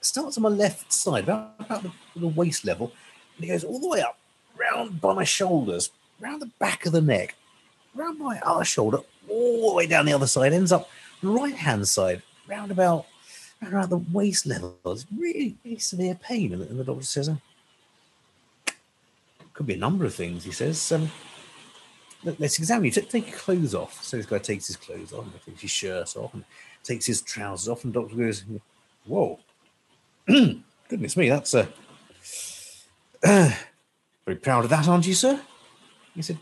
starts 0.00 0.36
on 0.36 0.42
my 0.42 0.48
left 0.48 0.92
side, 0.92 1.24
about, 1.24 1.54
about 1.58 1.82
the, 1.82 1.92
the 2.16 2.28
waist 2.28 2.64
level, 2.64 2.92
and 3.36 3.44
he 3.44 3.50
goes 3.50 3.64
all 3.64 3.80
the 3.80 3.88
way 3.88 4.00
up, 4.00 4.18
round 4.56 5.00
by 5.00 5.14
my 5.14 5.24
shoulders, 5.24 5.90
round 6.20 6.42
the 6.42 6.50
back 6.58 6.86
of 6.86 6.92
the 6.92 7.00
neck, 7.00 7.34
round 7.94 8.18
my 8.18 8.38
other 8.40 8.64
shoulder, 8.64 8.98
all 9.28 9.70
the 9.70 9.76
way 9.76 9.86
down 9.86 10.06
the 10.06 10.12
other 10.12 10.26
side, 10.26 10.52
ends 10.52 10.72
up 10.72 10.88
right 11.22 11.54
hand 11.54 11.86
side, 11.86 12.22
round 12.46 12.70
about 12.70 13.06
round 13.60 13.74
about 13.74 13.90
the 13.90 14.04
waist 14.12 14.46
level. 14.46 14.76
It's 14.86 15.04
really, 15.16 15.56
really 15.64 15.78
severe 15.78 16.14
pain. 16.14 16.52
And 16.52 16.62
the, 16.62 16.68
and 16.68 16.78
the 16.78 16.84
doctor 16.84 17.04
says, 17.04 17.28
um, 17.28 17.40
could 19.52 19.66
be 19.66 19.74
a 19.74 19.78
number 19.78 20.04
of 20.04 20.14
things. 20.14 20.44
He 20.44 20.52
says, 20.52 20.92
um, 20.92 21.10
let- 22.22 22.38
let's 22.38 22.58
examine 22.58 22.84
you. 22.84 22.90
Take, 22.92 23.08
take 23.10 23.28
your 23.28 23.36
clothes 23.36 23.74
off. 23.74 24.02
So 24.02 24.16
this 24.16 24.26
guy 24.26 24.38
takes 24.38 24.68
his 24.68 24.76
clothes 24.76 25.12
off, 25.12 25.26
takes 25.44 25.62
his 25.62 25.70
shirt 25.72 26.16
off, 26.16 26.34
and 26.34 26.44
takes 26.84 27.06
his 27.06 27.20
trousers 27.20 27.68
off. 27.68 27.82
And 27.82 27.92
the 27.92 28.00
doctor 28.00 28.14
goes, 28.14 28.44
"Whoa, 29.04 29.40
goodness 30.88 31.16
me, 31.16 31.28
that's 31.28 31.54
uh, 31.54 31.66
very 33.22 34.36
proud 34.40 34.64
of 34.64 34.70
that, 34.70 34.86
aren't 34.88 35.06
you, 35.06 35.14
sir?" 35.14 35.40
He 36.14 36.22
said, 36.22 36.38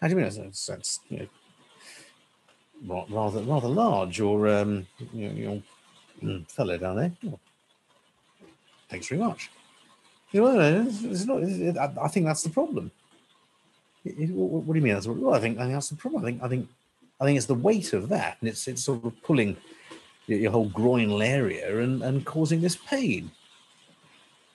"How 0.00 0.08
do 0.08 0.14
you 0.14 0.20
mean? 0.20 0.30
That's, 0.30 0.66
that's, 0.66 1.00
you 1.08 1.28
know, 2.86 3.06
rather 3.10 3.40
rather 3.42 3.68
large, 3.68 4.20
or 4.20 4.48
um, 4.48 4.86
you 5.12 5.28
know, 5.28 5.34
your 5.34 5.62
mm, 6.22 6.50
fellow 6.50 6.76
down 6.76 6.96
there." 6.96 7.12
"Oh, 7.26 7.38
thanks 8.88 9.08
very 9.08 9.20
much. 9.20 9.50
You 10.32 10.42
know, 10.42 10.60
it's, 10.86 11.02
it's 11.02 11.24
not, 11.24 11.42
it, 11.42 11.76
I, 11.76 11.92
I 12.02 12.08
think 12.08 12.26
that's 12.26 12.42
the 12.42 12.50
problem. 12.50 12.90
It- 14.04 14.18
it- 14.18 14.30
what, 14.30 14.62
what 14.64 14.74
do 14.74 14.78
you 14.78 14.84
mean? 14.84 14.94
That's 14.94 15.06
what, 15.06 15.16
well, 15.16 15.34
I 15.34 15.40
think 15.40 15.58
I 15.58 15.62
think 15.62 15.74
that's 15.74 15.88
the 15.88 15.96
problem. 15.96 16.22
I 16.22 16.26
think 16.26 16.42
I 16.42 16.48
think 16.48 16.68
I 17.20 17.24
think 17.24 17.36
it's 17.36 17.46
the 17.46 17.54
weight 17.54 17.92
of 17.92 18.08
that, 18.10 18.36
and 18.40 18.48
it's 18.48 18.68
it's 18.68 18.82
sort 18.84 19.04
of 19.04 19.22
pulling 19.22 19.56
your, 20.38 20.52
whole 20.52 20.70
groinal 20.70 21.24
area 21.24 21.80
and, 21.80 22.02
and 22.02 22.24
causing 22.24 22.60
this 22.60 22.76
pain. 22.76 23.30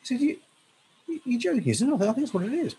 He 0.01 0.05
said, 0.05 0.21
you, 0.21 0.38
you, 1.07 1.21
you're 1.26 1.39
joking. 1.39 1.61
He 1.61 1.73
said, 1.73 1.88
no, 1.88 1.95
I 1.95 1.99
think 1.99 2.17
that's 2.17 2.34
what 2.34 2.45
it 2.45 2.53
is. 2.53 2.76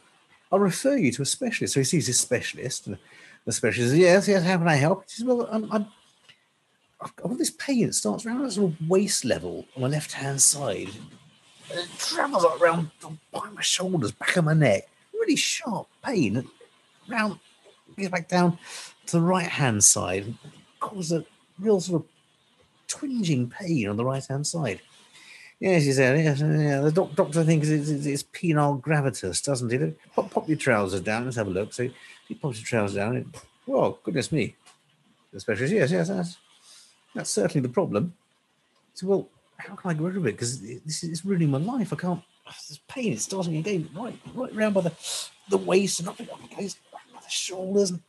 I'll 0.50 0.58
refer 0.58 0.96
you 0.96 1.10
to 1.12 1.22
a 1.22 1.26
specialist. 1.26 1.74
So 1.74 1.80
he 1.80 1.84
sees 1.84 2.06
his 2.06 2.20
specialist, 2.20 2.86
and 2.86 2.98
the 3.44 3.52
specialist 3.52 3.90
says, 3.90 3.98
yes, 3.98 4.28
yes, 4.28 4.44
how 4.44 4.58
can 4.58 4.68
I 4.68 4.76
help? 4.76 5.04
He 5.04 5.10
says, 5.10 5.24
well, 5.24 5.48
I'm, 5.50 5.70
I'm, 5.72 5.86
I've 7.00 7.16
got 7.16 7.36
this 7.36 7.50
pain. 7.50 7.88
It 7.88 7.94
starts 7.94 8.24
around 8.24 8.42
that 8.42 8.52
sort 8.52 8.72
of 8.72 8.88
waist 8.88 9.24
level 9.24 9.66
on 9.74 9.82
my 9.82 9.88
left-hand 9.88 10.40
side. 10.40 10.90
And 11.70 11.80
it 11.80 11.88
travels 11.98 12.44
up 12.44 12.60
around 12.60 12.90
behind 13.32 13.54
my 13.54 13.62
shoulders, 13.62 14.12
back 14.12 14.36
of 14.36 14.44
my 14.44 14.54
neck. 14.54 14.88
Really 15.12 15.36
sharp 15.36 15.88
pain. 16.04 16.48
Round, 17.08 17.38
gets 17.96 18.10
back 18.10 18.28
down 18.28 18.58
to 19.06 19.12
the 19.16 19.20
right-hand 19.20 19.82
side. 19.82 20.24
and 20.24 20.38
Causes 20.78 21.12
a 21.12 21.24
real 21.58 21.80
sort 21.80 22.02
of 22.02 22.08
twinging 22.88 23.50
pain 23.50 23.88
on 23.88 23.96
the 23.96 24.04
right-hand 24.04 24.46
side. 24.46 24.80
Yes, 25.58 25.84
he 25.84 25.92
said. 25.92 26.22
Yes, 26.22 26.40
yeah. 26.40 26.80
The 26.80 26.92
doc- 26.92 27.14
doctor 27.14 27.42
thinks 27.42 27.68
it's, 27.68 27.88
it's, 27.88 28.06
it's 28.06 28.22
penile 28.22 28.80
gravitas, 28.80 29.42
doesn't 29.42 29.70
he? 29.70 29.94
Pop, 30.14 30.30
pop 30.30 30.48
your 30.48 30.58
trousers 30.58 31.00
down. 31.00 31.24
Let's 31.24 31.36
have 31.36 31.46
a 31.46 31.50
look. 31.50 31.72
So 31.72 31.88
he 32.28 32.34
pops 32.34 32.58
your 32.58 32.66
trousers 32.66 32.96
down. 32.96 33.16
And, 33.16 33.34
well, 33.66 33.98
goodness 34.02 34.30
me. 34.32 34.54
The 35.32 35.40
specialist, 35.40 35.72
yes, 35.72 35.90
yes, 35.90 36.08
that's, 36.08 36.36
that's 37.14 37.30
certainly 37.30 37.66
the 37.66 37.72
problem. 37.72 38.14
So, 38.94 39.06
well, 39.06 39.28
how 39.56 39.74
can 39.74 39.90
I 39.90 39.94
get 39.94 40.02
rid 40.02 40.16
of 40.16 40.26
it? 40.26 40.32
Because 40.32 40.60
this 40.60 41.02
is 41.02 41.24
ruining 41.24 41.50
my 41.50 41.58
life. 41.58 41.92
I 41.92 41.96
can't. 41.96 42.22
Oh, 42.46 42.52
this 42.68 42.78
pain 42.86 43.12
is 43.14 43.24
starting 43.24 43.56
again, 43.56 43.88
right, 43.94 44.18
right 44.34 44.54
round 44.54 44.74
by 44.74 44.82
the 44.82 44.92
the 45.48 45.58
waist 45.58 46.00
and 46.00 46.08
up, 46.08 46.20
up 46.20 46.28
by 46.28 46.62
the 46.62 47.28
shoulders. 47.28 47.90
And, 47.90 48.02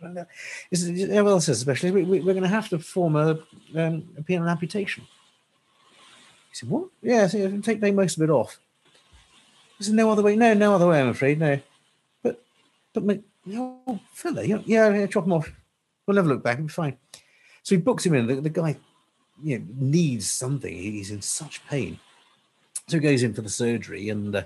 well, 0.00 1.40
says 1.40 1.58
especially 1.58 1.90
we, 1.90 2.02
we, 2.04 2.20
we're 2.20 2.34
going 2.34 2.42
to 2.42 2.48
have 2.48 2.68
to 2.68 2.78
perform 2.78 3.16
a, 3.16 3.30
um, 3.74 4.08
a 4.16 4.22
penile 4.22 4.50
amputation. 4.50 5.04
He 6.50 6.56
said, 6.56 6.68
"What? 6.68 6.88
Yeah, 7.02 7.26
so 7.26 7.38
you 7.38 7.60
take 7.60 7.80
take 7.80 7.94
most 7.94 8.16
of 8.16 8.22
it 8.22 8.30
off." 8.30 8.58
He 9.78 9.84
said, 9.84 9.94
"No 9.94 10.10
other 10.10 10.22
way. 10.22 10.36
No, 10.36 10.54
no 10.54 10.74
other 10.74 10.86
way. 10.86 11.00
I'm 11.00 11.08
afraid. 11.08 11.38
No, 11.38 11.60
but 12.22 12.42
but 12.92 13.04
my 13.04 13.20
oh, 13.54 14.00
fella, 14.12 14.44
yeah, 14.44 14.58
yeah, 14.64 14.88
yeah, 14.90 15.06
chop 15.06 15.24
him 15.24 15.32
off. 15.32 15.50
We'll 16.06 16.14
never 16.14 16.28
look 16.28 16.42
back. 16.42 16.54
It'll 16.54 16.66
be 16.66 16.72
fine." 16.72 16.96
So 17.62 17.74
he 17.74 17.80
books 17.80 18.06
him 18.06 18.14
in. 18.14 18.26
The, 18.26 18.40
the 18.40 18.50
guy, 18.50 18.76
you 19.42 19.58
know, 19.58 19.66
needs 19.76 20.30
something. 20.30 20.74
He's 20.74 21.10
in 21.10 21.22
such 21.22 21.66
pain. 21.66 21.98
So 22.86 22.96
he 22.96 23.02
goes 23.02 23.22
in 23.22 23.34
for 23.34 23.42
the 23.42 23.50
surgery 23.50 24.08
and 24.08 24.34
uh, 24.34 24.42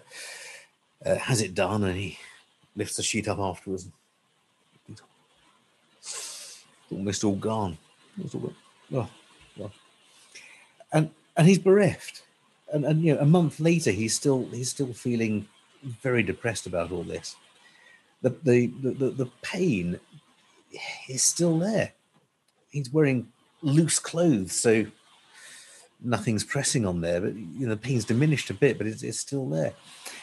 uh, 1.07 1.15
has 1.17 1.41
it 1.41 1.55
done, 1.55 1.85
and 1.85 1.97
he 1.97 2.19
lifts 2.75 2.97
the 2.97 3.03
sheet 3.03 3.29
up 3.29 3.39
afterwards. 3.39 3.89
Almost 6.93 7.25
all 7.25 7.37
gone. 7.37 7.79
All, 8.35 8.53
oh, 8.95 9.09
well. 9.57 9.73
And 10.93 11.11
and 11.37 11.47
he's 11.47 11.59
bereft. 11.59 12.23
And, 12.73 12.85
and 12.85 13.03
you 13.03 13.15
know, 13.15 13.21
a 13.21 13.27
month 13.27 13.61
later, 13.61 13.91
he's 13.91 14.15
still 14.15 14.49
he's 14.53 14.71
still 14.71 14.93
feeling 14.93 15.49
very 15.83 16.23
depressed 16.23 16.67
about 16.67 16.93
all 16.93 17.03
this. 17.03 17.37
The 18.23 18.31
the 18.31 18.67
the, 18.83 19.11
the, 19.11 19.31
pain 19.43 19.99
is 21.09 21.23
still 21.23 21.59
there. 21.59 21.93
He's 22.71 22.93
wearing 22.93 23.29
loose 23.63 23.99
clothes, 23.99 24.53
so 24.53 24.87
nothing's 26.01 26.45
pressing 26.45 26.87
on 26.87 27.01
there. 27.01 27.21
But 27.21 27.35
you 27.35 27.67
know, 27.67 27.75
the 27.75 27.81
pain's 27.81 28.05
diminished 28.05 28.51
a 28.51 28.55
bit, 28.55 28.79
but 28.79 28.87
it's, 28.87 29.03
it's 29.03 29.19
still 29.19 29.49
there. 29.49 29.75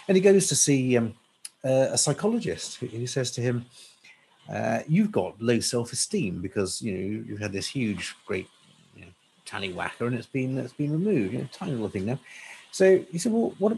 And 0.08 0.16
he 0.16 0.22
goes 0.22 0.48
to 0.48 0.56
see 0.56 0.98
um, 0.98 1.14
uh, 1.64 1.90
a 1.92 1.98
psychologist 1.98 2.78
who 2.78 3.06
says 3.06 3.32
to 3.32 3.42
him, 3.42 3.66
uh, 4.52 4.80
"You've 4.88 5.12
got 5.12 5.42
low 5.42 5.60
self-esteem 5.60 6.42
because 6.42 6.82
you 6.82 6.92
know 6.94 7.00
you- 7.00 7.26
you've 7.28 7.40
had 7.40 7.52
this 7.54 7.68
huge, 7.68 8.16
great 8.26 8.48
you 8.96 9.02
know, 9.02 9.12
tallywhacker, 9.46 10.08
and 10.08 10.16
it's 10.16 10.28
been 10.28 10.58
it's 10.58 10.74
been 10.74 10.92
removed. 10.92 11.34
You 11.34 11.40
know, 11.40 11.50
tiny 11.52 11.72
little 11.74 11.90
thing 11.90 12.06
now." 12.06 12.20
So 12.72 13.04
he 13.12 13.18
said, 13.18 13.32
"Well, 13.32 13.54
what 13.60 13.74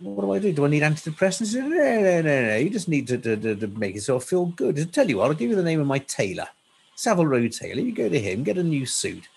what 0.00 0.22
do 0.24 0.32
I 0.32 0.38
do? 0.38 0.52
Do 0.52 0.64
I 0.64 0.68
need 0.68 0.82
antidepressants?" 0.82 1.46
Said, 1.46 1.64
"No, 1.64 1.76
no, 1.76 2.22
no, 2.22 2.46
no. 2.48 2.56
You 2.56 2.70
just 2.70 2.88
need 2.88 3.06
to, 3.08 3.18
to, 3.18 3.36
to, 3.36 3.56
to 3.56 3.66
make 3.66 3.94
yourself 3.94 4.24
feel 4.24 4.46
good." 4.46 4.78
Said, 4.78 4.92
"Tell 4.92 5.08
you 5.08 5.18
what, 5.18 5.26
I'll 5.28 5.34
give 5.34 5.50
you 5.50 5.56
the 5.56 5.62
name 5.70 5.80
of 5.80 5.86
my 5.86 5.98
tailor, 5.98 6.48
Savile 6.94 7.26
Row 7.26 7.48
Tailor. 7.48 7.82
You 7.82 7.92
go 7.92 8.08
to 8.08 8.20
him, 8.20 8.44
get 8.44 8.58
a 8.58 8.62
new 8.62 8.86
suit." 8.86 9.28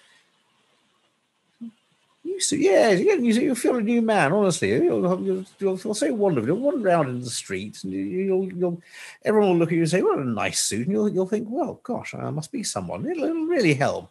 New 2.40 2.44
suit, 2.44 2.60
yeah, 2.62 2.92
you 2.92 3.54
feel 3.54 3.76
a 3.76 3.82
new 3.82 4.02
man. 4.02 4.32
Honestly, 4.32 4.70
you'll, 4.72 5.22
you'll, 5.26 5.46
you'll 5.60 5.76
feel 5.78 5.94
so 5.94 6.14
wonderful. 6.14 6.48
You'll 6.48 6.60
wander 6.60 6.88
around 6.88 7.10
in 7.10 7.20
the 7.20 7.30
streets, 7.30 7.84
and 7.84 7.92
you- 7.92 8.00
you'll, 8.00 8.54
you'll, 8.54 8.82
everyone 9.26 9.50
will 9.50 9.58
look 9.58 9.74
at 9.74 9.76
you 9.76 9.82
and 9.82 9.90
say, 9.90 10.02
"What 10.02 10.20
a 10.20 10.24
nice 10.24 10.62
suit," 10.62 10.88
and 10.88 10.92
you'll, 10.94 11.10
you'll 11.10 11.28
think, 11.28 11.48
"Well, 11.50 11.82
gosh, 11.84 12.14
I 12.14 12.30
must 12.30 12.54
be 12.54 12.64
someone. 12.64 13.06
It'll, 13.06 13.26
it'll 13.26 13.44
really 13.46 13.74
help." 13.74 14.10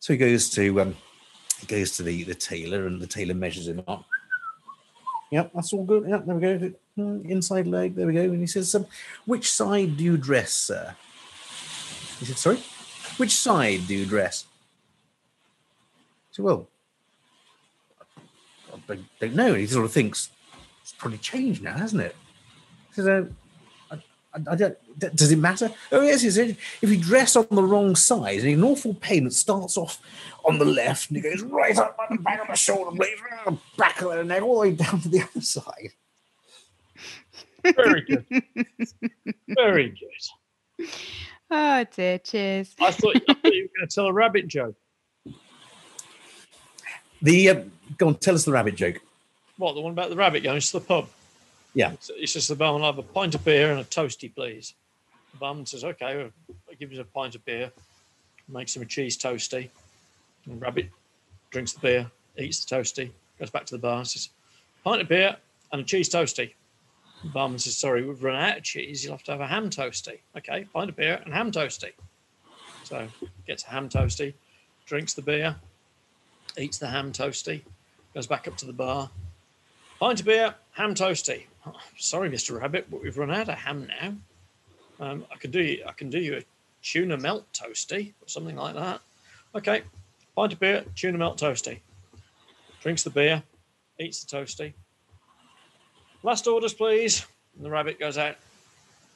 So 0.00 0.12
he 0.12 0.18
goes 0.18 0.50
to 0.50 0.82
um, 0.82 0.96
he 1.60 1.66
goes 1.66 1.96
to 1.96 2.02
the 2.02 2.24
the 2.24 2.34
tailor, 2.34 2.86
and 2.86 3.00
the 3.00 3.06
tailor 3.06 3.32
measures 3.34 3.68
him 3.68 3.82
up. 3.88 4.04
Yep, 5.30 5.52
that's 5.54 5.72
all 5.72 5.84
good. 5.84 6.06
Yep, 6.06 6.26
there 6.26 6.34
we 6.34 6.40
go. 6.42 6.72
Mm, 6.98 7.30
Inside 7.30 7.66
leg, 7.68 7.94
there 7.94 8.06
we 8.06 8.12
go. 8.12 8.20
And 8.20 8.40
he 8.40 8.46
says, 8.46 8.74
um, 8.74 8.84
"Which 9.24 9.50
side 9.50 9.96
do 9.96 10.04
you 10.04 10.18
dress, 10.18 10.52
sir?" 10.52 10.94
He 12.18 12.26
said, 12.26 12.36
"Sorry." 12.36 12.58
which 13.16 13.34
side 13.34 13.80
do 13.88 13.94
you 13.94 14.04
dress? 14.04 14.44
So, 16.32 16.42
well, 16.42 16.68
I 18.88 18.94
don't- 18.94 19.18
don't 19.20 19.34
know. 19.34 19.54
He 19.54 19.66
sort 19.66 19.84
of 19.84 19.92
thinks 19.92 20.30
it's 20.82 20.92
probably 20.92 21.18
changed 21.18 21.62
now, 21.62 21.76
hasn't 21.76 22.02
it? 22.02 22.14
He 22.90 22.94
says, 23.02 23.06
uh, 23.08 23.26
I, 23.90 23.94
I, 24.34 24.52
I 24.52 24.54
don't, 24.56 24.76
does 25.16 25.32
it 25.32 25.38
matter? 25.38 25.70
Oh, 25.92 26.02
yes, 26.02 26.22
he 26.22 26.30
said, 26.30 26.56
if 26.80 26.90
you 26.90 26.96
dress 26.96 27.36
on 27.36 27.46
the 27.50 27.62
wrong 27.62 27.96
side, 27.96 28.40
and 28.40 28.48
an 28.48 28.62
awful 28.64 28.94
pain, 28.94 29.26
it 29.26 29.32
starts 29.32 29.76
off 29.76 30.00
on 30.44 30.58
the 30.58 30.64
left 30.64 31.10
and 31.10 31.18
it 31.18 31.22
goes 31.22 31.42
right 31.42 31.76
up 31.76 31.96
by 31.96 32.06
the 32.10 32.18
back 32.22 32.40
of 32.40 32.46
the 32.48 32.54
shoulder 32.54 32.92
blades, 32.96 33.20
round 33.30 33.58
the 33.58 33.60
back 33.76 34.00
of 34.00 34.10
the 34.12 34.24
neck, 34.24 34.42
all 34.42 34.54
the 34.54 34.60
way 34.60 34.72
down 34.72 35.00
to 35.00 35.08
the 35.08 35.22
other 35.22 35.40
side. 35.40 35.90
Very 37.74 38.02
good. 38.02 38.24
Very 39.48 39.88
good. 39.90 40.88
Oh 41.48 41.84
dear, 41.94 42.18
cheers. 42.18 42.74
I 42.80 42.90
thought, 42.90 43.14
I 43.28 43.34
thought 43.34 43.54
you 43.54 43.62
were 43.62 43.78
going 43.78 43.88
to 43.88 43.94
tell 43.94 44.06
a 44.08 44.12
rabbit 44.12 44.48
joke. 44.48 44.74
The 47.26 47.50
uh, 47.50 47.62
go 47.98 48.06
on, 48.06 48.14
tell 48.14 48.36
us 48.36 48.44
the 48.44 48.52
rabbit 48.52 48.76
joke. 48.76 49.00
What, 49.56 49.74
the 49.74 49.80
one 49.80 49.90
about 49.90 50.10
the 50.10 50.16
rabbit 50.16 50.44
going 50.44 50.60
to 50.60 50.72
the 50.72 50.80
pub? 50.80 51.08
Yeah. 51.74 51.90
It's, 51.90 52.08
it's 52.14 52.32
just 52.34 52.46
the 52.46 52.54
barman, 52.54 52.82
I'll 52.82 52.92
have 52.92 52.98
a 52.98 53.02
pint 53.02 53.34
of 53.34 53.44
beer 53.44 53.72
and 53.72 53.80
a 53.80 53.84
toasty, 53.84 54.32
please. 54.32 54.74
The 55.32 55.38
barman 55.38 55.66
says, 55.66 55.82
okay, 55.82 56.16
well, 56.16 56.30
I 56.70 56.74
give 56.74 56.92
him 56.92 57.00
a 57.00 57.04
pint 57.04 57.34
of 57.34 57.44
beer, 57.44 57.72
makes 58.46 58.76
him 58.76 58.82
a 58.82 58.84
cheese 58.84 59.18
toasty. 59.18 59.70
And 60.44 60.62
rabbit 60.62 60.88
drinks 61.50 61.72
the 61.72 61.80
beer, 61.80 62.10
eats 62.38 62.64
the 62.64 62.76
toasty, 62.76 63.10
goes 63.40 63.50
back 63.50 63.66
to 63.66 63.74
the 63.74 63.80
bar, 63.80 63.98
and 63.98 64.06
says, 64.06 64.28
pint 64.84 65.02
of 65.02 65.08
beer 65.08 65.34
and 65.72 65.80
a 65.80 65.84
cheese 65.84 66.08
toasty. 66.08 66.52
The 67.24 67.30
barman 67.30 67.58
says, 67.58 67.76
sorry, 67.76 68.06
we've 68.06 68.22
run 68.22 68.36
out 68.36 68.58
of 68.58 68.62
cheese. 68.62 69.02
You'll 69.02 69.14
have 69.14 69.24
to 69.24 69.32
have 69.32 69.40
a 69.40 69.48
ham 69.48 69.68
toasty. 69.68 70.20
Okay, 70.38 70.64
pint 70.72 70.90
of 70.90 70.96
beer 70.96 71.20
and 71.24 71.34
ham 71.34 71.50
toasty. 71.50 71.90
So 72.84 73.08
gets 73.48 73.64
a 73.64 73.70
ham 73.70 73.88
toasty, 73.88 74.34
drinks 74.86 75.14
the 75.14 75.22
beer, 75.22 75.56
eats 76.58 76.78
the 76.78 76.88
ham 76.88 77.12
toasty, 77.12 77.62
goes 78.14 78.26
back 78.26 78.48
up 78.48 78.56
to 78.58 78.66
the 78.66 78.72
bar, 78.72 79.10
Pint 79.98 80.20
of 80.20 80.26
beer, 80.26 80.54
ham 80.72 80.94
toasty. 80.94 81.44
Oh, 81.66 81.72
sorry, 81.96 82.28
Mr. 82.28 82.60
Rabbit, 82.60 82.90
but 82.90 83.02
we've 83.02 83.16
run 83.16 83.30
out 83.30 83.48
of 83.48 83.54
ham 83.54 83.88
now. 83.88 84.14
Um, 85.00 85.24
I 85.32 85.36
can 85.36 85.50
do 85.50 85.62
you, 85.62 85.84
I 85.86 85.92
can 85.92 86.10
do 86.10 86.18
you 86.18 86.36
a 86.36 86.42
tuna 86.82 87.16
melt 87.16 87.50
toasty 87.54 88.12
or 88.20 88.28
something 88.28 88.56
like 88.56 88.74
that. 88.74 89.00
Okay, 89.54 89.82
pint 90.36 90.52
of 90.52 90.60
beer, 90.60 90.84
tuna 90.94 91.16
melt 91.16 91.38
toasty. 91.38 91.80
Drinks 92.82 93.04
the 93.04 93.10
beer, 93.10 93.42
eats 93.98 94.22
the 94.22 94.36
toasty. 94.36 94.74
Last 96.22 96.46
orders, 96.46 96.74
please. 96.74 97.24
And 97.56 97.64
the 97.64 97.70
rabbit 97.70 97.98
goes 97.98 98.18
out, 98.18 98.36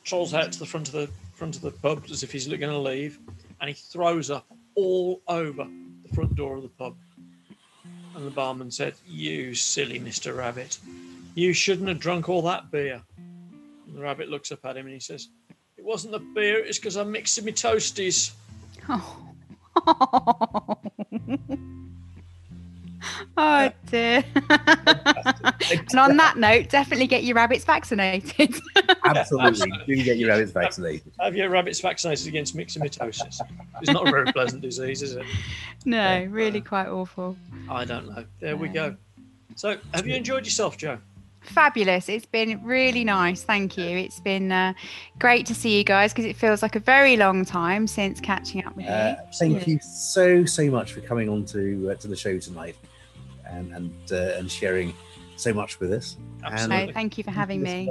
trolls 0.05 0.33
out 0.33 0.51
to 0.53 0.59
the 0.59 0.67
front 0.67 0.89
of 0.89 0.95
the 0.95 1.11
front 1.35 1.57
of 1.57 1.63
the 1.63 1.73
pub 1.73 2.05
as 2.11 2.23
if 2.23 2.33
he's 2.33 2.49
going 2.49 2.61
to 2.61 2.79
leave, 2.79 3.19
and 3.61 3.69
he 3.69 3.75
throws 3.75 4.31
up 4.31 4.47
all 4.77 5.21
over 5.29 5.67
the 6.03 6.15
front 6.15 6.35
door 6.37 6.57
of 6.57 6.63
the 6.63 6.69
pub. 6.71 6.97
And 8.15 8.27
the 8.27 8.31
barman 8.31 8.71
said, 8.71 8.95
You 9.07 9.55
silly 9.55 10.01
Mr. 10.01 10.37
Rabbit, 10.37 10.79
you 11.35 11.53
shouldn't 11.53 11.89
have 11.89 12.01
drunk 12.01 12.29
all 12.29 12.43
that 12.43 12.71
beer. 12.71 13.03
And 13.87 13.97
the 13.97 14.01
rabbit 14.01 14.29
looks 14.29 14.53
up 14.53 14.65
at 14.65 14.77
him 14.77 14.87
and 14.87 14.95
he 14.95 15.01
says, 15.01 15.29
It 15.77 15.85
wasn't 15.85 16.13
the 16.13 16.19
beer, 16.19 16.59
it's 16.59 16.79
because 16.79 16.97
I 16.97 17.05
mixed 17.05 17.39
in 17.39 17.45
my 17.45 17.53
toasties. 17.53 18.33
Oh. 18.89 19.19
oh 23.37 23.71
dear. 23.87 24.25
and 24.51 25.99
on 25.99 26.17
that 26.17 26.35
note, 26.37 26.69
definitely 26.69 27.07
get 27.07 27.25
your 27.25 27.37
rabbits 27.37 27.65
vaccinated. 27.65 28.55
Absolutely, 29.05 29.73
do 29.87 30.03
get 30.03 30.19
your 30.19 30.31
rabbits 30.31 30.53
vaccinated. 30.53 31.13
Have 31.21 31.37
your 31.37 31.49
rabbits 31.49 31.81
vaccinated 31.81 32.27
against 32.27 32.57
myxomatosis? 32.57 33.41
It's 33.81 33.91
not 33.91 34.09
a 34.09 34.11
very 34.11 34.33
pleasant 34.33 34.63
disease, 34.63 35.03
is 35.03 35.17
it? 35.17 35.27
no, 35.85 36.27
really 36.31 36.61
quite 36.61 36.89
awful. 36.89 37.37
I 37.69 37.85
don't 37.85 38.09
know. 38.09 38.25
There 38.41 38.57
we 38.57 38.69
go. 38.69 38.97
So, 39.57 39.77
have 39.95 40.07
you 40.07 40.15
enjoyed 40.15 40.45
yourself, 40.45 40.77
Jo? 40.77 40.99
Fabulous. 41.43 42.09
It's 42.09 42.27
been 42.27 42.63
really 42.63 43.03
nice. 43.03 43.43
Thank 43.43 43.79
you. 43.79 43.97
It's 43.97 44.21
been 44.21 44.53
uh, 44.53 44.75
great 45.19 45.47
to 45.47 45.55
see 45.55 45.79
you 45.79 45.85
guys 45.85 46.13
because 46.13 46.27
it 46.27 46.37
feels 46.37 46.63
like 46.63 46.77
a 46.77 46.81
very 46.81 47.17
long 47.17 47.47
time 47.47 47.87
since 47.87 48.21
catching 48.21 48.65
up 48.65 48.77
with 48.77 48.85
you. 48.85 48.91
Uh, 48.91 49.17
thank 49.39 49.67
you 49.67 49.79
so 49.81 50.45
so 50.45 50.71
much 50.71 50.93
for 50.93 51.01
coming 51.01 51.31
on 51.31 51.47
to 51.47 51.91
uh, 51.91 51.95
to 51.97 52.09
the 52.09 52.17
show 52.17 52.39
tonight 52.39 52.77
and 53.51 53.73
and 53.73 53.93
uh, 54.13 54.39
and 54.39 54.51
sharing 54.51 54.95
so 55.37 55.53
much 55.53 55.81
with 55.81 55.93
us. 55.93 56.17
Absolutely. 56.45 56.89
So 56.89 56.93
thank 56.93 57.19
you 57.19 57.25
for 57.25 57.31
having 57.31 57.63
me. 57.63 57.91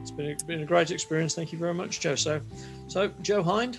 It's 0.00 0.10
been 0.10 0.30
a, 0.30 0.44
been 0.44 0.62
a 0.62 0.66
great 0.66 0.90
experience. 0.90 1.34
Thank 1.34 1.52
you 1.52 1.58
very 1.58 1.74
much, 1.74 2.00
Jo. 2.00 2.14
So, 2.14 2.40
so 2.88 3.08
Jo 3.20 3.42
Hinde, 3.42 3.78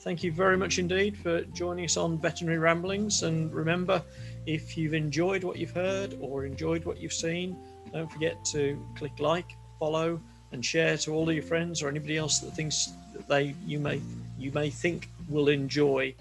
thank 0.00 0.22
you 0.22 0.32
very 0.32 0.56
much 0.56 0.78
indeed 0.78 1.16
for 1.16 1.42
joining 1.42 1.84
us 1.84 1.96
on 1.96 2.18
Veterinary 2.18 2.58
Ramblings. 2.58 3.22
And 3.22 3.52
remember, 3.52 4.02
if 4.46 4.76
you've 4.76 4.94
enjoyed 4.94 5.42
what 5.42 5.56
you've 5.56 5.70
heard 5.70 6.16
or 6.20 6.44
enjoyed 6.44 6.84
what 6.84 6.98
you've 6.98 7.12
seen, 7.12 7.56
don't 7.92 8.10
forget 8.10 8.44
to 8.46 8.82
click 8.96 9.18
like, 9.20 9.56
follow, 9.78 10.20
and 10.52 10.64
share 10.64 10.96
to 10.98 11.12
all 11.12 11.28
of 11.28 11.34
your 11.34 11.44
friends 11.44 11.82
or 11.82 11.88
anybody 11.88 12.16
else 12.16 12.38
that 12.40 12.52
thinks 12.52 12.92
that 13.12 13.26
they 13.28 13.54
you 13.66 13.78
may 13.78 14.00
you 14.38 14.52
may 14.52 14.70
think 14.70 15.08
will 15.28 15.48
enjoy 15.48 16.14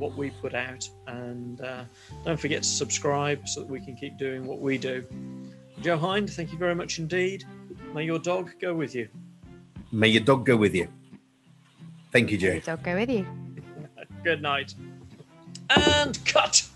what 0.00 0.16
we 0.16 0.30
put 0.30 0.54
out. 0.54 0.88
And 1.06 1.60
uh, 1.60 1.84
don't 2.24 2.40
forget 2.40 2.62
to 2.62 2.68
subscribe 2.68 3.46
so 3.46 3.60
that 3.60 3.68
we 3.68 3.80
can 3.80 3.94
keep 3.94 4.16
doing 4.18 4.44
what 4.44 4.58
we 4.60 4.78
do. 4.78 5.04
Jo 5.82 5.96
Hinde, 5.96 6.30
thank 6.30 6.50
you 6.52 6.58
very 6.58 6.74
much 6.74 6.98
indeed. 6.98 7.44
May 7.94 8.04
your 8.04 8.18
dog 8.18 8.50
go 8.60 8.74
with 8.74 8.94
you. 8.94 9.08
May 9.92 10.08
your 10.08 10.22
dog 10.22 10.46
go 10.46 10.56
with 10.56 10.74
you. 10.74 10.88
Thank 12.12 12.30
you, 12.30 12.38
Jo. 12.38 12.60
I'll 12.66 12.76
go 12.76 12.96
with 12.96 13.10
you. 13.10 13.26
Good 14.24 14.42
night. 14.42 14.74
And 15.70 16.18
cut. 16.26 16.66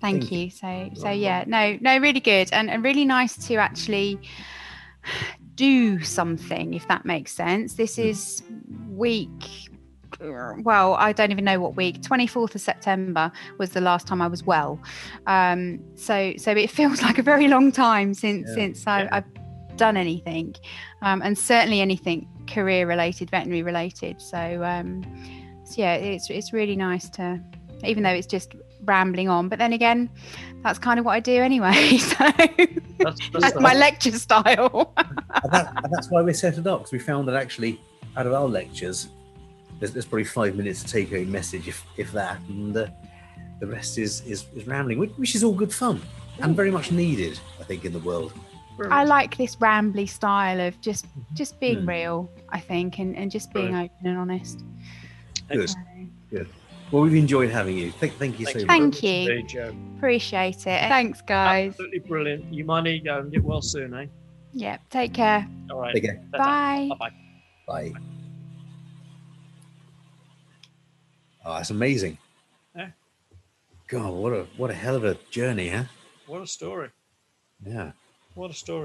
Thank 0.00 0.22
Thank 0.28 0.32
you. 0.32 0.50
So 0.50 0.90
so 0.94 1.10
yeah, 1.10 1.44
no, 1.46 1.76
no, 1.80 1.98
really 1.98 2.20
good 2.20 2.50
and, 2.52 2.70
and 2.70 2.82
really 2.82 3.04
nice 3.04 3.36
to 3.48 3.56
actually 3.56 4.18
do 5.56 6.02
something, 6.02 6.72
if 6.72 6.88
that 6.88 7.04
makes 7.04 7.32
sense. 7.32 7.74
This 7.74 7.98
is 7.98 8.42
week 8.88 9.69
well, 10.62 10.94
I 10.94 11.12
don't 11.12 11.30
even 11.30 11.44
know 11.44 11.60
what 11.60 11.76
week. 11.76 12.00
24th 12.02 12.54
of 12.54 12.60
September 12.60 13.32
was 13.58 13.70
the 13.70 13.80
last 13.80 14.06
time 14.06 14.20
I 14.22 14.26
was 14.28 14.44
well. 14.44 14.80
Um, 15.26 15.80
so 15.96 16.34
so 16.36 16.50
it 16.52 16.70
feels 16.78 17.02
like 17.02 17.18
a 17.18 17.22
very 17.22 17.48
long 17.48 17.72
time 17.72 18.14
since 18.14 18.48
Yeah. 18.48 18.54
since 18.54 18.86
I, 18.86 19.02
Yeah. 19.02 19.08
I've 19.12 19.76
done 19.76 19.96
anything. 19.96 20.54
Um, 21.02 21.22
and 21.22 21.36
certainly 21.38 21.80
anything 21.80 22.28
career 22.46 22.86
related, 22.86 23.30
veterinary 23.30 23.62
related. 23.62 24.20
So 24.20 24.62
um 24.64 25.02
so 25.64 25.74
yeah, 25.82 25.94
it's 25.94 26.28
it's 26.30 26.52
really 26.52 26.76
nice 26.76 27.08
to 27.10 27.40
even 27.84 28.02
though 28.02 28.10
it's 28.10 28.26
just 28.26 28.54
rambling 28.84 29.28
on. 29.28 29.48
But 29.48 29.58
then 29.58 29.72
again, 29.72 30.10
that's 30.62 30.78
kind 30.78 30.98
of 30.98 31.06
what 31.06 31.12
I 31.12 31.20
do 31.20 31.36
anyway. 31.40 31.98
So 31.98 32.16
That's, 32.98 33.30
that's 33.30 33.40
that's 33.40 33.60
my 33.60 33.72
lecture 33.72 34.12
style. 34.12 34.92
and, 34.98 35.52
that, 35.52 35.72
and 35.82 35.90
that's 35.90 36.10
why 36.10 36.20
we 36.20 36.34
set 36.34 36.58
it 36.58 36.66
up 36.66 36.80
because 36.80 36.92
we 36.92 36.98
found 36.98 37.26
that 37.28 37.34
actually, 37.34 37.80
out 38.18 38.26
of 38.26 38.34
our 38.34 38.46
lectures, 38.46 39.08
there's, 39.80 39.92
there's 39.92 40.06
probably 40.06 40.24
five 40.24 40.54
minutes 40.56 40.82
to 40.84 40.88
take 40.92 41.12
a 41.12 41.24
message, 41.24 41.66
if 41.66 41.84
if 41.96 42.12
that, 42.12 42.38
and 42.48 42.76
uh, 42.76 42.86
the 43.60 43.66
rest 43.66 43.98
is, 43.98 44.20
is 44.22 44.46
is 44.54 44.66
rambling, 44.66 44.98
which, 44.98 45.10
which 45.16 45.34
is 45.34 45.42
all 45.42 45.54
good 45.54 45.72
fun 45.74 46.00
and 46.40 46.54
very 46.56 46.70
much 46.70 46.92
needed, 46.92 47.38
I 47.58 47.64
think, 47.64 47.84
in 47.84 47.92
the 47.92 47.98
world. 47.98 48.32
I 48.90 49.04
like 49.04 49.36
this 49.36 49.56
rambly 49.56 50.08
style 50.08 50.58
of 50.60 50.80
just 50.80 51.04
just 51.34 51.60
being 51.60 51.80
Hmm. 51.82 51.88
real, 51.88 52.30
I 52.48 52.60
think, 52.60 52.98
and, 52.98 53.14
and 53.16 53.30
just 53.30 53.52
being 53.52 53.74
open 53.74 54.06
and 54.06 54.16
honest. 54.16 54.64
Good. 55.50 55.68
So, 55.68 56.46
Well, 56.90 57.02
we've 57.02 57.14
enjoyed 57.14 57.50
having 57.50 57.76
you. 57.76 57.90
Thank, 57.92 58.14
thank 58.14 58.40
you 58.40 58.46
so 58.46 58.52
Thank 58.52 58.66
much. 58.66 59.00
Thank 59.00 59.02
you. 59.02 59.20
much 59.20 59.30
indeed, 59.30 59.48
Jo. 59.48 59.74
appreciate 59.96 60.56
it. 60.66 60.88
Thanks, 60.88 61.20
guys. 61.20 61.72
Absolutely 61.72 61.98
brilliant. 62.00 62.52
You 62.52 62.64
might 62.64 62.82
need 62.84 62.98
to 63.00 63.04
go 63.04 63.18
and 63.20 63.30
get 63.30 63.44
well 63.44 63.62
soon, 63.62 63.92
eh? 63.94 64.06
Yeah, 64.52 64.78
take 64.88 65.12
care. 65.12 65.46
All 65.70 65.78
right. 65.78 65.94
Take 65.94 66.04
care. 66.04 66.20
Bye. 66.32 66.88
Bye. 66.98 67.10
Bye. 67.66 68.19
Oh, 71.44 71.54
that's 71.54 71.70
amazing. 71.70 72.18
Yeah. 72.76 72.90
God, 73.88 74.12
what 74.12 74.32
a 74.32 74.46
what 74.56 74.70
a 74.70 74.74
hell 74.74 74.96
of 74.96 75.04
a 75.04 75.16
journey, 75.30 75.68
huh? 75.68 75.84
What 76.26 76.42
a 76.42 76.46
story. 76.46 76.90
Yeah. 77.64 77.92
What 78.34 78.50
a 78.50 78.54
story. 78.54 78.78